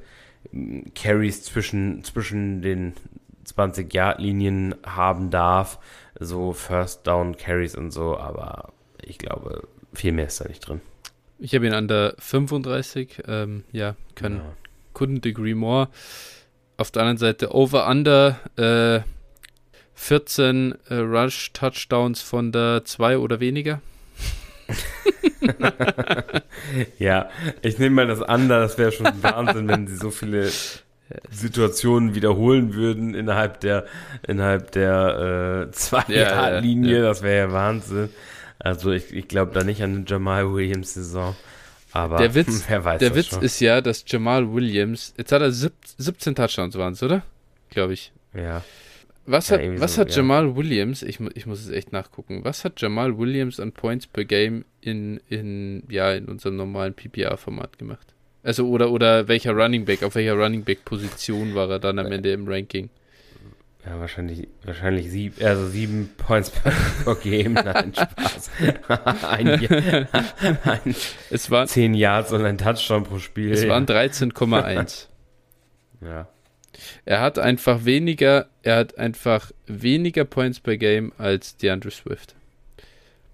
Carries 0.94 1.42
zwischen, 1.42 2.04
zwischen 2.04 2.62
den 2.62 2.94
20-Yard-Linien 3.46 4.74
haben 4.84 5.30
darf, 5.30 5.78
so 6.18 6.52
First 6.52 7.06
Down 7.06 7.36
Carries 7.36 7.74
und 7.74 7.90
so, 7.90 8.16
aber 8.16 8.72
ich 9.02 9.18
glaube, 9.18 9.66
viel 9.94 10.12
mehr 10.12 10.26
ist 10.26 10.40
da 10.40 10.48
nicht 10.48 10.60
drin. 10.66 10.80
Ich 11.38 11.54
habe 11.54 11.66
ihn 11.66 11.72
an 11.74 11.86
der 11.88 12.14
35. 12.18 13.22
Ähm, 13.26 13.64
ja, 13.72 13.94
kann, 14.14 14.36
Ja. 14.36 14.42
Couldn't 14.98 15.26
agree 15.28 15.54
more. 15.54 15.88
Auf 16.76 16.90
der 16.90 17.02
anderen 17.02 17.18
Seite 17.18 17.54
Over-Under 17.54 18.38
äh, 18.56 19.00
14 19.94 20.74
äh, 20.88 20.94
Rush-Touchdowns 20.94 22.22
von 22.22 22.52
der 22.52 22.82
2 22.84 23.18
oder 23.18 23.40
weniger. 23.40 23.80
Ja, 26.98 27.30
ich 27.62 27.78
nehme 27.78 27.94
mal 27.96 28.06
das 28.06 28.22
an, 28.22 28.48
das 28.48 28.76
wäre 28.78 28.92
schon 28.92 29.06
Wahnsinn, 29.22 29.68
wenn 29.68 29.86
sie 29.86 29.96
so 29.96 30.10
viele 30.10 30.50
Situationen 31.30 32.14
wiederholen 32.14 32.74
würden 32.74 33.14
innerhalb 33.14 33.60
der 33.60 33.86
innerhalb 34.26 34.72
der 34.72 35.68
äh, 35.68 35.70
zwei 35.72 36.04
Ja, 36.08 36.58
Linie, 36.58 36.98
ja. 36.98 37.02
das 37.02 37.22
wäre 37.22 37.48
ja 37.48 37.52
Wahnsinn. 37.52 38.10
Also 38.58 38.90
ich, 38.90 39.14
ich 39.14 39.28
glaube 39.28 39.52
da 39.54 39.64
nicht 39.64 39.82
an 39.82 40.04
Jamal 40.06 40.52
Williams 40.52 40.94
Saison, 40.94 41.34
aber 41.92 42.16
Der 42.18 42.34
Witz- 42.34 42.64
wer 42.68 42.84
weiß 42.84 42.98
Der 43.00 43.14
Witz 43.14 43.26
schon. 43.28 43.42
ist 43.42 43.60
ja, 43.60 43.80
dass 43.80 44.04
Jamal 44.06 44.52
Williams, 44.52 45.14
jetzt 45.16 45.32
hat 45.32 45.42
er 45.42 45.52
sieb, 45.52 45.72
17 45.98 46.34
Touchdowns 46.34 46.76
waren 46.76 46.92
es, 46.92 47.02
oder? 47.02 47.22
Glaube 47.70 47.92
ich. 47.94 48.12
ja, 48.34 48.62
Was 49.26 49.48
Ja, 49.50 49.58
hat, 49.58 49.80
was 49.80 49.94
so, 49.94 50.00
hat 50.02 50.10
ja. 50.10 50.16
Jamal 50.16 50.56
Williams, 50.56 51.02
ich, 51.02 51.18
ich 51.34 51.46
muss 51.46 51.60
es 51.60 51.68
echt 51.70 51.92
nachgucken, 51.92 52.44
was 52.44 52.64
hat 52.64 52.80
Jamal 52.80 53.18
Williams 53.18 53.60
an 53.60 53.72
Points 53.72 54.06
per 54.06 54.24
Game 54.24 54.64
in, 54.80 55.20
in, 55.28 55.82
ja, 55.90 56.12
in 56.12 56.26
unserem 56.26 56.56
normalen 56.56 56.94
PPR-Format 56.94 57.78
gemacht? 57.78 58.06
Also, 58.42 58.68
oder, 58.68 58.90
oder 58.90 59.28
welcher 59.28 59.52
Running 59.52 59.84
Back, 59.84 60.02
auf 60.02 60.14
welcher 60.14 60.34
Running 60.34 60.64
Back-Position 60.64 61.54
war 61.54 61.68
er 61.68 61.78
dann 61.78 61.98
am 61.98 62.10
Ende 62.12 62.32
im 62.32 62.46
Ranking? 62.48 62.88
Ja 63.88 64.00
wahrscheinlich 64.00 64.48
wahrscheinlich 64.64 65.10
sieb, 65.10 65.42
also 65.42 65.66
sieben 65.68 66.10
Points 66.16 66.50
per, 66.50 67.14
Game, 67.22 67.54
nein 67.54 67.92
Spaß. 67.94 68.50
ein, 69.28 69.60
Jahr- 69.60 70.08
ein 70.64 70.94
Es, 71.30 71.50
war, 71.50 71.66
zehn 71.66 71.94
Yards 71.94 72.32
und 72.32 72.44
ein 72.44 72.58
Touchdown 72.58 73.04
pro 73.04 73.18
Spiel. 73.18 73.52
es 73.52 73.62
ja. 73.62 73.68
waren 73.68 73.86
13,1. 73.86 75.06
ja. 76.02 76.28
er 77.04 77.20
hat 77.20 77.38
einfach 77.38 77.84
weniger, 77.84 78.48
er 78.62 78.76
hat 78.76 78.98
einfach 78.98 79.50
weniger 79.66 80.24
Points 80.24 80.60
per 80.60 80.76
Game 80.76 81.12
als 81.18 81.56
DeAndre 81.56 81.90
Swift. 81.90 82.34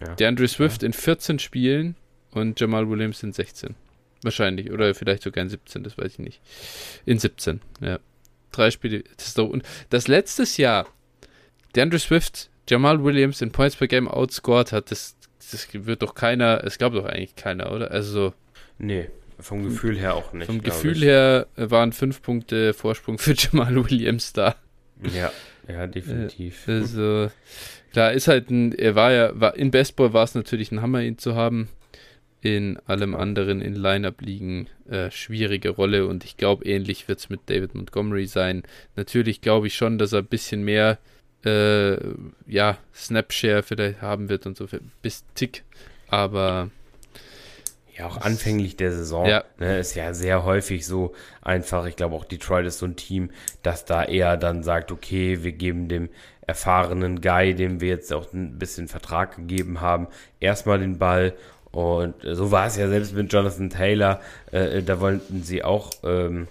Ja. 0.01 0.15
DeAndre 0.15 0.49
Swift 0.49 0.83
in 0.83 0.93
14 0.93 1.39
Spielen 1.39 1.97
und 2.31 2.59
Jamal 2.61 2.89
Williams 2.89 3.23
in 3.23 3.33
16. 3.33 3.75
Wahrscheinlich. 4.23 4.73
Oder 4.73 4.95
vielleicht 4.95 5.23
sogar 5.23 5.43
in 5.43 5.51
17, 5.51 5.85
das 5.85 5.97
weiß 5.99 6.13
ich 6.13 6.19
nicht. 6.19 6.41
In 7.07 7.19
17, 7.19 7.61
ja. 7.81 7.99
Drei 8.57 8.71
Spiele. 8.71 9.05
Das, 9.17 9.29
ist 9.29 9.39
doch 9.39 9.49
un 9.49 9.63
das 9.91 10.09
letztes 10.09 10.57
Jahr 10.57 10.87
DeAndre 11.75 11.99
Swift 11.99 12.51
Jamal 12.69 13.03
Williams 13.05 13.43
in 13.43 13.53
Points 13.53 13.77
per 13.77 13.89
Game 13.89 14.09
outscored 14.09 14.73
hat, 14.73 14.91
das, 14.91 15.17
das 15.51 15.69
wird 15.73 16.03
doch 16.03 16.15
keiner, 16.15 16.65
es 16.65 16.79
gab 16.79 16.95
doch 16.95 17.05
eigentlich 17.05 17.37
keiner, 17.37 17.73
oder? 17.73 17.91
Also 17.91 18.33
Nee, 18.79 19.11
vom 19.39 19.65
Gefühl 19.65 19.99
her 19.99 20.15
auch 20.15 20.33
nicht. 20.33 20.47
vom 20.47 20.63
Gefühl 20.63 20.97
ich. 20.97 21.05
her 21.05 21.47
waren 21.57 21.93
fünf 21.93 22.23
Punkte 22.23 22.73
Vorsprung 22.75 23.19
für 23.19 23.35
Jamal 23.37 23.75
Williams 23.77 24.33
da. 24.33 24.57
Ja, 25.15 25.33
ja, 25.69 25.87
definitiv. 25.87 26.65
Also, 26.67 27.31
klar, 27.93 28.13
ist 28.13 28.29
halt 28.29 28.51
ein, 28.51 28.73
er 28.73 28.95
war 28.95 29.13
ja, 29.13 29.39
war, 29.39 29.57
in 29.57 29.71
Baseball 29.71 30.13
war 30.13 30.25
es 30.25 30.35
natürlich 30.35 30.73
ein 30.73 30.81
Hammer, 30.81 31.03
ihn 31.03 31.19
zu 31.19 31.35
haben. 31.35 31.69
In 32.45 32.79
allem 32.85 33.15
anderen 33.15 33.62
in 33.62 33.75
Line-Up-Ligen 33.75 34.69
äh, 34.87 35.11
schwierige 35.11 35.71
Rolle 35.71 36.07
und 36.07 36.25
ich 36.25 36.37
glaube, 36.37 36.66
ähnlich 36.66 37.09
wird 37.09 37.19
es 37.21 37.31
mit 37.31 37.41
David 37.47 37.75
Montgomery 37.75 38.27
sein. 38.27 38.65
Natürlich 38.97 39.41
glaube 39.41 39.66
ich 39.66 39.75
schon, 39.75 39.97
dass 39.97 40.12
er 40.12 40.19
ein 40.19 40.27
bisschen 40.27 40.62
mehr, 40.62 40.99
äh, 41.47 41.97
ja, 42.47 42.77
Snapshare 42.95 43.62
vielleicht 43.62 44.03
haben 44.03 44.29
wird 44.29 44.45
und 44.45 44.59
so, 44.59 44.66
bis 45.01 45.25
Tick, 45.35 45.65
aber 46.09 46.71
Ja, 47.97 48.09
auch 48.09 48.19
anfänglich 48.19 48.77
der 48.77 48.93
Saison 48.93 49.25
Ja. 49.27 49.45
Ne, 49.59 49.79
ist 49.79 49.95
ja 49.95 50.12
sehr 50.12 50.45
häufig 50.45 50.85
so 50.85 51.15
einfach. 51.41 51.87
Ich 51.87 51.97
glaube 51.97 52.15
auch 52.15 52.25
Detroit 52.27 52.66
ist 52.66 52.79
so 52.79 52.85
ein 52.87 52.97
Team, 52.97 53.31
das 53.62 53.87
da 53.87 54.05
eher 54.05 54.37
dann 54.37 54.62
sagt, 54.62 54.93
okay, 54.93 55.43
wir 55.43 55.53
geben 55.53 55.89
dem 55.89 56.11
erfahrenen 56.47 57.23
Guy, 57.23 57.55
dem 57.55 57.81
wir 57.81 57.89
jetzt 57.89 58.12
auch 58.12 58.31
ein 58.35 58.59
bisschen 58.59 58.87
Vertrag 58.89 59.37
gegeben 59.37 59.81
haben, 59.81 60.09
erstmal 60.41 60.79
den 60.79 60.99
Ball. 60.99 61.33
Und 61.75 62.15
so 62.23 62.51
war 62.51 62.67
es 62.69 62.77
ja 62.77 62.89
selbst 62.89 63.15
mit 63.15 63.33
Jonathan 63.33 63.69
Taylor. 63.71 64.21
Äh, 64.53 64.83
da 64.83 65.01
wollten 65.01 65.43
sie 65.43 65.65
auch 65.65 65.91
ähm, 66.05 66.47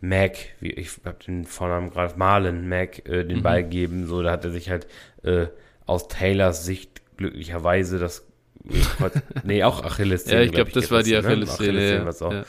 Mac, 0.00 0.36
wie, 0.60 0.70
ich 0.70 0.90
habe 1.04 1.16
den 1.26 1.44
Vornamen 1.44 1.90
gerade, 1.90 2.14
Marlon 2.16 2.68
Mac, 2.68 3.06
äh, 3.08 3.24
den 3.24 3.38
Mhm. 3.38 3.42
Ball 3.42 3.64
geben. 3.64 4.06
So, 4.06 4.22
da 4.22 4.30
hat 4.32 4.44
er 4.44 4.50
sich 4.52 4.70
halt 4.70 4.86
äh, 5.24 5.46
aus 5.86 6.08
Taylors 6.08 6.64
Sicht 6.64 7.02
glücklicherweise 7.16 7.98
das 7.98 8.24
nee, 9.44 9.64
auch 9.64 9.82
Achillessehne. 9.82 10.36
ja, 10.36 10.42
ich 10.42 10.52
glaube, 10.52 10.70
glaub, 10.70 10.82
das 10.82 10.90
war 10.90 11.02
die 11.02 11.16
Achillessehne. 11.16 11.72
Ne? 11.72 12.08
Achillessehne 12.08 12.30
ja. 12.30 12.32
Ja, 12.32 12.44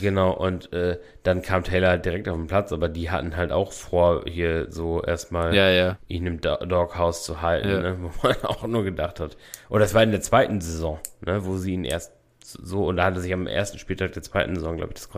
genau. 0.00 0.32
Und 0.32 0.72
äh, 0.72 0.98
dann 1.22 1.42
kam 1.42 1.62
Taylor 1.62 1.90
halt 1.90 2.04
direkt 2.04 2.28
auf 2.28 2.36
den 2.36 2.48
Platz, 2.48 2.72
aber 2.72 2.88
die 2.88 3.10
hatten 3.10 3.36
halt 3.36 3.52
auch 3.52 3.72
vor, 3.72 4.24
hier 4.26 4.70
so 4.70 5.02
erstmal 5.02 5.54
ja, 5.54 5.70
ja. 5.70 5.98
ihn 6.08 6.26
im 6.26 6.40
Do 6.40 6.56
Doghouse 6.56 7.24
zu 7.24 7.40
halten, 7.40 7.68
ja. 7.68 7.80
ne? 7.80 7.96
wo 8.00 8.10
man 8.22 8.36
auch 8.42 8.66
nur 8.66 8.84
gedacht 8.84 9.20
hat. 9.20 9.36
Oder 9.68 9.80
das 9.80 9.94
war 9.94 10.02
in 10.02 10.10
der 10.10 10.20
zweiten 10.20 10.60
Saison, 10.60 10.98
ne? 11.24 11.44
wo 11.44 11.56
sie 11.56 11.72
ihn 11.72 11.84
erst 11.84 12.12
so, 12.42 12.86
und 12.86 12.96
da 12.96 13.04
hatte 13.04 13.20
sich 13.20 13.32
am 13.32 13.46
ersten 13.46 13.78
Spieltag 13.78 14.12
der 14.12 14.22
zweiten 14.22 14.54
Saison, 14.54 14.78
glaube 14.78 14.94
ich, 14.94 15.00
das, 15.00 15.08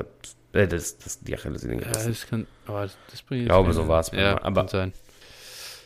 äh, 0.52 0.66
das, 0.66 0.98
das 0.98 1.20
die 1.20 1.34
Achillessehne 1.34 1.76
gerissen. 1.76 2.00
Ja, 2.00 2.08
das 2.08 2.26
kann, 2.26 2.46
aber 2.66 2.82
das 2.82 3.22
bringt 3.22 3.42
Ich 3.42 3.48
glaube, 3.48 3.72
so 3.72 3.86
war 3.86 4.00
es. 4.00 4.10
Ja, 4.10 4.42
aber, 4.42 4.66
sein. 4.68 4.92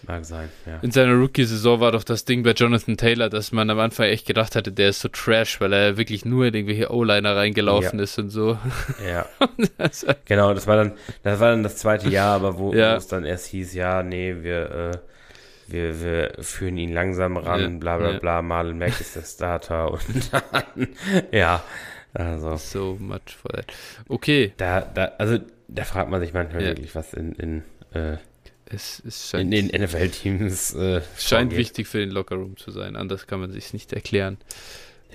Mag 0.07 0.25
sein, 0.25 0.49
ja. 0.67 0.79
In 0.83 0.91
seiner 0.91 1.15
Rookie-Saison 1.15 1.81
war 1.81 1.93
doch 1.93 2.05
das 2.05 2.25
Ding 2.25 2.43
bei 2.43 2.51
Jonathan 2.51 2.97
Taylor, 2.97 3.31
dass 3.31 3.53
man 3.53 3.71
am 3.71 3.79
Anfang 3.79 4.07
echt 4.07 4.27
gedacht 4.27 4.55
hatte, 4.55 4.73
der 4.73 4.91
ist 4.91 5.01
so 5.01 5.09
trash, 5.09 5.61
weil 5.61 5.73
er 5.73 5.97
wirklich 5.97 6.25
nur 6.25 6.47
in 6.47 6.55
irgendwelche 6.55 6.93
O-Liner 6.93 7.37
reingelaufen 7.37 7.99
ja. 7.99 8.05
ist 8.05 8.19
und 8.19 8.31
so. 8.31 8.59
Ja. 9.07 9.27
genau, 10.27 10.53
das 10.53 10.67
war 10.67 10.77
dann, 10.77 10.93
das 11.23 11.41
war 11.41 11.51
dann 11.51 11.63
das 11.63 11.77
zweite 11.77 12.09
Jahr, 12.09 12.35
aber 12.35 12.59
wo, 12.59 12.73
ja. 12.73 12.97
es 12.97 13.07
dann 13.07 13.25
erst 13.25 13.47
hieß, 13.47 13.75
ja, 13.75 14.03
nee, 14.03 14.37
wir, 14.41 14.71
äh, 14.71 14.99
wir, 15.69 16.01
wir 16.03 16.33
führen 16.41 16.77
ihn 16.77 16.93
langsam 16.93 17.37
ran, 17.37 17.61
ja. 17.61 17.79
bla 17.79 17.97
bla 17.97 18.19
bla, 18.19 18.43
Marlon 18.43 18.79
Mack 18.79 19.01
ist 19.01 19.17
der 19.17 19.23
Starter 19.23 19.91
und 19.93 20.33
dann, 20.33 20.89
ja, 21.33 21.63
also. 22.13 22.57
So 22.57 22.97
much 23.01 23.37
for 23.41 23.51
that. 23.53 23.73
Okay. 24.09 24.53
Da, 24.57 24.81
da, 24.83 25.13
also, 25.19 25.39
da 25.69 25.85
fragt 25.85 26.11
man 26.11 26.21
sich 26.21 26.33
manchmal 26.33 26.63
wirklich, 26.63 26.95
was 26.95 27.13
in, 27.15 27.33
in 27.33 27.63
äh, 27.93 28.19
es, 28.75 29.03
es 29.07 29.31
scheint, 29.31 29.55
in 29.55 29.69
den 29.69 29.83
NFL-Teams 29.83 30.75
äh, 30.75 31.01
scheint 31.19 31.57
wichtig 31.57 31.87
für 31.87 31.99
den 31.99 32.11
Lockerroom 32.11 32.57
zu 32.57 32.71
sein. 32.71 32.97
Anders 32.97 33.27
kann 33.27 33.41
man 33.41 33.53
sich 33.53 33.73
nicht 33.73 33.93
erklären. 33.93 34.39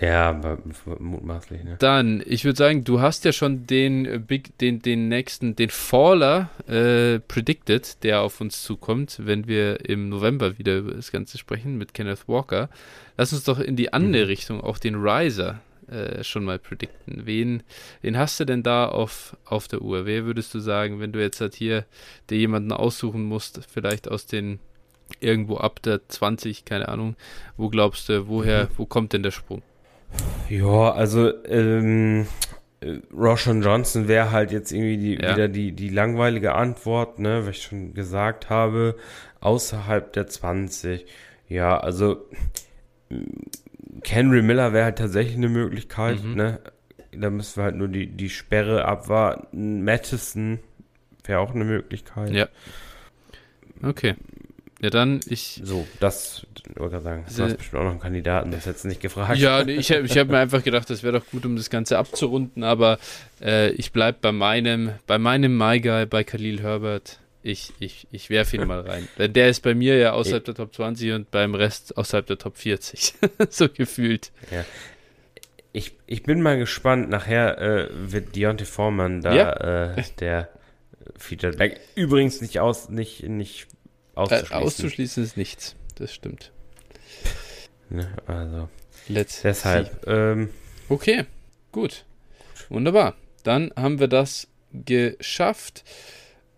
Ja, 0.02 0.30
aber 0.30 0.60
mutmaßlich. 1.00 1.64
Ne? 1.64 1.76
Dann, 1.80 2.24
ich 2.26 2.46
würde 2.46 2.58
sagen, 2.58 2.86
du 2.86 3.02
hast 3.02 3.26
ja 3.26 3.34
schon 3.34 3.68
den 3.68 4.06
äh, 4.06 4.20
Big, 4.20 4.58
den, 4.60 4.82
den 4.82 5.10
nächsten, 5.10 5.56
den 5.56 5.70
Faller 5.70 6.50
äh, 6.68 7.20
predicted, 7.20 8.04
der 8.04 8.22
auf 8.22 8.40
uns 8.40 8.64
zukommt, 8.64 9.20
wenn 9.22 9.48
wir 9.48 9.90
im 9.90 10.10
November 10.10 10.58
wieder 10.58 10.78
über 10.78 10.94
das 10.94 11.12
Ganze 11.12 11.38
sprechen 11.38 11.78
mit 11.78 11.94
Kenneth 11.94 12.28
Walker. 12.28 12.70
Lass 13.18 13.34
uns 13.34 13.44
doch 13.44 13.60
in 13.60 13.76
die 13.76 13.92
andere 13.92 14.24
mhm. 14.24 14.30
Richtung 14.30 14.62
auch 14.62 14.78
den 14.78 14.96
Riser 14.96 15.60
äh, 15.92 16.24
schon 16.24 16.44
mal 16.44 16.60
predikten. 16.60 17.26
Wen, 17.26 17.64
wen 18.02 18.18
hast 18.18 18.40
du 18.40 18.46
denn 18.46 18.64
da 18.64 18.88
auf, 18.88 19.36
auf 19.46 19.68
der 19.68 19.82
Uhr? 19.82 20.06
Wer 20.06 20.26
würdest 20.26 20.54
du 20.54 20.60
sagen, 20.60 21.00
wenn 21.00 21.12
du 21.12 21.20
jetzt 21.20 21.42
halt 21.42 21.56
hier 21.56 21.86
dir 22.30 22.38
jemanden 22.38 22.72
aussuchen 22.72 23.24
musst, 23.24 23.62
vielleicht 23.72 24.10
aus 24.10 24.26
den 24.26 24.60
irgendwo 25.20 25.58
ab 25.58 25.82
der 25.82 26.08
20, 26.08 26.66
keine 26.66 26.90
Ahnung, 26.90 27.16
wo 27.58 27.70
glaubst 27.70 28.10
du, 28.10 28.28
woher, 28.28 28.66
mhm. 28.66 28.70
wo 28.78 28.86
kommt 28.86 29.14
denn 29.14 29.24
der 29.24 29.32
Sprung? 29.32 29.62
Ja, 30.50 30.92
also 30.92 31.32
ähm, 31.46 32.28
Roshan 33.14 33.62
Johnson 33.62 34.08
wäre 34.08 34.32
halt 34.32 34.52
jetzt 34.52 34.72
irgendwie 34.72 34.98
die, 34.98 35.14
ja. 35.16 35.34
wieder 35.34 35.48
die, 35.48 35.72
die 35.72 35.90
langweilige 35.90 36.56
Antwort, 36.56 37.20
ne, 37.20 37.46
was 37.46 37.58
ich 37.58 37.64
schon 37.64 37.94
gesagt 37.94 38.50
habe, 38.50 38.96
außerhalb 39.42 40.14
der 40.14 40.28
20. 40.28 41.06
Ja, 41.48 41.78
also 41.78 42.28
Henry 44.06 44.42
Miller 44.42 44.74
wäre 44.74 44.86
halt 44.86 44.98
tatsächlich 44.98 45.36
eine 45.36 45.50
Möglichkeit, 45.50 46.24
mhm. 46.24 46.36
ne? 46.36 46.60
Da 47.12 47.30
müssen 47.30 47.58
wir 47.58 47.64
halt 47.64 47.76
nur 47.76 47.88
die, 47.88 48.08
die 48.08 48.30
Sperre 48.30 48.86
abwarten. 48.86 49.84
Madison 49.84 50.60
wäre 51.24 51.40
auch 51.40 51.56
eine 51.56 51.66
Möglichkeit. 51.66 52.32
Ja. 52.32 52.48
Okay. 53.82 54.16
Ja, 54.82 54.90
dann 54.90 55.20
ich. 55.28 55.60
So, 55.64 55.86
das 56.00 56.46
wollte 56.76 56.98
ich 56.98 57.04
sagen. 57.04 57.26
Du 57.36 57.44
hast 57.44 57.58
bestimmt 57.58 57.82
auch 57.82 57.86
noch 57.86 57.92
einen 57.92 58.00
Kandidaten, 58.00 58.52
das 58.52 58.66
hättest 58.66 58.86
du 58.86 58.88
nicht 58.90 59.02
gefragt. 59.02 59.38
Ja, 59.38 59.64
nee, 59.64 59.74
ich 59.76 59.92
habe 59.92 60.04
ich 60.04 60.18
hab 60.18 60.30
mir 60.30 60.38
einfach 60.38 60.64
gedacht, 60.64 60.90
das 60.90 61.04
wäre 61.04 61.20
doch 61.20 61.26
gut, 61.32 61.46
um 61.46 61.58
das 61.58 61.70
Ganze 61.70 61.98
abzurunden, 61.98 62.64
aber 62.64 62.98
äh, 63.42 63.72
ich 63.72 63.92
bleibe 63.92 64.20
bei 64.22 64.32
meinem, 64.32 64.92
bei 65.06 65.18
meinem 65.18 65.58
My 65.58 65.82
Guy, 65.82 66.06
bei 66.06 66.24
Khalil 66.24 66.62
Herbert. 66.62 67.20
Ich, 67.42 67.72
ich, 67.80 68.08
ich 68.12 68.30
werfe 68.30 68.58
ihn 68.58 68.68
mal 68.68 68.82
rein. 68.82 69.08
Denn 69.18 69.32
der 69.32 69.50
ist 69.50 69.62
bei 69.62 69.74
mir 69.74 69.98
ja 69.98 70.12
außerhalb 70.12 70.44
der 70.44 70.56
Top 70.56 70.76
20 70.76 71.14
und 71.14 71.32
beim 71.32 71.56
Rest 71.56 71.98
außerhalb 71.98 72.26
der 72.26 72.38
Top 72.38 72.58
40. 72.58 73.14
so 73.50 73.70
gefühlt. 73.70 74.32
Ja. 74.52 74.66
Ich, 75.72 75.94
ich 76.06 76.24
bin 76.24 76.42
mal 76.42 76.58
gespannt. 76.58 77.10
Nachher 77.10 77.58
äh, 77.60 77.88
wird 77.92 78.36
Deontay 78.36 78.66
Foreman 78.66 79.22
da 79.22 79.34
ja. 79.34 79.94
äh, 79.96 80.04
der 80.20 80.50
Featured 81.18 81.58
Back. 81.58 81.80
Übrigens 81.96 82.42
nicht 82.42 82.60
aus, 82.60 82.90
nicht, 82.90 83.24
nicht 83.24 83.68
auszuschließen. 84.16 84.52
Äh, 84.52 84.62
auszuschließen 84.62 85.24
ist 85.24 85.38
nichts. 85.38 85.76
Das 85.96 86.14
stimmt. 86.14 86.52
Ne, 87.90 88.08
also. 88.28 88.70
Let's 89.08 89.42
deshalb. 89.42 90.06
Ähm, 90.08 90.50
okay, 90.90 91.26
gut. 91.72 92.06
Wunderbar. 92.70 93.16
Dann 93.44 93.72
haben 93.76 94.00
wir 94.00 94.08
das 94.08 94.48
geschafft. 94.72 95.84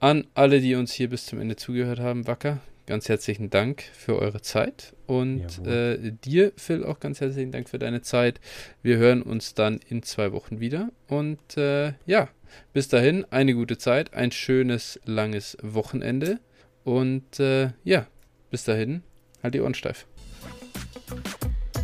An 0.02 0.26
alle, 0.34 0.62
die 0.62 0.74
uns 0.74 0.92
hier 0.94 1.10
bis 1.10 1.28
zum 1.28 1.40
Ende 1.40 1.56
zugehört 1.56 2.00
haben, 2.00 2.26
Wacker, 2.26 2.58
ganz 2.88 3.08
herzlichen 3.08 3.52
Dank 3.52 3.84
für 3.94 4.18
eure 4.18 4.42
Zeit. 4.42 4.96
Und 5.06 5.64
äh, 5.68 6.12
dir, 6.26 6.54
Phil, 6.58 6.84
auch 6.84 7.00
ganz 7.00 7.22
herzlichen 7.22 7.52
Dank 7.52 7.70
für 7.70 7.78
deine 7.78 8.02
Zeit. 8.02 8.42
Wir 8.82 8.98
hören 8.98 9.22
uns 9.22 9.54
dann 9.54 9.80
in 9.88 10.02
zwei 10.02 10.32
Wochen 10.32 10.60
wieder. 10.60 10.90
Und 11.08 11.56
äh, 11.56 11.94
ja, 12.08 12.30
bis 12.74 12.88
dahin 12.88 13.26
eine 13.30 13.54
gute 13.54 13.78
Zeit, 13.78 14.16
ein 14.16 14.32
schönes, 14.32 15.00
langes 15.06 15.56
Wochenende. 15.62 16.40
Und 16.84 17.40
äh, 17.40 17.70
ja, 17.84 18.08
bis 18.50 18.64
dahin, 18.64 19.04
halt 19.44 19.54
die 19.54 19.62
Ohren 19.62 19.76
steif. 19.76 20.08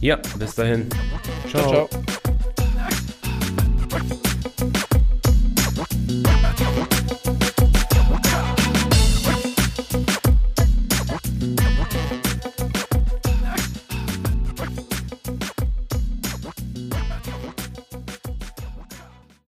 Ja, 0.02 0.20
bis 0.40 0.56
dahin. 0.56 0.90
ciao. 1.52 1.70
ciao. 1.70 1.88
ciao. 1.88 2.17